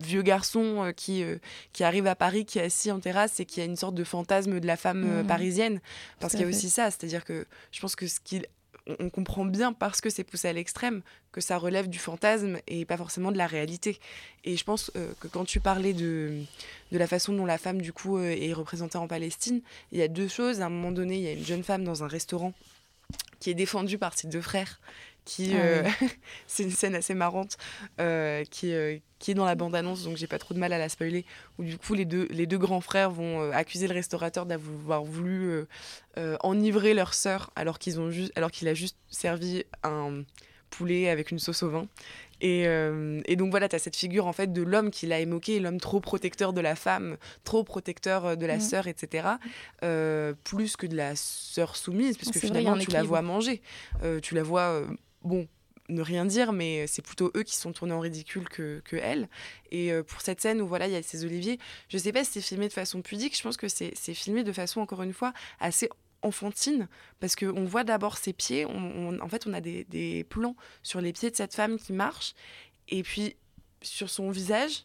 vieux 0.00 0.22
garçon 0.22 0.84
euh, 0.84 0.92
qui, 0.92 1.22
euh, 1.22 1.36
qui 1.72 1.84
arrive 1.84 2.06
à 2.08 2.16
Paris, 2.16 2.44
qui 2.44 2.58
est 2.58 2.62
assis 2.64 2.90
en 2.90 2.98
terrasse 2.98 3.38
et 3.40 3.44
qui 3.46 3.60
a 3.60 3.64
une 3.64 3.76
sorte 3.76 3.94
de 3.94 4.04
fantasme 4.04 4.58
de 4.58 4.66
la 4.66 4.76
femme 4.76 5.04
euh, 5.04 5.20
Mhm. 5.22 5.26
parisienne. 5.28 5.80
Parce 6.18 6.32
qu'il 6.32 6.40
y 6.40 6.44
a 6.44 6.48
fait. 6.50 6.56
aussi 6.56 6.70
ça, 6.70 6.90
c'est-à-dire 6.90 7.24
que 7.24 7.46
je 7.70 7.80
pense 7.80 7.94
que 7.96 8.06
ce 8.06 8.18
qu'il 8.20 8.46
on 8.98 9.10
comprend 9.10 9.44
bien 9.44 9.72
parce 9.72 10.00
que 10.00 10.10
c'est 10.10 10.24
poussé 10.24 10.48
à 10.48 10.52
l'extrême 10.52 11.02
que 11.30 11.40
ça 11.40 11.56
relève 11.56 11.88
du 11.88 12.00
fantasme 12.00 12.58
et 12.66 12.84
pas 12.84 12.96
forcément 12.96 13.30
de 13.30 13.38
la 13.38 13.46
réalité. 13.46 14.00
Et 14.42 14.56
je 14.56 14.64
pense 14.64 14.90
euh, 14.96 15.12
que 15.20 15.28
quand 15.28 15.44
tu 15.44 15.60
parlais 15.60 15.92
de, 15.92 16.40
de 16.90 16.98
la 16.98 17.06
façon 17.06 17.32
dont 17.32 17.46
la 17.46 17.58
femme 17.58 17.80
du 17.80 17.92
coup 17.92 18.18
euh, 18.18 18.34
est 18.36 18.52
représentée 18.52 18.98
en 18.98 19.06
Palestine, 19.06 19.60
il 19.92 19.98
y 19.98 20.02
a 20.02 20.08
deux 20.08 20.26
choses. 20.26 20.60
À 20.60 20.66
un 20.66 20.68
moment 20.68 20.90
donné, 20.90 21.14
il 21.14 21.22
y 21.22 21.28
a 21.28 21.32
une 21.32 21.44
jeune 21.44 21.62
femme 21.62 21.84
dans 21.84 22.02
un 22.02 22.08
restaurant 22.08 22.52
qui 23.42 23.50
est 23.50 23.54
défendue 23.54 23.98
par 23.98 24.16
ses 24.16 24.28
deux 24.28 24.40
frères. 24.40 24.80
Qui, 25.24 25.50
Ah 25.54 25.56
euh, 25.56 25.88
c'est 26.46 26.62
une 26.62 26.70
scène 26.70 26.94
assez 26.94 27.12
marrante 27.12 27.56
euh, 28.00 28.44
qui, 28.44 28.72
euh, 28.72 28.98
qui 29.18 29.32
est 29.32 29.34
dans 29.34 29.44
la 29.44 29.56
bande-annonce, 29.56 30.04
donc 30.04 30.16
j'ai 30.16 30.28
pas 30.28 30.38
trop 30.38 30.54
de 30.54 30.60
mal 30.60 30.72
à 30.72 30.78
la 30.78 30.88
spoiler. 30.88 31.24
Où 31.58 31.64
du 31.64 31.76
coup 31.76 31.94
les 31.94 32.04
deux, 32.04 32.28
les 32.30 32.46
deux 32.46 32.58
grands 32.58 32.80
frères 32.80 33.10
vont 33.10 33.40
euh, 33.40 33.50
accuser 33.52 33.88
le 33.88 33.94
restaurateur 33.94 34.46
d'avoir 34.46 35.02
voulu 35.02 35.50
euh, 35.50 35.68
euh, 36.18 36.36
enivrer 36.40 36.94
leur 36.94 37.14
sœur 37.14 37.50
alors 37.56 37.80
qu'ils 37.80 37.98
ont 37.98 38.12
juste, 38.12 38.30
alors 38.36 38.52
qu'il 38.52 38.68
a 38.68 38.74
juste 38.74 38.96
servi 39.10 39.64
un 39.82 40.22
poulet 40.72 41.08
avec 41.08 41.30
une 41.30 41.38
sauce 41.38 41.62
au 41.62 41.70
vin. 41.70 41.86
Et, 42.40 42.66
euh, 42.66 43.20
et 43.26 43.36
donc 43.36 43.50
voilà, 43.50 43.68
tu 43.68 43.76
as 43.76 43.78
cette 43.78 43.94
figure 43.94 44.26
en 44.26 44.32
fait 44.32 44.52
de 44.52 44.62
l'homme 44.62 44.90
qui 44.90 45.06
l'a 45.06 45.20
émoqué, 45.20 45.60
l'homme 45.60 45.78
trop 45.78 46.00
protecteur 46.00 46.52
de 46.52 46.60
la 46.60 46.74
femme, 46.74 47.16
trop 47.44 47.62
protecteur 47.62 48.26
euh, 48.26 48.34
de 48.36 48.46
la 48.46 48.54
Mhm. 48.54 48.60
sœur, 48.60 48.86
etc. 48.88 49.38
euh, 49.84 50.34
plus 50.44 50.76
que 50.76 50.86
de 50.88 50.96
la 50.96 51.14
sœur 51.14 51.76
soumise, 51.76 52.16
puisque 52.16 52.34
c'est 52.34 52.48
vrai, 52.48 52.62
il 52.62 52.64
y 52.64 52.68
a 52.68 52.70
finalement 52.72 52.84
tu 52.84 52.90
la 52.90 53.02
vois 53.04 53.22
manger. 53.22 53.62
Euh, 54.02 54.18
tu 54.20 54.34
la 54.34 54.42
vois, 54.42 54.82
bon, 55.22 55.46
ne 55.88 56.00
rien 56.02 56.24
dire, 56.24 56.52
mais 56.52 56.86
c'est 56.86 57.02
plutôt 57.02 57.30
eux 57.36 57.42
qui 57.44 57.54
sont 57.56 57.72
tournés 57.72 57.92
en 57.94 58.00
ridicule 58.00 58.48
que, 58.48 58.80
que 58.84 58.96
elle. 58.96 59.28
Et 59.70 59.92
pour 60.08 60.20
cette 60.20 60.40
scène 60.40 60.60
où 60.62 60.66
voilà, 60.66 60.86
il 60.88 60.92
y 60.92 60.96
a 60.96 61.02
ces 61.02 61.24
oliviers, 61.24 61.58
je 61.88 61.98
sais 61.98 62.12
pas 62.12 62.24
si 62.24 62.32
c'est 62.32 62.40
filmé 62.40 62.66
de 62.68 62.72
façon 62.72 63.02
pudique, 63.02 63.36
je 63.36 63.42
pense 63.42 63.56
que 63.56 63.68
c'est 63.68 63.94
filmé 64.14 64.42
de 64.42 64.52
façon, 64.52 64.80
encore 64.80 65.02
une 65.02 65.12
fois, 65.12 65.32
assez 65.60 65.88
enfantine 66.22 66.88
parce 67.20 67.34
qu'on 67.36 67.64
voit 67.64 67.84
d'abord 67.84 68.16
ses 68.16 68.32
pieds 68.32 68.64
on, 68.66 68.70
on- 68.76 69.20
en 69.20 69.28
fait 69.28 69.46
on 69.46 69.52
a 69.52 69.60
des, 69.60 69.84
des 69.84 70.24
plans 70.24 70.56
sur 70.82 71.00
les 71.00 71.12
pieds 71.12 71.30
de 71.30 71.36
cette 71.36 71.54
femme 71.54 71.78
qui 71.78 71.92
marche 71.92 72.34
et 72.88 73.02
puis 73.02 73.36
sur 73.82 74.08
son 74.10 74.30
visage 74.30 74.84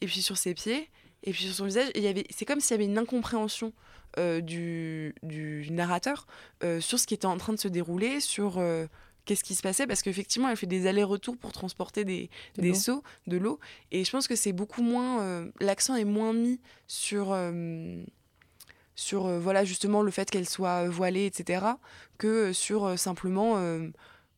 et 0.00 0.06
puis 0.06 0.20
sur 0.22 0.36
ses 0.36 0.54
pieds 0.54 0.90
et 1.22 1.32
puis 1.32 1.44
sur 1.44 1.54
son 1.54 1.64
visage 1.64 1.88
et 1.94 1.98
il 1.98 2.04
y 2.04 2.08
avait 2.08 2.24
c'est 2.30 2.44
comme 2.44 2.60
s'il 2.60 2.72
y 2.72 2.74
avait 2.74 2.84
une 2.84 2.98
incompréhension 2.98 3.72
euh, 4.18 4.40
du, 4.40 5.14
du 5.22 5.66
narrateur 5.70 6.26
euh, 6.62 6.80
sur 6.80 6.98
ce 6.98 7.06
qui 7.06 7.14
était 7.14 7.26
en 7.26 7.36
train 7.38 7.52
de 7.54 7.58
se 7.58 7.68
dérouler 7.68 8.20
sur 8.20 8.58
euh, 8.58 8.86
qu'est-ce 9.24 9.42
qui 9.42 9.54
se 9.54 9.62
passait 9.62 9.86
parce 9.86 10.02
qu'effectivement 10.02 10.48
elle 10.50 10.56
fait 10.56 10.66
des 10.66 10.86
allers-retours 10.86 11.36
pour 11.38 11.50
transporter 11.52 12.04
des, 12.04 12.28
De 12.56 12.62
des 12.62 12.68
l'eau. 12.68 12.74
seaux 12.74 13.02
de 13.26 13.38
l'eau 13.38 13.58
et 13.90 14.04
je 14.04 14.10
pense 14.10 14.28
que 14.28 14.36
c'est 14.36 14.52
beaucoup 14.52 14.82
moins 14.82 15.22
euh, 15.22 15.50
l'accent 15.60 15.96
est 15.96 16.04
moins 16.04 16.32
mis 16.34 16.60
sur 16.86 17.32
euh, 17.32 18.04
sur 18.94 19.26
euh, 19.26 19.38
voilà 19.38 19.64
justement 19.64 20.02
le 20.02 20.10
fait 20.10 20.30
qu'elle 20.30 20.48
soit 20.48 20.84
euh, 20.84 20.90
voilée 20.90 21.26
etc 21.26 21.64
que 22.18 22.26
euh, 22.26 22.52
sur 22.52 22.98
simplement 22.98 23.58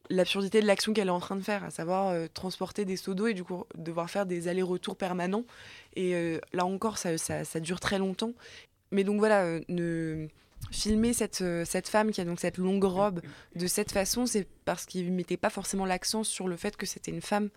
l'absurdité 0.08 0.60
de 0.60 0.66
l'action 0.66 0.92
qu'elle 0.92 1.08
est 1.08 1.10
en 1.10 1.20
train 1.20 1.36
de 1.36 1.42
faire 1.42 1.64
à 1.64 1.70
savoir 1.70 2.14
transporter 2.30 2.84
des 2.84 2.96
seaux 2.96 3.14
d'eau 3.14 3.26
et 3.26 3.34
du 3.34 3.42
coup 3.44 3.64
devoir 3.74 4.08
faire 4.08 4.24
des 4.24 4.46
allers-retours 4.46 4.96
permanents. 4.96 5.44
Et 5.96 6.38
là 6.52 6.64
encore 6.64 6.96
ça, 6.96 7.18
ça, 7.18 7.44
ça 7.44 7.60
dure 7.60 7.80
très 7.80 7.98
longtemps. 7.98 8.32
Mais 8.92 9.02
donc 9.02 9.18
voilà 9.18 9.58
ne 9.68 10.28
filmer 10.70 11.12
cette, 11.12 11.42
cette 11.64 11.88
femme 11.88 12.12
qui 12.12 12.20
a 12.20 12.24
donc 12.24 12.38
cette 12.38 12.58
longue 12.58 12.84
robe 12.84 13.20
de 13.56 13.66
cette 13.66 13.90
façon 13.92 14.26
c'est 14.26 14.46
parce 14.64 14.86
qu'il 14.86 15.12
mettait 15.12 15.36
pas 15.36 15.50
forcément 15.50 15.84
l'accent 15.84 16.22
sur 16.22 16.46
le 16.46 16.56
fait 16.56 16.76
que 16.76 16.86
c'était 16.86 17.10
une 17.10 17.22
femme 17.22 17.50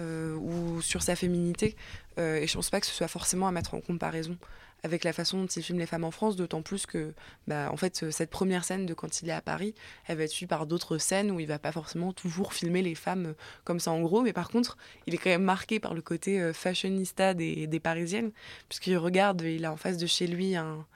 ou 0.00 0.82
sur 0.82 1.02
sa 1.02 1.14
féminité. 1.14 1.76
Et 2.18 2.46
je 2.46 2.54
pense 2.54 2.70
pas 2.70 2.80
que 2.80 2.86
ce 2.86 2.94
soit 2.94 3.08
forcément 3.08 3.46
à 3.46 3.52
mettre 3.52 3.74
en 3.74 3.80
comparaison 3.80 4.36
avec 4.84 5.04
la 5.04 5.12
façon 5.12 5.38
dont 5.38 5.46
il 5.46 5.62
filme 5.62 5.78
les 5.78 5.86
femmes 5.86 6.04
en 6.04 6.10
France, 6.10 6.36
d'autant 6.36 6.62
plus 6.62 6.86
que, 6.86 7.12
bah, 7.46 7.70
en 7.70 7.76
fait, 7.76 8.10
cette 8.10 8.30
première 8.30 8.64
scène 8.64 8.84
de 8.86 8.94
quand 8.94 9.22
il 9.22 9.28
est 9.28 9.32
à 9.32 9.40
Paris, 9.40 9.74
elle 10.06 10.18
va 10.18 10.24
être 10.24 10.30
suivie 10.30 10.48
par 10.48 10.66
d'autres 10.66 10.98
scènes 10.98 11.30
où 11.30 11.38
il 11.38 11.46
va 11.46 11.58
pas 11.58 11.72
forcément 11.72 12.12
toujours 12.12 12.52
filmer 12.52 12.82
les 12.82 12.94
femmes 12.94 13.34
comme 13.64 13.78
ça 13.78 13.92
en 13.92 14.00
gros, 14.00 14.22
mais 14.22 14.32
par 14.32 14.48
contre, 14.48 14.76
il 15.06 15.14
est 15.14 15.18
quand 15.18 15.30
même 15.30 15.42
marqué 15.42 15.78
par 15.78 15.94
le 15.94 16.02
côté 16.02 16.40
euh, 16.40 16.52
fashionista 16.52 17.34
des, 17.34 17.80
Parisiennes, 17.82 18.32
puisqu'il 18.68 18.96
regarde, 18.96 19.42
il 19.42 19.64
a 19.64 19.72
en 19.72 19.76
face 19.76 19.98
de 19.98 20.06
chez 20.06 20.26
lui 20.26 20.56
un, 20.56 20.86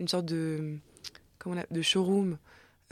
une 0.00 0.08
sorte 0.08 0.26
de, 0.26 0.76
comment 1.38 1.56
on 1.60 1.74
de 1.74 1.82
showroom. 1.82 2.38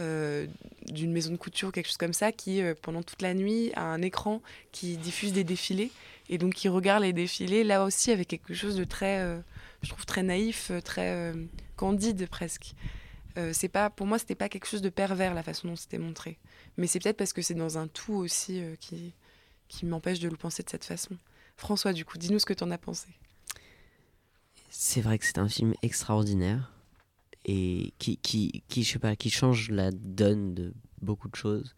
euh, 0.01 0.47
d'une 0.90 1.11
maison 1.11 1.32
de 1.32 1.36
couture, 1.36 1.72
quelque 1.72 1.86
chose 1.86 1.97
comme 1.97 2.12
ça, 2.12 2.30
qui 2.30 2.61
euh, 2.61 2.74
pendant 2.80 3.03
toute 3.03 3.22
la 3.22 3.32
nuit 3.32 3.72
a 3.74 3.82
un 3.82 4.03
écran 4.03 4.42
qui 4.70 4.97
diffuse 4.99 5.32
des 5.32 5.42
défilés 5.42 5.90
et 6.28 6.38
donc 6.38 6.62
il 6.64 6.68
regarde 6.68 7.03
les 7.03 7.12
défilés 7.12 7.64
là 7.64 7.84
aussi 7.84 8.11
avec 8.11 8.28
quelque 8.28 8.55
chose 8.55 8.76
de 8.76 8.84
très, 8.84 9.20
euh, 9.20 9.38
je 9.82 9.90
trouve 9.90 10.06
très 10.06 10.22
naïf, 10.22 10.70
euh, 10.70 10.80
très 10.80 11.12
euh, 11.12 11.46
candide 11.76 12.28
presque. 12.28 12.74
Euh, 13.38 13.52
c'est 13.52 13.68
pas, 13.68 13.90
pour 13.90 14.06
moi, 14.06 14.18
c'était 14.18 14.34
pas 14.34 14.48
quelque 14.48 14.66
chose 14.66 14.82
de 14.82 14.88
pervers 14.88 15.34
la 15.34 15.42
façon 15.42 15.68
dont 15.68 15.76
c'était 15.76 15.98
montré, 15.98 16.38
mais 16.76 16.86
c'est 16.86 17.00
peut-être 17.00 17.18
parce 17.18 17.32
que 17.32 17.42
c'est 17.42 17.54
dans 17.54 17.78
un 17.78 17.86
tout 17.86 18.14
aussi 18.14 18.62
qui 18.80 19.14
qui 19.68 19.84
m'empêche 19.84 20.20
de 20.20 20.28
le 20.28 20.36
penser 20.36 20.62
de 20.62 20.70
cette 20.70 20.84
façon. 20.84 21.16
François, 21.56 21.92
du 21.92 22.04
coup, 22.04 22.18
dis-nous 22.18 22.38
ce 22.38 22.46
que 22.46 22.52
tu 22.52 22.62
en 22.62 22.70
as 22.70 22.78
pensé. 22.78 23.08
C'est 24.70 25.00
vrai 25.00 25.18
que 25.18 25.24
c'est 25.24 25.38
un 25.38 25.48
film 25.48 25.74
extraordinaire 25.82 26.72
et 27.44 27.92
qui, 27.98 28.16
qui, 28.18 28.62
qui, 28.68 28.84
je 28.84 28.92
sais 28.92 28.98
pas, 28.98 29.16
qui 29.16 29.30
change 29.30 29.70
la 29.70 29.90
donne 29.90 30.54
de 30.54 30.72
beaucoup 31.00 31.28
de 31.28 31.34
choses, 31.34 31.74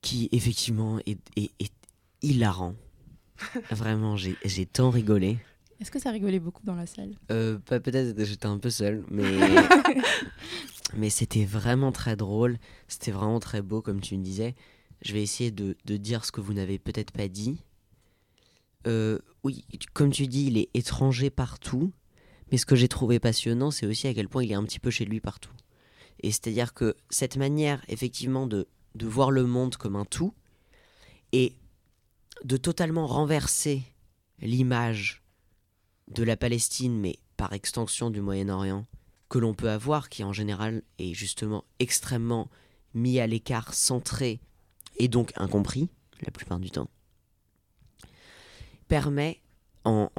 qui 0.00 0.28
effectivement 0.32 0.98
est, 1.06 1.18
est, 1.36 1.50
est 1.58 1.72
hilarant. 2.22 2.76
Vraiment, 3.70 4.16
j'ai 4.16 4.66
tant 4.66 4.90
rigolé. 4.90 5.38
Est-ce 5.82 5.90
que 5.90 5.98
ça 5.98 6.12
rigolait 6.12 6.38
beaucoup 6.38 6.62
dans 6.64 6.76
la 6.76 6.86
salle? 6.86 7.16
Euh, 7.32 7.58
Peut-être 7.58 8.24
j'étais 8.24 8.46
un 8.46 8.58
peu 8.58 8.70
seul, 8.70 9.04
mais, 9.10 9.24
mais 10.96 11.10
c'était 11.10 11.44
vraiment 11.44 11.90
très 11.90 12.14
drôle. 12.14 12.58
C'était 12.86 13.10
vraiment 13.10 13.40
très 13.40 13.62
beau, 13.62 13.82
comme 13.82 14.00
tu 14.00 14.16
me 14.16 14.22
disais. 14.22 14.54
Je 15.04 15.12
vais 15.12 15.20
essayer 15.24 15.50
de, 15.50 15.76
de 15.84 15.96
dire 15.96 16.24
ce 16.24 16.30
que 16.30 16.40
vous 16.40 16.54
n'avez 16.54 16.78
peut-être 16.78 17.10
pas 17.10 17.26
dit. 17.26 17.64
Euh, 18.86 19.18
oui, 19.42 19.64
comme 19.92 20.12
tu 20.12 20.28
dis, 20.28 20.46
il 20.46 20.56
est 20.56 20.70
étranger 20.72 21.30
partout. 21.30 21.92
Mais 22.52 22.58
ce 22.58 22.64
que 22.64 22.76
j'ai 22.76 22.86
trouvé 22.86 23.18
passionnant, 23.18 23.72
c'est 23.72 23.86
aussi 23.86 24.06
à 24.06 24.14
quel 24.14 24.28
point 24.28 24.44
il 24.44 24.52
est 24.52 24.54
un 24.54 24.62
petit 24.62 24.78
peu 24.78 24.90
chez 24.90 25.04
lui 25.04 25.18
partout. 25.18 25.50
Et 26.20 26.30
c'est-à-dire 26.30 26.74
que 26.74 26.94
cette 27.10 27.36
manière, 27.36 27.82
effectivement, 27.88 28.46
de, 28.46 28.68
de 28.94 29.06
voir 29.08 29.32
le 29.32 29.46
monde 29.46 29.74
comme 29.74 29.96
un 29.96 30.04
tout, 30.04 30.32
et 31.32 31.56
de 32.44 32.56
totalement 32.56 33.08
renverser 33.08 33.82
l'image 34.40 35.21
de 36.14 36.22
la 36.22 36.36
Palestine, 36.36 36.98
mais 36.98 37.18
par 37.36 37.52
extension 37.52 38.10
du 38.10 38.20
Moyen-Orient, 38.20 38.86
que 39.28 39.38
l'on 39.38 39.54
peut 39.54 39.70
avoir, 39.70 40.08
qui 40.08 40.24
en 40.24 40.32
général 40.32 40.82
est 40.98 41.14
justement 41.14 41.64
extrêmement 41.78 42.50
mis 42.94 43.18
à 43.18 43.26
l'écart, 43.26 43.72
centré 43.72 44.40
et 44.98 45.08
donc 45.08 45.32
incompris, 45.36 45.88
la 46.24 46.30
plupart 46.30 46.60
du 46.60 46.70
temps, 46.70 46.88
permet, 48.88 49.40
en, 49.84 50.10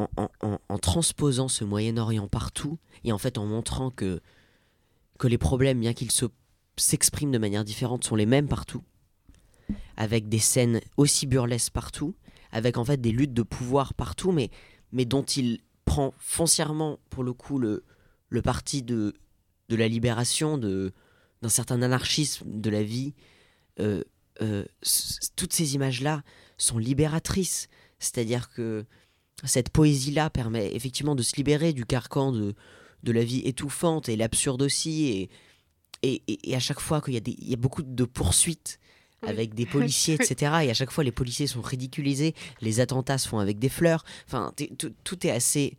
transposant 0.81 1.47
ce 1.47 1.63
Moyen-Orient 1.63 2.27
partout, 2.27 2.79
et 3.03 3.11
en 3.11 3.17
fait 3.17 3.37
en 3.37 3.45
montrant 3.45 3.91
que, 3.91 4.19
les 5.23 5.37
problèmes, 5.37 5.79
bien 5.79 5.93
qu'ils 5.93 6.11
se- 6.11 6.25
s'expriment 6.75 7.31
de 7.31 7.37
manière 7.37 7.63
différente, 7.63 8.03
sont 8.03 8.15
les 8.15 8.25
mêmes 8.25 8.49
partout, 8.49 8.83
avec 9.95 10.27
des 10.27 10.39
scènes 10.39 10.81
aussi 10.97 11.27
burlesques 11.27 11.71
partout, 11.71 12.15
avec 12.51 12.77
en 12.77 12.83
fait 12.83 12.99
des 12.99 13.11
luttes 13.11 13.33
de 13.33 13.43
pouvoir 13.43 13.93
partout, 13.93 14.31
mais, 14.31 14.49
mais 14.91 15.05
dont 15.05 15.23
il 15.23 15.61
prend 15.93 16.13
foncièrement, 16.17 16.97
pour 17.11 17.23
le 17.23 17.33
coup, 17.33 17.59
le, 17.59 17.83
le 18.29 18.41
parti 18.41 18.81
de, 18.81 19.13
de 19.69 19.75
la 19.75 19.87
libération, 19.87 20.57
de, 20.57 20.91
d'un 21.43 21.49
certain 21.49 21.81
anarchisme 21.83 22.45
de 22.47 22.69
la 22.71 22.81
vie. 22.83 23.13
Euh, 23.79 24.03
euh, 24.41 24.65
toutes 25.35 25.53
ces 25.53 25.75
images-là 25.75 26.23
sont 26.57 26.79
libératrices. 26.79 27.67
C'est-à-dire 27.99 28.49
que 28.49 28.85
cette 29.43 29.69
poésie-là 29.69 30.29
permet 30.31 30.73
effectivement 30.75 31.15
de 31.15 31.21
se 31.23 31.35
libérer 31.35 31.73
du 31.73 31.85
carcan 31.85 32.31
de, 32.31 32.55
de 33.03 33.11
la 33.11 33.23
vie 33.23 33.41
étouffante 33.45 34.09
et 34.09 34.15
l'absurde 34.15 34.63
aussi. 34.63 35.05
Et, 35.05 35.29
et, 36.01 36.23
et- 36.49 36.55
à 36.55 36.59
chaque 36.59 36.79
fois 36.79 37.01
qu'il 37.01 37.13
y, 37.13 37.17
a 37.17 37.19
des- 37.19 37.35
il 37.39 37.49
y 37.49 37.53
a 37.53 37.57
beaucoup 37.57 37.83
de 37.83 38.03
poursuites 38.05 38.79
avec 39.21 39.53
des 39.53 39.65
policiers, 39.77 40.15
etc. 40.15 40.35
Et 40.63 40.69
à 40.71 40.73
chaque 40.73 40.91
fois, 40.91 41.03
les 41.03 41.11
policiers 41.11 41.45
sont 41.47 41.61
ridiculisés, 41.61 42.33
les 42.61 42.79
attentats 42.79 43.19
se 43.19 43.27
font 43.27 43.37
avec 43.39 43.59
des 43.59 43.69
fleurs. 43.69 44.03
Enfin, 44.27 44.53
tout 45.03 45.27
est 45.27 45.31
assez 45.31 45.77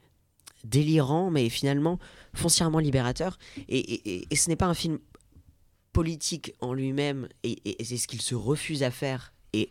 délirant, 0.65 1.31
mais 1.31 1.49
finalement 1.49 1.99
foncièrement 2.35 2.79
libérateur. 2.79 3.39
Et, 3.69 3.79
et- 3.79 4.15
et- 4.17 4.27
et 4.31 4.37
ce 4.37 4.49
n'est 4.49 4.57
pas 4.57 4.67
un 4.67 4.75
film 4.75 4.99
politique 5.93 6.55
en 6.61 6.73
lui-même, 6.73 7.29
et, 7.45 7.53
et- 7.65 7.81
et 7.81 7.85
c'est 7.85 7.97
ce 7.97 8.09
qu'il 8.09 8.21
se 8.21 8.35
refuse 8.35 8.83
à 8.83 8.91
faire. 8.91 9.33
Et 9.53 9.71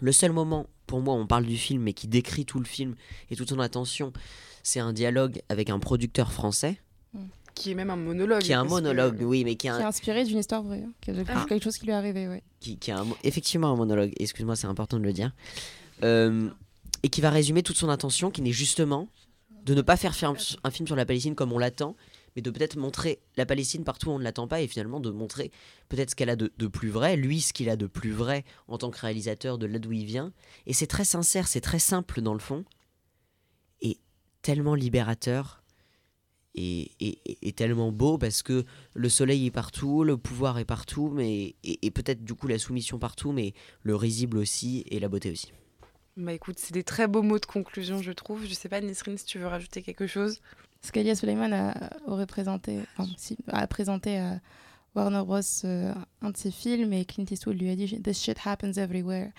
le 0.00 0.10
seul 0.12 0.32
moment, 0.32 0.66
pour 0.86 1.00
moi, 1.00 1.14
où 1.14 1.18
on 1.18 1.26
parle 1.26 1.46
du 1.46 1.56
film, 1.56 1.82
mais 1.82 1.92
qui 1.92 2.08
décrit 2.08 2.44
tout 2.44 2.58
le 2.58 2.64
film 2.64 2.94
et 3.30 3.36
toute 3.36 3.48
son 3.50 3.60
attention, 3.60 4.12
c'est 4.62 4.80
un 4.80 4.92
dialogue 4.92 5.40
avec 5.48 5.70
un 5.70 5.78
producteur 5.78 6.32
français. 6.32 6.80
Qui 7.54 7.70
est 7.72 7.74
même 7.74 7.90
un 7.90 7.96
monologue. 7.96 8.40
Qui 8.40 8.52
est 8.52 8.54
un 8.54 8.64
que- 8.64 8.70
monologue, 8.70 9.18
oui, 9.20 9.44
mais 9.44 9.56
qui 9.56 9.66
est 9.66 9.70
un, 9.70 9.76
Qui 9.76 9.82
est 9.82 9.86
inspiré 9.86 10.24
d'une 10.24 10.38
histoire 10.38 10.62
vraie, 10.62 10.82
hein, 10.86 10.92
quelque, 11.02 11.20
Ah. 11.28 11.44
quelque 11.46 11.62
chose 11.62 11.76
qui 11.76 11.84
lui 11.84 11.92
est 11.92 11.96
arrivé, 11.96 12.26
ouais. 12.26 12.42
qui, 12.60 12.78
qui 12.78 12.90
un 12.90 13.04
mo- 13.04 13.16
effectivement 13.24 13.70
un 13.70 13.76
monologue, 13.76 14.10
excuse-moi, 14.18 14.56
c'est 14.56 14.66
important 14.66 14.98
de 14.98 15.04
le 15.04 15.12
dire, 15.12 15.32
Euh, 16.02 16.48
et 17.04 17.08
qui 17.10 17.20
va 17.20 17.30
résumer 17.30 17.62
toute 17.62 17.76
son 17.76 17.88
intention, 17.90 18.30
qui 18.32 18.40
n'est 18.42 18.50
justement 18.52 19.06
de 19.64 19.74
ne 19.74 19.82
pas 19.82 19.96
faire 19.96 20.12
un 20.64 20.70
film 20.70 20.86
sur 20.86 20.96
la 20.96 21.06
Palestine 21.06 21.34
comme 21.34 21.52
on 21.52 21.58
l'attend, 21.58 21.96
mais 22.34 22.42
de 22.42 22.50
peut-être 22.50 22.76
montrer 22.76 23.20
la 23.36 23.46
Palestine 23.46 23.84
partout 23.84 24.08
où 24.08 24.12
on 24.12 24.18
ne 24.18 24.24
l'attend 24.24 24.48
pas, 24.48 24.60
et 24.60 24.66
finalement 24.66 25.00
de 25.00 25.10
montrer 25.10 25.50
peut-être 25.88 26.10
ce 26.10 26.14
qu'elle 26.16 26.30
a 26.30 26.36
de, 26.36 26.48
plus 26.66 26.88
vrai, 26.88 27.16
lui 27.16 27.40
ce 27.40 27.52
qu'il 27.52 27.68
a 27.68 27.76
de 27.76 27.86
plus 27.86 28.10
vrai 28.12 28.44
en 28.68 28.78
tant 28.78 28.90
que 28.90 28.98
réalisateur 28.98 29.58
de 29.58 29.66
là 29.66 29.78
d'où 29.78 29.92
il 29.92 30.04
vient. 30.04 30.32
Et 30.66 30.72
c'est 30.72 30.86
très 30.86 31.04
sincère, 31.04 31.46
c'est 31.46 31.60
très 31.60 31.78
simple 31.78 32.20
dans 32.22 32.32
le 32.34 32.40
fond, 32.40 32.64
et 33.80 33.98
tellement 34.42 34.74
libérateur. 34.74 35.58
Et- 36.54 36.90
et 37.00 37.52
tellement 37.52 37.90
beau 37.92 38.18
parce 38.18 38.42
que 38.42 38.66
le 38.92 39.08
soleil 39.08 39.46
est 39.46 39.50
partout, 39.50 40.04
le 40.04 40.18
pouvoir 40.18 40.58
est 40.58 40.66
partout, 40.66 41.08
mais 41.08 41.56
et, 41.64 41.86
et 41.86 41.90
peut-être 41.90 42.24
du 42.24 42.34
coup 42.34 42.46
la 42.46 42.58
soumission 42.58 42.98
partout, 42.98 43.32
mais 43.32 43.54
le 43.82 43.96
risible 43.96 44.36
aussi 44.36 44.84
et 44.90 45.00
la 45.00 45.08
beauté 45.08 45.30
aussi. 45.30 45.50
Bah 46.16 46.32
écoute, 46.32 46.58
c'est 46.58 46.74
des 46.74 46.84
très 46.84 47.06
beaux 47.08 47.22
mots 47.22 47.38
de 47.38 47.46
conclusion, 47.46 48.02
je 48.02 48.12
trouve. 48.12 48.44
Je 48.44 48.52
sais 48.54 48.68
pas, 48.68 48.80
Nisrine, 48.80 49.16
si 49.16 49.24
tu 49.24 49.38
veux 49.38 49.46
rajouter 49.46 49.82
quelque 49.82 50.06
chose. 50.06 50.40
Ce 50.82 50.92
qu'Elia 50.92 51.14
Suleiman 51.14 51.52
a, 51.52 51.74
aurait 52.06 52.26
présenté, 52.26 52.80
enfin, 52.96 53.08
si- 53.16 53.38
a 53.48 53.66
présenté 53.66 54.18
à 54.18 54.40
Warner 54.94 55.22
Bros. 55.24 55.40
euh, 55.64 55.94
un 56.20 56.30
de 56.30 56.36
ses 56.36 56.50
films 56.50 56.92
et 56.92 57.04
Clint 57.06 57.24
Eastwood 57.30 57.58
lui 57.58 57.70
a 57.70 57.76
dit 57.76 58.00
This 58.02 58.20
shit 58.22 58.36
happens 58.44 58.76
everywhere. 58.76 59.30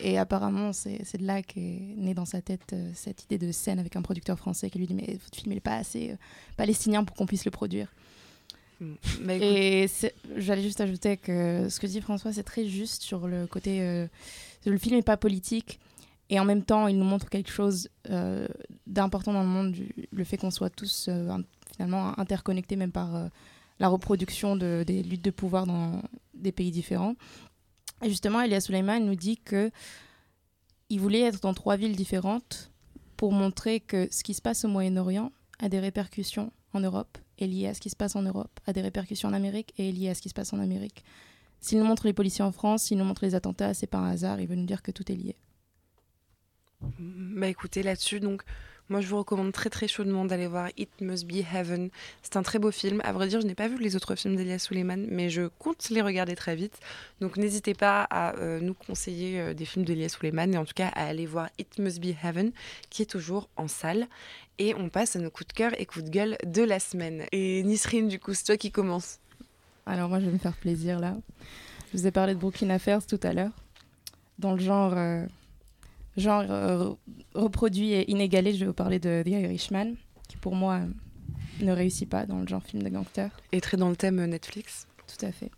Et 0.00 0.18
apparemment, 0.18 0.72
c'est 0.72 1.18
de 1.18 1.26
là 1.26 1.42
qu'est 1.42 1.60
née 1.96 2.14
dans 2.14 2.24
sa 2.24 2.40
tête 2.40 2.72
euh, 2.72 2.90
cette 2.94 3.24
idée 3.24 3.38
de 3.38 3.52
scène 3.52 3.78
avec 3.78 3.94
un 3.94 4.02
producteur 4.02 4.38
français 4.38 4.70
qui 4.70 4.78
lui 4.78 4.86
dit 4.86 4.94
Mais 4.94 5.18
votre 5.22 5.36
film 5.36 5.52
n'est 5.52 5.60
pas 5.60 5.76
assez 5.76 6.12
euh, 6.12 6.16
palestinien 6.56 7.04
pour 7.04 7.16
qu'on 7.16 7.26
puisse 7.26 7.44
le 7.44 7.50
produire. 7.50 7.92
Bah, 8.80 9.34
écoute, 9.34 9.46
Et 9.48 9.88
j'allais 10.36 10.62
juste 10.62 10.80
ajouter 10.80 11.16
que 11.16 11.68
ce 11.68 11.78
que 11.80 11.86
dit 11.86 12.00
François, 12.00 12.32
c'est 12.32 12.42
très 12.42 12.66
juste 12.66 13.02
sur 13.02 13.28
le 13.28 13.46
côté. 13.46 14.06
le 14.66 14.78
film 14.78 14.96
n'est 14.96 15.02
pas 15.02 15.16
politique 15.16 15.78
et 16.30 16.40
en 16.40 16.44
même 16.44 16.64
temps, 16.64 16.88
il 16.88 16.98
nous 16.98 17.04
montre 17.04 17.28
quelque 17.28 17.50
chose 17.50 17.88
euh, 18.10 18.46
d'important 18.86 19.32
dans 19.32 19.42
le 19.42 19.48
monde, 19.48 19.76
le 20.10 20.24
fait 20.24 20.36
qu'on 20.36 20.50
soit 20.50 20.70
tous 20.70 21.06
euh, 21.08 21.36
finalement 21.72 22.18
interconnectés, 22.18 22.76
même 22.76 22.92
par 22.92 23.14
euh, 23.14 23.28
la 23.78 23.88
reproduction 23.88 24.56
de, 24.56 24.84
des 24.86 25.02
luttes 25.02 25.24
de 25.24 25.30
pouvoir 25.30 25.66
dans 25.66 26.02
des 26.32 26.52
pays 26.52 26.70
différents. 26.70 27.14
Et 28.02 28.08
justement, 28.08 28.40
Elia 28.40 28.60
Suleiman 28.60 29.00
nous 29.00 29.16
dit 29.16 29.36
que 29.36 29.70
il 30.90 31.00
voulait 31.00 31.20
être 31.20 31.40
dans 31.40 31.54
trois 31.54 31.76
villes 31.76 31.96
différentes 31.96 32.70
pour 33.16 33.32
montrer 33.32 33.80
que 33.80 34.08
ce 34.10 34.22
qui 34.22 34.34
se 34.34 34.42
passe 34.42 34.64
au 34.64 34.68
Moyen-Orient 34.68 35.32
a 35.58 35.68
des 35.68 35.80
répercussions 35.80 36.52
en 36.72 36.80
Europe 36.80 37.18
est 37.38 37.46
lié 37.46 37.68
à 37.68 37.74
ce 37.74 37.80
qui 37.80 37.90
se 37.90 37.96
passe 37.96 38.16
en 38.16 38.22
Europe, 38.22 38.60
a 38.66 38.72
des 38.72 38.80
répercussions 38.80 39.28
en 39.28 39.32
Amérique 39.32 39.72
et 39.78 39.88
est 39.88 39.92
lié 39.92 40.10
à 40.10 40.14
ce 40.14 40.22
qui 40.22 40.28
se 40.28 40.34
passe 40.34 40.52
en 40.52 40.60
Amérique. 40.60 41.04
S'il 41.60 41.78
nous 41.78 41.84
montre 41.84 42.06
les 42.06 42.12
policiers 42.12 42.44
en 42.44 42.52
France, 42.52 42.84
s'il 42.84 42.98
nous 42.98 43.04
montre 43.04 43.24
les 43.24 43.34
attentats, 43.34 43.74
c'est 43.74 43.86
pas 43.86 43.98
un 43.98 44.10
hasard, 44.10 44.40
il 44.40 44.46
veut 44.46 44.54
nous 44.54 44.66
dire 44.66 44.82
que 44.82 44.90
tout 44.90 45.10
est 45.10 45.16
lié. 45.16 45.36
Bah 46.98 47.48
écoutez, 47.48 47.82
là-dessus, 47.82 48.20
donc, 48.20 48.42
moi 48.88 49.00
je 49.00 49.06
vous 49.06 49.16
recommande 49.16 49.52
très 49.52 49.70
très 49.70 49.88
chaudement 49.88 50.24
d'aller 50.24 50.46
voir 50.46 50.68
It 50.76 50.90
Must 51.00 51.26
Be 51.26 51.44
Heaven. 51.54 51.90
C'est 52.22 52.36
un 52.36 52.42
très 52.42 52.58
beau 52.58 52.70
film. 52.70 53.00
À 53.04 53.12
vrai 53.12 53.28
dire, 53.28 53.40
je 53.40 53.46
n'ai 53.46 53.54
pas 53.54 53.68
vu 53.68 53.78
les 53.78 53.96
autres 53.96 54.14
films 54.14 54.36
d'Elias 54.36 54.60
Suleiman, 54.60 55.06
mais 55.10 55.30
je 55.30 55.48
compte 55.58 55.88
les 55.90 56.02
regarder 56.02 56.36
très 56.36 56.54
vite. 56.54 56.78
Donc 57.20 57.36
n'hésitez 57.36 57.74
pas 57.74 58.06
à 58.10 58.36
euh, 58.36 58.60
nous 58.60 58.74
conseiller 58.74 59.40
euh, 59.40 59.54
des 59.54 59.64
films 59.64 59.84
d'Elias 59.84 60.10
Suleiman 60.10 60.52
et 60.52 60.58
en 60.58 60.64
tout 60.64 60.74
cas 60.74 60.88
à 60.88 61.06
aller 61.06 61.26
voir 61.26 61.48
It 61.58 61.78
Must 61.78 62.00
Be 62.00 62.14
Heaven, 62.22 62.52
qui 62.90 63.02
est 63.02 63.06
toujours 63.06 63.48
en 63.56 63.68
salle. 63.68 64.06
Et 64.58 64.74
on 64.74 64.88
passe 64.88 65.16
à 65.16 65.18
nos 65.18 65.30
coups 65.30 65.48
de 65.48 65.52
cœur 65.52 65.72
et 65.80 65.86
coups 65.86 66.04
de 66.04 66.10
gueule 66.10 66.36
de 66.44 66.62
la 66.62 66.78
semaine. 66.78 67.24
Et 67.32 67.62
Nisrine, 67.62 68.08
du 68.08 68.20
coup, 68.20 68.34
c'est 68.34 68.44
toi 68.44 68.56
qui 68.56 68.70
commence. 68.70 69.18
Alors 69.86 70.08
moi, 70.08 70.20
je 70.20 70.26
vais 70.26 70.32
me 70.32 70.38
faire 70.38 70.56
plaisir 70.56 71.00
là. 71.00 71.16
Je 71.92 71.98
vous 71.98 72.06
ai 72.06 72.10
parlé 72.10 72.34
de 72.34 72.40
Brooklyn 72.40 72.70
Affairs 72.70 73.06
tout 73.06 73.20
à 73.22 73.32
l'heure, 73.32 73.52
dans 74.38 74.52
le 74.52 74.60
genre, 74.60 74.94
euh, 74.96 75.24
genre 76.16 76.44
euh, 76.48 76.92
reproduit 77.34 77.92
et 77.92 78.10
inégalé. 78.10 78.54
Je 78.54 78.60
vais 78.60 78.66
vous 78.66 78.72
parler 78.72 78.98
de 78.98 79.22
The 79.24 79.28
Irishman, 79.28 79.94
qui 80.28 80.36
pour 80.36 80.54
moi 80.54 80.80
ne 81.60 81.72
réussit 81.72 82.08
pas 82.08 82.26
dans 82.26 82.40
le 82.40 82.46
genre 82.46 82.62
film 82.62 82.82
de 82.82 82.88
gangster. 82.88 83.30
Et 83.52 83.60
très 83.60 83.76
dans 83.76 83.90
le 83.90 83.96
thème 83.96 84.24
Netflix. 84.24 84.86
Tout 85.06 85.24
à 85.24 85.32
fait. 85.32 85.50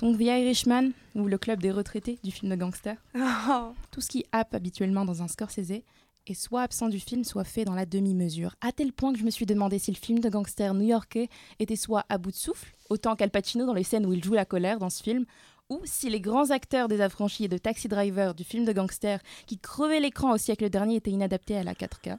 Donc 0.00 0.18
The 0.18 0.22
Irishman, 0.22 0.90
ou 1.14 1.26
le 1.26 1.38
club 1.38 1.60
des 1.60 1.70
retraités 1.70 2.18
du 2.22 2.30
film 2.30 2.50
de 2.50 2.56
gangster. 2.56 2.96
Oh. 3.14 3.72
Tout 3.90 4.00
ce 4.00 4.08
qui 4.08 4.24
happe 4.32 4.54
habituellement 4.54 5.04
dans 5.04 5.22
un 5.22 5.28
Scorsese 5.28 5.82
est 6.26 6.34
soit 6.34 6.62
absent 6.62 6.88
du 6.88 7.00
film, 7.00 7.24
soit 7.24 7.44
fait 7.44 7.64
dans 7.64 7.74
la 7.74 7.86
demi-mesure. 7.86 8.56
À 8.60 8.72
tel 8.72 8.92
point 8.92 9.12
que 9.12 9.18
je 9.18 9.24
me 9.24 9.30
suis 9.30 9.46
demandé 9.46 9.78
si 9.78 9.90
le 9.90 9.96
film 9.96 10.18
de 10.18 10.28
gangster 10.28 10.74
new-yorkais 10.74 11.28
était 11.60 11.76
soit 11.76 12.04
à 12.08 12.18
bout 12.18 12.30
de 12.30 12.36
souffle, 12.36 12.74
autant 12.90 13.16
qu'Al 13.16 13.30
Pacino 13.30 13.64
dans 13.64 13.74
les 13.74 13.84
scènes 13.84 14.06
où 14.06 14.12
il 14.12 14.22
joue 14.22 14.34
la 14.34 14.44
colère 14.44 14.78
dans 14.78 14.90
ce 14.90 15.02
film, 15.02 15.24
ou 15.68 15.80
si 15.84 16.10
les 16.10 16.20
grands 16.20 16.50
acteurs 16.50 16.88
des 16.88 17.00
affranchis 17.00 17.44
et 17.44 17.48
de 17.48 17.58
Taxi 17.58 17.88
Driver 17.88 18.34
du 18.34 18.44
film 18.44 18.64
de 18.64 18.72
gangster 18.72 19.20
qui 19.46 19.58
crevaient 19.58 20.00
l'écran 20.00 20.32
au 20.32 20.38
siècle 20.38 20.68
dernier 20.70 20.96
étaient 20.96 21.10
inadaptés 21.10 21.56
à 21.56 21.64
la 21.64 21.74
4K. 21.74 22.18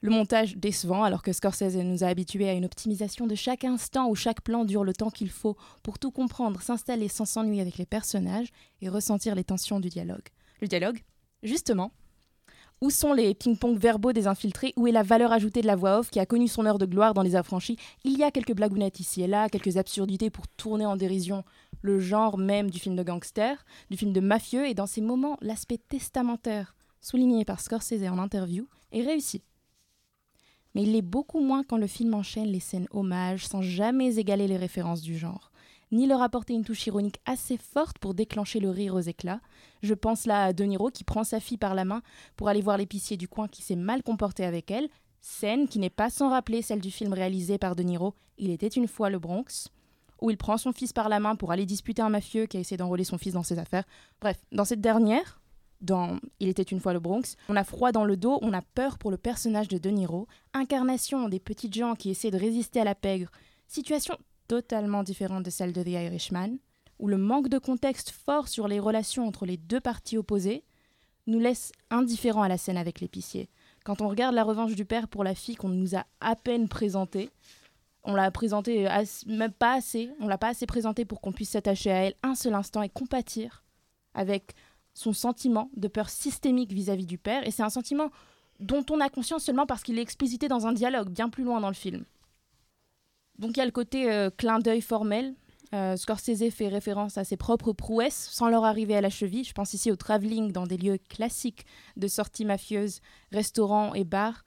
Le 0.00 0.10
montage 0.10 0.58
décevant, 0.58 1.02
alors 1.02 1.22
que 1.22 1.32
Scorsese 1.32 1.76
nous 1.76 2.04
a 2.04 2.08
habitués 2.08 2.50
à 2.50 2.52
une 2.52 2.66
optimisation 2.66 3.26
de 3.26 3.34
chaque 3.34 3.64
instant 3.64 4.10
où 4.10 4.14
chaque 4.14 4.42
plan 4.42 4.66
dure 4.66 4.84
le 4.84 4.92
temps 4.92 5.10
qu'il 5.10 5.30
faut 5.30 5.56
pour 5.82 5.98
tout 5.98 6.10
comprendre, 6.10 6.60
s'installer 6.60 7.08
sans 7.08 7.24
s'ennuyer 7.24 7.62
avec 7.62 7.78
les 7.78 7.86
personnages 7.86 8.48
et 8.82 8.90
ressentir 8.90 9.34
les 9.34 9.44
tensions 9.44 9.80
du 9.80 9.88
dialogue. 9.88 10.28
Le 10.60 10.68
dialogue, 10.68 11.02
justement, 11.42 11.90
où 12.80 12.90
sont 12.90 13.14
les 13.14 13.34
ping-pong 13.34 13.78
verbaux 13.78 14.12
des 14.12 14.26
infiltrés 14.26 14.74
Où 14.76 14.86
est 14.86 14.92
la 14.92 15.02
valeur 15.02 15.32
ajoutée 15.32 15.62
de 15.62 15.66
la 15.66 15.76
voix 15.76 16.00
off 16.00 16.10
qui 16.10 16.20
a 16.20 16.26
connu 16.26 16.48
son 16.48 16.66
heure 16.66 16.76
de 16.76 16.84
gloire 16.84 17.14
dans 17.14 17.22
Les 17.22 17.34
Affranchis? 17.34 17.78
Il 18.04 18.18
y 18.18 18.22
a 18.22 18.30
quelques 18.30 18.54
blagounettes 18.54 19.00
ici 19.00 19.22
et 19.22 19.26
là, 19.26 19.48
quelques 19.48 19.78
absurdités 19.78 20.28
pour 20.28 20.46
tourner 20.48 20.84
en 20.84 20.96
dérision 20.96 21.44
le 21.84 22.00
genre 22.00 22.38
même 22.38 22.70
du 22.70 22.78
film 22.78 22.96
de 22.96 23.02
gangster, 23.02 23.62
du 23.90 23.98
film 23.98 24.14
de 24.14 24.20
mafieux, 24.20 24.66
et 24.66 24.72
dans 24.72 24.86
ces 24.86 25.02
moments, 25.02 25.36
l'aspect 25.42 25.76
testamentaire, 25.76 26.74
souligné 27.02 27.44
par 27.44 27.60
Scorsese 27.60 28.08
en 28.08 28.18
interview, 28.18 28.66
est 28.90 29.02
réussi. 29.02 29.42
Mais 30.74 30.84
il 30.84 30.92
l'est 30.92 31.02
beaucoup 31.02 31.40
moins 31.40 31.62
quand 31.62 31.76
le 31.76 31.86
film 31.86 32.14
enchaîne 32.14 32.46
les 32.46 32.58
scènes 32.58 32.88
hommages 32.90 33.46
sans 33.46 33.60
jamais 33.60 34.16
égaler 34.16 34.48
les 34.48 34.56
références 34.56 35.02
du 35.02 35.18
genre, 35.18 35.52
ni 35.92 36.06
leur 36.06 36.22
apporter 36.22 36.54
une 36.54 36.64
touche 36.64 36.86
ironique 36.86 37.20
assez 37.26 37.58
forte 37.58 37.98
pour 37.98 38.14
déclencher 38.14 38.60
le 38.60 38.70
rire 38.70 38.94
aux 38.94 39.00
éclats. 39.00 39.42
Je 39.82 39.92
pense 39.92 40.24
là 40.24 40.44
à 40.44 40.52
De 40.54 40.64
Niro 40.64 40.90
qui 40.90 41.04
prend 41.04 41.22
sa 41.22 41.38
fille 41.38 41.58
par 41.58 41.74
la 41.74 41.84
main 41.84 42.00
pour 42.34 42.48
aller 42.48 42.62
voir 42.62 42.78
l'épicier 42.78 43.18
du 43.18 43.28
coin 43.28 43.46
qui 43.46 43.60
s'est 43.60 43.76
mal 43.76 44.02
comporté 44.02 44.42
avec 44.46 44.70
elle, 44.70 44.88
scène 45.20 45.68
qui 45.68 45.78
n'est 45.78 45.90
pas 45.90 46.08
sans 46.08 46.30
rappeler 46.30 46.62
celle 46.62 46.80
du 46.80 46.90
film 46.90 47.12
réalisé 47.12 47.58
par 47.58 47.76
De 47.76 47.82
Niro 47.82 48.14
Il 48.38 48.50
était 48.50 48.68
une 48.68 48.88
fois 48.88 49.10
le 49.10 49.18
Bronx, 49.18 49.68
où 50.20 50.30
il 50.30 50.36
prend 50.36 50.56
son 50.56 50.72
fils 50.72 50.92
par 50.92 51.08
la 51.08 51.20
main 51.20 51.36
pour 51.36 51.52
aller 51.52 51.66
disputer 51.66 52.02
un 52.02 52.08
mafieux 52.08 52.46
qui 52.46 52.56
a 52.56 52.60
essayé 52.60 52.76
d'enrôler 52.76 53.04
son 53.04 53.18
fils 53.18 53.34
dans 53.34 53.42
ses 53.42 53.58
affaires. 53.58 53.84
Bref, 54.20 54.38
dans 54.52 54.64
cette 54.64 54.80
dernière, 54.80 55.40
dans 55.80 56.18
Il 56.40 56.48
était 56.48 56.62
une 56.62 56.80
fois 56.80 56.92
le 56.92 57.00
Bronx, 57.00 57.36
on 57.48 57.56
a 57.56 57.64
froid 57.64 57.92
dans 57.92 58.04
le 58.04 58.16
dos, 58.16 58.38
on 58.42 58.52
a 58.52 58.62
peur 58.62 58.98
pour 58.98 59.10
le 59.10 59.18
personnage 59.18 59.68
de 59.68 59.78
De 59.78 59.90
Niro, 59.90 60.26
incarnation 60.54 61.28
des 61.28 61.40
petites 61.40 61.74
gens 61.74 61.94
qui 61.94 62.10
essaient 62.10 62.30
de 62.30 62.38
résister 62.38 62.80
à 62.80 62.84
la 62.84 62.94
pègre, 62.94 63.30
situation 63.68 64.16
totalement 64.48 65.02
différente 65.02 65.42
de 65.42 65.50
celle 65.50 65.72
de 65.72 65.82
The 65.82 65.88
Irishman, 65.88 66.56
où 66.98 67.08
le 67.08 67.18
manque 67.18 67.48
de 67.48 67.58
contexte 67.58 68.10
fort 68.10 68.48
sur 68.48 68.68
les 68.68 68.80
relations 68.80 69.26
entre 69.26 69.46
les 69.46 69.56
deux 69.56 69.80
parties 69.80 70.16
opposées 70.16 70.64
nous 71.26 71.38
laisse 71.38 71.72
indifférents 71.90 72.42
à 72.42 72.48
la 72.48 72.58
scène 72.58 72.76
avec 72.76 73.00
l'épicier. 73.00 73.48
Quand 73.84 74.00
on 74.00 74.08
regarde 74.08 74.34
la 74.34 74.44
revanche 74.44 74.74
du 74.74 74.84
père 74.84 75.08
pour 75.08 75.24
la 75.24 75.34
fille 75.34 75.56
qu'on 75.56 75.68
nous 75.68 75.96
a 75.96 76.04
à 76.20 76.36
peine 76.36 76.68
présentée, 76.68 77.30
on 78.04 78.14
l'a 78.14 78.30
présentée 78.30 78.88
même 79.26 79.52
pas 79.52 79.74
assez, 79.74 80.10
on 80.20 80.28
l'a 80.28 80.38
pas 80.38 80.48
assez 80.48 80.66
présentée 80.66 81.04
pour 81.04 81.20
qu'on 81.20 81.32
puisse 81.32 81.50
s'attacher 81.50 81.90
à 81.90 81.96
elle 82.04 82.14
un 82.22 82.34
seul 82.34 82.54
instant 82.54 82.82
et 82.82 82.88
compatir 82.88 83.64
avec 84.14 84.54
son 84.94 85.12
sentiment 85.12 85.70
de 85.76 85.88
peur 85.88 86.08
systémique 86.08 86.72
vis-à-vis 86.72 87.06
du 87.06 87.18
père. 87.18 87.46
Et 87.46 87.50
c'est 87.50 87.62
un 87.62 87.70
sentiment 87.70 88.10
dont 88.60 88.84
on 88.90 89.00
a 89.00 89.08
conscience 89.08 89.44
seulement 89.44 89.66
parce 89.66 89.82
qu'il 89.82 89.98
est 89.98 90.02
explicité 90.02 90.48
dans 90.48 90.66
un 90.66 90.72
dialogue 90.72 91.10
bien 91.10 91.28
plus 91.28 91.44
loin 91.44 91.60
dans 91.60 91.68
le 91.68 91.74
film. 91.74 92.04
Donc 93.38 93.56
il 93.56 93.58
y 93.58 93.62
a 93.62 93.66
le 93.66 93.72
côté 93.72 94.10
euh, 94.10 94.30
clin 94.30 94.60
d'œil 94.60 94.80
formel. 94.80 95.34
Euh, 95.74 95.96
Scorsese 95.96 96.50
fait 96.50 96.68
référence 96.68 97.18
à 97.18 97.24
ses 97.24 97.36
propres 97.36 97.72
prouesses 97.72 98.28
sans 98.30 98.48
leur 98.48 98.64
arriver 98.64 98.94
à 98.96 99.00
la 99.00 99.10
cheville. 99.10 99.42
Je 99.42 99.52
pense 99.52 99.74
ici 99.74 99.90
au 99.90 99.96
travelling 99.96 100.52
dans 100.52 100.66
des 100.66 100.76
lieux 100.76 100.98
classiques 101.08 101.66
de 101.96 102.06
sorties 102.06 102.44
mafieuses, 102.44 103.00
restaurants 103.32 103.92
et 103.94 104.04
bars. 104.04 104.44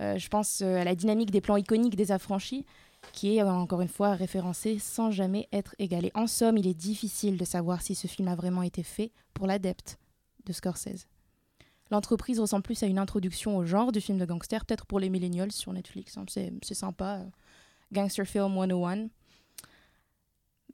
Euh, 0.00 0.16
je 0.16 0.28
pense 0.28 0.62
à 0.62 0.84
la 0.84 0.94
dynamique 0.94 1.30
des 1.30 1.42
plans 1.42 1.58
iconiques 1.58 1.96
des 1.96 2.12
affranchis, 2.12 2.64
qui 3.12 3.36
est 3.36 3.42
encore 3.42 3.80
une 3.80 3.88
fois 3.88 4.14
référencée 4.14 4.78
sans 4.78 5.10
jamais 5.10 5.48
être 5.52 5.74
égalée. 5.78 6.12
En 6.14 6.26
somme, 6.26 6.56
il 6.56 6.66
est 6.66 6.74
difficile 6.74 7.36
de 7.36 7.44
savoir 7.44 7.82
si 7.82 7.94
ce 7.94 8.06
film 8.06 8.28
a 8.28 8.34
vraiment 8.34 8.62
été 8.62 8.82
fait 8.82 9.12
pour 9.34 9.46
l'adepte 9.46 9.98
de 10.46 10.52
Scorsese. 10.52 11.06
L'entreprise 11.90 12.38
ressemble 12.38 12.62
plus 12.62 12.82
à 12.82 12.86
une 12.86 12.98
introduction 12.98 13.56
au 13.56 13.64
genre 13.64 13.90
du 13.90 14.00
film 14.00 14.18
de 14.18 14.24
gangster, 14.24 14.64
peut-être 14.64 14.86
pour 14.86 15.00
les 15.00 15.10
millennials 15.10 15.50
sur 15.50 15.72
Netflix. 15.72 16.16
hein. 16.16 16.24
C'est 16.28 16.74
sympa. 16.74 17.22
Gangster 17.92 18.24
Film 18.24 18.54
101. 18.54 19.08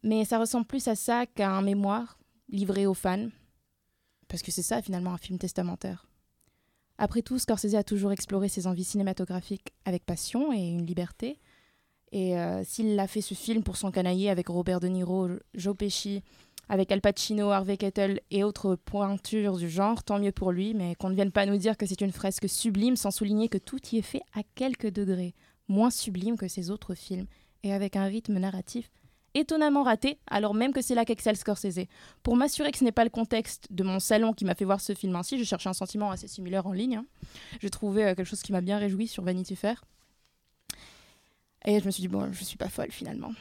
Mais 0.02 0.24
ça 0.26 0.38
ressemble 0.38 0.66
plus 0.66 0.86
à 0.88 0.94
ça 0.94 1.24
qu'à 1.26 1.50
un 1.50 1.62
mémoire 1.62 2.18
livré 2.50 2.86
aux 2.86 2.94
fans. 2.94 3.28
Parce 4.28 4.42
que 4.42 4.50
c'est 4.52 4.62
ça 4.62 4.82
finalement 4.82 5.14
un 5.14 5.18
film 5.18 5.38
testamentaire. 5.38 6.06
Après 6.98 7.22
tout, 7.22 7.38
Scorsese 7.38 7.74
a 7.74 7.84
toujours 7.84 8.12
exploré 8.12 8.48
ses 8.48 8.66
envies 8.66 8.84
cinématographiques 8.84 9.72
avec 9.84 10.04
passion 10.04 10.52
et 10.52 10.68
une 10.68 10.84
liberté. 10.84 11.38
Et 12.12 12.38
euh, 12.38 12.62
s'il 12.64 12.98
a 12.98 13.06
fait 13.06 13.20
ce 13.20 13.34
film 13.34 13.62
pour 13.62 13.76
s'encanailler 13.76 14.30
avec 14.30 14.48
Robert 14.48 14.80
De 14.80 14.88
Niro, 14.88 15.28
Joe 15.54 15.76
Pesci, 15.76 16.22
avec 16.68 16.90
Al 16.90 17.00
Pacino, 17.00 17.50
Harvey 17.50 17.76
Keitel 17.76 18.20
et 18.30 18.42
autres 18.42 18.74
pointures 18.76 19.56
du 19.56 19.68
genre, 19.68 20.02
tant 20.02 20.18
mieux 20.18 20.32
pour 20.32 20.52
lui, 20.52 20.74
mais 20.74 20.94
qu'on 20.96 21.10
ne 21.10 21.14
vienne 21.14 21.32
pas 21.32 21.46
nous 21.46 21.58
dire 21.58 21.76
que 21.76 21.86
c'est 21.86 22.00
une 22.00 22.12
fresque 22.12 22.48
sublime 22.48 22.96
sans 22.96 23.10
souligner 23.10 23.48
que 23.48 23.58
tout 23.58 23.80
y 23.92 23.98
est 23.98 24.02
fait 24.02 24.22
à 24.34 24.42
quelques 24.54 24.90
degrés 24.90 25.34
moins 25.68 25.90
sublime 25.90 26.36
que 26.36 26.48
ses 26.48 26.70
autres 26.70 26.94
films, 26.94 27.26
et 27.62 27.72
avec 27.72 27.96
un 27.96 28.04
rythme 28.04 28.38
narratif 28.38 28.90
étonnamment 29.34 29.82
raté, 29.82 30.18
alors 30.28 30.54
même 30.54 30.72
que 30.72 30.80
c'est 30.80 30.94
là 30.94 31.04
qu'excelle 31.04 31.36
Scorsese. 31.36 31.86
Pour 32.22 32.36
m'assurer 32.36 32.72
que 32.72 32.78
ce 32.78 32.84
n'est 32.84 32.92
pas 32.92 33.04
le 33.04 33.10
contexte 33.10 33.66
de 33.70 33.82
mon 33.82 34.00
salon 34.00 34.32
qui 34.32 34.46
m'a 34.46 34.54
fait 34.54 34.64
voir 34.64 34.80
ce 34.80 34.94
film 34.94 35.14
ainsi, 35.14 35.38
je 35.38 35.44
cherchais 35.44 35.68
un 35.68 35.74
sentiment 35.74 36.10
assez 36.10 36.26
similaire 36.26 36.66
en 36.66 36.72
ligne. 36.72 36.96
hein. 36.96 37.06
J'ai 37.60 37.68
trouvé 37.68 38.04
euh, 38.04 38.14
quelque 38.14 38.24
chose 38.26 38.40
qui 38.40 38.52
m'a 38.52 38.62
bien 38.62 38.78
réjoui 38.78 39.06
sur 39.08 39.22
Vanity 39.22 39.54
Fair. 39.54 39.84
Et 41.66 41.80
je 41.80 41.84
me 41.84 41.90
suis 41.90 42.00
dit, 42.00 42.08
bon, 42.08 42.32
je 42.32 42.44
suis 42.44 42.56
pas 42.56 42.68
folle 42.68 42.92
finalement. 42.92 43.32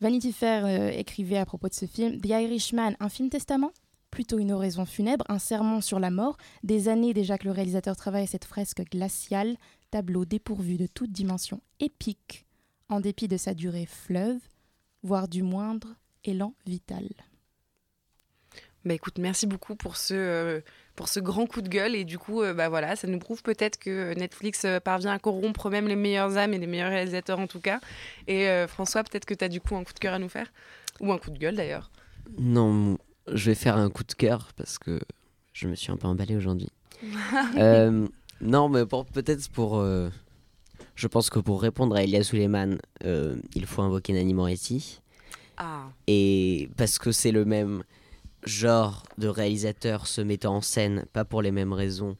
Vanity 0.00 0.32
Fair 0.32 0.64
euh, 0.66 0.90
écrivait 0.90 1.38
à 1.38 1.46
propos 1.46 1.68
de 1.68 1.74
ce 1.74 1.86
film 1.86 2.20
The 2.20 2.26
Irishman, 2.26 2.92
un 3.00 3.08
film 3.08 3.30
testament? 3.30 3.72
Plutôt 4.10 4.38
une 4.38 4.52
oraison 4.52 4.84
funèbre, 4.84 5.24
un 5.28 5.38
sermon 5.38 5.80
sur 5.80 6.00
la 6.00 6.10
mort. 6.10 6.36
Des 6.62 6.88
années 6.88 7.14
déjà 7.14 7.38
que 7.38 7.44
le 7.44 7.52
réalisateur 7.52 7.96
travaille 7.96 8.26
cette 8.26 8.44
fresque 8.44 8.82
glaciale, 8.90 9.56
tableau 9.90 10.24
dépourvu 10.24 10.76
de 10.76 10.86
toute 10.86 11.10
dimension 11.10 11.60
épique, 11.80 12.46
en 12.88 13.00
dépit 13.00 13.28
de 13.28 13.36
sa 13.36 13.54
durée 13.54 13.86
fleuve, 13.86 14.40
voire 15.02 15.28
du 15.28 15.42
moindre 15.42 15.94
élan 16.24 16.54
vital. 16.66 17.08
Bah 18.88 18.94
écoute, 18.94 19.18
merci 19.18 19.46
beaucoup 19.46 19.76
pour 19.76 19.98
ce, 19.98 20.14
euh, 20.14 20.60
pour 20.96 21.10
ce 21.10 21.20
grand 21.20 21.44
coup 21.44 21.60
de 21.60 21.68
gueule. 21.68 21.94
Et 21.94 22.04
du 22.04 22.18
coup, 22.18 22.40
euh, 22.40 22.54
bah 22.54 22.70
voilà, 22.70 22.96
ça 22.96 23.06
nous 23.06 23.18
prouve 23.18 23.42
peut-être 23.42 23.78
que 23.78 24.14
Netflix 24.14 24.64
euh, 24.64 24.80
parvient 24.80 25.12
à 25.12 25.18
corrompre 25.18 25.68
même 25.68 25.86
les 25.88 25.94
meilleures 25.94 26.38
âmes 26.38 26.54
et 26.54 26.58
les 26.58 26.66
meilleurs 26.66 26.88
réalisateurs 26.88 27.38
en 27.38 27.46
tout 27.46 27.60
cas. 27.60 27.80
Et 28.28 28.48
euh, 28.48 28.66
François, 28.66 29.04
peut-être 29.04 29.26
que 29.26 29.34
tu 29.34 29.44
as 29.44 29.50
du 29.50 29.60
coup 29.60 29.76
un 29.76 29.84
coup 29.84 29.92
de 29.92 29.98
cœur 29.98 30.14
à 30.14 30.18
nous 30.18 30.30
faire 30.30 30.50
Ou 31.00 31.12
un 31.12 31.18
coup 31.18 31.30
de 31.30 31.36
gueule 31.36 31.54
d'ailleurs. 31.54 31.90
Non, 32.38 32.96
je 33.30 33.50
vais 33.50 33.54
faire 33.54 33.76
un 33.76 33.90
coup 33.90 34.04
de 34.04 34.14
cœur 34.14 34.48
parce 34.56 34.78
que 34.78 34.98
je 35.52 35.68
me 35.68 35.74
suis 35.74 35.92
un 35.92 35.98
peu 35.98 36.06
emballé 36.06 36.34
aujourd'hui. 36.34 36.70
Non, 38.40 38.68
mais 38.68 38.86
peut-être 38.86 39.50
pour. 39.50 39.84
je 40.94 41.06
pense 41.08 41.28
que 41.28 41.40
pour 41.40 41.60
répondre 41.60 41.94
à 41.96 42.04
Elias 42.04 42.22
Suleiman, 42.22 42.78
il 43.04 43.66
faut 43.66 43.82
invoquer 43.82 44.14
Nanny 44.14 44.32
Moretti. 44.32 45.00
Ah. 45.58 45.90
Et 46.06 46.70
parce 46.76 46.98
que 46.98 47.12
c'est 47.12 47.32
le 47.32 47.44
même 47.44 47.82
genre 48.48 49.04
de 49.18 49.28
réalisateur 49.28 50.06
se 50.06 50.20
mettant 50.20 50.56
en 50.56 50.60
scène, 50.60 51.04
pas 51.12 51.24
pour 51.24 51.42
les 51.42 51.52
mêmes 51.52 51.72
raisons, 51.72 52.16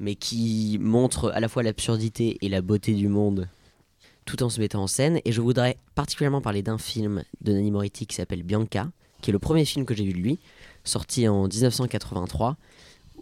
mais 0.00 0.14
qui 0.14 0.78
montre 0.80 1.30
à 1.30 1.40
la 1.40 1.48
fois 1.48 1.62
l'absurdité 1.62 2.38
et 2.40 2.48
la 2.48 2.62
beauté 2.62 2.94
du 2.94 3.08
monde 3.08 3.48
tout 4.26 4.42
en 4.42 4.50
se 4.50 4.60
mettant 4.60 4.82
en 4.82 4.86
scène. 4.86 5.20
Et 5.24 5.32
je 5.32 5.40
voudrais 5.40 5.78
particulièrement 5.94 6.42
parler 6.42 6.62
d'un 6.62 6.78
film 6.78 7.22
de 7.40 7.52
Nanny 7.52 7.70
Moretti 7.70 8.06
qui 8.06 8.16
s'appelle 8.16 8.42
Bianca, 8.42 8.90
qui 9.22 9.30
est 9.30 9.32
le 9.32 9.38
premier 9.38 9.64
film 9.64 9.86
que 9.86 9.94
j'ai 9.94 10.04
vu 10.04 10.12
de 10.12 10.18
lui, 10.18 10.38
sorti 10.84 11.26
en 11.28 11.46
1983, 11.46 12.56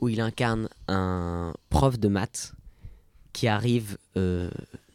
où 0.00 0.08
il 0.08 0.20
incarne 0.20 0.68
un 0.88 1.52
prof 1.68 1.98
de 1.98 2.08
maths 2.08 2.54
qui 3.32 3.48
arrive 3.48 3.98
euh, 4.16 4.50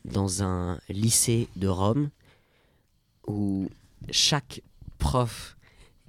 dans 0.05 0.43
un 0.43 0.80
lycée 0.89 1.47
de 1.55 1.68
Rome, 1.68 2.10
où 3.28 3.70
chaque 4.12 4.62
prof 4.97 5.55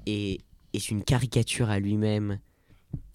est, 0.06 0.40
est 0.72 0.90
une 0.90 1.02
caricature 1.02 1.70
à 1.70 1.78
lui-même 1.78 2.38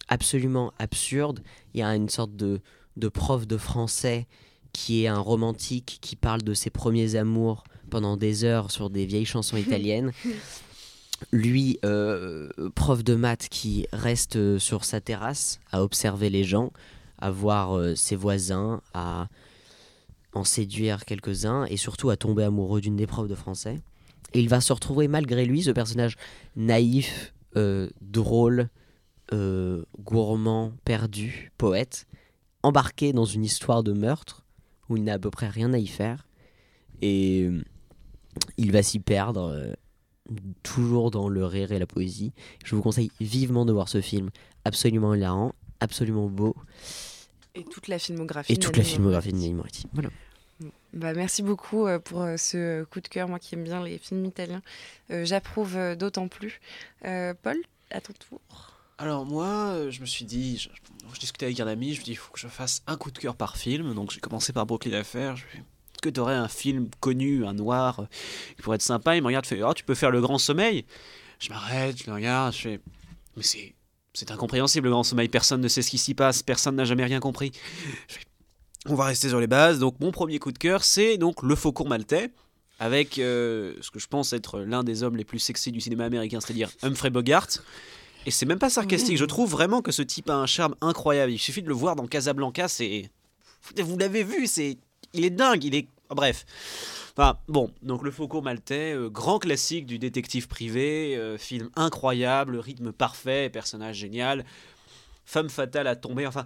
absolument 0.07 0.73
absurde. 0.79 1.41
Il 1.73 1.79
y 1.79 1.83
a 1.83 1.95
une 1.95 2.09
sorte 2.09 2.35
de, 2.35 2.61
de 2.97 3.07
prof 3.07 3.47
de 3.47 3.57
français 3.57 4.27
qui 4.73 5.03
est 5.03 5.07
un 5.07 5.19
romantique 5.19 5.99
qui 6.01 6.15
parle 6.15 6.41
de 6.41 6.53
ses 6.53 6.69
premiers 6.69 7.15
amours 7.15 7.63
pendant 7.89 8.17
des 8.17 8.43
heures 8.43 8.71
sur 8.71 8.89
des 8.89 9.05
vieilles 9.05 9.25
chansons 9.25 9.57
italiennes. 9.67 10.11
Lui, 11.31 11.79
euh, 11.85 12.49
prof 12.75 13.03
de 13.03 13.15
maths 13.15 13.47
qui 13.49 13.87
reste 13.93 14.35
euh, 14.35 14.59
sur 14.59 14.83
sa 14.83 14.99
terrasse 14.99 15.59
à 15.71 15.81
observer 15.81 16.29
les 16.29 16.43
gens, 16.43 16.73
à 17.19 17.31
voir 17.31 17.77
euh, 17.77 17.95
ses 17.95 18.17
voisins, 18.17 18.81
à 18.93 19.29
en 20.33 20.43
séduire 20.43 21.05
quelques-uns 21.05 21.63
et 21.65 21.77
surtout 21.77 22.09
à 22.09 22.17
tomber 22.17 22.43
amoureux 22.43 22.81
d'une 22.81 22.97
des 22.97 23.07
profs 23.07 23.29
de 23.29 23.35
français. 23.35 23.79
Et 24.33 24.41
il 24.41 24.49
va 24.49 24.59
se 24.59 24.73
retrouver 24.73 25.07
malgré 25.07 25.45
lui, 25.45 25.63
ce 25.63 25.71
personnage 25.71 26.17
naïf, 26.57 27.33
euh, 27.55 27.89
drôle, 28.01 28.69
euh, 29.33 29.83
gourmand, 29.99 30.73
perdu, 30.83 31.51
poète, 31.57 32.05
embarqué 32.63 33.13
dans 33.13 33.25
une 33.25 33.43
histoire 33.43 33.83
de 33.83 33.93
meurtre 33.93 34.45
où 34.89 34.97
il 34.97 35.03
n'a 35.03 35.13
à 35.13 35.19
peu 35.19 35.31
près 35.31 35.47
rien 35.47 35.73
à 35.73 35.77
y 35.77 35.87
faire. 35.87 36.27
Et 37.01 37.43
euh, 37.43 37.63
il 38.57 38.71
va 38.71 38.83
s'y 38.83 38.99
perdre, 38.99 39.51
euh, 39.51 39.73
toujours 40.63 41.11
dans 41.11 41.29
le 41.29 41.45
rire 41.45 41.71
et 41.71 41.79
la 41.79 41.87
poésie. 41.87 42.33
Je 42.63 42.75
vous 42.75 42.81
conseille 42.81 43.11
vivement 43.19 43.65
de 43.65 43.73
voir 43.73 43.89
ce 43.89 44.01
film, 44.01 44.29
absolument 44.63 45.13
hilarant, 45.13 45.53
absolument 45.79 46.29
beau. 46.29 46.55
Et 47.55 47.63
toute 47.63 47.87
la 47.87 47.99
filmographie. 47.99 48.53
Et 48.53 48.55
de 48.55 48.61
toute 48.61 48.77
la 48.77 48.83
filmographie 48.83 49.31
de. 49.31 49.37
Nanni 49.37 49.53
Moretti. 49.53 49.87
Voilà. 49.93 50.09
Bah, 50.95 51.13
merci 51.13 51.43
beaucoup 51.43 51.85
euh, 51.87 51.99
pour 51.99 52.21
euh, 52.21 52.37
ce 52.37 52.85
coup 52.85 53.01
de 53.01 53.07
cœur, 53.09 53.27
moi 53.27 53.37
qui 53.37 53.55
aime 53.55 53.65
bien 53.65 53.83
les 53.83 53.97
films 53.97 54.23
italiens. 54.23 54.61
Euh, 55.11 55.25
J'approuve 55.25 55.77
d'autant 55.95 56.29
plus. 56.29 56.61
Paul, 57.01 57.57
à 57.91 58.01
ton 58.01 58.13
tour. 58.13 58.39
Alors 58.97 59.25
moi, 59.25 59.89
je 59.89 59.99
me 59.99 60.05
suis 60.05 60.23
dit, 60.23 60.57
je, 60.57 60.69
je 61.13 61.19
discutais 61.19 61.47
avec 61.47 61.59
un 61.59 61.67
ami, 61.67 61.93
je 61.93 61.99
me 61.99 62.05
dis, 62.05 62.11
il 62.11 62.17
faut 62.17 62.31
que 62.31 62.39
je 62.39 62.47
fasse 62.47 62.81
un 62.87 62.95
coup 62.95 63.11
de 63.11 63.17
cœur 63.19 63.35
par 63.35 63.57
film. 63.57 63.93
Donc 63.93 64.11
j'ai 64.11 64.21
commencé 64.21 64.53
par 64.53 64.65
Brooklyn 64.65 64.93
Affair. 64.93 65.35
Je 65.35 65.43
Est-ce 65.43 66.01
que 66.01 66.09
tu 66.09 66.19
aurais 66.21 66.35
un 66.35 66.47
film 66.47 66.89
connu, 67.01 67.45
un 67.45 67.53
noir, 67.53 68.07
qui 68.55 68.61
pourrait 68.61 68.75
être 68.75 68.81
sympa 68.81 69.17
Il 69.17 69.21
me 69.21 69.27
regarde, 69.27 69.45
fait, 69.45 69.61
oh, 69.63 69.73
tu 69.73 69.83
peux 69.83 69.95
faire 69.95 70.11
Le 70.11 70.21
Grand 70.21 70.37
Sommeil 70.37 70.85
Je 71.39 71.49
m'arrête, 71.49 72.01
je 72.01 72.07
le 72.07 72.13
regarde, 72.13 72.53
je 72.53 72.61
fais, 72.61 72.79
mais 73.35 73.43
c'est, 73.43 73.75
c'est 74.13 74.31
incompréhensible, 74.31 74.85
Le 74.85 74.91
Grand 74.91 75.03
Sommeil. 75.03 75.27
Personne 75.27 75.59
ne 75.59 75.67
sait 75.67 75.81
ce 75.81 75.89
qui 75.89 75.97
s'y 75.97 76.13
passe, 76.13 76.41
personne 76.41 76.77
n'a 76.77 76.85
jamais 76.85 77.03
rien 77.03 77.19
compris. 77.19 77.51
Je 78.07 78.13
fais, 78.13 78.21
on 78.87 78.95
va 78.95 79.05
rester 79.05 79.29
sur 79.29 79.39
les 79.39 79.47
bases. 79.47 79.79
Donc 79.79 79.99
mon 79.99 80.11
premier 80.11 80.39
coup 80.39 80.51
de 80.51 80.57
cœur, 80.57 80.83
c'est 80.83 81.17
donc 81.17 81.43
Le 81.43 81.55
Faucon 81.55 81.87
Maltais. 81.87 82.31
Avec 82.77 83.19
euh, 83.19 83.73
ce 83.79 83.89
que 83.89 83.99
je 83.99 84.07
pense 84.07 84.33
être 84.33 84.59
l'un 84.59 84.83
des 84.83 85.01
hommes 85.01 85.15
les 85.15 85.23
plus 85.23 85.39
sexy 85.39 85.71
du 85.71 85.79
cinéma 85.79 86.03
américain, 86.03 86.41
c'est-à-dire 86.41 86.69
Humphrey 86.83 87.09
Bogart. 87.09 87.47
Et 88.25 88.31
c'est 88.31 88.45
même 88.45 88.59
pas 88.59 88.69
sarcastique, 88.69 89.17
je 89.17 89.25
trouve 89.25 89.49
vraiment 89.49 89.81
que 89.81 89.91
ce 89.91 90.01
type 90.01 90.29
a 90.29 90.35
un 90.35 90.45
charme 90.45 90.75
incroyable. 90.81 91.31
Il 91.31 91.37
suffit 91.37 91.61
de 91.61 91.69
le 91.69 91.73
voir 91.73 91.95
dans 91.95 92.07
Casablanca, 92.07 92.67
c'est. 92.67 93.09
Vous 93.77 93.97
l'avez 93.97 94.23
vu, 94.23 94.47
c'est. 94.47 94.77
Il 95.13 95.23
est 95.23 95.29
dingue, 95.29 95.63
il 95.63 95.75
est. 95.75 95.87
Bref. 96.09 96.45
Enfin, 97.17 97.37
bon, 97.47 97.71
donc 97.81 98.03
Le 98.03 98.11
Faucon 98.11 98.41
Maltais, 98.41 98.93
euh, 98.93 99.09
grand 99.09 99.39
classique 99.39 99.85
du 99.85 99.99
détective 99.99 100.49
privé, 100.49 101.15
euh, 101.15 101.37
film 101.37 101.69
incroyable, 101.77 102.57
rythme 102.57 102.91
parfait, 102.91 103.49
personnage 103.49 103.95
génial, 103.95 104.43
femme 105.23 105.49
fatale 105.49 105.87
à 105.87 105.95
tomber, 105.95 106.27
enfin. 106.27 106.45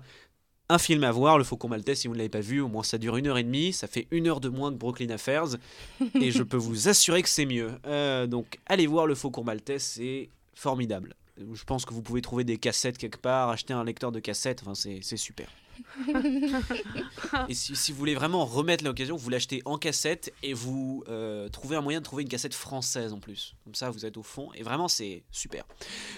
Un 0.71 0.77
film 0.77 1.03
à 1.03 1.11
voir, 1.11 1.39
Le 1.39 1.43
Faucon 1.43 1.67
Maltais, 1.67 1.95
si 1.95 2.07
vous 2.07 2.13
ne 2.13 2.19
l'avez 2.19 2.29
pas 2.29 2.41
vu, 2.41 2.61
au 2.61 2.67
moins 2.67 2.83
ça 2.83 2.99
dure 2.99 3.17
une 3.17 3.25
heure 3.25 3.39
et 3.39 3.43
demie, 3.43 3.73
ça 3.73 3.87
fait 3.87 4.07
une 4.11 4.27
heure 4.27 4.39
de 4.39 4.49
moins 4.49 4.71
que 4.71 4.77
Brooklyn 4.77 5.09
Affairs, 5.09 5.57
et 6.21 6.29
je 6.29 6.43
peux 6.43 6.57
vous 6.57 6.87
assurer 6.87 7.23
que 7.23 7.29
c'est 7.29 7.47
mieux. 7.47 7.71
Euh, 7.87 8.27
donc 8.27 8.59
allez 8.67 8.85
voir 8.85 9.07
Le 9.07 9.15
Faucon 9.15 9.43
Maltais, 9.43 9.79
c'est 9.79 10.29
formidable. 10.53 11.15
Je 11.53 11.63
pense 11.63 11.85
que 11.85 11.93
vous 11.93 12.03
pouvez 12.03 12.21
trouver 12.21 12.43
des 12.43 12.57
cassettes 12.57 12.99
quelque 12.99 13.17
part, 13.17 13.49
acheter 13.49 13.73
un 13.73 13.83
lecteur 13.83 14.11
de 14.11 14.19
cassettes, 14.19 14.61
enfin 14.61 14.75
c'est 14.75 14.99
c'est 15.01 15.17
super. 15.17 15.49
Et 17.49 17.53
si, 17.53 17.75
si 17.75 17.91
vous 17.91 17.97
voulez 17.97 18.13
vraiment 18.13 18.45
remettre 18.45 18.83
l'occasion, 18.83 19.15
vous 19.15 19.29
l'achetez 19.29 19.61
en 19.65 19.77
cassette 19.77 20.33
et 20.43 20.53
vous 20.53 21.03
euh, 21.07 21.49
trouvez 21.49 21.77
un 21.77 21.81
moyen 21.81 21.99
de 21.99 22.03
trouver 22.03 22.23
une 22.23 22.29
cassette 22.29 22.53
française 22.53 23.13
en 23.13 23.19
plus. 23.19 23.55
Comme 23.63 23.75
ça, 23.75 23.89
vous 23.89 24.05
êtes 24.05 24.17
au 24.17 24.23
fond 24.23 24.51
et 24.53 24.63
vraiment, 24.63 24.87
c'est 24.87 25.23
super. 25.31 25.65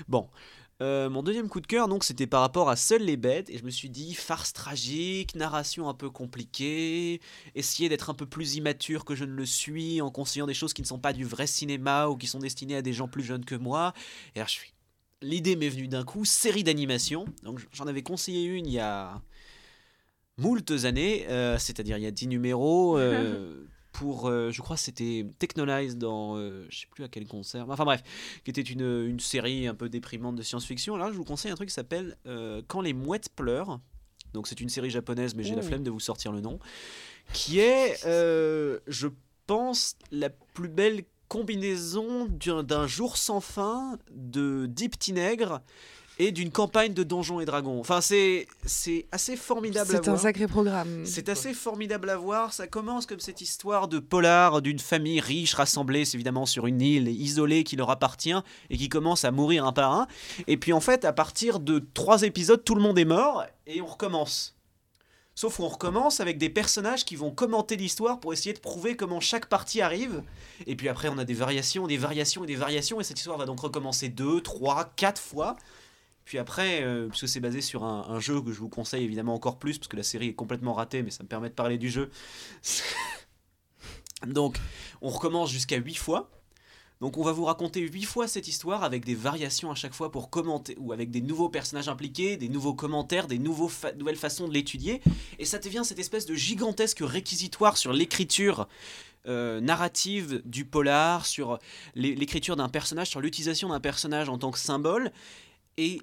Bon. 0.08 0.28
Euh, 0.82 1.10
mon 1.12 1.22
deuxième 1.22 1.48
coup 1.48 1.62
de 1.62 1.68
cœur, 1.68 1.88
donc, 1.88 2.04
c'était 2.04 2.26
par 2.26 2.42
rapport 2.42 2.70
à 2.70 2.76
Seules 2.76 3.04
les 3.04 3.18
bêtes, 3.18 3.50
et 3.52 3.58
je 3.58 3.64
me 3.64 3.70
suis 3.70 3.90
dit 3.90 4.16
farce 4.16 4.52
tragique, 4.52 5.36
narration 5.36 5.88
un 5.88 5.94
peu 5.94 6.10
compliquée, 6.10 7.22
essayer 7.54 7.88
d'être 7.88 8.10
un 8.10 8.16
peu 8.16 8.26
plus 8.26 8.56
immature 8.56 9.06
que 9.06 9.14
je 9.14 9.24
ne 9.24 9.34
le 9.34 9.46
suis 9.46 10.02
en 10.02 10.10
conseillant 10.10 10.48
des 10.48 10.56
choses 10.56 10.74
qui 10.74 10.82
ne 10.82 10.88
sont 10.88 11.00
pas 11.00 11.14
du 11.14 11.24
vrai 11.24 11.46
cinéma 11.46 12.08
ou 12.08 12.18
qui 12.18 12.26
sont 12.26 12.40
destinées 12.40 12.78
à 12.78 12.82
des 12.82 12.94
gens 12.94 13.08
plus 13.08 13.24
jeunes 13.24 13.46
que 13.46 13.56
moi. 13.56 13.94
Et. 14.36 14.42
L'idée 15.24 15.56
m'est 15.56 15.70
venue 15.70 15.88
d'un 15.88 16.04
coup, 16.04 16.26
série 16.26 16.64
d'animation. 16.64 17.26
Donc, 17.44 17.60
j'en 17.74 17.86
avais 17.86 18.02
conseillé 18.02 18.46
une 18.46 18.66
il 18.66 18.74
y 18.74 18.80
a 18.80 19.22
moultes 20.38 20.86
années, 20.86 21.28
euh, 21.30 21.60
c'est-à-dire 21.60 21.98
il 21.98 22.04
y 22.04 22.08
a 22.08 22.12
10 22.12 22.28
numéros. 22.28 22.98
euh, 22.98 23.68
pour, 23.92 24.28
euh, 24.28 24.52
je 24.52 24.62
crois, 24.62 24.78
c'était 24.78 25.26
Technolize 25.40 25.98
dans, 25.98 26.38
euh, 26.38 26.66
je 26.70 26.82
sais 26.82 26.88
plus 26.90 27.04
à 27.04 27.08
quel 27.08 27.28
concert, 27.28 27.70
enfin 27.70 27.86
bref, 27.86 28.04
qui 28.44 28.50
était 28.50 28.62
une, 28.62 29.06
une 29.06 29.20
série 29.20 29.68
un 29.68 29.76
peu 29.76 29.90
déprimante 29.90 30.36
de 30.36 30.42
science-fiction. 30.42 30.96
Là, 30.98 31.10
je 31.12 31.18
vous 31.18 31.24
conseille 31.24 31.52
un 31.52 31.56
truc 31.56 31.70
qui 31.70 31.76
s'appelle 31.76 32.18
euh, 32.26 32.62
Quand 32.68 32.82
les 32.82 32.94
mouettes 32.94 33.30
pleurent. 33.36 33.80
Donc 34.34 34.48
c'est 34.48 34.62
une 34.62 34.70
série 34.70 34.90
japonaise, 34.90 35.36
mais 35.36 35.44
j'ai 35.44 35.56
la 35.56 35.62
flemme 35.62 35.84
de 35.84 35.92
vous 35.92 36.00
sortir 36.00 36.32
le 36.32 36.40
nom, 36.40 36.58
qui 37.34 37.60
est, 37.60 38.06
euh, 38.06 38.80
je 38.88 39.10
pense, 39.46 39.98
la 40.12 40.30
plus 40.30 40.70
belle 40.70 41.04
combinaison 41.28 42.28
d'un 42.28 42.88
jour 42.88 43.18
sans 43.18 43.42
fin, 43.42 43.98
de 44.12 44.68
Deep 44.68 44.96
Nègre 45.10 45.62
et 46.22 46.32
d'une 46.32 46.52
campagne 46.52 46.94
de 46.94 47.02
Donjons 47.02 47.40
et 47.40 47.46
Dragons. 47.46 47.80
Enfin, 47.80 48.00
c'est 48.00 48.46
c'est 48.64 49.08
assez 49.12 49.36
formidable 49.36 49.90
à 49.90 49.94
C'est 49.94 50.08
un 50.08 50.12
voir. 50.12 50.22
sacré 50.22 50.46
programme. 50.46 51.04
C'est 51.04 51.30
assez 51.30 51.52
formidable 51.52 52.12
à 52.12 52.16
voir. 52.16 52.54
Ça 52.54 52.68
commence 52.68 53.08
comme 53.08 53.20
cette 53.20 53.42
histoire 53.42 53.88
de 53.88 53.98
polar 53.98 54.62
d'une 54.62 54.78
famille 54.78 55.20
riche 55.20 55.56
rassemblée 55.56 56.04
évidemment 56.14 56.46
sur 56.46 56.68
une 56.68 56.80
île 56.80 57.08
isolée 57.08 57.64
qui 57.64 57.76
leur 57.76 57.90
appartient 57.90 58.36
et 58.70 58.78
qui 58.78 58.88
commence 58.88 59.26
à 59.26 59.32
mourir 59.32 59.66
un 59.66 59.74
par 59.74 59.94
un. 59.94 60.08
Et 60.46 60.58
puis 60.58 60.74
en 60.74 60.80
fait, 60.80 61.06
à 61.06 61.14
partir 61.14 61.60
de 61.60 61.84
trois 61.96 62.22
épisodes, 62.22 62.64
tout 62.64 62.76
le 62.76 62.82
monde 62.82 63.00
est 63.00 63.06
mort 63.06 63.44
et 63.66 63.82
on 63.82 63.88
recommence. 63.88 64.56
Sauf 65.34 65.58
qu'on 65.58 65.70
recommence 65.70 66.20
avec 66.20 66.38
des 66.38 66.50
personnages 66.50 67.04
qui 67.04 67.16
vont 67.16 67.32
commenter 67.32 67.78
l'histoire 67.78 68.20
pour 68.20 68.32
essayer 68.32 68.54
de 68.54 68.60
prouver 68.60 68.96
comment 68.96 69.20
chaque 69.20 69.48
partie 69.48 69.82
arrive. 69.82 70.22
Et 70.68 70.76
puis 70.76 70.88
après, 70.88 71.08
on 71.08 71.18
a 71.18 71.24
des 71.26 71.34
variations, 71.34 71.88
des 71.88 71.98
variations 71.98 72.44
et 72.44 72.48
des 72.48 72.56
variations. 72.56 73.00
Et 73.00 73.04
cette 73.04 73.18
histoire 73.18 73.40
va 73.40 73.46
donc 73.46 73.62
recommencer 73.62 74.10
deux, 74.10 74.42
trois, 74.42 74.92
quatre 74.96 75.22
fois. 75.22 75.56
Puis 76.32 76.38
après, 76.38 76.82
euh, 76.82 77.10
puisque 77.10 77.28
c'est 77.28 77.42
basé 77.42 77.60
sur 77.60 77.84
un, 77.84 78.22
jeu 78.22 78.40
que 78.42 78.54
je 78.54 78.60
vous 78.62 78.70
conseille 78.70 79.04
évidemment 79.04 79.34
encore 79.34 79.60
plus, 79.60 79.78
parce 79.78 79.90
que 79.90 79.98
la 79.98 80.04
série 80.04 80.28
est 80.28 80.34
complètement 80.34 80.72
ratée, 80.72 81.04
mais 81.04 81.12
ça 81.12 81.24
me 81.24 81.28
permet 81.28 81.50
de 81.50 81.54
parler 81.54 81.78
du 81.78 81.90
jeu. 81.90 82.10
Donc, 84.28 84.58
on 85.02 85.10
recommence 85.10 85.52
jusqu'à 85.52 85.76
8 85.76 85.96
fois. 85.96 86.32
Donc, 87.02 87.18
on 87.18 87.24
va 87.24 87.34
vous 87.34 87.44
raconter 87.44 87.82
8 87.82 88.04
fois 88.06 88.30
cette 88.30 88.48
histoire 88.48 88.86
avec 88.86 89.04
des 89.04 89.14
variations 89.14 89.72
à 89.72 89.76
chaque 89.76 89.94
fois 89.94 90.10
pour 90.10 90.30
commenter, 90.30 90.78
ou 90.80 90.94
avec 90.94 91.12
des 91.12 91.20
nouveaux 91.20 91.50
personnages 91.50 91.90
impliqués, 91.90 92.38
des 92.38 92.48
nouveaux 92.48 92.76
commentaires, 92.76 93.28
des 93.28 93.38
nouveaux 93.38 93.70
nouvelles 93.98 94.16
façons 94.16 94.48
de 94.48 94.54
l'étudier. 94.54 95.02
Et 95.38 95.44
ça 95.44 95.60
devient 95.60 95.82
cette 95.84 96.00
espèce 96.00 96.26
de 96.26 96.34
gigantesque 96.34 97.00
réquisitoire 97.02 97.76
sur 97.76 97.92
l'écriture 97.92 98.70
euh, 99.28 99.60
narrative 99.60 100.42
du 100.46 100.64
polar, 100.64 101.26
sur 101.26 101.60
l'é- 101.94 102.16
l'écriture 102.16 102.56
d'un 102.56 102.70
personnage, 102.70 103.10
sur 103.10 103.20
l'utilisation 103.20 103.68
d'un 103.68 103.82
personnage 103.82 104.30
en 104.30 104.38
tant 104.38 104.52
que 104.52 104.60
symbole. 104.60 105.12
Et 105.78 106.02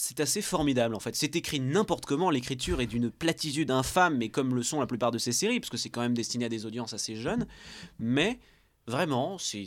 c'est 0.00 0.20
assez 0.20 0.40
formidable 0.40 0.94
en 0.94 1.00
fait. 1.00 1.14
C'est 1.14 1.36
écrit 1.36 1.60
n'importe 1.60 2.06
comment, 2.06 2.30
l'écriture 2.30 2.80
est 2.80 2.86
d'une 2.86 3.10
platitude 3.10 3.70
infâme, 3.70 4.16
mais 4.16 4.30
comme 4.30 4.54
le 4.54 4.62
sont 4.62 4.80
la 4.80 4.86
plupart 4.86 5.10
de 5.10 5.18
ces 5.18 5.32
séries, 5.32 5.60
parce 5.60 5.70
que 5.70 5.76
c'est 5.76 5.90
quand 5.90 6.00
même 6.00 6.14
destiné 6.14 6.46
à 6.46 6.48
des 6.48 6.64
audiences 6.64 6.94
assez 6.94 7.16
jeunes. 7.16 7.46
Mais 7.98 8.38
vraiment, 8.86 9.36
c'est 9.36 9.66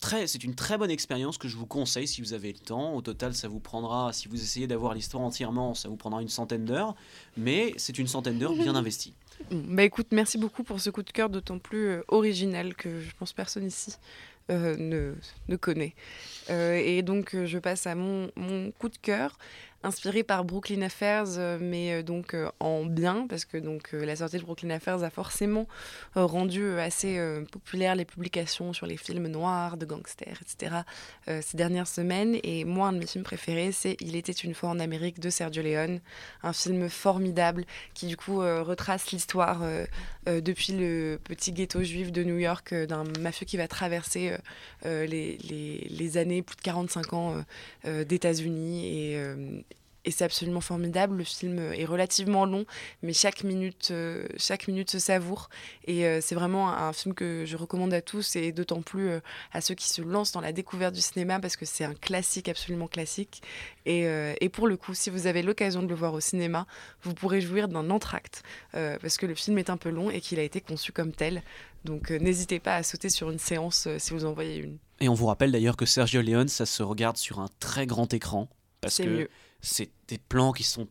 très, 0.00 0.26
c'est 0.26 0.42
une 0.42 0.56
très 0.56 0.78
bonne 0.78 0.90
expérience 0.90 1.38
que 1.38 1.46
je 1.46 1.56
vous 1.56 1.66
conseille 1.66 2.08
si 2.08 2.20
vous 2.20 2.32
avez 2.32 2.52
le 2.52 2.58
temps. 2.58 2.94
Au 2.94 3.02
total, 3.02 3.34
ça 3.34 3.46
vous 3.46 3.60
prendra, 3.60 4.12
si 4.12 4.26
vous 4.26 4.42
essayez 4.42 4.66
d'avoir 4.66 4.94
l'histoire 4.94 5.22
entièrement, 5.22 5.74
ça 5.74 5.88
vous 5.88 5.96
prendra 5.96 6.20
une 6.20 6.28
centaine 6.28 6.64
d'heures, 6.64 6.96
mais 7.36 7.72
c'est 7.76 7.98
une 7.98 8.08
centaine 8.08 8.38
d'heures 8.38 8.56
bien 8.56 8.74
investies. 8.74 9.14
Bah 9.50 9.84
écoute, 9.84 10.08
merci 10.10 10.38
beaucoup 10.38 10.64
pour 10.64 10.80
ce 10.80 10.90
coup 10.90 11.02
de 11.02 11.10
cœur 11.10 11.30
d'autant 11.30 11.58
plus 11.58 11.86
euh, 11.86 12.02
original 12.08 12.74
que 12.74 13.00
je 13.00 13.10
pense 13.18 13.32
personne 13.32 13.66
ici 13.66 13.94
euh, 14.50 14.76
ne, 14.76 15.14
ne 15.48 15.56
connaît. 15.56 15.94
Euh, 16.50 16.74
et 16.84 17.02
donc 17.02 17.34
euh, 17.34 17.46
je 17.46 17.58
passe 17.58 17.86
à 17.86 17.94
mon, 17.94 18.30
coup 18.78 18.88
de 18.88 18.98
cœur, 18.98 19.38
inspiré 19.84 20.22
par 20.22 20.44
Brooklyn 20.44 20.82
Affairs, 20.82 21.38
euh, 21.38 21.58
mais 21.60 22.02
donc 22.04 22.36
en 22.60 22.84
bien, 22.84 23.26
parce 23.28 23.44
que 23.44 23.56
donc 23.56 23.90
la 23.92 24.14
sortie 24.16 24.36
de 24.38 24.42
Brooklyn 24.42 24.70
Affairs 24.70 25.02
a 25.02 25.10
forcément 25.10 25.66
rendu 26.14 26.78
assez 26.78 27.18
populaire 27.50 27.94
les 27.96 28.04
publications 28.04 28.72
sur 28.72 28.86
les 28.86 28.96
films 28.96 29.26
noirs, 29.26 29.76
de 29.76 29.84
gangsters, 29.86 30.38
etc. 30.40 30.76
ces 31.26 31.56
dernières 31.56 31.88
semaines. 31.88 32.36
Et 32.44 32.64
moi, 32.64 32.88
un 32.88 32.92
de 32.92 32.98
mes 32.98 33.06
films 33.06 33.24
préférés, 33.24 33.72
c'est 33.72 33.96
Il 34.00 34.14
était 34.14 34.32
une 34.32 34.54
fois 34.54 34.68
en 34.70 34.78
Amérique 34.78 35.18
de 35.18 35.30
Sergio 35.30 35.62
Leone, 35.62 36.00
un 36.42 36.52
film 36.52 36.88
formidable 36.88 37.64
qui 37.94 38.06
du 38.06 38.16
coup 38.16 38.38
retrace 38.38 39.10
l'histoire 39.10 39.62
depuis 40.26 40.72
le 40.74 41.18
petit 41.24 41.52
ghetto 41.52 41.82
juif 41.82 42.12
de 42.12 42.22
New 42.22 42.38
York 42.38 42.72
d'un 42.72 43.04
mafieux 43.20 43.46
qui 43.46 43.56
va 43.56 43.66
traverser 43.66 44.36
les, 44.84 45.38
les- 45.38 45.88
les 45.90 46.16
années, 46.16 46.41
plus 46.42 46.56
de 46.56 46.62
45 46.62 47.12
ans 47.12 47.34
euh, 47.34 47.42
euh, 47.86 48.04
d'États-Unis 48.04 48.86
et, 48.86 49.16
euh, 49.16 49.60
et 50.04 50.10
c'est 50.10 50.24
absolument 50.24 50.60
formidable. 50.60 51.16
Le 51.18 51.24
film 51.24 51.60
est 51.72 51.84
relativement 51.84 52.44
long, 52.44 52.64
mais 53.02 53.12
chaque 53.12 53.44
minute, 53.44 53.92
chaque 54.36 54.66
minute 54.66 54.90
se 54.90 54.98
savoure. 54.98 55.48
Et 55.86 56.02
c'est 56.20 56.34
vraiment 56.34 56.76
un, 56.76 56.92
film 56.92 57.14
que 57.14 57.44
je 57.46 57.56
recommande 57.56 57.94
à 57.94 58.02
tous 58.02 58.34
et 58.34 58.50
d'autant 58.50 58.82
plus 58.82 59.10
à 59.52 59.60
ceux 59.60 59.76
qui 59.76 59.88
se 59.88 60.02
lancent 60.02 60.32
dans 60.32 60.40
la 60.40 60.50
découverte 60.50 60.92
du 60.92 61.00
cinéma 61.00 61.38
parce 61.38 61.54
que 61.54 61.64
c'est 61.64 61.84
un 61.84 61.94
classique, 61.94 62.48
absolument 62.48 62.88
classique. 62.88 63.44
Et, 63.86 64.08
et, 64.40 64.48
pour 64.48 64.66
le 64.66 64.76
coup, 64.76 64.92
si 64.92 65.08
vous 65.08 65.28
avez 65.28 65.40
l'occasion 65.40 65.84
de 65.84 65.88
le 65.88 65.94
voir 65.94 66.14
au 66.14 66.20
cinéma, 66.20 66.66
vous 67.04 67.14
pourrez 67.14 67.40
jouir 67.40 67.68
d'un 67.68 67.88
entracte 67.88 68.42
parce 68.72 69.18
que 69.18 69.26
le 69.26 69.36
film 69.36 69.56
est 69.58 69.70
un 69.70 69.76
peu 69.76 69.90
long 69.90 70.10
et 70.10 70.20
qu'il 70.20 70.40
a 70.40 70.42
été 70.42 70.60
conçu 70.60 70.90
comme 70.90 71.12
tel. 71.12 71.44
Donc 71.84 72.10
n'hésitez 72.10 72.60
pas 72.60 72.76
à 72.76 72.82
sauter 72.82 73.08
sur 73.08 73.30
une 73.30 73.38
séance 73.38 73.88
si 73.98 74.12
vous 74.12 74.24
en 74.24 74.32
voyez 74.32 74.56
une. 74.56 74.78
Et 75.00 75.08
on 75.08 75.14
vous 75.14 75.26
rappelle 75.26 75.50
d'ailleurs 75.52 75.76
que 75.76 75.86
Sergio 75.86 76.22
Leone, 76.22 76.48
ça 76.48 76.66
se 76.66 76.82
regarde 76.82 77.16
sur 77.16 77.40
un 77.40 77.48
très 77.60 77.86
grand 77.86 78.12
écran. 78.14 78.48
Parce 78.80 78.98
que 78.98 79.02
mieux 79.02 79.28
c'est 79.62 79.90
des 80.08 80.18
plans 80.18 80.52
qui 80.52 80.64
sont 80.64 80.88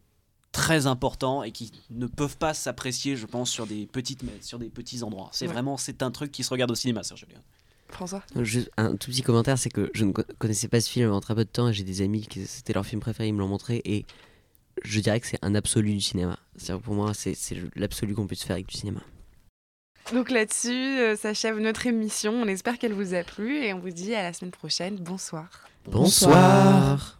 très 0.51 0.87
importants 0.87 1.43
et 1.43 1.51
qui 1.51 1.71
ne 1.91 2.07
peuvent 2.07 2.37
pas 2.37 2.53
s'apprécier, 2.53 3.15
je 3.15 3.25
pense, 3.25 3.49
sur 3.49 3.67
des 3.67 3.85
petites 3.85 4.23
sur 4.41 4.59
des 4.59 4.69
petits 4.69 5.03
endroits. 5.03 5.29
C'est 5.31 5.45
vraiment 5.45 5.77
c'est 5.77 6.01
un 6.01 6.11
truc 6.11 6.31
qui 6.31 6.43
se 6.43 6.49
regarde 6.49 6.71
au 6.71 6.75
cinéma, 6.75 7.03
Sergio 7.03 7.27
Leone. 7.29 7.43
François? 7.89 8.23
Juste 8.41 8.71
un 8.77 8.95
tout 8.95 9.11
petit 9.11 9.21
commentaire, 9.21 9.57
c'est 9.57 9.69
que 9.69 9.91
je 9.93 10.05
ne 10.05 10.13
connaissais 10.13 10.69
pas 10.69 10.79
ce 10.79 10.89
film 10.89 11.07
avant 11.07 11.19
très 11.19 11.35
peu 11.35 11.43
de 11.43 11.49
temps 11.49 11.67
et 11.67 11.73
j'ai 11.73 11.83
des 11.83 12.01
amis 12.01 12.25
qui 12.25 12.45
c'était 12.47 12.73
leur 12.73 12.85
film 12.85 13.01
préféré, 13.01 13.27
ils 13.27 13.33
me 13.33 13.39
l'ont 13.39 13.49
montré 13.49 13.81
et 13.83 14.05
je 14.83 14.99
dirais 15.01 15.19
que 15.19 15.27
c'est 15.27 15.39
un 15.41 15.53
absolu 15.55 15.93
du 15.93 16.01
cinéma. 16.01 16.39
Pour 16.83 16.95
moi, 16.95 17.13
c'est 17.13 17.35
l'absolu 17.75 18.15
qu'on 18.15 18.27
puisse 18.27 18.43
faire 18.43 18.55
avec 18.55 18.67
du 18.67 18.77
cinéma. 18.77 19.01
Donc 20.13 20.29
là-dessus, 20.29 20.99
euh, 20.99 21.15
s'achève 21.15 21.57
notre 21.59 21.87
émission. 21.87 22.33
On 22.33 22.47
espère 22.47 22.77
qu'elle 22.77 22.93
vous 22.93 23.13
a 23.13 23.23
plu 23.23 23.63
et 23.63 23.73
on 23.73 23.79
vous 23.79 23.91
dit 23.91 24.13
à 24.13 24.23
la 24.23 24.33
semaine 24.33 24.51
prochaine. 24.51 24.95
Bonsoir. 24.95 25.49
Bonsoir. 25.85 27.17